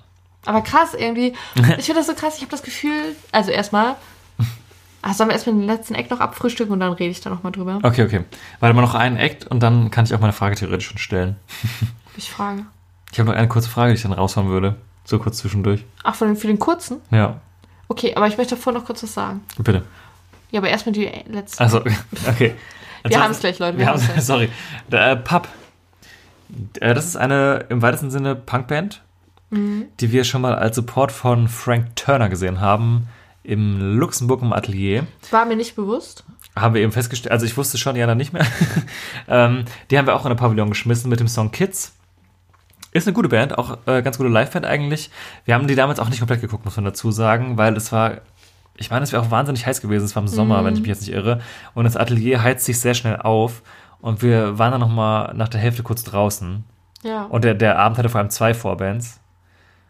Aber 0.45 0.61
krass, 0.61 0.93
irgendwie. 0.97 1.33
Ich 1.77 1.85
finde 1.85 1.95
das 1.95 2.07
so 2.07 2.13
krass. 2.15 2.35
Ich 2.37 2.41
habe 2.41 2.51
das 2.51 2.63
Gefühl, 2.63 3.15
also 3.31 3.51
erstmal. 3.51 3.95
Ah, 5.01 5.13
sollen 5.13 5.29
wir 5.29 5.33
erstmal 5.33 5.55
den 5.55 5.63
letzten 5.65 5.95
Eck 5.95 6.09
noch 6.11 6.19
abfrühstücken 6.19 6.73
und 6.73 6.81
dann 6.81 6.91
rede 6.91 7.11
ich 7.11 7.21
da 7.21 7.29
nochmal 7.29 7.53
drüber? 7.53 7.79
Okay, 7.83 8.03
okay. 8.03 8.25
Warte 8.59 8.75
mal 8.75 8.81
noch 8.81 8.95
einen 8.95 9.15
Act 9.15 9.47
und 9.47 9.61
dann 9.63 9.91
kann 9.91 10.03
ich 10.03 10.13
auch 10.13 10.19
meine 10.19 10.33
Frage 10.33 10.55
theoretisch 10.57 10.87
schon 10.89 10.97
stellen. 10.97 11.37
Ich 12.17 12.29
frage. 12.29 12.65
Ich 13.13 13.17
habe 13.17 13.29
noch 13.29 13.37
eine 13.37 13.47
kurze 13.47 13.69
Frage, 13.69 13.93
die 13.93 13.95
ich 13.95 14.01
dann 14.01 14.11
raushauen 14.11 14.49
würde. 14.49 14.75
So 15.05 15.17
kurz 15.17 15.37
zwischendurch. 15.37 15.85
Ach, 16.03 16.15
von 16.15 16.27
den, 16.27 16.35
für 16.35 16.47
den 16.47 16.59
kurzen? 16.59 16.97
Ja, 17.11 17.39
Okay, 17.89 18.13
aber 18.15 18.27
ich 18.27 18.37
möchte 18.37 18.55
davor 18.55 18.71
noch 18.71 18.85
kurz 18.85 19.03
was 19.03 19.13
sagen. 19.13 19.41
bitte. 19.57 19.83
Ja, 20.51 20.59
aber 20.61 20.69
erstmal 20.69 20.93
die 20.93 21.11
letzte. 21.27 21.59
Also, 21.61 21.79
okay. 22.27 22.55
Wir 23.05 23.21
haben's 23.21 23.39
gleich, 23.39 23.59
Leute, 23.59 23.77
wir 23.77 23.85
Wir 23.85 23.91
haben 23.93 24.01
gleich. 24.01 24.21
Sorry. 24.23 24.49
Der, 24.91 25.11
äh, 25.11 25.15
Pub. 25.17 25.47
Äh, 26.79 26.93
das 26.93 27.05
ist 27.05 27.15
eine 27.17 27.65
im 27.69 27.81
weitesten 27.81 28.09
Sinne 28.11 28.35
Punkband, 28.35 29.01
Mhm. 29.51 29.85
die 29.99 30.11
wir 30.11 30.23
schon 30.25 30.41
mal 30.41 30.53
als 30.55 30.75
Support 30.75 31.11
von 31.11 31.47
Frank 31.47 31.95
Turner 31.95 32.29
gesehen 32.29 32.61
haben. 32.61 33.07
Im 33.43 33.97
Luxemburg 33.97 34.41
im 34.43 34.53
Atelier. 34.53 35.07
War 35.31 35.45
mir 35.45 35.55
nicht 35.55 35.75
bewusst. 35.75 36.23
Haben 36.55 36.75
wir 36.75 36.81
eben 36.81 36.91
festgestellt, 36.91 37.31
also 37.31 37.45
ich 37.47 37.57
wusste 37.57 37.77
schon, 37.79 37.95
ja, 37.95 38.05
dann 38.05 38.17
nicht 38.17 38.31
mehr. 38.33 38.45
ähm, 39.27 39.65
die 39.89 39.97
haben 39.97 40.05
wir 40.05 40.15
auch 40.15 40.25
in 40.25 40.29
der 40.29 40.35
Pavillon 40.35 40.69
geschmissen 40.69 41.09
mit 41.09 41.19
dem 41.19 41.27
Song 41.27 41.49
Kids. 41.51 41.95
Ist 42.91 43.07
eine 43.07 43.13
gute 43.13 43.29
Band, 43.29 43.57
auch 43.57 43.77
äh, 43.85 44.01
ganz 44.01 44.17
gute 44.17 44.29
Liveband 44.29 44.65
eigentlich. 44.65 45.11
Wir 45.45 45.53
haben 45.55 45.67
die 45.67 45.75
damals 45.75 45.99
auch 45.99 46.09
nicht 46.09 46.19
komplett 46.19 46.41
geguckt, 46.41 46.65
muss 46.65 46.75
man 46.75 46.85
dazu 46.85 47.11
sagen, 47.11 47.57
weil 47.57 47.75
es 47.77 47.91
war, 47.91 48.21
ich 48.77 48.89
meine, 48.89 49.03
es 49.03 49.11
wäre 49.11 49.21
auch 49.21 49.29
wahnsinnig 49.31 49.65
heiß 49.65 49.81
gewesen. 49.81 50.05
Es 50.05 50.15
war 50.15 50.23
im 50.23 50.27
Sommer, 50.27 50.63
wenn 50.65 50.73
ich 50.73 50.79
mich 50.79 50.89
jetzt 50.89 51.01
nicht 51.01 51.11
irre. 51.13 51.39
Und 51.75 51.83
das 51.83 51.95
Atelier 51.97 52.41
heizt 52.41 52.65
sich 52.65 52.79
sehr 52.79 52.93
schnell 52.95 53.17
auf. 53.17 53.61
Und 54.01 54.21
wir 54.21 54.57
waren 54.57 54.71
dann 54.71 54.81
noch 54.81 54.89
mal 54.89 55.33
nach 55.35 55.49
der 55.49 55.59
Hälfte 55.59 55.83
kurz 55.83 56.03
draußen. 56.03 56.63
Ja. 57.03 57.25
Und 57.25 57.43
der, 57.43 57.53
der 57.53 57.77
Abend 57.77 57.97
hatte 57.97 58.09
vor 58.09 58.19
allem 58.19 58.29
zwei 58.29 58.53
Vorbands. 58.53 59.19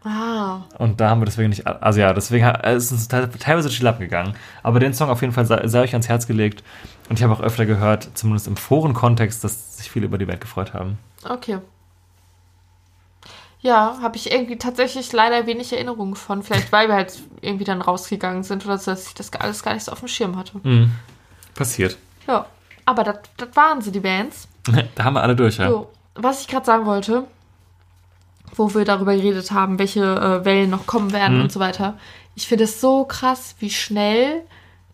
ah. 0.04 0.62
Und 0.78 1.00
da 1.00 1.10
haben 1.10 1.22
wir 1.22 1.26
deswegen 1.26 1.50
nicht, 1.50 1.68
also 1.68 2.00
ja, 2.00 2.12
deswegen 2.14 2.46
es 2.46 2.86
ist 2.86 2.92
uns 2.92 3.08
te- 3.08 3.30
teilweise 3.40 3.84
Lappen 3.84 4.02
gegangen. 4.02 4.34
Aber 4.64 4.80
den 4.80 4.94
Song 4.94 5.10
auf 5.10 5.22
jeden 5.22 5.34
Fall 5.34 5.46
sei, 5.46 5.68
sei 5.68 5.82
euch 5.82 5.94
ans 5.94 6.10
Herz 6.10 6.28
gelegt. 6.28 6.64
Und 7.10 7.18
ich 7.20 7.24
habe 7.24 7.34
auch 7.34 7.42
öfter 7.42 7.66
gehört, 7.66 8.10
zumindest 8.16 8.48
im 8.48 8.58
Forenkontext, 8.58 9.44
dass 9.44 9.78
sich 9.78 9.90
viele 9.90 10.06
über 10.08 10.18
die 10.18 10.26
Band 10.26 10.42
gefreut 10.42 10.74
haben. 10.74 10.98
Okay. 11.28 11.60
Ja, 13.62 13.98
habe 14.02 14.16
ich 14.16 14.32
irgendwie 14.32 14.58
tatsächlich 14.58 15.12
leider 15.12 15.46
wenig 15.46 15.74
Erinnerungen 15.74 16.16
von. 16.16 16.44
Vielleicht, 16.44 16.72
weil 16.72 16.88
wir 16.88 16.96
halt 16.96 17.20
irgendwie 17.42 17.66
dann 17.66 17.82
rausgegangen 17.82 18.44
sind 18.44 18.66
oder 18.66 18.78
so, 18.78 18.92
dass 18.92 19.08
ich 19.08 19.14
das 19.16 19.34
alles 19.34 19.64
gar 19.64 19.74
nicht 19.74 19.84
so 19.84 19.92
auf 19.92 20.00
dem 20.00 20.08
Schirm 20.08 20.38
hatte. 20.38 20.60
Mhm. 20.64 20.92
Passiert. 21.56 21.98
Ja. 22.26 22.46
Aber 22.86 23.04
das 23.04 23.18
waren 23.56 23.82
sie, 23.82 23.92
die 23.92 24.00
Bands. 24.00 24.48
da 24.96 25.04
haben 25.04 25.14
wir 25.16 25.22
alle 25.24 25.36
durch, 25.36 25.58
ja. 25.58 25.70
So, 25.70 25.90
was 26.16 26.42
ich 26.42 26.48
gerade 26.48 26.66
sagen 26.66 26.86
wollte, 26.86 27.26
wo 28.56 28.74
wir 28.74 28.86
darüber 28.86 29.14
geredet 29.16 29.52
haben, 29.52 29.78
welche 29.78 30.02
äh, 30.04 30.46
Wellen 30.46 30.70
noch 30.70 30.86
kommen 30.88 31.12
werden 31.12 31.38
Mhm. 31.38 31.44
und 31.44 31.52
so 31.52 31.60
weiter. 31.60 31.98
Ich 32.36 32.48
finde 32.48 32.64
es 32.64 32.80
so 32.80 33.04
krass, 33.06 33.56
wie 33.60 33.70
schnell 33.70 34.44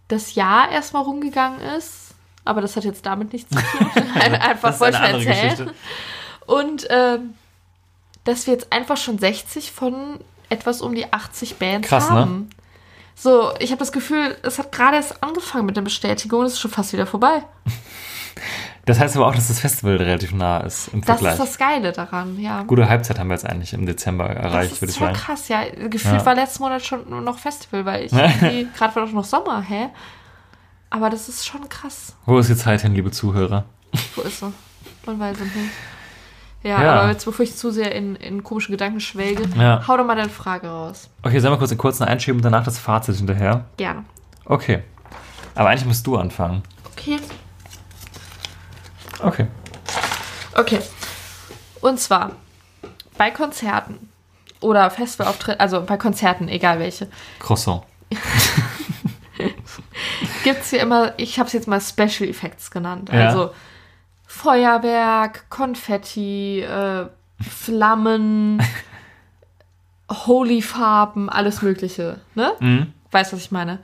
das 0.08 0.36
Jahr 0.36 0.70
erstmal 0.72 1.04
rumgegangen 1.04 1.60
ist. 1.78 2.16
Aber 2.44 2.62
das 2.62 2.76
hat 2.76 2.84
jetzt 2.84 3.06
damit 3.06 3.32
nichts 3.34 3.50
zu 3.56 3.62
tun. 3.62 3.88
Ein- 4.16 4.36
Einfach 4.42 4.80
wollte 4.80 5.00
eine 5.00 5.20
ich 5.20 5.26
erzählen. 5.28 5.50
Geschichte. 5.52 5.74
Und 6.48 6.88
ähm, 6.90 7.34
dass 8.26 8.46
wir 8.48 8.54
jetzt 8.54 8.72
einfach 8.74 8.98
schon 8.98 9.18
60 9.18 9.72
von 9.72 10.20
etwas 10.50 10.82
um 10.82 10.94
die 10.94 11.12
80 11.12 11.56
Bands 11.58 11.88
Krass, 11.88 12.10
ne? 12.10 12.16
haben. 12.18 12.50
So, 13.16 13.54
ich 13.60 13.72
habe 13.72 13.80
das 13.80 13.92
Gefühl, 13.94 14.36
es 14.44 14.60
hat 14.60 14.72
gerade 14.74 14.98
erst 14.98 15.24
angefangen 15.24 15.66
mit 15.66 15.78
der 15.78 15.82
Bestätigung 15.82 16.42
und 16.42 16.46
es 16.48 16.54
ist 16.54 16.60
schon 16.60 16.72
fast 16.72 16.92
wieder 16.94 17.08
vorbei. 17.08 17.44
Das 18.86 19.00
heißt 19.00 19.16
aber 19.16 19.26
auch, 19.28 19.34
dass 19.34 19.48
das 19.48 19.60
Festival 19.62 19.96
relativ 19.96 20.32
nah 20.32 20.60
ist 20.60 20.90
im 20.90 21.02
Das 21.02 21.06
Vergleich. 21.20 21.34
ist 21.34 21.40
das 21.40 21.58
Geile 21.58 21.92
daran, 21.92 22.38
ja. 22.40 22.62
Gute 22.64 22.88
Halbzeit 22.88 23.18
haben 23.18 23.30
wir 23.30 23.34
jetzt 23.34 23.46
eigentlich 23.46 23.74
im 23.74 23.88
Dezember 23.88 24.28
Das 24.28 24.44
erreicht, 24.44 24.74
ist 24.74 24.82
würde 24.82 24.92
ich 24.92 25.00
sagen. 25.00 25.14
krass, 25.16 25.48
ja. 25.48 25.64
Gefühlt 25.88 26.20
Ja. 26.20 26.26
war 26.26 26.36
letzten 26.36 26.62
Monat 26.62 26.86
schon 26.86 27.10
nur 27.10 27.22
noch 27.22 27.40
Festival, 27.40 27.84
weil 27.86 28.06
ich 28.06 28.12
gerade 28.78 28.96
war 28.96 29.06
doch 29.06 29.12
noch 29.12 29.24
Sommer, 29.26 29.62
hä? 29.62 29.88
Aber 30.92 31.10
das 31.10 31.28
ist 31.30 31.48
schon 31.48 31.68
krass. 31.68 32.16
Wo 32.28 32.38
ist 32.38 32.50
die 32.50 32.56
Zeit 32.56 32.82
hin, 32.82 32.94
liebe 32.94 33.10
Zuhörer? 33.10 33.66
Wo 34.16 34.22
ist 34.22 34.40
sie? 34.42 34.54
Man 35.08 35.20
weiß 35.20 35.38
es 35.38 35.44
nicht. 35.56 35.72
Ja, 36.66 36.82
Ja. 36.82 36.94
aber 37.02 37.12
jetzt, 37.12 37.26
bevor 37.26 37.44
ich 37.44 37.56
zu 37.56 37.70
sehr 37.72 37.94
in, 37.94 38.16
in 38.16 38.44
komische 38.44 38.72
Gedanken 38.72 39.00
schwelge, 39.00 39.44
Ja. 39.56 39.84
hau 39.88 39.98
doch 39.98 40.04
mal 40.06 40.16
deine 40.16 40.30
Frage 40.30 40.68
raus. 40.68 41.10
Okay, 41.22 41.38
sollen 41.40 41.54
wir 41.54 41.58
kurz 41.60 41.70
einen 41.72 41.78
kurzen 41.78 42.04
einschieben 42.04 42.40
und 42.40 42.44
danach 42.44 42.64
das 42.66 42.80
Fazit 42.80 43.16
hinterher? 43.18 43.66
Gerne. 43.78 44.04
Okay. 44.46 44.82
Aber 45.54 45.70
eigentlich 45.70 45.86
musst 45.86 46.08
du 46.08 46.18
anfangen. 46.18 46.64
Okay. 46.92 47.20
Okay. 49.20 49.48
Okay. 50.58 50.80
Und 51.82 52.00
zwar 52.00 52.32
bei 53.18 53.30
Konzerten 53.30 54.10
oder 54.60 54.90
Festivalauftritten, 54.90 55.60
also 55.60 55.82
bei 55.84 55.98
Konzerten, 55.98 56.48
egal 56.50 56.80
welche, 56.80 57.08
Croissant. 57.40 57.84
gibt 60.44 60.62
es 60.62 60.70
hier 60.72 60.80
immer, 60.82 61.14
ich 61.18 61.38
habe 61.40 61.48
es 61.48 61.54
jetzt 61.54 61.68
mal 61.68 61.80
Special 61.82 62.28
Effects 62.30 62.72
genannt. 62.72 63.10
Ja. 63.14 63.28
Also 63.28 63.52
Feuerwerk, 64.46 65.50
Konfetti, 65.50 66.62
äh, 66.62 67.08
Flammen, 67.42 68.62
Holy-Farben, 70.12 71.32
alles 71.32 71.64
Mögliche. 71.64 72.20
Ne? 72.36 72.52
Mhm. 72.60 72.94
Weißt 73.10 73.32
du, 73.32 73.38
was 73.38 73.44
ich 73.44 73.52
meine? 73.52 73.80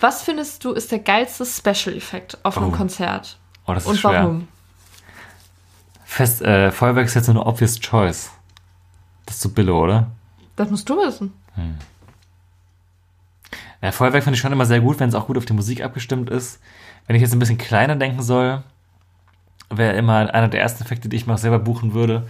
Was 0.00 0.22
findest 0.22 0.64
du 0.64 0.72
ist 0.72 0.90
der 0.92 0.98
geilste 1.00 1.44
Special 1.44 1.94
Effekt 1.94 2.38
auf 2.42 2.56
einem 2.56 2.68
Oh. 2.68 2.76
Konzert? 2.76 3.38
Oh, 3.66 3.74
das 3.74 3.82
ist 3.84 3.90
Und 3.90 3.96
schwer. 3.98 4.22
warum? 4.22 4.48
Fest, 6.06 6.40
äh, 6.40 6.70
Feuerwerk 6.72 7.04
ist 7.06 7.14
jetzt 7.14 7.26
so 7.26 7.32
eine 7.32 7.44
obvious 7.44 7.78
choice. 7.78 8.30
Das 9.26 9.36
ist 9.36 9.42
so 9.42 9.50
Billo, 9.50 9.78
oder? 9.84 10.06
Das 10.56 10.70
musst 10.70 10.88
du 10.88 10.96
wissen. 10.96 11.34
Ja, 13.82 13.92
Feuerwerk 13.92 14.24
finde 14.24 14.36
ich 14.36 14.40
schon 14.40 14.52
immer 14.52 14.64
sehr 14.66 14.80
gut, 14.80 14.98
wenn 15.00 15.10
es 15.10 15.14
auch 15.14 15.26
gut 15.26 15.36
auf 15.36 15.44
die 15.44 15.52
Musik 15.52 15.82
abgestimmt 15.84 16.30
ist. 16.30 16.60
Wenn 17.06 17.14
ich 17.16 17.20
jetzt 17.22 17.32
ein 17.34 17.38
bisschen 17.38 17.58
kleiner 17.58 17.96
denken 17.96 18.22
soll, 18.22 18.62
wäre 19.76 19.96
immer 19.96 20.32
einer 20.34 20.48
der 20.48 20.60
ersten 20.60 20.82
Effekte, 20.82 21.08
die 21.08 21.16
ich 21.16 21.26
mal 21.26 21.38
selber 21.38 21.58
buchen 21.58 21.94
würde, 21.94 22.26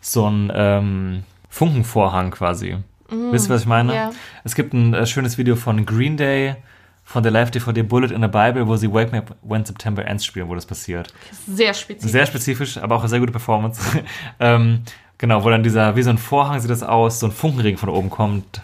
so 0.00 0.28
ein 0.28 0.52
ähm, 0.54 1.22
Funkenvorhang 1.48 2.30
quasi. 2.30 2.76
Wisst 3.08 3.48
ihr, 3.48 3.54
was 3.54 3.62
ich 3.62 3.68
meine? 3.68 3.94
ja. 3.94 4.10
Es 4.44 4.54
gibt 4.54 4.72
ein 4.72 4.92
äh, 4.92 5.06
schönes 5.06 5.38
Video 5.38 5.54
von 5.54 5.86
Green 5.86 6.16
Day, 6.16 6.56
von 7.04 7.22
der 7.22 7.30
Live-DVD 7.30 7.82
Bullet 7.82 8.12
in 8.12 8.20
the 8.20 8.28
Bible, 8.28 8.66
wo 8.66 8.76
sie 8.76 8.92
Wake 8.92 9.12
Me 9.12 9.18
Up 9.18 9.36
When 9.42 9.64
September 9.64 10.04
Ends 10.04 10.24
spielen, 10.24 10.48
wo 10.48 10.56
das 10.56 10.66
passiert. 10.66 11.14
Sehr 11.46 11.72
spezifisch. 11.72 12.10
Sehr 12.10 12.26
spezifisch, 12.26 12.78
aber 12.78 12.96
auch 12.96 13.00
eine 13.00 13.08
sehr 13.08 13.20
gute 13.20 13.30
Performance. 13.30 13.80
ähm, 14.40 14.82
genau, 15.16 15.44
wo 15.44 15.50
dann 15.50 15.62
dieser, 15.62 15.94
wie 15.94 16.02
so 16.02 16.10
ein 16.10 16.18
Vorhang 16.18 16.58
sieht 16.58 16.70
das 16.70 16.82
aus, 16.82 17.20
so 17.20 17.26
ein 17.26 17.32
Funkenregen 17.32 17.78
von 17.78 17.88
oben 17.90 18.10
kommt. 18.10 18.60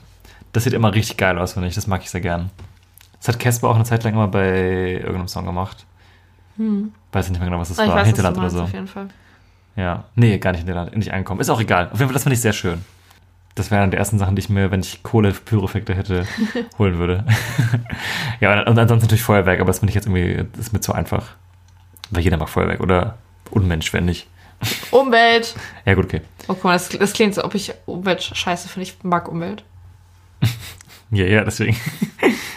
Das 0.52 0.64
sieht 0.64 0.72
immer 0.72 0.92
richtig 0.92 1.16
geil 1.16 1.38
aus, 1.38 1.52
finde 1.52 1.68
ich. 1.68 1.76
Das 1.76 1.86
mag 1.86 2.02
ich 2.02 2.10
sehr 2.10 2.20
gern. 2.20 2.50
Das 3.18 3.28
hat 3.28 3.38
Casper 3.38 3.68
auch 3.68 3.76
eine 3.76 3.84
Zeit 3.84 4.02
lang 4.02 4.14
immer 4.14 4.26
bei 4.26 4.94
irgendeinem 4.94 5.28
Song 5.28 5.46
gemacht. 5.46 5.86
Weiß 6.56 7.26
ich 7.26 7.30
nicht 7.32 7.40
mehr 7.40 7.48
genau, 7.48 7.60
was 7.60 7.68
das 7.68 7.78
Ah, 7.78 7.84
ich 7.84 7.88
war. 7.88 7.96
weiß, 7.96 8.06
Hinterland 8.06 8.38
oder 8.38 8.50
so. 8.50 8.62
auf 8.62 8.72
jeden 8.72 8.86
Fall. 8.86 9.08
Ja. 9.76 10.04
Nee, 10.14 10.38
gar 10.38 10.52
nicht 10.52 10.60
Hinterland, 10.60 10.96
nicht 10.96 11.12
ankommen. 11.12 11.40
Ist 11.40 11.48
auch 11.50 11.60
egal. 11.60 11.86
Auf 11.86 11.98
jeden 11.98 12.06
Fall, 12.08 12.12
das 12.14 12.22
finde 12.24 12.34
ich 12.34 12.40
sehr 12.40 12.52
schön. 12.52 12.84
Das 13.54 13.70
wäre 13.70 13.82
eine 13.82 13.90
der 13.90 13.98
ersten 13.98 14.18
Sachen, 14.18 14.34
die 14.36 14.40
ich 14.40 14.48
mir, 14.48 14.70
wenn 14.70 14.80
ich 14.80 15.02
Kohle-Pyrofekte 15.02 15.94
hätte, 15.94 16.26
holen 16.78 16.98
würde. 16.98 17.24
ja, 18.40 18.60
und 18.62 18.78
ansonsten 18.78 19.06
natürlich 19.06 19.22
Feuerwerk, 19.22 19.60
aber 19.60 19.66
das 19.68 19.80
finde 19.80 19.90
ich 19.90 19.94
jetzt 19.94 20.06
irgendwie, 20.06 20.46
das 20.52 20.66
ist 20.66 20.72
mir 20.72 20.80
zu 20.80 20.92
einfach. 20.94 21.28
Weil 22.10 22.22
jeder 22.22 22.36
mag 22.36 22.48
Feuerwerk 22.48 22.80
oder 22.80 23.16
Unmensch, 23.50 23.92
wenn 23.92 24.04
nicht. 24.06 24.26
Umwelt. 24.90 25.54
Ja, 25.84 25.94
gut, 25.94 26.04
okay. 26.06 26.20
Oh, 26.48 26.54
guck 26.54 26.64
mal, 26.64 26.72
das, 26.74 26.88
das 26.90 27.12
klingt 27.12 27.34
so, 27.34 27.44
ob 27.44 27.54
ich 27.54 27.72
Umwelt 27.86 28.22
scheiße 28.22 28.68
finde. 28.68 28.84
Ich 28.88 29.02
mag 29.02 29.28
Umwelt. 29.28 29.64
Ja, 31.10 31.24
ja, 31.26 31.44
deswegen. 31.44 31.76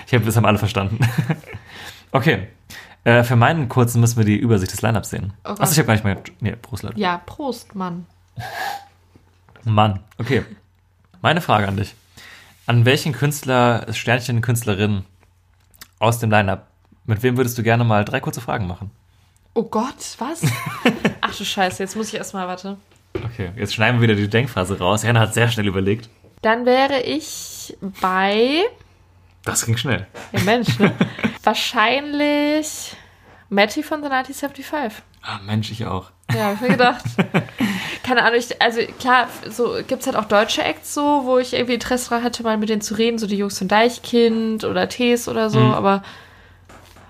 ich 0.08 0.14
habe, 0.14 0.24
das 0.26 0.38
haben 0.38 0.46
alle 0.46 0.58
verstanden. 0.58 1.00
okay. 2.12 2.48
Äh, 3.06 3.24
für 3.24 3.36
meinen 3.36 3.70
kurzen 3.70 4.02
müssen 4.02 4.18
wir 4.18 4.26
die 4.26 4.36
Übersicht 4.36 4.74
des 4.74 4.82
Lineups 4.82 5.12
sehen. 5.12 5.34
Oh. 5.46 5.50
Achso, 5.50 5.72
ich 5.72 5.78
habe 5.78 5.88
gar 5.88 5.94
nicht 5.94 6.04
mehr. 6.04 6.18
Nee, 6.42 6.56
Prost, 6.56 6.84
Leute. 6.84 7.00
Ja, 7.00 7.22
Prost, 7.26 7.76
Mann. 7.76 8.08
Mann. 9.64 10.00
Okay. 10.18 10.44
Meine 11.22 11.40
Frage 11.40 11.68
an 11.68 11.78
dich. 11.78 11.96
An 12.66 12.84
welchen 12.84 13.14
Künstler, 13.14 13.86
Sternchen, 13.94 14.42
Künstlerin 14.42 15.06
aus 16.00 16.18
dem 16.20 16.32
Lineup, 16.32 16.66
mit 17.06 17.22
wem 17.22 17.38
würdest 17.38 17.58
du 17.58 17.64
gerne 17.64 17.84
mal 17.84 18.04
drei 18.06 18.20
kurze 18.20 18.42
Fragen 18.42 18.66
machen? 18.66 18.90
Oh 19.54 19.64
Gott, 19.64 20.16
was? 20.18 20.42
Ach 21.22 21.36
du 21.36 21.46
Scheiße, 21.46 21.84
jetzt 21.84 21.96
muss 21.96 22.10
ich 22.10 22.16
erstmal, 22.16 22.48
warte. 22.48 22.78
Okay, 23.24 23.52
jetzt 23.56 23.76
schneiden 23.76 24.02
wir 24.02 24.08
wieder 24.08 24.20
die 24.20 24.28
Denkphase 24.28 24.80
raus. 24.80 25.04
Jana 25.04 25.20
hat 25.22 25.34
sehr 25.36 25.48
schnell 25.48 25.68
überlegt. 25.68 26.10
Dann 26.42 26.66
wäre 26.66 27.02
ich 27.02 27.78
bei. 28.02 28.64
Das 29.46 29.66
ging 29.66 29.78
schnell. 29.78 30.08
Ja, 30.32 30.42
Mensch, 30.42 30.80
ne? 30.80 30.92
Wahrscheinlich 31.44 32.96
Matty 33.50 33.84
von 33.84 34.02
The 34.02 34.10
1975. 34.10 35.04
Ah, 35.22 35.40
Mensch, 35.46 35.72
ich 35.72 35.86
auch. 35.86 36.12
Ja, 36.34 36.46
hab 36.48 36.56
ich 36.56 36.62
mir 36.62 36.70
gedacht. 36.70 37.04
Keine 38.04 38.24
Ahnung, 38.24 38.40
ich, 38.40 38.62
also 38.62 38.82
klar, 39.00 39.28
so 39.50 39.76
gibt's 39.88 40.06
halt 40.08 40.16
auch 40.16 40.26
deutsche 40.26 40.64
Acts 40.64 40.94
so, 40.94 41.22
wo 41.26 41.38
ich 41.38 41.54
irgendwie 41.54 41.76
Interesse 41.76 42.10
dran 42.10 42.24
hatte, 42.24 42.44
mal 42.44 42.58
mit 42.58 42.70
denen 42.70 42.82
zu 42.82 42.96
reden, 42.96 43.18
so 43.18 43.28
die 43.28 43.38
Jungs 43.38 43.58
von 43.58 43.68
Deichkind 43.68 44.64
oder 44.64 44.90
Tees 44.90 45.28
oder 45.28 45.50
so, 45.50 45.60
Mhm. 45.60 45.74
aber 45.74 46.04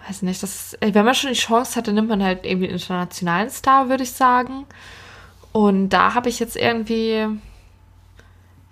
weiß 0.07 0.21
nicht, 0.21 0.43
das 0.43 0.77
wenn 0.81 1.05
man 1.05 1.15
schon 1.15 1.31
die 1.33 1.39
Chance 1.39 1.75
hat, 1.75 1.88
dann 1.88 1.95
nimmt 1.95 2.09
man 2.09 2.23
halt 2.23 2.45
irgendwie 2.45 2.67
einen 2.67 2.75
internationalen 2.77 3.49
Star, 3.49 3.89
würde 3.89 4.03
ich 4.03 4.11
sagen. 4.11 4.65
Und 5.51 5.89
da 5.89 6.13
habe 6.13 6.29
ich 6.29 6.39
jetzt 6.39 6.55
irgendwie 6.57 7.25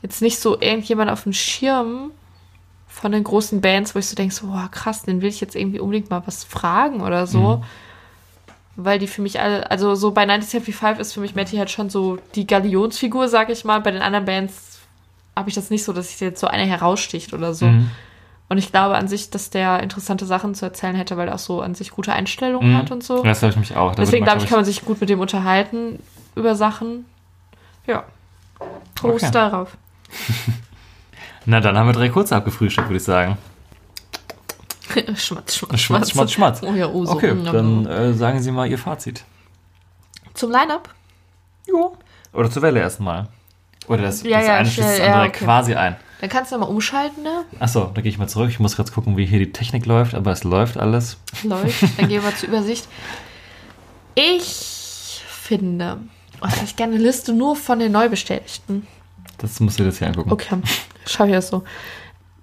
jetzt 0.01 0.21
nicht 0.21 0.39
so 0.39 0.59
irgendjemand 0.59 1.09
auf 1.09 1.23
dem 1.23 1.33
Schirm 1.33 2.11
von 3.03 3.11
den 3.11 3.25
großen 3.25 3.59
Bands, 3.59 3.93
wo 3.95 3.99
ich 3.99 4.07
so 4.07 4.15
denke, 4.15 4.33
so, 4.33 4.47
boah, 4.47 4.69
krass, 4.71 5.01
den 5.03 5.21
will 5.21 5.27
ich 5.27 5.41
jetzt 5.41 5.57
irgendwie 5.57 5.81
unbedingt 5.81 6.09
mal 6.09 6.23
was 6.25 6.45
fragen 6.45 7.01
oder 7.01 7.27
so. 7.27 7.57
Mhm. 7.57 7.63
Weil 8.77 8.97
die 8.97 9.07
für 9.07 9.21
mich 9.21 9.41
alle, 9.41 9.69
also 9.69 9.93
so 9.95 10.11
bei 10.11 10.21
1975 10.21 11.01
ist 11.01 11.11
für 11.11 11.19
mich 11.19 11.35
Matty 11.35 11.57
halt 11.57 11.69
schon 11.69 11.89
so 11.89 12.17
die 12.35 12.47
Galionsfigur, 12.47 13.27
sag 13.27 13.49
ich 13.49 13.65
mal. 13.65 13.81
Bei 13.81 13.91
den 13.91 14.01
anderen 14.01 14.23
Bands 14.23 14.79
habe 15.35 15.49
ich 15.49 15.55
das 15.55 15.69
nicht 15.69 15.83
so, 15.83 15.91
dass 15.91 16.11
sich 16.11 16.21
jetzt 16.21 16.39
so 16.39 16.47
eine 16.47 16.63
heraussticht 16.63 17.33
oder 17.33 17.53
so. 17.53 17.65
Mhm. 17.65 17.91
Und 18.47 18.57
ich 18.57 18.71
glaube 18.71 18.95
an 18.95 19.09
sich, 19.09 19.29
dass 19.29 19.49
der 19.49 19.83
interessante 19.83 20.25
Sachen 20.25 20.55
zu 20.55 20.63
erzählen 20.63 20.95
hätte, 20.95 21.17
weil 21.17 21.27
er 21.27 21.35
auch 21.35 21.39
so 21.39 21.59
an 21.59 21.75
sich 21.75 21.91
gute 21.91 22.13
Einstellungen 22.13 22.71
Mhm. 22.71 22.77
hat 22.77 22.91
und 22.91 23.03
so. 23.03 23.21
Das 23.21 23.39
glaube 23.39 23.51
ich 23.51 23.59
mich 23.59 23.75
auch. 23.75 23.95
Da 23.95 24.01
Deswegen 24.01 24.23
glaube 24.23 24.41
ich, 24.41 24.47
kann 24.47 24.59
man 24.59 24.65
sich 24.65 24.85
gut 24.85 25.01
mit 25.01 25.09
dem 25.09 25.19
unterhalten 25.19 25.99
über 26.37 26.55
Sachen. 26.55 27.03
Ja. 27.85 28.05
Prost 28.95 29.25
Okay. 29.25 29.33
darauf. 29.33 29.75
Na, 31.45 31.59
dann 31.59 31.77
haben 31.77 31.87
wir 31.87 31.93
drei 31.93 32.09
kurze 32.09 32.35
abgefrühstückt, 32.35 32.87
würde 32.87 32.97
ich 32.97 33.03
sagen. 33.03 33.37
schmatz, 35.15 35.55
schmatz, 35.55 35.79
Schmatz, 35.81 36.11
schmatz, 36.11 36.31
schmatz. 36.31 36.61
Oh 36.63 36.73
ja, 36.73 36.87
oh 36.87 37.05
so. 37.05 37.13
Okay, 37.13 37.35
dann 37.43 37.85
äh, 37.85 38.13
sagen 38.13 38.41
Sie 38.41 38.51
mal 38.51 38.69
Ihr 38.69 38.77
Fazit. 38.77 39.23
Zum 40.33 40.51
Line-Up? 40.51 40.89
Ja. 41.67 41.91
Oder 42.33 42.49
zur 42.49 42.61
Welle 42.61 42.79
erstmal. 42.79 43.27
Oder 43.87 44.03
das, 44.03 44.23
Ja, 44.23 44.37
das 44.37 44.47
ja, 44.47 44.55
eine 44.55 44.69
schließt 44.69 44.89
das 44.89 44.97
ja, 44.99 45.05
andere 45.05 45.27
okay. 45.29 45.45
quasi 45.45 45.75
ein. 45.75 45.95
Dann 46.21 46.29
kannst 46.29 46.51
du 46.51 46.57
mal 46.57 46.67
umschalten, 46.67 47.21
ne? 47.23 47.43
Achso, 47.59 47.91
da 47.93 48.01
gehe 48.01 48.09
ich 48.09 48.17
mal 48.17 48.29
zurück. 48.29 48.49
Ich 48.49 48.59
muss 48.59 48.75
gerade 48.77 48.91
gucken, 48.91 49.17
wie 49.17 49.25
hier 49.25 49.39
die 49.39 49.51
Technik 49.51 49.85
läuft, 49.85 50.15
aber 50.15 50.31
es 50.31 50.43
läuft 50.43 50.77
alles. 50.77 51.17
Läuft. 51.43 51.83
Dann 51.99 52.07
gehen 52.07 52.23
wir 52.23 52.35
zur 52.35 52.49
Übersicht. 52.49 52.87
Ich 54.15 55.21
finde, 55.27 55.97
oh, 56.41 56.47
ich 56.63 56.75
gerne 56.75 56.95
eine 56.95 57.03
Liste 57.03 57.33
nur 57.33 57.55
von 57.55 57.79
den 57.79 57.91
Neubestätigten. 57.91 58.87
Das 59.37 59.59
musst 59.59 59.79
du 59.79 59.83
dir 59.83 59.89
jetzt 59.89 59.97
hier 59.97 60.07
angucken. 60.07 60.31
Okay, 60.31 60.61
schaffe 61.05 61.29
ich 61.29 61.35
das 61.35 61.47
so. 61.47 61.63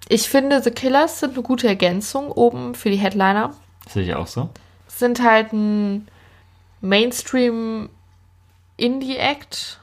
Ich 0.08 0.28
finde, 0.28 0.62
The 0.62 0.70
Killers 0.70 1.20
sind 1.20 1.34
eine 1.34 1.42
gute 1.42 1.68
Ergänzung 1.68 2.32
oben 2.32 2.74
für 2.74 2.90
die 2.90 2.96
Headliner. 2.96 3.54
Sehe 3.88 4.02
ich 4.02 4.14
auch 4.14 4.26
so. 4.26 4.50
Sind 4.88 5.22
halt 5.22 5.52
ein 5.52 6.08
Mainstream 6.80 7.90
Indie-Act. 8.76 9.78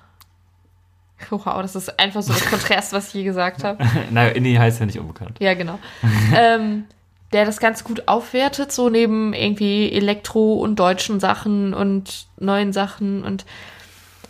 Wow, 1.30 1.62
das 1.62 1.76
ist 1.76 2.00
einfach 2.00 2.22
so 2.22 2.34
das 2.34 2.46
Kontrast, 2.50 2.94
was 2.94 3.08
ich 3.10 3.14
je 3.16 3.24
gesagt 3.24 3.64
habe. 3.64 3.84
naja, 4.12 4.32
Indie 4.32 4.60
heißt 4.60 4.80
ja 4.80 4.86
nicht 4.86 5.00
unbekannt. 5.00 5.38
Ja, 5.40 5.54
genau. 5.54 5.80
ähm, 6.36 6.86
der 7.34 7.46
das 7.46 7.60
ganz 7.60 7.84
gut 7.84 8.08
aufwertet, 8.08 8.72
so 8.72 8.90
neben 8.90 9.34
irgendwie 9.34 9.92
Elektro 9.92 10.56
und 10.56 10.78
deutschen 10.78 11.20
Sachen 11.20 11.74
und 11.74 12.28
neuen 12.38 12.74
Sachen 12.74 13.24
und 13.24 13.46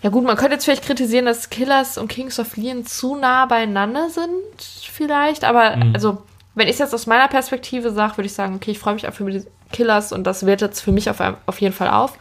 ja 0.07 0.11
gut, 0.13 0.23
man 0.23 0.37
könnte 0.37 0.53
jetzt 0.53 0.63
vielleicht 0.63 0.85
kritisieren, 0.85 1.25
dass 1.25 1.49
Killers 1.49 1.97
und 1.97 2.07
Kings 2.07 2.39
of 2.39 2.55
Leon 2.55 2.85
zu 2.85 3.15
nah 3.17 3.45
beieinander 3.45 4.09
sind, 4.09 4.29
vielleicht, 4.89 5.43
aber 5.43 5.75
Mhm. 5.75 5.91
also, 5.93 6.23
wenn 6.55 6.67
ich 6.67 6.75
es 6.75 6.79
jetzt 6.79 6.93
aus 6.93 7.07
meiner 7.07 7.27
Perspektive 7.27 7.91
sage, 7.91 8.15
würde 8.15 8.27
ich 8.27 8.33
sagen, 8.33 8.55
okay, 8.55 8.71
ich 8.71 8.79
freue 8.79 8.93
mich 8.93 9.05
einfach 9.05 9.19
mit 9.25 9.33
den 9.33 9.45
Killers 9.73 10.13
und 10.13 10.23
das 10.23 10.45
wertet 10.45 10.71
es 10.75 10.79
für 10.79 10.93
mich 10.93 11.09
auf, 11.09 11.17
auf 11.45 11.59
jeden 11.59 11.73
Fall 11.75 11.89
auf. 11.89 12.13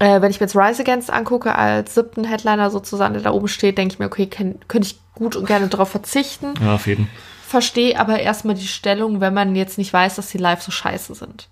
Äh, 0.00 0.20
wenn 0.22 0.30
ich 0.32 0.40
mir 0.40 0.46
jetzt 0.46 0.56
Rise 0.56 0.82
Against 0.82 1.08
angucke, 1.12 1.54
als 1.54 1.94
siebten 1.94 2.24
Headliner 2.24 2.70
sozusagen, 2.72 3.14
der 3.14 3.22
da 3.22 3.30
oben 3.30 3.46
steht, 3.46 3.78
denke 3.78 3.94
ich 3.94 3.98
mir, 4.00 4.06
okay, 4.06 4.26
kann, 4.26 4.56
könnte 4.66 4.88
ich 4.88 4.98
gut 5.14 5.36
und 5.36 5.46
gerne 5.46 5.68
darauf 5.68 5.88
verzichten 5.90 6.54
Ja, 6.60 6.74
auf 6.74 6.88
jeden. 6.88 7.08
verstehe 7.46 7.96
aber 8.00 8.18
erstmal 8.18 8.56
die 8.56 8.66
Stellung, 8.66 9.20
wenn 9.20 9.32
man 9.34 9.54
jetzt 9.54 9.78
nicht 9.78 9.92
weiß, 9.92 10.16
dass 10.16 10.30
die 10.30 10.38
live 10.38 10.62
so 10.62 10.72
scheiße 10.72 11.14
sind. 11.14 11.46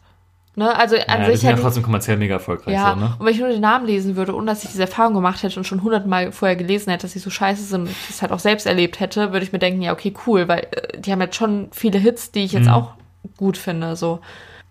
Ne? 0.55 0.75
Also 0.77 0.97
an 0.97 1.03
Ja, 1.21 1.25
die 1.27 1.33
sich 1.33 1.41
sind 1.41 1.51
ja 1.51 1.57
trotzdem 1.57 1.83
kommerziell 1.83 2.19
mega 2.19 2.35
erfolgreich. 2.35 2.75
ja, 2.75 2.91
So, 2.95 3.01
ne? 3.01 3.17
und 3.19 3.25
wenn 3.25 3.33
ich 3.33 3.41
nur 3.41 3.49
den 3.49 3.61
Namen 3.63 3.87
lesen 3.87 4.17
würde, 4.17 4.35
ohne 4.37 4.47
dass 4.47 4.63
ich 4.65 4.71
diese 4.71 4.83
Erfahrung 4.83 5.15
gemacht 5.15 5.43
hätte 5.43 5.59
und 5.59 5.65
schon 5.65 5.83
hundertmal 5.83 6.31
vorher 6.31 6.57
gelesen 6.57 6.91
hätte, 6.91 7.03
dass 7.03 7.13
sie 7.13 7.21
so 7.21 7.31
scheiße 7.31 7.63
sind 7.63 7.83
und 7.83 7.91
ich 7.91 8.07
das 8.09 8.21
halt 8.21 8.33
auch 8.33 8.39
selbst 8.39 8.67
erlebt 8.67 9.01
hätte, 9.01 9.33
würde 9.33 9.45
ich 9.47 9.53
mir 9.53 9.59
denken, 9.59 9.81
ja, 9.81 9.93
okay, 9.93 10.13
cool, 10.27 10.49
weil 10.49 10.67
äh, 10.73 10.99
die 11.01 11.11
haben 11.11 11.23
jetzt 11.23 11.37
schon 11.37 11.69
viele 11.73 11.99
Hits, 11.99 12.33
die 12.33 12.45
ich 12.45 12.53
jetzt 12.53 12.67
Mhm. 12.67 12.73
auch 12.73 12.93
gut 13.39 13.57
finde, 13.57 13.97
so. 13.97 14.21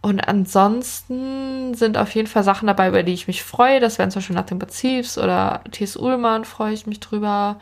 Und 0.03 0.19
ansonsten 0.27 1.73
sind 1.75 1.97
auf 1.97 2.13
jeden 2.15 2.27
Fall 2.27 2.43
Sachen 2.43 2.67
dabei, 2.67 2.87
über 2.89 3.03
die 3.03 3.13
ich 3.13 3.27
mich 3.27 3.43
freue. 3.43 3.79
Das 3.79 3.97
wären 3.99 4.11
zum 4.11 4.19
Beispiel 4.21 4.35
Nothing 4.35 4.59
But 4.59 4.69
Thieves 4.71 5.17
oder 5.17 5.61
T.S. 5.71 5.95
Ullmann, 5.95 6.45
freue 6.45 6.73
ich 6.73 6.87
mich 6.87 6.99
drüber. 6.99 7.57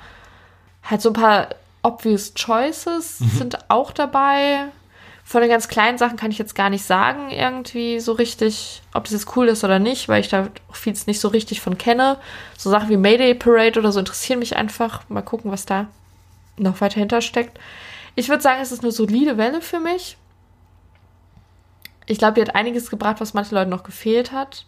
Halt 0.84 1.02
so 1.02 1.10
ein 1.10 1.14
paar 1.14 1.48
obvious 1.84 2.34
choices 2.34 3.20
Mhm. 3.20 3.30
sind 3.30 3.58
auch 3.70 3.92
dabei. 3.92 4.66
Von 5.30 5.42
den 5.42 5.50
ganz 5.52 5.68
kleinen 5.68 6.00
Sachen 6.00 6.18
kann 6.18 6.32
ich 6.32 6.40
jetzt 6.40 6.56
gar 6.56 6.72
nicht 6.72 6.84
sagen, 6.84 7.30
irgendwie 7.30 8.00
so 8.00 8.14
richtig, 8.14 8.82
ob 8.96 9.04
das 9.04 9.14
jetzt 9.14 9.38
cool 9.38 9.48
ist 9.48 9.64
oder 9.64 9.78
nicht, 9.78 10.10
weil 10.10 10.22
ich 10.22 10.30
da 10.30 10.48
auch 10.72 10.76
vieles 10.76 11.06
nicht 11.06 11.20
so 11.20 11.28
richtig 11.28 11.62
von 11.62 11.78
kenne. 11.78 12.18
So 12.58 12.72
Sachen 12.72 12.90
wie 12.90 12.98
Mayday 12.98 13.36
Parade 13.36 13.80
oder 13.80 13.92
so 13.92 14.00
interessieren 14.00 14.40
mich 14.40 14.56
einfach. 14.56 15.08
Mal 15.08 15.22
gucken, 15.22 15.52
was 15.52 15.68
da 15.68 15.86
noch 16.58 16.82
weiter 16.82 17.00
hintersteckt. 17.00 17.60
Ich 18.16 18.28
würde 18.28 18.42
sagen, 18.42 18.60
es 18.60 18.72
ist 18.72 18.82
eine 18.82 18.92
solide 18.92 19.38
Welle 19.38 19.62
für 19.62 19.80
mich. 19.80 20.18
Ich 22.08 22.18
glaube, 22.18 22.34
die 22.34 22.42
hat 22.42 22.56
einiges 22.56 22.90
gebracht, 22.90 23.22
was 23.22 23.36
manchen 23.36 23.54
Leuten 23.54 23.70
noch 23.70 23.84
gefehlt 23.84 24.32
hat. 24.32 24.66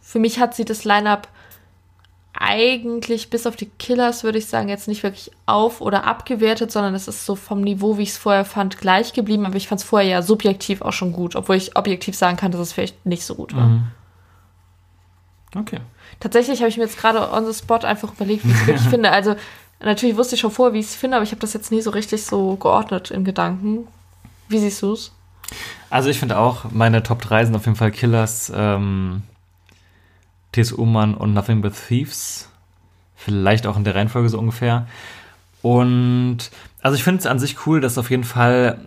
Für 0.00 0.20
mich 0.20 0.38
hat 0.38 0.54
sie 0.54 0.64
das 0.64 0.84
Line-up 0.84 1.26
eigentlich 2.42 3.30
bis 3.30 3.46
auf 3.46 3.56
die 3.56 3.70
Killers, 3.78 4.24
würde 4.24 4.38
ich 4.38 4.46
sagen, 4.46 4.68
jetzt 4.68 4.88
nicht 4.88 5.02
wirklich 5.02 5.30
auf- 5.46 5.80
oder 5.80 6.04
abgewertet, 6.04 6.72
sondern 6.72 6.94
es 6.94 7.08
ist 7.08 7.24
so 7.24 7.36
vom 7.36 7.60
Niveau, 7.60 7.98
wie 7.98 8.02
ich 8.02 8.10
es 8.10 8.18
vorher 8.18 8.44
fand, 8.44 8.78
gleich 8.78 9.12
geblieben. 9.12 9.46
Aber 9.46 9.56
ich 9.56 9.68
fand 9.68 9.80
es 9.80 9.86
vorher 9.86 10.08
ja 10.08 10.22
subjektiv 10.22 10.82
auch 10.82 10.92
schon 10.92 11.12
gut, 11.12 11.36
obwohl 11.36 11.56
ich 11.56 11.76
objektiv 11.76 12.16
sagen 12.16 12.36
kann, 12.36 12.50
dass 12.50 12.60
es 12.60 12.72
vielleicht 12.72 13.06
nicht 13.06 13.24
so 13.24 13.36
gut 13.36 13.54
war. 13.54 13.66
Mhm. 13.66 13.82
Okay. 15.56 15.78
Tatsächlich 16.20 16.60
habe 16.60 16.68
ich 16.68 16.76
mir 16.76 16.84
jetzt 16.84 16.98
gerade 16.98 17.30
on 17.32 17.46
the 17.46 17.54
spot 17.56 17.84
einfach 17.84 18.12
überlegt, 18.12 18.44
wie 18.44 18.50
ich 18.50 18.60
es 18.60 18.66
wirklich 18.66 18.88
finde. 18.90 19.12
Also 19.12 19.36
natürlich 19.80 20.16
wusste 20.16 20.34
ich 20.34 20.40
schon 20.40 20.50
vorher, 20.50 20.74
wie 20.74 20.80
ich 20.80 20.86
es 20.86 20.96
finde, 20.96 21.16
aber 21.16 21.24
ich 21.24 21.30
habe 21.30 21.40
das 21.40 21.52
jetzt 21.52 21.70
nie 21.70 21.80
so 21.80 21.90
richtig 21.90 22.24
so 22.24 22.56
geordnet 22.56 23.10
in 23.10 23.24
Gedanken. 23.24 23.86
Wie 24.48 24.58
siehst 24.58 24.82
du 24.82 24.92
es? 24.92 25.12
Also 25.90 26.08
ich 26.08 26.18
finde 26.18 26.38
auch, 26.38 26.64
meine 26.70 27.02
Top 27.02 27.20
3 27.22 27.44
sind 27.44 27.54
auf 27.54 27.66
jeden 27.66 27.76
Fall 27.76 27.90
Killers, 27.90 28.50
ähm, 28.54 29.22
T.S. 30.52 30.72
Ullmann 30.72 31.14
und 31.14 31.34
Nothing 31.34 31.62
But 31.62 31.74
Thieves. 31.88 32.48
Vielleicht 33.16 33.66
auch 33.66 33.76
in 33.76 33.84
der 33.84 33.94
Reihenfolge 33.94 34.28
so 34.28 34.38
ungefähr. 34.38 34.86
Und 35.62 36.50
also 36.80 36.96
ich 36.96 37.04
finde 37.04 37.20
es 37.20 37.26
an 37.26 37.38
sich 37.38 37.66
cool, 37.66 37.80
dass 37.80 37.98
auf 37.98 38.10
jeden 38.10 38.24
Fall 38.24 38.86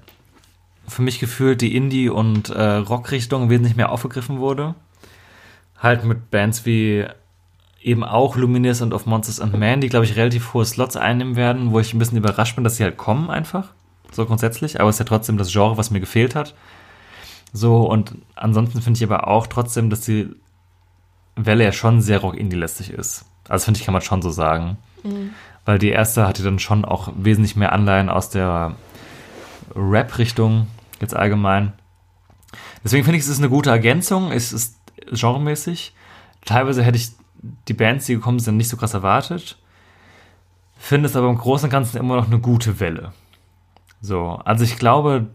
für 0.87 1.01
mich 1.01 1.19
gefühlt 1.19 1.61
die 1.61 1.75
Indie- 1.75 2.09
und 2.09 2.49
äh, 2.49 2.75
Rock-Richtung 2.75 3.49
wesentlich 3.49 3.75
mehr 3.75 3.91
aufgegriffen 3.91 4.39
wurde. 4.39 4.75
Halt 5.79 6.03
mit 6.03 6.29
Bands 6.29 6.65
wie 6.65 7.05
eben 7.81 8.03
auch 8.03 8.35
Luminous 8.35 8.81
und 8.81 8.93
Of 8.93 9.05
Monsters 9.05 9.39
and 9.39 9.57
Man, 9.57 9.81
die, 9.81 9.89
glaube 9.89 10.05
ich, 10.05 10.15
relativ 10.15 10.53
hohe 10.53 10.65
Slots 10.65 10.97
einnehmen 10.97 11.35
werden, 11.35 11.71
wo 11.71 11.79
ich 11.79 11.93
ein 11.93 11.99
bisschen 11.99 12.17
überrascht 12.17 12.55
bin, 12.55 12.63
dass 12.63 12.77
sie 12.77 12.83
halt 12.83 12.97
kommen 12.97 13.29
einfach. 13.29 13.69
So 14.11 14.25
grundsätzlich. 14.25 14.79
Aber 14.79 14.89
es 14.89 14.95
ist 14.95 14.99
ja 14.99 15.05
trotzdem 15.05 15.37
das 15.37 15.51
Genre, 15.51 15.77
was 15.77 15.91
mir 15.91 15.99
gefehlt 15.99 16.35
hat. 16.35 16.55
So, 17.53 17.89
und 17.89 18.15
ansonsten 18.35 18.81
finde 18.81 18.97
ich 18.97 19.03
aber 19.03 19.27
auch 19.27 19.47
trotzdem, 19.47 19.89
dass 19.89 20.01
die 20.01 20.29
Welle 21.35 21.63
ja 21.63 21.71
schon 21.71 22.01
sehr 22.01 22.19
Rock-Indie-lästig 22.19 22.91
ist. 22.91 23.25
Also 23.47 23.65
finde 23.65 23.79
ich, 23.79 23.85
kann 23.85 23.93
man 23.93 24.01
schon 24.01 24.21
so 24.21 24.29
sagen. 24.29 24.77
Weil 25.65 25.77
die 25.77 25.89
erste 25.89 26.27
hatte 26.27 26.43
dann 26.43 26.59
schon 26.59 26.85
auch 26.85 27.11
wesentlich 27.15 27.55
mehr 27.55 27.71
Anleihen 27.71 28.09
aus 28.09 28.29
der 28.29 28.75
Rap-Richtung, 29.75 30.67
jetzt 30.99 31.15
allgemein. 31.15 31.73
Deswegen 32.83 33.03
finde 33.03 33.17
ich, 33.17 33.23
es 33.23 33.29
ist 33.29 33.39
eine 33.39 33.49
gute 33.49 33.69
Ergänzung. 33.69 34.31
Es 34.31 34.53
ist 34.53 34.77
genremäßig. 35.11 35.93
Teilweise 36.45 36.83
hätte 36.83 36.97
ich 36.97 37.11
die 37.67 37.73
Bands, 37.73 38.05
die 38.05 38.15
gekommen 38.15 38.39
sind, 38.39 38.57
nicht 38.57 38.69
so 38.69 38.77
krass 38.77 38.93
erwartet. 38.93 39.57
Finde 40.77 41.07
es 41.07 41.15
aber 41.15 41.29
im 41.29 41.37
Großen 41.37 41.65
und 41.65 41.71
Ganzen 41.71 41.97
immer 41.97 42.15
noch 42.15 42.27
eine 42.27 42.39
gute 42.39 42.79
Welle. 42.79 43.11
So, 44.01 44.39
also 44.45 44.63
ich 44.63 44.77
glaube, 44.77 45.27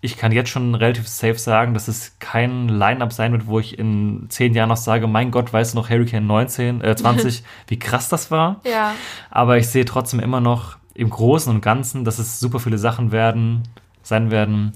ich 0.00 0.16
kann 0.16 0.30
jetzt 0.30 0.50
schon 0.50 0.74
relativ 0.74 1.08
safe 1.08 1.38
sagen, 1.38 1.74
dass 1.74 1.88
es 1.88 2.16
kein 2.20 2.68
Line-Up 2.68 3.12
sein 3.12 3.32
wird, 3.32 3.46
wo 3.46 3.58
ich 3.58 3.78
in 3.78 4.26
zehn 4.28 4.54
Jahren 4.54 4.68
noch 4.68 4.76
sage, 4.76 5.08
mein 5.08 5.30
Gott, 5.32 5.52
weißt 5.52 5.74
du 5.74 5.78
noch 5.78 5.90
Hurricane 5.90 6.26
19, 6.26 6.82
äh, 6.82 6.94
20, 6.94 7.42
wie 7.66 7.78
krass 7.78 8.08
das 8.08 8.30
war. 8.30 8.60
Ja. 8.64 8.94
Aber 9.30 9.58
ich 9.58 9.68
sehe 9.68 9.84
trotzdem 9.84 10.20
immer 10.20 10.40
noch 10.40 10.76
im 10.94 11.10
Großen 11.10 11.52
und 11.52 11.62
Ganzen, 11.62 12.04
dass 12.04 12.18
es 12.18 12.38
super 12.38 12.60
viele 12.60 12.78
Sachen 12.78 13.10
werden, 13.10 13.62
sein 14.02 14.30
werden, 14.30 14.72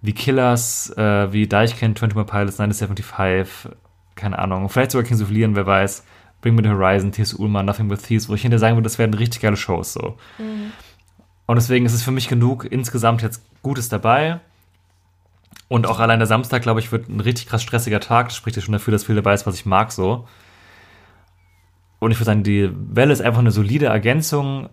wie 0.00 0.12
Killers, 0.12 0.90
äh, 0.96 1.32
wie 1.32 1.46
Deichkind, 1.46 2.02
21 2.02 2.30
Pilots, 2.30 2.58
975, 2.58 3.70
keine 4.14 4.38
Ahnung, 4.38 4.68
vielleicht 4.68 4.92
sogar 4.92 5.06
Kings 5.06 5.22
of 5.22 5.30
Leon, 5.30 5.56
wer 5.56 5.66
weiß, 5.66 6.04
Bring 6.40 6.54
Me 6.54 6.62
the 6.62 6.68
Horizon, 6.70 7.12
T.S. 7.12 7.34
Ullmann, 7.34 7.66
Nothing 7.66 7.88
But 7.88 8.02
Thieves, 8.02 8.28
wo 8.28 8.34
ich 8.34 8.42
hinterher 8.42 8.60
sagen 8.60 8.76
würde, 8.76 8.84
das 8.84 8.98
werden 8.98 9.14
richtig 9.14 9.40
geile 9.40 9.56
Shows 9.56 9.94
so. 9.94 10.16
Und 11.46 11.56
deswegen 11.56 11.86
ist 11.86 11.94
es 11.94 12.02
für 12.02 12.10
mich 12.10 12.28
genug, 12.28 12.66
insgesamt 12.70 13.22
jetzt 13.22 13.42
Gutes 13.62 13.88
dabei. 13.88 14.40
Und 15.68 15.86
auch 15.86 15.98
allein 15.98 16.18
der 16.18 16.26
Samstag, 16.26 16.62
glaube 16.62 16.80
ich, 16.80 16.92
wird 16.92 17.08
ein 17.08 17.20
richtig 17.20 17.48
krass 17.48 17.62
stressiger 17.62 18.00
Tag. 18.00 18.28
Das 18.28 18.36
spricht 18.36 18.56
ja 18.56 18.62
schon 18.62 18.72
dafür, 18.72 18.92
dass 18.92 19.04
viel 19.04 19.16
dabei 19.16 19.34
ist, 19.34 19.46
was 19.46 19.54
ich 19.54 19.66
mag 19.66 19.92
so. 19.92 20.28
Und 21.98 22.10
ich 22.10 22.18
würde 22.18 22.26
sagen, 22.26 22.42
die 22.42 22.70
Welle 22.72 23.12
ist 23.12 23.22
einfach 23.22 23.40
eine 23.40 23.50
solide 23.50 23.86
Ergänzung 23.86 24.68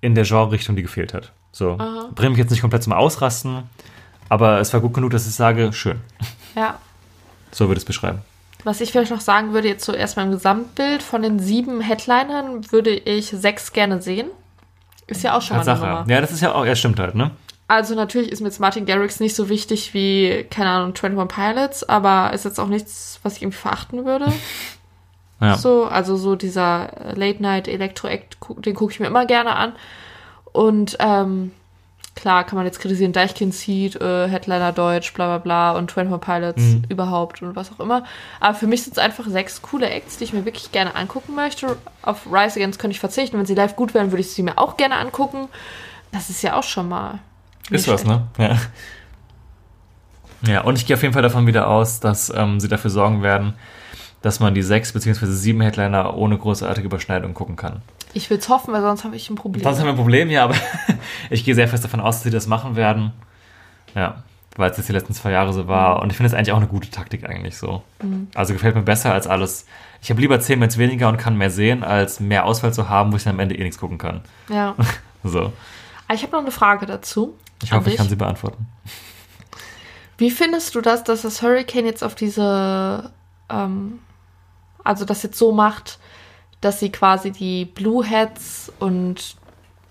in 0.00 0.14
der 0.14 0.24
Genre-Richtung, 0.24 0.76
die 0.76 0.82
gefehlt 0.82 1.14
hat. 1.14 1.32
So. 1.52 1.78
Bringt 2.14 2.32
mich 2.32 2.38
jetzt 2.38 2.50
nicht 2.50 2.60
komplett 2.60 2.82
zum 2.82 2.92
Ausrasten, 2.92 3.62
aber 4.28 4.60
es 4.60 4.72
war 4.72 4.80
gut 4.80 4.92
genug, 4.92 5.10
dass 5.10 5.26
ich 5.26 5.34
sage, 5.34 5.72
schön. 5.72 6.00
Ja. 6.54 6.78
So 7.50 7.68
würde 7.68 7.78
ich 7.78 7.82
es 7.82 7.86
beschreiben. 7.86 8.20
Was 8.64 8.80
ich 8.80 8.92
vielleicht 8.92 9.10
noch 9.10 9.20
sagen 9.20 9.52
würde, 9.54 9.68
jetzt 9.68 9.84
so 9.84 9.92
erstmal 9.92 10.26
im 10.26 10.32
Gesamtbild, 10.32 11.02
von 11.02 11.22
den 11.22 11.38
sieben 11.38 11.80
Headlinern 11.80 12.70
würde 12.72 12.90
ich 12.90 13.28
sechs 13.28 13.72
gerne 13.72 14.02
sehen. 14.02 14.28
Ist 15.06 15.22
ja 15.22 15.36
auch 15.36 15.42
schon 15.42 15.56
mal 15.56 15.68
eine. 15.68 15.80
Nummer. 15.80 16.04
Ja, 16.08 16.20
das 16.20 16.32
ist 16.32 16.40
ja 16.42 16.52
auch, 16.52 16.66
ja, 16.66 16.74
stimmt 16.74 16.98
halt, 16.98 17.14
ne? 17.14 17.30
Also 17.68 17.94
natürlich 17.96 18.30
ist 18.30 18.40
mir 18.40 18.46
jetzt 18.48 18.60
Martin 18.60 18.86
Garrix 18.86 19.18
nicht 19.18 19.34
so 19.34 19.48
wichtig 19.48 19.92
wie, 19.92 20.46
keine 20.50 20.70
Ahnung, 20.70 20.94
21 20.94 21.28
Pilots, 21.36 21.88
aber 21.88 22.32
ist 22.32 22.44
jetzt 22.44 22.60
auch 22.60 22.68
nichts, 22.68 23.18
was 23.24 23.36
ich 23.36 23.42
irgendwie 23.42 23.58
verachten 23.58 24.04
würde. 24.04 24.32
Ja. 25.38 25.58
So, 25.58 25.84
also 25.84 26.16
so 26.16 26.34
dieser 26.34 27.12
Late 27.14 27.42
Night 27.42 27.68
Electro 27.68 28.08
Act, 28.08 28.38
den 28.56 28.74
gucke 28.74 28.90
ich 28.94 29.00
mir 29.00 29.06
immer 29.06 29.26
gerne 29.26 29.54
an. 29.54 29.74
Und 30.52 30.96
ähm, 30.98 31.52
klar 32.14 32.44
kann 32.44 32.56
man 32.56 32.64
jetzt 32.64 32.80
kritisieren, 32.80 33.12
Deichkind 33.12 33.52
Seed, 33.52 33.96
äh, 34.00 34.28
Headliner 34.28 34.72
Deutsch, 34.72 35.12
bla 35.12 35.26
bla 35.26 35.38
bla 35.38 35.78
und 35.78 35.94
21 35.94 36.20
Pilots 36.26 36.62
Mhm. 36.62 36.84
überhaupt 36.88 37.42
und 37.42 37.54
was 37.54 37.70
auch 37.70 37.80
immer. 37.80 38.04
Aber 38.40 38.54
für 38.54 38.66
mich 38.66 38.82
sind 38.84 38.94
es 38.94 38.98
einfach 38.98 39.26
sechs 39.26 39.60
coole 39.60 39.90
Acts, 39.90 40.16
die 40.16 40.24
ich 40.24 40.32
mir 40.32 40.46
wirklich 40.46 40.72
gerne 40.72 40.94
angucken 40.94 41.34
möchte. 41.34 41.76
Auf 42.00 42.24
Rise 42.32 42.58
Against 42.58 42.78
könnte 42.78 42.94
ich 42.94 43.00
verzichten. 43.00 43.36
Wenn 43.36 43.44
sie 43.44 43.54
live 43.54 43.76
gut 43.76 43.92
wären, 43.92 44.12
würde 44.12 44.22
ich 44.22 44.30
sie 44.30 44.42
mir 44.42 44.56
auch 44.56 44.78
gerne 44.78 44.96
angucken. 44.96 45.48
Das 46.12 46.30
ist 46.30 46.40
ja 46.40 46.54
auch 46.54 46.62
schon 46.62 46.88
mal. 46.88 47.18
Ist 47.70 47.88
was, 47.88 48.04
ne? 48.04 48.26
Ja. 48.38 48.56
Ja, 50.46 50.60
und 50.62 50.76
ich 50.76 50.86
gehe 50.86 50.94
auf 50.96 51.02
jeden 51.02 51.14
Fall 51.14 51.22
davon 51.22 51.46
wieder 51.46 51.68
aus, 51.68 52.00
dass 52.00 52.32
ähm, 52.34 52.60
sie 52.60 52.68
dafür 52.68 52.90
sorgen 52.90 53.22
werden, 53.22 53.54
dass 54.22 54.38
man 54.38 54.54
die 54.54 54.62
sechs 54.62 54.92
bzw. 54.92 55.26
sieben 55.26 55.60
Headliner 55.60 56.16
ohne 56.16 56.38
großartige 56.38 56.86
Überschneidung 56.86 57.34
gucken 57.34 57.56
kann. 57.56 57.82
Ich 58.12 58.30
will 58.30 58.38
es 58.38 58.48
hoffen, 58.48 58.72
weil 58.72 58.82
sonst 58.82 59.04
habe 59.04 59.16
ich 59.16 59.28
ein 59.28 59.34
Problem. 59.34 59.62
Sonst 59.62 59.78
haben 59.78 59.86
wir 59.86 59.92
ein 59.92 59.96
Problem, 59.96 60.30
ja, 60.30 60.44
aber 60.44 60.54
ich 61.30 61.44
gehe 61.44 61.54
sehr 61.54 61.68
fest 61.68 61.84
davon 61.84 62.00
aus, 62.00 62.16
dass 62.16 62.22
sie 62.24 62.30
das 62.30 62.46
machen 62.46 62.76
werden. 62.76 63.12
Ja, 63.94 64.22
weil 64.56 64.70
es 64.70 64.76
jetzt 64.76 64.88
die 64.88 64.92
letzten 64.92 65.14
zwei 65.14 65.32
Jahre 65.32 65.52
so 65.52 65.68
war. 65.68 66.00
Und 66.02 66.10
ich 66.10 66.16
finde 66.16 66.28
es 66.28 66.34
eigentlich 66.34 66.52
auch 66.52 66.58
eine 66.58 66.66
gute 66.66 66.90
Taktik 66.90 67.28
eigentlich 67.28 67.56
so. 67.58 67.82
Also 68.34 68.52
gefällt 68.52 68.74
mir 68.74 68.82
besser 68.82 69.12
als 69.12 69.26
alles. 69.26 69.66
Ich 70.00 70.10
habe 70.10 70.20
lieber 70.20 70.40
zehn 70.40 70.60
Bands 70.60 70.78
weniger 70.78 71.08
und 71.08 71.18
kann 71.18 71.36
mehr 71.36 71.50
sehen, 71.50 71.82
als 71.84 72.20
mehr 72.20 72.44
Auswahl 72.44 72.72
zu 72.72 72.88
haben, 72.88 73.12
wo 73.12 73.16
ich 73.16 73.24
dann 73.24 73.34
am 73.34 73.40
Ende 73.40 73.54
eh 73.56 73.62
nichts 73.62 73.78
gucken 73.78 73.98
kann. 73.98 74.22
Ja. 74.48 74.74
So. 75.24 75.52
Aber 76.06 76.14
ich 76.14 76.22
habe 76.22 76.30
noch 76.30 76.40
eine 76.42 76.52
Frage 76.52 76.86
dazu. 76.86 77.34
Ich 77.62 77.72
hoffe, 77.72 77.90
ich 77.90 77.96
kann 77.96 78.08
sie 78.08 78.16
beantworten. 78.16 78.66
Wie 80.18 80.30
findest 80.30 80.74
du 80.74 80.80
das, 80.80 81.04
dass 81.04 81.22
das 81.22 81.42
Hurricane 81.42 81.86
jetzt 81.86 82.02
auf 82.02 82.14
diese, 82.14 83.10
ähm, 83.50 84.00
also 84.82 85.04
das 85.04 85.22
jetzt 85.22 85.38
so 85.38 85.52
macht, 85.52 85.98
dass 86.60 86.80
sie 86.80 86.90
quasi 86.90 87.32
die 87.32 87.66
Blue 87.66 88.08
Hats 88.08 88.72
und 88.78 89.36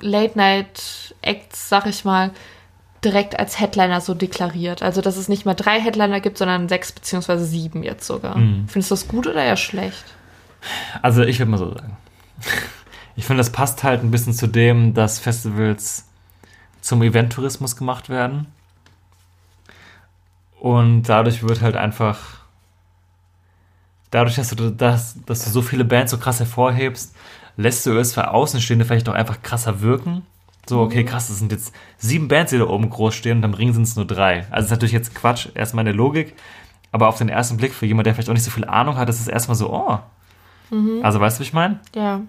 Late 0.01 0.37
Night 0.37 1.15
Acts, 1.21 1.69
sag 1.69 1.85
ich 1.85 2.05
mal, 2.05 2.31
direkt 3.03 3.39
als 3.39 3.59
Headliner 3.59 4.01
so 4.01 4.13
deklariert? 4.15 4.81
Also 4.81 5.01
dass 5.01 5.15
es 5.15 5.29
nicht 5.29 5.45
mehr 5.45 5.53
drei 5.53 5.79
Headliner 5.79 6.21
gibt, 6.21 6.37
sondern 6.37 6.67
sechs 6.67 6.91
beziehungsweise 6.91 7.45
sieben 7.45 7.83
jetzt 7.83 8.07
sogar. 8.07 8.37
Mhm. 8.37 8.67
Findest 8.67 8.91
du 8.91 8.95
das 8.95 9.07
gut 9.07 9.27
oder 9.27 9.43
eher 9.43 9.57
schlecht? 9.57 10.03
Also 11.01 11.21
ich 11.21 11.37
würde 11.39 11.51
mal 11.51 11.57
so 11.57 11.71
sagen. 11.71 11.97
Ich 13.15 13.25
finde, 13.25 13.39
das 13.39 13.51
passt 13.51 13.83
halt 13.83 14.03
ein 14.03 14.11
bisschen 14.11 14.33
zu 14.33 14.47
dem, 14.47 14.93
dass 14.93 15.19
Festivals 15.19 16.05
zum 16.85 17.01
Eventtourismus 17.01 17.75
gemacht 17.75 18.09
werden. 18.09 18.45
Und 20.59 21.03
dadurch 21.03 21.41
wird 21.41 21.61
halt 21.61 21.75
einfach, 21.75 22.19
dadurch, 24.11 24.35
dass 24.35 24.49
du, 24.49 24.69
dass, 24.69 25.17
dass 25.25 25.45
du 25.45 25.49
so 25.49 25.61
viele 25.63 25.83
Bands 25.83 26.11
so 26.11 26.19
krass 26.19 26.39
hervorhebst, 26.39 27.15
lässt 27.57 27.85
du 27.87 27.97
es 27.97 28.13
für 28.13 28.29
Außenstehende 28.29 28.85
vielleicht 28.85 29.09
auch 29.09 29.15
einfach 29.15 29.41
krasser 29.41 29.81
wirken. 29.81 30.27
So, 30.67 30.81
okay, 30.81 31.03
krass, 31.03 31.27
das 31.27 31.39
sind 31.39 31.51
jetzt 31.51 31.73
sieben 31.97 32.27
Bands, 32.27 32.51
die 32.51 32.59
da 32.59 32.65
oben 32.65 32.89
groß 32.89 33.15
stehen 33.15 33.39
und 33.39 33.45
am 33.45 33.53
Ring 33.55 33.73
sind 33.73 33.83
es 33.83 33.95
nur 33.95 34.05
drei. 34.05 34.41
Also 34.41 34.51
das 34.51 34.65
ist 34.65 34.71
natürlich 34.71 34.93
jetzt 34.93 35.15
Quatsch, 35.15 35.47
erstmal 35.55 35.81
in 35.81 35.87
der 35.87 35.95
Logik, 35.95 36.35
aber 36.91 37.07
auf 37.07 37.17
den 37.17 37.29
ersten 37.29 37.57
Blick 37.57 37.73
für 37.73 37.87
jemand, 37.87 38.05
der 38.05 38.13
vielleicht 38.13 38.29
auch 38.29 38.33
nicht 38.33 38.43
so 38.43 38.51
viel 38.51 38.65
Ahnung 38.65 38.97
hat, 38.97 39.09
ist 39.09 39.19
es 39.19 39.27
erstmal 39.27 39.55
so, 39.55 39.73
oh. 39.73 39.99
Also 41.03 41.19
weißt 41.19 41.37
du, 41.37 41.41
wie 41.41 41.47
ich 41.47 41.53
meine? 41.53 41.79
Ja. 41.95 42.21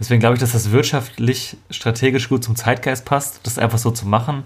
Deswegen 0.00 0.18
glaube 0.18 0.34
ich, 0.34 0.40
dass 0.40 0.52
das 0.52 0.72
wirtschaftlich, 0.72 1.58
strategisch 1.70 2.28
gut 2.28 2.42
zum 2.42 2.56
Zeitgeist 2.56 3.04
passt, 3.04 3.40
das 3.44 3.58
einfach 3.58 3.78
so 3.78 3.90
zu 3.90 4.08
machen. 4.08 4.44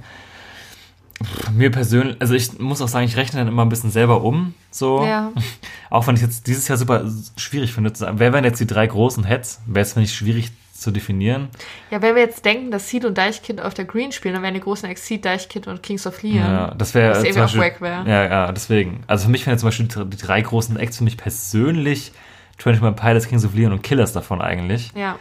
Mir 1.52 1.70
persönlich, 1.70 2.16
also 2.20 2.34
ich 2.34 2.58
muss 2.58 2.82
auch 2.82 2.88
sagen, 2.88 3.06
ich 3.06 3.16
rechne 3.16 3.38
dann 3.38 3.48
immer 3.48 3.64
ein 3.64 3.68
bisschen 3.68 3.92
selber 3.92 4.22
um. 4.22 4.52
So. 4.72 5.04
Ja. 5.04 5.32
Auch 5.90 6.08
wenn 6.08 6.16
ich 6.16 6.22
jetzt 6.22 6.48
dieses 6.48 6.66
Jahr 6.66 6.76
super 6.76 7.08
schwierig 7.36 7.72
finde 7.72 7.92
zu 7.92 8.00
sagen, 8.00 8.18
wer 8.18 8.32
wären 8.32 8.42
jetzt 8.42 8.60
die 8.60 8.66
drei 8.66 8.86
großen 8.86 9.22
Heads? 9.22 9.62
Wäre 9.66 9.84
es, 9.84 9.92
finde 9.92 10.06
ich, 10.06 10.14
schwierig 10.14 10.50
zu 10.74 10.90
definieren. 10.90 11.48
Ja, 11.90 12.02
wenn 12.02 12.16
wir 12.16 12.22
jetzt 12.22 12.44
denken, 12.44 12.72
dass 12.72 12.88
Seed 12.88 13.04
und 13.04 13.16
Deichkind 13.16 13.60
auf 13.60 13.74
der 13.74 13.84
Green 13.84 14.10
spielen, 14.10 14.34
dann 14.34 14.42
wären 14.42 14.54
die 14.54 14.60
großen 14.60 14.88
Exceed, 14.88 15.24
Deichkind 15.24 15.68
und 15.68 15.84
Kings 15.84 16.04
of 16.04 16.20
Leon. 16.22 16.36
Ja, 16.36 16.74
das 16.76 16.94
wäre 16.94 17.16
irgendwie 17.16 17.40
auch 17.40 17.56
wack 17.56 17.80
wär. 17.80 18.04
Ja, 18.06 18.24
ja, 18.24 18.52
deswegen. 18.52 19.04
Also 19.06 19.26
für 19.26 19.30
mich 19.30 19.46
wären 19.46 19.56
zum 19.56 19.68
Beispiel 19.68 19.86
die, 19.86 20.04
die 20.10 20.16
drei 20.16 20.40
großen 20.40 20.76
Acts 20.76 20.98
für 20.98 21.04
mich 21.04 21.16
persönlich 21.16 22.12
21 22.58 23.00
Pilots, 23.00 23.28
Kings 23.28 23.44
of 23.44 23.54
Leon 23.54 23.72
und 23.72 23.82
Killers 23.82 24.12
davon 24.12 24.42
eigentlich. 24.42 24.92
Ja. 24.96 25.16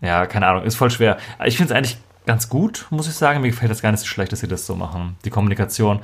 Ja, 0.00 0.26
keine 0.26 0.46
Ahnung, 0.46 0.64
ist 0.64 0.76
voll 0.76 0.90
schwer. 0.90 1.18
Ich 1.44 1.56
finde 1.56 1.72
es 1.72 1.76
eigentlich 1.76 1.98
ganz 2.26 2.48
gut, 2.48 2.86
muss 2.90 3.08
ich 3.08 3.14
sagen. 3.14 3.40
Mir 3.40 3.48
gefällt 3.48 3.70
das 3.70 3.82
gar 3.82 3.90
nicht 3.90 4.00
so 4.00 4.06
schlecht, 4.06 4.32
dass 4.32 4.40
sie 4.40 4.48
das 4.48 4.66
so 4.66 4.76
machen, 4.76 5.16
die 5.24 5.30
Kommunikation. 5.30 6.00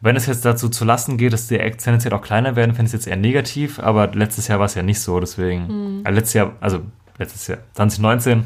Wenn 0.00 0.14
es 0.14 0.26
jetzt 0.26 0.44
dazu 0.44 0.68
zu 0.68 0.84
lassen 0.84 1.16
geht, 1.16 1.32
dass 1.32 1.48
die 1.48 1.58
Acts 1.58 1.84
tendenziell 1.84 2.12
auch 2.12 2.22
kleiner 2.22 2.54
werden, 2.54 2.74
finde 2.74 2.88
ich 2.88 2.94
es 2.94 3.04
jetzt 3.04 3.06
eher 3.06 3.16
negativ, 3.16 3.78
aber 3.78 4.08
letztes 4.08 4.46
Jahr 4.46 4.58
war 4.58 4.66
es 4.66 4.74
ja 4.74 4.82
nicht 4.82 5.00
so, 5.00 5.18
deswegen. 5.18 6.02
Also 6.04 6.16
letztes 6.16 6.34
Jahr, 6.34 6.52
also 6.60 6.80
letztes 7.18 7.46
Jahr, 7.46 7.58
2019, 7.72 8.44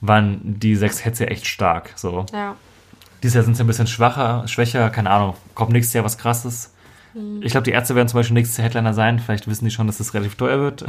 waren 0.00 0.40
die 0.42 0.74
sechs 0.74 1.04
Heads 1.04 1.20
ja 1.20 1.26
echt 1.26 1.46
stark. 1.46 1.92
So. 1.94 2.26
Ja. 2.32 2.56
Dieses 3.22 3.36
Jahr 3.36 3.44
sind 3.44 3.56
sie 3.56 3.62
ein 3.62 3.68
bisschen 3.68 3.86
schwacher, 3.86 4.46
schwächer, 4.48 4.90
keine 4.90 5.10
Ahnung. 5.10 5.34
Kommt 5.54 5.70
nächstes 5.70 5.94
Jahr 5.94 6.04
was 6.04 6.18
krasses. 6.18 6.72
Ich 7.42 7.52
glaube, 7.52 7.64
die 7.64 7.72
Ärzte 7.72 7.94
werden 7.94 8.08
zum 8.08 8.18
Beispiel 8.18 8.34
nächstes 8.34 8.56
Jahr 8.56 8.64
Headliner 8.64 8.94
sein. 8.94 9.18
Vielleicht 9.18 9.46
wissen 9.46 9.66
die 9.66 9.70
schon, 9.70 9.86
dass 9.86 9.98
das 9.98 10.14
relativ 10.14 10.34
teuer 10.34 10.58
wird. 10.58 10.84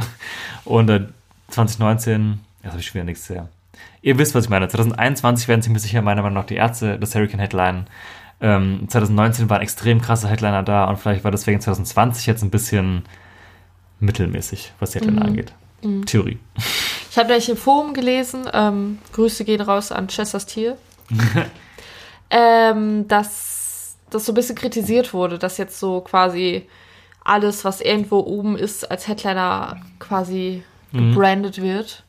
Und 0.64 0.88
äh, 0.88 1.06
2019, 1.48 2.40
das 2.64 2.72
habe 2.72 2.80
ich 2.80 2.86
schon 2.86 2.94
wieder 2.94 3.04
nächstes 3.04 3.34
Jahr. 3.34 3.48
Ihr 4.02 4.18
wisst, 4.18 4.34
was 4.34 4.44
ich 4.44 4.50
meine. 4.50 4.68
2021 4.68 5.48
werden 5.48 5.62
ziemlich 5.62 5.82
sicher 5.82 6.02
meiner 6.02 6.22
Meinung 6.22 6.38
nach 6.38 6.46
die 6.46 6.56
Ärzte 6.56 6.98
das 6.98 7.14
Hurricane 7.14 7.40
Headline. 7.40 7.86
Ähm, 8.40 8.86
2019 8.88 9.48
waren 9.50 9.62
extrem 9.62 10.00
krasse 10.00 10.28
Headliner 10.28 10.62
da 10.62 10.84
und 10.84 10.98
vielleicht 10.98 11.24
war 11.24 11.30
deswegen 11.30 11.60
2020 11.60 12.26
jetzt 12.26 12.42
ein 12.42 12.50
bisschen 12.50 13.04
mittelmäßig, 14.00 14.72
was 14.80 14.90
die 14.90 14.98
Headliner 15.00 15.24
angeht. 15.24 15.52
Theorie. 16.06 16.38
Ich 17.10 17.18
habe 17.18 17.28
gleich 17.28 17.48
im 17.48 17.56
Forum 17.56 17.94
gelesen, 17.94 18.48
ähm, 18.52 18.98
Grüße 19.12 19.44
gehen 19.44 19.60
raus 19.60 19.92
an 19.92 20.08
Chesters 20.08 20.46
Tier, 20.46 20.76
ähm, 22.30 23.06
dass 23.06 23.96
das 24.10 24.26
so 24.26 24.32
ein 24.32 24.34
bisschen 24.34 24.56
kritisiert 24.56 25.12
wurde, 25.12 25.38
dass 25.38 25.58
jetzt 25.58 25.78
so 25.78 26.00
quasi 26.00 26.66
alles, 27.22 27.64
was 27.64 27.80
irgendwo 27.80 28.20
oben 28.20 28.56
ist, 28.56 28.90
als 28.90 29.08
Headliner 29.08 29.80
quasi 29.98 30.62
gebrandet 30.92 31.60
wird. 31.60 32.03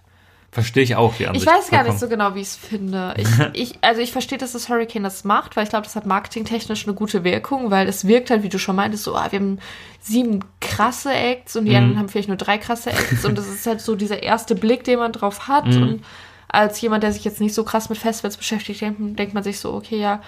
Verstehe 0.56 0.84
ich 0.84 0.95
auch 0.95 1.14
die 1.15 1.23
Ich 1.23 1.30
Ansicht. 1.30 1.45
weiß 1.48 1.69
gar 1.69 1.84
nicht 1.84 1.99
so 1.99 2.07
genau, 2.07 2.34
wie 2.34 2.40
ich 2.40 2.48
es 2.48 2.56
finde. 2.56 3.14
Ich, 3.18 3.27
ich, 3.53 3.73
also 3.82 3.99
ich 4.02 4.11
verstehe, 4.14 4.38
dass 4.38 4.53
das 4.53 4.69
Hurricane 4.69 5.03
das 5.03 5.23
macht, 5.26 5.56
weil 5.57 5.65
ich 5.65 5.69
glaube, 5.69 5.84
das 5.84 5.95
hat 5.98 6.06
marketingtechnisch 6.06 6.86
eine 6.88 6.95
gute 6.95 7.26
Wirkung, 7.26 7.72
weil 7.72 7.90
es 7.90 8.07
wirkt 8.07 8.30
halt, 8.30 8.41
wie 8.41 8.48
du 8.49 8.57
schon 8.57 8.77
meintest, 8.77 9.03
so, 9.03 9.15
ah, 9.15 9.27
wir 9.32 9.40
haben 9.40 9.60
sieben 9.99 10.40
krasse 10.61 11.11
Acts 11.14 11.57
und 11.57 11.65
die 11.65 11.72
Mhm. 11.72 11.77
anderen 11.77 11.99
haben 11.99 12.07
vielleicht 12.10 12.30
nur 12.30 12.38
drei 12.38 12.57
krasse 12.57 12.90
Acts 12.91 13.26
und 13.26 13.38
das 13.38 13.48
ist 13.49 13.68
halt 13.68 13.82
so 13.82 13.95
dieser 13.95 14.23
erste 14.23 14.56
Blick, 14.56 14.86
den 14.86 14.99
man 14.99 15.11
drauf 15.11 15.49
hat 15.49 15.65
Mhm. 15.68 15.84
und 15.84 16.03
als 16.48 16.80
jemand, 16.80 17.03
der 17.03 17.11
sich 17.11 17.26
jetzt 17.26 17.41
nicht 17.41 17.53
so 17.53 17.65
krass 17.65 17.90
mit 17.90 17.98
Festivals 17.98 18.38
beschäftigt, 18.38 18.80
denkt, 18.80 19.19
denkt 19.19 19.34
man 19.34 19.44
sich 19.44 19.60
so, 19.60 19.73
okay, 19.73 19.99
ja, 19.99 20.22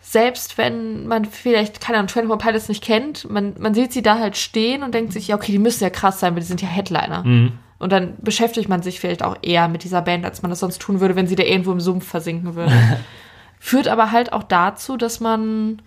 selbst 0.00 0.58
wenn 0.58 1.06
man 1.08 1.24
vielleicht, 1.24 1.80
keine 1.80 1.98
Ahnung, 1.98 2.08
21 2.08 2.38
Pilots 2.46 2.68
nicht 2.68 2.82
kennt, 2.84 3.28
man, 3.30 3.54
man 3.58 3.74
sieht 3.74 3.92
sie 3.92 4.02
da 4.02 4.18
halt 4.18 4.36
stehen 4.36 4.82
und 4.82 4.94
denkt 4.94 5.12
sich, 5.12 5.28
ja, 5.28 5.34
okay, 5.36 5.52
die 5.52 5.58
müssen 5.58 5.82
ja 5.82 5.90
krass 5.90 6.20
sein, 6.20 6.34
weil 6.34 6.40
die 6.40 6.46
sind 6.46 6.62
ja 6.62 6.68
Headliner. 6.68 7.24
Mhm. 7.24 7.52
Und 7.80 7.92
dann 7.92 8.14
beschäftigt 8.20 8.68
man 8.68 8.82
sich 8.82 9.00
vielleicht 9.00 9.24
auch 9.24 9.38
eher 9.40 9.66
mit 9.66 9.84
dieser 9.84 10.02
Band, 10.02 10.24
als 10.26 10.42
man 10.42 10.50
das 10.50 10.60
sonst 10.60 10.80
tun 10.80 11.00
würde, 11.00 11.16
wenn 11.16 11.26
sie 11.26 11.34
da 11.34 11.42
irgendwo 11.42 11.72
im 11.72 11.80
Sumpf 11.80 12.06
versinken 12.06 12.54
würde. 12.54 12.72
Führt 13.58 13.88
aber 13.88 14.12
halt 14.12 14.32
auch 14.34 14.42
dazu, 14.42 14.98
dass 14.98 15.18
man 15.18 15.80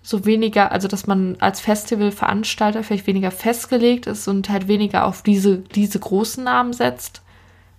so 0.00 0.24
weniger, 0.26 0.70
also 0.70 0.86
dass 0.86 1.08
man 1.08 1.36
als 1.40 1.60
Festivalveranstalter 1.60 2.84
vielleicht 2.84 3.08
weniger 3.08 3.32
festgelegt 3.32 4.06
ist 4.06 4.28
und 4.28 4.48
halt 4.48 4.68
weniger 4.68 5.06
auf 5.06 5.22
diese, 5.22 5.58
diese 5.58 5.98
großen 5.98 6.44
Namen 6.44 6.72
setzt. 6.72 7.22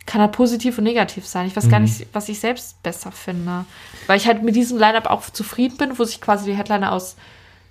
Kann 0.05 0.21
halt 0.21 0.33
positiv 0.33 0.77
und 0.77 0.83
negativ 0.83 1.25
sein. 1.25 1.47
Ich 1.47 1.55
weiß 1.55 1.69
gar 1.69 1.79
nicht, 1.79 2.07
was 2.13 2.29
ich 2.29 2.39
selbst 2.39 2.83
besser 2.83 3.11
finde. 3.11 3.65
Weil 4.05 4.17
ich 4.17 4.27
halt 4.27 4.43
mit 4.43 4.55
diesem 4.55 4.77
Line-Up 4.77 5.09
auch 5.09 5.23
zufrieden 5.29 5.77
bin, 5.77 5.97
wo 5.97 6.03
sich 6.03 6.21
quasi 6.21 6.45
die 6.45 6.57
Headliner 6.57 6.91
aus 6.91 7.15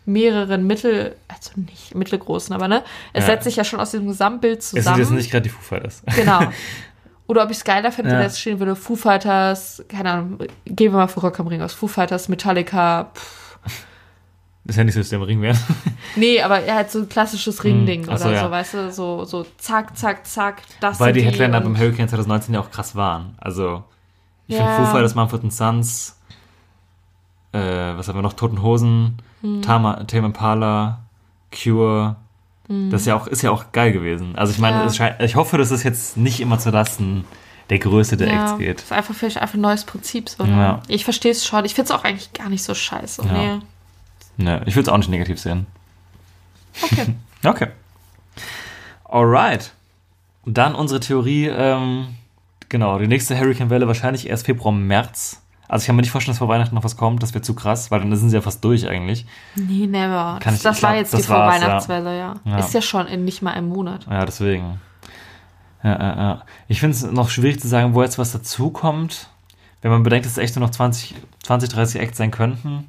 mehreren 0.06 0.66
mittel, 0.66 1.16
also 1.28 1.50
nicht 1.56 1.94
mittelgroßen, 1.94 2.54
aber 2.54 2.68
ne, 2.68 2.82
es 3.12 3.22
Ja. 3.24 3.32
setzt 3.32 3.44
sich 3.44 3.56
ja 3.56 3.64
schon 3.64 3.80
aus 3.80 3.90
diesem 3.92 4.06
Gesamtbild 4.08 4.58
Es 4.58 4.70
zusammen. 4.70 4.96
sind 4.96 5.04
jetzt 5.04 5.10
nicht 5.12 5.30
gerade 5.30 5.42
die 5.44 5.48
Foo 5.48 5.62
Fighters. 5.62 6.02
Genau. 6.14 6.40
Oder 7.26 7.42
ob 7.44 7.50
ich 7.50 7.56
es 7.56 7.64
geiler 7.64 7.90
finde, 7.90 8.10
wenn 8.10 8.16
Ja. 8.18 8.22
da 8.22 8.26
jetzt 8.26 8.38
stehen 8.40 8.58
würde, 8.58 8.76
Foo 8.76 8.96
Fighters, 8.96 9.82
keine 9.88 10.10
Ahnung, 10.10 10.38
gehen 10.66 10.92
wir 10.92 10.98
mal 10.98 11.06
für 11.08 11.20
Rock 11.20 11.40
am 11.40 11.46
Ring 11.46 11.62
aus, 11.62 11.72
Foo 11.72 11.86
Fighters, 11.86 12.28
Metallica, 12.28 13.10
pff. 13.14 13.58
Das 14.66 14.74
ist 14.74 14.78
ja 14.78 14.84
nicht 14.84 14.94
so, 14.94 15.00
dass 15.00 15.08
die 15.10 15.16
am 15.16 15.22
Ring 15.22 15.40
wären. 15.42 15.58
nee, 16.16 16.40
aber 16.40 16.60
er 16.60 16.74
hat 16.76 16.90
so 16.90 16.98
ein 17.00 17.08
klassisches 17.08 17.64
Ringding 17.64 18.06
ach 18.08 18.16
so, 18.18 18.26
oder 18.26 18.34
ja. 18.34 18.44
so, 18.44 18.50
weißt 18.50 18.74
du, 18.74 18.92
so, 18.92 19.24
so 19.24 19.46
zack, 19.58 19.96
zack, 19.96 20.26
zack, 20.26 20.62
das 20.80 21.00
Weil 21.00 21.12
sind 21.14 21.22
die 21.22 21.26
Headliner 21.30 21.60
beim 21.60 21.76
Hurricane 21.78 22.08
2019 22.08 22.54
ja 22.54 22.60
auch 22.60 22.70
krass 22.70 22.94
waren. 22.96 23.34
Also, 23.38 23.84
ich 24.46 24.56
Ja. 24.56 24.66
finde 24.66 24.86
Foo 24.86 24.92
Fighters, 24.92 25.14
Mumford 25.14 25.50
Sons, 25.52 26.18
äh, 27.52 27.58
was 27.58 28.08
haben 28.08 28.16
wir 28.18 28.22
noch? 28.22 28.32
Toten 28.34 28.60
Hosen, 28.62 29.18
Hm. 29.44 29.60
Tama, 29.62 30.04
Tame 30.04 30.26
Impala, 30.26 31.00
Cure. 31.52 32.16
Das 32.66 33.02
ist 33.02 33.06
ja, 33.06 33.14
auch, 33.14 33.26
ist 33.26 33.42
ja 33.42 33.50
auch 33.50 33.72
geil 33.72 33.92
gewesen. 33.92 34.36
Also 34.36 34.52
ich 34.54 34.58
meine, 34.58 34.78
Ja. 34.78 34.84
es 34.86 34.96
scheint, 34.96 35.20
ich 35.20 35.36
hoffe, 35.36 35.58
dass 35.58 35.70
es 35.70 35.82
jetzt 35.82 36.16
nicht 36.16 36.40
immer 36.40 36.58
zu 36.58 36.70
Lasten 36.70 37.26
der 37.68 37.78
Größe 37.78 38.16
der 38.16 38.28
Acts 38.28 38.52
ja, 38.52 38.56
geht. 38.56 38.80
ist 38.80 38.90
einfach 38.92 39.14
vielleicht 39.14 39.36
einfach 39.36 39.54
ein 39.56 39.60
neues 39.60 39.84
Prinzip 39.84 40.30
so. 40.30 40.44
Ne? 40.44 40.50
Ja. 40.56 40.82
Ich 40.88 41.04
verstehe 41.04 41.32
es 41.32 41.46
schon. 41.46 41.66
Ich 41.66 41.74
finde 41.74 41.92
es 41.92 41.98
auch 41.98 42.04
eigentlich 42.04 42.32
gar 42.32 42.48
nicht 42.48 42.62
so 42.62 42.72
scheiße. 42.74 43.22
Ja. 43.26 43.32
Nee. 43.32 43.60
Ne, 44.36 44.62
ich 44.66 44.74
will 44.76 44.82
es 44.82 44.88
auch 44.88 44.96
nicht 44.96 45.10
negativ 45.10 45.38
sehen. 45.38 45.66
Okay. 46.82 47.14
Okay. 47.44 47.68
Alright. 49.04 49.72
Dann 50.46 50.74
unsere 50.74 51.00
Theorie, 51.00 51.46
ähm, 51.48 52.06
genau, 52.70 52.98
die 52.98 53.06
nächste 53.06 53.38
Hurricane-Welle 53.38 53.86
wahrscheinlich 53.86 54.26
erst 54.26 54.46
Februar, 54.46 54.72
März. 54.72 55.42
Also 55.68 55.82
ich 55.82 55.86
kann 55.86 55.96
mir 55.96 56.02
nicht 56.02 56.10
vorstellen, 56.10 56.32
dass 56.34 56.38
vor 56.38 56.48
Weihnachten 56.48 56.74
noch 56.74 56.84
was 56.84 56.96
kommt, 56.96 57.22
das 57.22 57.32
wäre 57.34 57.42
zu 57.42 57.54
krass, 57.54 57.90
weil 57.90 58.00
dann 58.00 58.14
sind 58.16 58.28
sie 58.30 58.36
ja 58.36 58.42
fast 58.42 58.62
durch 58.64 58.86
eigentlich. 58.88 59.26
Nee, 59.56 59.86
never. 59.86 60.38
Kann 60.40 60.52
Das, 60.52 60.56
ich- 60.56 60.62
das 60.62 60.76
ich 60.78 60.82
war 60.82 60.90
glaub, 60.90 61.00
jetzt 61.00 61.14
das 61.14 61.20
die. 61.22 61.26
Vorweihnachtswelle, 61.26 62.18
ja. 62.18 62.34
Ja. 62.44 62.58
Ist 62.58 62.74
ja 62.74 62.82
schon 62.82 63.06
in 63.06 63.24
nicht 63.24 63.40
mal 63.42 63.52
einem 63.52 63.68
Monat. 63.68 64.06
Ja, 64.10 64.24
deswegen. 64.26 64.78
Ja, 65.82 65.90
ja, 65.98 66.16
ja. 66.16 66.42
Ich 66.68 66.80
finde 66.80 66.96
es 66.96 67.02
noch 67.10 67.28
schwierig 67.30 67.60
zu 67.60 67.68
sagen, 67.68 67.94
wo 67.94 68.02
jetzt 68.02 68.18
was 68.18 68.32
dazukommt. 68.32 69.28
Wenn 69.82 69.90
man 69.90 70.02
bedenkt, 70.02 70.24
dass 70.24 70.32
es 70.32 70.38
echt 70.38 70.56
nur 70.56 70.64
noch 70.66 70.70
20, 70.72 71.14
20 71.42 71.68
30 71.68 72.00
Acts 72.00 72.16
sein 72.18 72.30
könnten. 72.30 72.88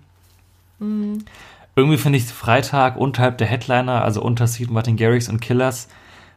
Irgendwie 1.76 1.98
finde 1.98 2.18
ich 2.18 2.26
Freitag 2.26 2.96
unterhalb 2.98 3.38
der 3.38 3.48
Headliner, 3.48 4.02
also 4.04 4.22
unter 4.22 4.48
Seed, 4.48 4.70
Martin 4.72 4.96
Garrix 4.98 5.28
und 5.30 5.42
Killers, 5.42 5.88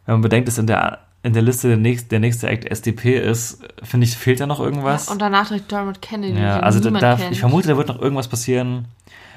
wenn 0.07 0.15
man 0.17 0.23
bedenkt, 0.23 0.49
dass 0.49 0.59
in 0.59 0.67
der, 0.67 0.99
in 1.23 1.33
der 1.33 1.43
Liste 1.43 1.69
der 1.69 1.77
nächste, 1.77 2.09
der 2.11 2.21
nächste 2.21 2.49
Act 2.49 2.65
SDP 2.71 3.19
ist, 3.19 3.59
finde 3.83 4.07
ich, 4.07 4.17
fehlt 4.17 4.41
da 4.41 4.47
noch 4.47 4.61
irgendwas. 4.61 5.09
Und 5.09 5.21
danach 5.21 5.49
direkt 5.49 5.71
Dermot 5.73 6.01
Kennedy, 6.01 6.39
Ja, 6.41 6.61
also 6.61 6.79
da, 6.81 6.91
da, 6.91 7.19
ich 7.31 7.41
vermute, 7.41 7.69
da 7.69 7.77
wird 7.77 7.89
noch 7.89 8.01
irgendwas 8.01 8.29
passieren. 8.29 8.87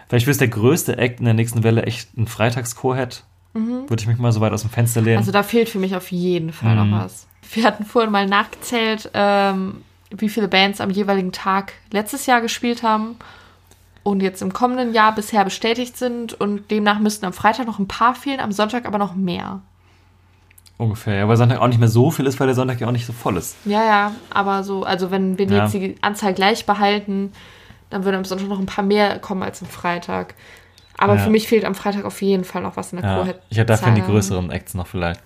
Vielleicht 0.07 0.27
wird 0.27 0.39
der 0.39 0.47
größte 0.49 0.97
Act 0.97 1.19
in 1.19 1.25
der 1.25 1.33
nächsten 1.33 1.63
Welle 1.63 1.83
echt 1.83 2.15
ein 2.17 2.27
Freitags-Co-Head. 2.27 3.23
Würde 3.53 3.95
ich 3.99 4.07
mich 4.07 4.17
mal 4.17 4.31
so 4.31 4.39
weit 4.41 4.53
aus 4.53 4.61
dem 4.61 4.69
Fenster 4.69 5.01
lehnen. 5.01 5.15
Mhm. 5.15 5.19
Also 5.19 5.31
da 5.31 5.43
fehlt 5.43 5.67
für 5.69 5.79
mich 5.79 5.95
auf 5.95 6.11
jeden 6.11 6.53
Fall 6.53 6.75
Mhm. 6.75 6.89
noch 6.91 7.03
was. 7.03 7.27
Wir 7.53 7.63
hatten 7.65 7.83
vorhin 7.85 8.11
mal 8.11 8.27
nachgezählt, 8.27 9.09
ähm, 9.13 9.81
wie 10.09 10.29
viele 10.29 10.47
Bands 10.47 10.79
am 10.79 10.89
jeweiligen 10.89 11.31
Tag 11.31 11.73
letztes 11.91 12.25
Jahr 12.27 12.39
gespielt 12.41 12.83
haben 12.83 13.15
und 14.03 14.21
jetzt 14.21 14.41
im 14.41 14.53
kommenden 14.53 14.93
Jahr 14.93 15.13
bisher 15.15 15.43
bestätigt 15.43 15.97
sind 15.97 16.33
und 16.33 16.71
demnach 16.71 16.99
müssten 16.99 17.25
am 17.25 17.33
Freitag 17.33 17.67
noch 17.67 17.79
ein 17.79 17.87
paar 17.87 18.15
fehlen, 18.15 18.39
am 18.39 18.51
Sonntag 18.51 18.85
aber 18.85 18.97
noch 18.97 19.15
mehr. 19.15 19.61
Ungefähr, 20.81 21.13
ja, 21.15 21.27
weil 21.27 21.37
Sonntag 21.37 21.59
auch 21.59 21.67
nicht 21.67 21.77
mehr 21.79 21.87
so 21.87 22.09
viel 22.09 22.25
ist, 22.25 22.39
weil 22.39 22.47
der 22.47 22.55
Sonntag 22.55 22.81
ja 22.81 22.87
auch 22.87 22.91
nicht 22.91 23.05
so 23.05 23.13
voll 23.13 23.37
ist. 23.37 23.55
Ja, 23.65 23.83
ja, 23.85 24.11
aber 24.31 24.63
so, 24.63 24.83
also 24.83 25.11
wenn 25.11 25.37
wir 25.37 25.45
Ja. 25.45 25.63
jetzt 25.63 25.73
die 25.75 25.95
Anzahl 26.01 26.33
gleich 26.33 26.65
behalten, 26.65 27.31
dann 27.91 28.03
würde 28.03 28.17
am 28.17 28.25
Sonntag 28.25 28.47
noch 28.47 28.57
ein 28.59 28.65
paar 28.65 28.83
mehr 28.83 29.19
kommen 29.19 29.43
als 29.43 29.61
am 29.61 29.67
Freitag. 29.67 30.33
Aber 30.97 31.15
Ja. 31.17 31.19
für 31.19 31.29
mich 31.29 31.47
fehlt 31.47 31.65
am 31.65 31.75
Freitag 31.75 32.03
auf 32.03 32.19
jeden 32.23 32.43
Fall 32.43 32.63
noch 32.63 32.77
was 32.77 32.93
in 32.93 32.99
der 32.99 33.07
Ja, 33.11 33.17
Co-Head. 33.19 33.35
ich 33.49 33.57
hätte 33.59 33.67
dafür 33.67 33.91
die 33.93 34.01
größeren 34.01 34.49
Acts 34.49 34.73
noch 34.73 34.87
vielleicht. 34.87 35.21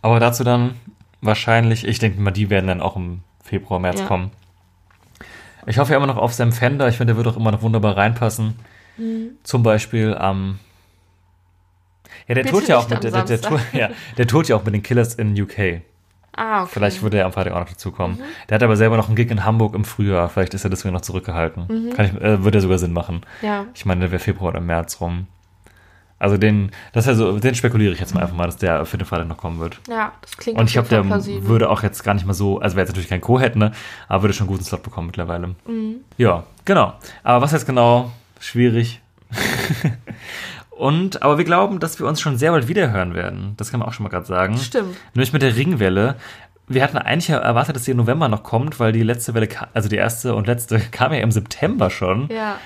Aber 0.00 0.18
dazu 0.18 0.44
dann 0.44 0.76
wahrscheinlich, 1.20 1.86
ich 1.86 1.98
denke 1.98 2.18
mal, 2.18 2.30
die 2.30 2.48
werden 2.48 2.68
dann 2.68 2.80
auch 2.80 2.96
im 2.96 3.20
Februar, 3.44 3.80
März 3.80 4.00
Ja. 4.00 4.06
kommen. 4.06 4.30
Ich 5.66 5.76
hoffe 5.76 5.92
ja 5.92 5.98
immer 5.98 6.06
noch 6.06 6.16
auf 6.16 6.32
Sam 6.32 6.52
Fender. 6.52 6.88
Ich 6.88 6.96
finde, 6.96 7.12
der 7.12 7.22
wird 7.22 7.34
auch 7.34 7.38
immer 7.38 7.50
noch 7.52 7.60
wunderbar 7.60 7.98
reinpassen. 7.98 8.54
Mhm. 8.96 9.32
Zum 9.42 9.62
Beispiel 9.62 10.14
am. 10.14 10.58
Ja, 12.28 12.34
der 12.34 12.42
Bitte 12.44 12.54
tut 12.54 12.68
ja 12.68 12.78
auch 12.78 12.88
mit 12.88 13.02
der, 13.02 13.10
der, 13.10 13.24
der, 13.24 13.38
Samstag. 13.38 13.50
Tour- 13.70 13.80
ja, 13.80 13.90
der 14.16 14.26
tut 14.26 14.48
ja 14.48 14.56
auch 14.56 14.64
mit 14.64 14.74
den 14.74 14.82
Killers 14.82 15.14
in 15.14 15.40
UK. 15.40 15.80
Ah, 16.36 16.62
okay. 16.62 16.70
Vielleicht 16.74 17.02
würde 17.02 17.18
er 17.18 17.26
am 17.26 17.32
Freitag 17.32 17.52
auch 17.54 17.58
noch 17.60 17.68
dazukommen. 17.68 18.20
Der 18.48 18.54
hat 18.54 18.62
aber 18.62 18.76
selber 18.76 18.96
noch 18.96 19.08
einen 19.08 19.16
Gig 19.16 19.28
in 19.30 19.44
Hamburg 19.44 19.74
im 19.74 19.84
Frühjahr. 19.84 20.28
Vielleicht 20.28 20.54
ist 20.54 20.62
er 20.62 20.70
deswegen 20.70 20.94
noch 20.94 21.00
zurückgehalten. 21.00 21.90
Kann 21.96 22.06
ich, 22.06 22.12
äh, 22.22 22.44
würde 22.44 22.58
ja 22.58 22.62
sogar 22.62 22.78
Sinn 22.78 22.92
machen. 22.92 23.22
Ja. 23.42 23.64
Ich 23.74 23.84
meine, 23.84 24.02
der 24.02 24.12
wäre 24.12 24.20
Februar 24.20 24.50
oder 24.52 24.60
März 24.60 25.00
rum. 25.00 25.26
Also 26.20 26.36
den, 26.36 26.70
das 26.92 27.06
also, 27.08 27.38
den 27.38 27.54
spekuliere 27.54 27.92
ich 27.92 28.00
jetzt 28.00 28.12
mal 28.14 28.20
einfach 28.22 28.36
mal, 28.36 28.46
dass 28.46 28.56
der 28.56 28.84
für 28.86 28.98
den 28.98 29.06
Freitag 29.06 29.26
noch 29.28 29.36
kommen 29.36 29.58
wird. 29.60 29.80
Ja, 29.88 30.12
das 30.20 30.36
klingt 30.36 30.58
Und 30.58 30.66
ich 30.66 30.72
glaube, 30.72 30.88
der 30.88 31.02
plausibel. 31.02 31.48
würde 31.48 31.70
auch 31.70 31.82
jetzt 31.84 32.02
gar 32.04 32.14
nicht 32.14 32.26
mal 32.26 32.34
so, 32.34 32.58
also 32.60 32.76
wäre 32.76 32.82
jetzt 32.84 32.90
natürlich 32.90 33.08
kein 33.08 33.20
Co-Head, 33.20 33.56
ne? 33.56 33.72
Aber 34.08 34.22
würde 34.24 34.32
schon 34.34 34.46
einen 34.46 34.52
guten 34.54 34.64
Slot 34.64 34.82
bekommen 34.82 35.06
mittlerweile. 35.08 35.54
Ja, 36.18 36.44
genau. 36.64 36.94
Aber 37.22 37.40
was 37.44 37.52
jetzt 37.52 37.66
genau? 37.66 38.10
Schwierig. 38.40 39.00
Und, 40.78 41.22
aber 41.22 41.38
wir 41.38 41.44
glauben, 41.44 41.80
dass 41.80 41.98
wir 41.98 42.06
uns 42.06 42.20
schon 42.20 42.38
sehr 42.38 42.52
bald 42.52 42.68
wiederhören 42.68 43.12
werden. 43.14 43.54
Das 43.56 43.70
kann 43.70 43.80
man 43.80 43.88
auch 43.88 43.92
schon 43.92 44.04
mal 44.04 44.10
gerade 44.10 44.26
sagen. 44.26 44.56
Stimmt. 44.58 44.96
Nämlich 45.14 45.32
mit 45.32 45.42
der 45.42 45.56
Ringwelle. 45.56 46.14
Wir 46.70 46.82
hatten 46.82 46.98
eigentlich 46.98 47.30
erwartet, 47.30 47.74
dass 47.76 47.84
sie 47.86 47.92
im 47.92 47.96
November 47.96 48.28
noch 48.28 48.42
kommt, 48.42 48.78
weil 48.78 48.92
die 48.92 49.02
letzte 49.02 49.32
Welle, 49.34 49.48
also 49.74 49.88
die 49.88 49.96
erste 49.96 50.34
und 50.34 50.46
letzte, 50.46 50.78
kam 50.92 51.12
ja 51.12 51.18
im 51.20 51.32
September 51.32 51.90
schon. 51.90 52.28
Ja, 52.30 52.58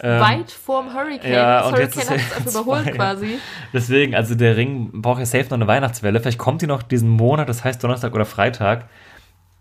Ähm, 0.00 0.20
weit 0.20 0.50
vorm 0.52 0.94
Hurricane. 0.94 1.30
ja, 1.32 1.58
das 1.60 1.72
und 1.72 1.78
jetzt 1.78 1.96
Hurricane 1.96 2.02
ist 2.02 2.10
hat 2.10 2.16
es 2.16 2.22
einfach 2.22 2.44
jetzt 2.46 2.54
überholt 2.54 2.82
vorbei. 2.84 2.96
quasi. 2.96 3.38
Deswegen, 3.72 4.14
also 4.14 4.34
der 4.34 4.56
Ring 4.56 5.02
braucht 5.02 5.18
ja 5.18 5.26
safe 5.26 5.44
noch 5.46 5.52
eine 5.54 5.66
Weihnachtswelle. 5.66 6.20
Vielleicht 6.20 6.38
kommt 6.38 6.62
die 6.62 6.66
noch 6.68 6.82
diesen 6.82 7.08
Monat, 7.10 7.48
das 7.48 7.64
heißt 7.64 7.82
Donnerstag 7.84 8.14
oder 8.14 8.24
Freitag. 8.24 8.84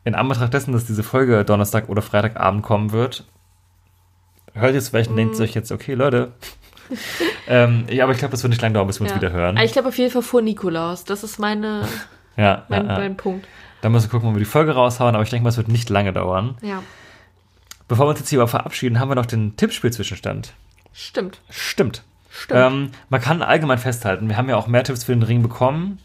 In 0.05 0.15
Anbetracht 0.15 0.53
dessen, 0.53 0.71
dass 0.71 0.85
diese 0.85 1.03
Folge 1.03 1.43
Donnerstag 1.43 1.89
oder 1.89 2.01
Freitagabend 2.01 2.63
kommen 2.63 2.91
wird, 2.93 3.25
hört 4.53 4.71
ihr 4.73 4.77
es 4.77 4.89
vielleicht 4.89 5.09
und 5.09 5.17
denkt 5.17 5.37
euch 5.41 5.53
jetzt, 5.55 5.71
okay, 5.71 5.95
Leute. 5.95 6.31
ähm, 7.47 7.85
ja, 7.89 8.03
aber 8.03 8.13
ich 8.13 8.19
glaube, 8.19 8.31
das 8.31 8.43
wird 8.43 8.49
nicht 8.51 8.61
lange 8.61 8.73
dauern, 8.75 8.87
bis 8.87 8.99
wir 8.99 9.03
uns 9.03 9.11
Ja. 9.11 9.17
wieder 9.17 9.31
hören. 9.31 9.57
Aber 9.57 9.65
Ich 9.65 9.71
glaube 9.73 9.89
auf 9.89 9.97
jeden 9.97 10.11
Fall 10.11 10.21
vor 10.21 10.41
Nikolaus. 10.41 11.03
Das 11.03 11.23
ist 11.23 11.39
meine, 11.39 11.87
Ja, 12.37 12.65
mein, 12.69 12.87
ja, 12.87 12.97
mein 12.99 13.17
Punkt. 13.17 13.47
Da 13.81 13.89
müssen 13.89 14.05
wir 14.05 14.11
gucken, 14.11 14.29
ob 14.29 14.35
wir 14.35 14.39
die 14.39 14.45
Folge 14.45 14.73
raushauen, 14.73 15.15
aber 15.15 15.23
ich 15.23 15.29
denke 15.29 15.43
mal, 15.43 15.49
es 15.49 15.57
wird 15.57 15.67
nicht 15.67 15.89
lange 15.89 16.13
dauern. 16.13 16.57
Ja, 16.61 16.83
Bevor 17.87 18.05
wir 18.05 18.09
uns 18.09 18.19
jetzt 18.19 18.29
hier 18.29 18.39
aber 18.39 18.49
verabschieden, 18.49 18.99
haben 18.99 19.09
wir 19.09 19.15
noch 19.15 19.25
den 19.25 19.55
Tippspiel-Zwischenstand. 19.55 20.53
stimmt. 20.93 21.39
Stimmt. 21.49 22.03
Stimmt. 22.29 22.59
Ähm, 22.59 22.91
man 23.09 23.21
kann 23.21 23.41
allgemein 23.41 23.77
festhalten, 23.77 24.27
wir 24.29 24.35
haben 24.37 24.49
ja 24.49 24.57
auch 24.57 24.67
mehr 24.67 24.83
Tipps 24.83 25.05
für 25.05 25.13
den 25.13 25.23
Ring 25.23 25.41
bekommen. 25.41 25.99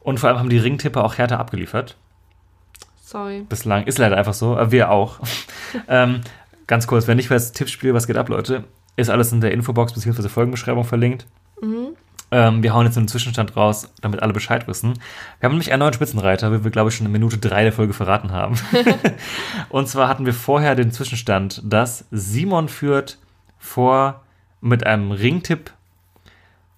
Und 0.00 0.20
vor 0.20 0.28
allem 0.28 0.38
haben 0.38 0.50
die 0.50 0.58
Ringtipper 0.58 1.02
auch 1.04 1.16
härter 1.18 1.38
abgeliefert. 1.40 1.96
Sorry. 3.02 3.46
Bislang. 3.48 3.86
Ist 3.86 3.98
leider 3.98 4.16
einfach 4.18 4.34
so. 4.34 4.58
Äh, 4.58 4.70
wir 4.70 4.90
auch. 4.90 5.20
ähm, 5.88 6.20
ganz 6.66 6.86
kurz, 6.86 7.06
wenn 7.06 7.16
nicht 7.16 7.30
weiß, 7.30 7.52
Tippspiel, 7.52 7.94
was 7.94 8.06
geht 8.06 8.16
ab, 8.18 8.28
Leute? 8.28 8.64
Ist 8.98 9.10
alles 9.10 9.30
in 9.32 9.40
der 9.40 9.52
Infobox 9.52 9.92
bzw. 9.92 10.28
Folgenbeschreibung 10.28 10.82
verlinkt. 10.84 11.26
Ähm, 12.30 12.62
wir 12.62 12.74
hauen 12.74 12.84
jetzt 12.84 12.98
einen 12.98 13.06
Zwischenstand 13.06 13.56
raus, 13.56 13.92
damit 14.02 14.22
alle 14.22 14.32
Bescheid 14.32 14.66
wissen. 14.66 14.94
Wir 15.38 15.46
haben 15.46 15.52
nämlich 15.52 15.70
einen 15.72 15.80
neuen 15.80 15.94
Spitzenreiter, 15.94 16.52
wie 16.52 16.64
wir, 16.64 16.70
glaube 16.72 16.90
ich, 16.90 16.96
schon 16.96 17.06
in 17.06 17.12
Minute 17.12 17.38
drei 17.38 17.62
der 17.62 17.72
Folge 17.72 17.92
verraten 17.94 18.32
haben. 18.32 18.56
Und 19.68 19.88
zwar 19.88 20.08
hatten 20.08 20.26
wir 20.26 20.34
vorher 20.34 20.74
den 20.74 20.90
Zwischenstand, 20.90 21.62
dass 21.64 22.06
Simon 22.10 22.68
führt 22.68 23.18
vor 23.56 24.22
mit 24.60 24.84
einem 24.84 25.12
Ringtipp 25.12 25.70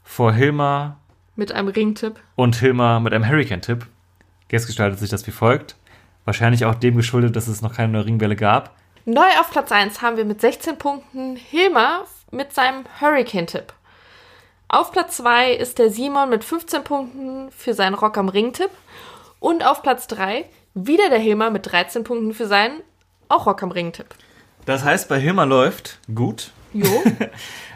vor 0.05 0.33
Hilmar 0.35 0.99
Mit 1.37 1.53
einem 1.53 1.69
Ringtipp. 1.69 2.21
und 2.37 2.57
Hilmar 2.57 3.01
mit 3.01 3.15
einem 3.15 3.27
Hurricane-Tipp. 3.27 3.87
Jetzt 4.51 4.67
gestaltet 4.67 4.99
sich 4.99 5.09
das 5.09 5.27
wie 5.27 5.31
folgt. 5.31 5.77
Wahrscheinlich 6.27 6.65
auch 6.67 6.75
dem 6.75 6.97
geschuldet, 6.97 7.35
dass 7.35 7.49
es 7.49 7.63
noch 7.63 7.75
keine 7.75 7.93
neue 7.93 8.05
Ringwelle 8.05 8.37
gab. 8.37 8.77
Neu 9.05 9.23
auf 9.41 9.51
Platz 9.51 9.73
1 9.73 10.03
haben 10.03 10.17
wir 10.17 10.25
mit 10.25 10.41
16 10.41 10.77
Punkten 10.77 11.37
Hilmar 11.37 12.05
mit 12.31 12.53
seinem 12.53 12.85
Hurricane-Tipp. 13.01 13.73
Auf 14.69 14.93
Platz 14.93 15.17
2 15.17 15.53
ist 15.55 15.79
der 15.79 15.91
Simon 15.91 16.29
mit 16.31 16.45
15 16.45 16.85
Punkten 16.85 17.51
für 17.51 17.75
seinen 17.75 17.95
Rock 17.95 18.19
am 18.19 18.29
Ring-Tipp. 18.29 18.71
Und 19.41 19.65
auf 19.67 19.83
Platz 19.83 20.07
3 20.09 20.45
wieder 20.75 21.09
der 21.09 21.19
Hilmar 21.19 21.51
mit 21.51 21.71
13 21.71 22.05
Punkten 22.05 22.35
für 22.35 22.47
seinen 22.47 22.81
auch 23.29 23.47
Rock 23.47 23.63
am 23.63 23.71
Ring-Tipp. 23.73 24.07
Das 24.67 24.85
heißt, 24.85 25.09
bei 25.09 25.19
Hilmar 25.19 25.47
läuft 25.47 25.99
gut. 26.15 26.51
Jo. 26.73 26.87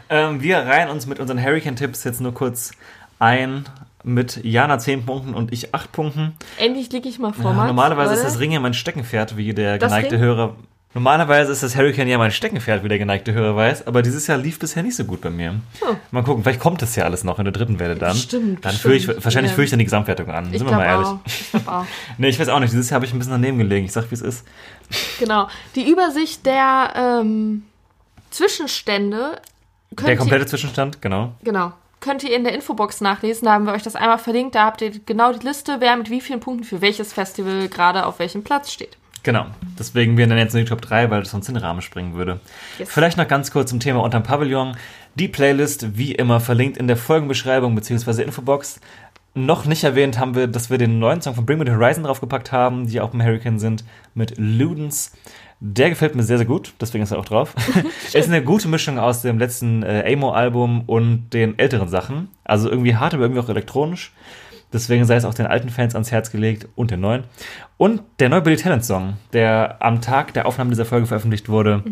Ähm, 0.07 0.39
wir 0.39 0.59
reihen 0.59 0.89
uns 0.91 1.07
mit 1.07 1.19
unseren 1.19 1.43
Hurricane-Tipps 1.43 2.03
jetzt 2.03 2.21
nur 2.21 2.31
kurz 2.31 2.73
ein. 3.17 3.65
Mit 4.03 4.39
Jana 4.45 4.77
10 4.77 5.03
Punkten 5.03 5.33
und 5.33 5.51
ich 5.51 5.73
8 5.73 5.91
Punkten. 5.91 6.37
Endlich 6.59 6.91
liege 6.91 7.09
ich 7.09 7.17
mal 7.17 7.33
vor, 7.33 7.45
Ja, 7.45 7.53
Max, 7.53 7.67
normalerweise 7.69 8.13
ist 8.13 8.19
oder? 8.19 8.29
das 8.29 8.39
Ring 8.39 8.51
ja 8.51 8.59
mein 8.59 8.75
Steckenpferd, 8.75 9.35
wie 9.35 9.51
der 9.55 9.79
Das 9.79 9.89
geneigte 9.91 10.17
Ring? 10.17 10.21
Hörer. 10.21 10.55
Normalerweise 10.95 11.51
ist 11.51 11.61
das 11.61 11.75
Hurricane 11.75 12.07
ja 12.07 12.17
mein 12.17 12.31
Steckenpferd, 12.31 12.83
wie 12.83 12.87
der 12.87 12.97
geneigte 12.97 13.33
Hörer 13.33 13.53
weiß, 13.55 13.85
aber 13.85 14.01
dieses 14.01 14.27
Jahr 14.27 14.37
lief 14.37 14.57
bisher 14.59 14.81
nicht 14.81 14.95
so 14.95 15.03
gut 15.03 15.19
bei 15.19 15.29
mir. 15.29 15.55
Oh. 15.81 15.93
Mal 16.11 16.23
gucken, 16.23 16.41
vielleicht 16.41 16.61
kommt 16.61 16.81
das 16.81 16.95
ja 16.95 17.03
alles 17.03 17.25
noch 17.25 17.37
in 17.37 17.43
der 17.43 17.51
dritten 17.51 17.79
Welle 17.79 17.95
dann. 17.95 18.13
Bestimmt, 18.13 18.63
Dann 18.63 18.73
führe 18.73 18.95
ich, 18.95 19.05
wahrscheinlich 19.07 19.51
Ja. 19.51 19.55
führe 19.55 19.65
ich 19.65 19.69
dann 19.71 19.79
die 19.79 19.85
Gesamtwertung 19.85 20.29
an. 20.31 20.53
Ich 20.53 20.59
Sind 20.59 20.69
wir 20.69 20.77
mal 20.77 20.85
ehrlich. 20.85 21.07
auch. 21.07 21.19
Ich 21.25 21.67
auch. 21.67 21.85
Nee, 22.17 22.29
ich 22.29 22.39
weiß 22.39 22.47
auch 22.47 22.59
nicht. 22.61 22.71
Dieses 22.71 22.89
Jahr 22.89 22.95
habe 22.95 23.05
ich 23.05 23.11
ein 23.13 23.17
bisschen 23.19 23.33
daneben 23.33 23.57
gelegen. 23.57 23.85
Ich 23.85 23.91
sag, 23.91 24.09
wie 24.09 24.15
es 24.15 24.21
ist. 24.21 24.45
Genau. 25.19 25.49
Die 25.75 25.89
Übersicht 25.91 26.45
der 26.45 26.93
ähm, 26.95 27.63
Zwischenstände 28.31 29.41
könnt 29.97 30.07
Der 30.07 30.15
komplette 30.17 30.45
Zwischenstand, 30.45 31.01
genau. 31.01 31.33
ihr, 31.41 31.45
genau, 31.51 31.73
könnt 31.99 32.23
ihr 32.23 32.33
in 32.35 32.43
der 32.45 32.53
Infobox 32.53 33.01
nachlesen. 33.01 33.45
Da 33.47 33.51
haben 33.53 33.65
wir 33.65 33.73
euch 33.73 33.83
das 33.83 33.95
einmal 33.97 34.17
verlinkt. 34.17 34.55
Da 34.55 34.63
habt 34.65 34.81
ihr 34.81 34.91
genau 35.05 35.33
die 35.33 35.45
Liste, 35.45 35.77
wer 35.79 35.95
mit 35.97 36.09
wie 36.09 36.21
vielen 36.21 36.39
Punkten 36.39 36.63
für 36.63 36.79
welches 36.81 37.11
Festival 37.11 37.67
gerade 37.67 38.05
auf 38.05 38.19
welchem 38.19 38.43
Platz 38.43 38.71
steht. 38.71 38.97
Genau. 39.25 39.47
Deswegen 39.79 40.17
wir 40.17 40.27
nennen 40.27 40.39
jetzt 40.39 40.53
nur 40.53 40.61
die 40.61 40.69
Top 40.69 40.81
3, 40.81 41.09
weil 41.09 41.21
das 41.21 41.31
sonst 41.31 41.47
in 41.47 41.55
den 41.55 41.63
Rahmen 41.63 41.81
springen 41.81 42.13
würde. 42.13 42.39
Yes. 42.77 42.89
Vielleicht 42.91 43.17
noch 43.17 43.27
ganz 43.27 43.49
kurz 43.49 43.71
zum 43.71 43.79
Thema 43.79 44.03
unterm 44.03 44.21
Pavillon. 44.21 44.77
Die 45.15 45.27
Playlist, 45.27 45.97
wie 45.97 46.11
immer, 46.11 46.39
verlinkt 46.39 46.77
in 46.77 46.87
der 46.87 46.95
Folgenbeschreibung 46.95 47.73
bzw. 47.73 48.21
Infobox. 48.21 48.79
Noch 49.33 49.65
nicht 49.65 49.83
erwähnt 49.83 50.19
haben 50.19 50.35
wir, 50.35 50.45
dass 50.45 50.69
wir 50.69 50.77
den 50.77 50.99
neuen 50.99 51.21
Song 51.21 51.33
von 51.33 51.45
Bring 51.45 51.57
Me 51.57 51.65
the 51.65 51.71
Horizon 51.71 52.03
draufgepackt 52.03 52.51
haben, 52.51 52.85
die 52.85 53.01
auch 53.01 53.15
im 53.15 53.23
Hurricane 53.23 53.57
sind, 53.57 53.83
mit 54.13 54.35
Ludens. 54.37 55.11
Der 55.59 55.89
gefällt 55.89 56.13
mir 56.13 56.21
sehr, 56.21 56.37
sehr 56.37 56.45
gut, 56.45 56.73
deswegen 56.79 57.03
ist 57.03 57.11
er 57.11 57.17
auch 57.17 57.25
drauf. 57.25 57.55
ist 58.13 58.29
eine 58.29 58.43
gute 58.43 58.67
Mischung 58.67 58.99
aus 58.99 59.23
dem 59.23 59.39
letzten 59.39 59.81
äh, 59.81 60.13
Amo-Album 60.13 60.83
und 60.85 61.31
den 61.31 61.57
älteren 61.57 61.87
Sachen. 61.87 62.29
Also 62.43 62.69
irgendwie 62.69 62.95
hart, 62.95 63.15
aber 63.15 63.23
irgendwie 63.23 63.41
auch 63.41 63.49
elektronisch. 63.49 64.13
Deswegen 64.73 65.05
sei 65.05 65.15
es 65.15 65.25
auch 65.25 65.33
den 65.33 65.47
alten 65.47 65.69
Fans 65.69 65.95
ans 65.95 66.11
Herz 66.11 66.31
gelegt 66.31 66.67
und 66.75 66.91
den 66.91 66.99
neuen. 66.99 67.23
Und 67.77 68.01
der 68.19 68.29
neue 68.29 68.41
Billy 68.41 68.57
Talent 68.57 68.83
Song, 68.83 69.13
der 69.33 69.77
am 69.79 70.01
Tag 70.01 70.33
der 70.33 70.45
Aufnahme 70.45 70.71
dieser 70.71 70.85
Folge 70.85 71.07
veröffentlicht 71.07 71.49
wurde. 71.49 71.83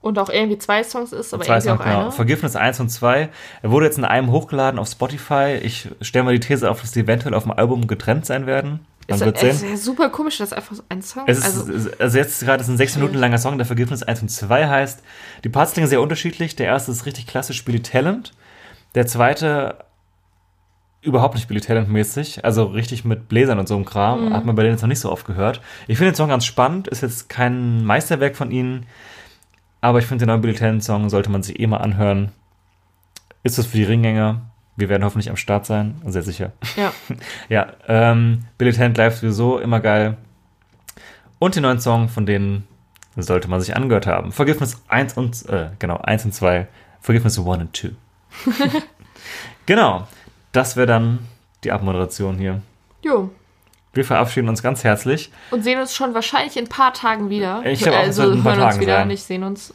Und 0.00 0.18
auch 0.18 0.28
irgendwie 0.28 0.58
zwei 0.58 0.82
Songs 0.84 1.12
ist, 1.12 1.32
aber 1.32 1.44
Zwei 1.44 1.54
irgendwie 1.54 1.68
Songs, 1.68 1.80
auch 1.80 1.84
genau. 1.84 2.00
einer. 2.00 2.12
Vergiftnis 2.12 2.56
1 2.56 2.80
und 2.80 2.88
2. 2.90 3.28
Er 3.62 3.70
wurde 3.70 3.86
jetzt 3.86 3.98
in 3.98 4.04
einem 4.04 4.30
hochgeladen 4.30 4.78
auf 4.78 4.88
Spotify. 4.88 5.58
Ich 5.62 5.88
stelle 6.00 6.24
mal 6.24 6.34
die 6.34 6.40
These 6.40 6.70
auf, 6.70 6.80
dass 6.80 6.92
die 6.92 7.00
eventuell 7.00 7.34
auf 7.34 7.44
dem 7.44 7.52
Album 7.52 7.86
getrennt 7.86 8.26
sein 8.26 8.46
werden. 8.46 8.80
Man 9.08 9.18
Ist, 9.18 9.24
wird 9.24 9.42
ist 9.42 9.60
sehen. 9.60 9.70
ja 9.70 9.76
super 9.76 10.08
komisch, 10.08 10.38
dass 10.38 10.52
einfach 10.52 10.74
so 10.74 10.82
ein 10.88 11.02
Song 11.02 11.24
Es 11.26 11.38
ist, 11.38 11.44
also, 11.44 11.90
also, 11.98 12.18
jetzt 12.18 12.40
gerade 12.40 12.62
ist 12.62 12.68
ein 12.68 12.76
sechs 12.76 12.96
Minuten 12.96 13.16
langer 13.16 13.38
Song, 13.38 13.58
der 13.58 13.66
Vergiftnis 13.66 14.02
1 14.02 14.22
und 14.22 14.28
2 14.28 14.68
heißt. 14.68 15.02
Die 15.44 15.48
Parts 15.48 15.72
klingen 15.72 15.88
sehr 15.88 16.00
unterschiedlich. 16.00 16.56
Der 16.56 16.66
erste 16.66 16.90
ist 16.90 17.06
richtig 17.06 17.26
klassisch 17.26 17.64
Billy 17.64 17.80
Talent. 17.80 18.32
Der 18.94 19.06
zweite 19.06 19.78
überhaupt 21.04 21.34
nicht 21.34 21.48
Billy 21.48 21.60
Talent 21.60 21.88
mäßig, 21.88 22.44
also 22.44 22.64
richtig 22.64 23.04
mit 23.04 23.28
Bläsern 23.28 23.58
und 23.58 23.68
so 23.68 23.76
einem 23.76 23.84
Kram. 23.84 24.32
Hat 24.32 24.44
man 24.44 24.56
bei 24.56 24.62
denen 24.62 24.74
jetzt 24.74 24.82
noch 24.82 24.88
nicht 24.88 25.00
so 25.00 25.12
oft 25.12 25.26
gehört. 25.26 25.60
Ich 25.86 25.98
finde 25.98 26.12
den 26.12 26.16
Song 26.16 26.28
ganz 26.28 26.44
spannend, 26.44 26.88
ist 26.88 27.02
jetzt 27.02 27.28
kein 27.28 27.84
Meisterwerk 27.84 28.36
von 28.36 28.50
ihnen, 28.50 28.86
aber 29.80 29.98
ich 29.98 30.06
finde 30.06 30.24
den 30.24 30.28
neuen 30.28 30.40
Billy 30.40 30.54
Talent 30.54 30.82
Song 30.82 31.10
sollte 31.10 31.30
man 31.30 31.42
sich 31.42 31.60
eh 31.60 31.66
mal 31.66 31.78
anhören. 31.78 32.32
Ist 33.42 33.58
das 33.58 33.66
für 33.66 33.76
die 33.76 33.84
Ringgänger? 33.84 34.40
Wir 34.76 34.88
werden 34.88 35.04
hoffentlich 35.04 35.30
am 35.30 35.36
Start 35.36 35.66
sein, 35.66 36.00
sehr 36.06 36.22
sicher. 36.22 36.52
ja. 36.76 36.92
Ja, 37.48 37.66
ähm, 37.86 38.44
Billy 38.58 38.72
Talent 38.72 38.96
live 38.96 39.16
sowieso 39.16 39.58
immer 39.58 39.80
geil. 39.80 40.16
Und 41.38 41.54
den 41.54 41.62
neuen 41.62 41.80
Song, 41.80 42.08
von 42.08 42.24
denen 42.26 42.66
sollte 43.16 43.48
man 43.48 43.60
sich 43.60 43.76
angehört 43.76 44.06
haben. 44.06 44.32
Vergiftnis 44.32 44.82
1 44.88 45.16
und, 45.16 45.48
äh, 45.48 45.68
genau, 45.78 45.98
1 45.98 46.24
und 46.24 46.32
2. 46.32 46.66
Vergiftnis 47.00 47.38
1 47.38 47.46
und 47.48 47.76
2. 47.76 47.90
genau, 49.66 50.08
das 50.54 50.76
wäre 50.76 50.86
dann 50.86 51.18
die 51.64 51.72
Abmoderation 51.72 52.38
hier. 52.38 52.62
Jo. 53.02 53.30
Wir 53.92 54.04
verabschieden 54.04 54.48
uns 54.48 54.62
ganz 54.62 54.82
herzlich. 54.82 55.30
Und 55.50 55.62
sehen 55.62 55.78
uns 55.80 55.94
schon 55.94 56.14
wahrscheinlich 56.14 56.56
in 56.56 56.64
ein 56.64 56.68
paar 56.68 56.94
Tagen 56.94 57.28
wieder. 57.28 57.64
Ich 57.64 57.80
glaube 57.80 57.98
also 57.98 58.22
ein 58.22 58.42
paar 58.42 58.52
hören 58.52 58.62
uns 58.62 58.74
Tagen 58.74 58.80
wieder, 58.80 58.96
sein. 58.98 59.08
nicht 59.08 59.22
sehen 59.22 59.44
uns. 59.44 59.74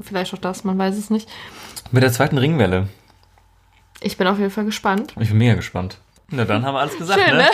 Vielleicht 0.00 0.34
auch 0.34 0.38
das, 0.38 0.64
man 0.64 0.76
weiß 0.76 0.96
es 0.96 1.08
nicht. 1.08 1.28
Mit 1.90 2.02
der 2.02 2.12
zweiten 2.12 2.36
Ringwelle. 2.36 2.88
Ich 4.00 4.16
bin 4.18 4.26
auf 4.26 4.38
jeden 4.38 4.50
Fall 4.50 4.64
gespannt. 4.64 5.14
Ich 5.18 5.28
bin 5.28 5.38
mega 5.38 5.54
gespannt. 5.54 5.98
Na, 6.28 6.44
dann 6.44 6.66
haben 6.66 6.74
wir 6.74 6.80
alles 6.80 6.98
gesagt, 6.98 7.20
Schön, 7.20 7.36
ne? 7.36 7.44
ne? 7.44 7.48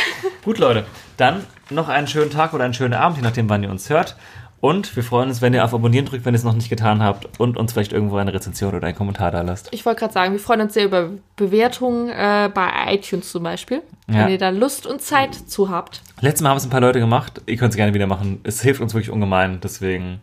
Gut, 0.45 0.59
Leute. 0.59 0.87
Dann 1.17 1.45
noch 1.71 1.89
einen 1.89 2.09
schönen 2.09 2.31
Tag 2.31 2.55
oder 2.55 2.65
einen 2.65 2.75
schönen 2.75 2.95
Abend, 2.95 3.19
je 3.19 3.23
nachdem, 3.23 3.49
wann 3.49 3.63
ihr 3.63 3.71
uns 3.71 3.91
hört. 3.91 4.17
Und 4.63 4.95
wir 4.95 5.03
freuen 5.03 5.29
uns, 5.29 5.43
wenn 5.43 5.55
ihr 5.55 5.65
auf 5.65 5.75
Abonnieren 5.75 6.07
drückt, 6.07 6.25
wenn 6.25 6.35
ihr 6.35 6.39
es 6.39 6.45
noch 6.45 6.55
nicht 6.55 6.71
getan 6.71 7.03
habt 7.03 7.41
und 7.41 7.57
uns 7.57 7.73
vielleicht 7.73 7.93
irgendwo 7.93 8.19
eine 8.19 8.33
Rezension 8.33 8.73
oder 8.73 8.87
einen 8.87 8.97
Kommentar 8.97 9.33
da 9.33 9.43
lasst. 9.43 9.69
Ich 9.73 9.85
wollte 9.85 9.99
gerade 9.99 10.15
sagen, 10.15 10.33
wir 10.35 10.39
freuen 10.39 10.61
uns 10.61 10.75
sehr 10.75 10.85
über 10.85 11.11
Bewertungen 11.35 12.09
äh, 12.11 12.49
bei 12.55 12.71
iTunes 12.95 13.33
zum 13.33 13.43
Beispiel. 13.43 13.83
Ja. 14.07 14.21
Wenn 14.21 14.29
ihr 14.29 14.39
da 14.39 14.51
Lust 14.51 14.87
und 14.87 15.03
Zeit 15.03 15.35
zu 15.35 15.69
habt. 15.69 16.03
Letztes 16.21 16.43
Mal 16.43 16.51
haben 16.51 16.59
es 16.59 16.65
ein 16.65 16.71
paar 16.71 16.81
Leute 16.81 17.01
gemacht. 17.01 17.43
Ihr 17.47 17.57
könnt 17.57 17.73
es 17.73 17.77
gerne 17.77 17.93
wieder 17.93 18.07
machen. 18.07 18.39
Es 18.45 18.63
hilft 18.63 18.81
uns 18.81 18.95
wirklich 18.95 19.11
ungemein. 19.11 19.59
Deswegen 19.61 20.21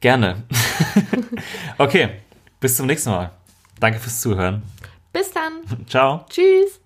gerne. 0.00 0.42
okay, 1.78 2.10
bis 2.60 2.76
zum 2.76 2.86
nächsten 2.86 3.08
Mal. 3.08 3.30
Danke 3.80 3.98
fürs 3.98 4.20
Zuhören. 4.20 4.62
Bis 5.10 5.30
dann. 5.32 5.86
Ciao. 5.86 6.26
Tschüss. 6.28 6.81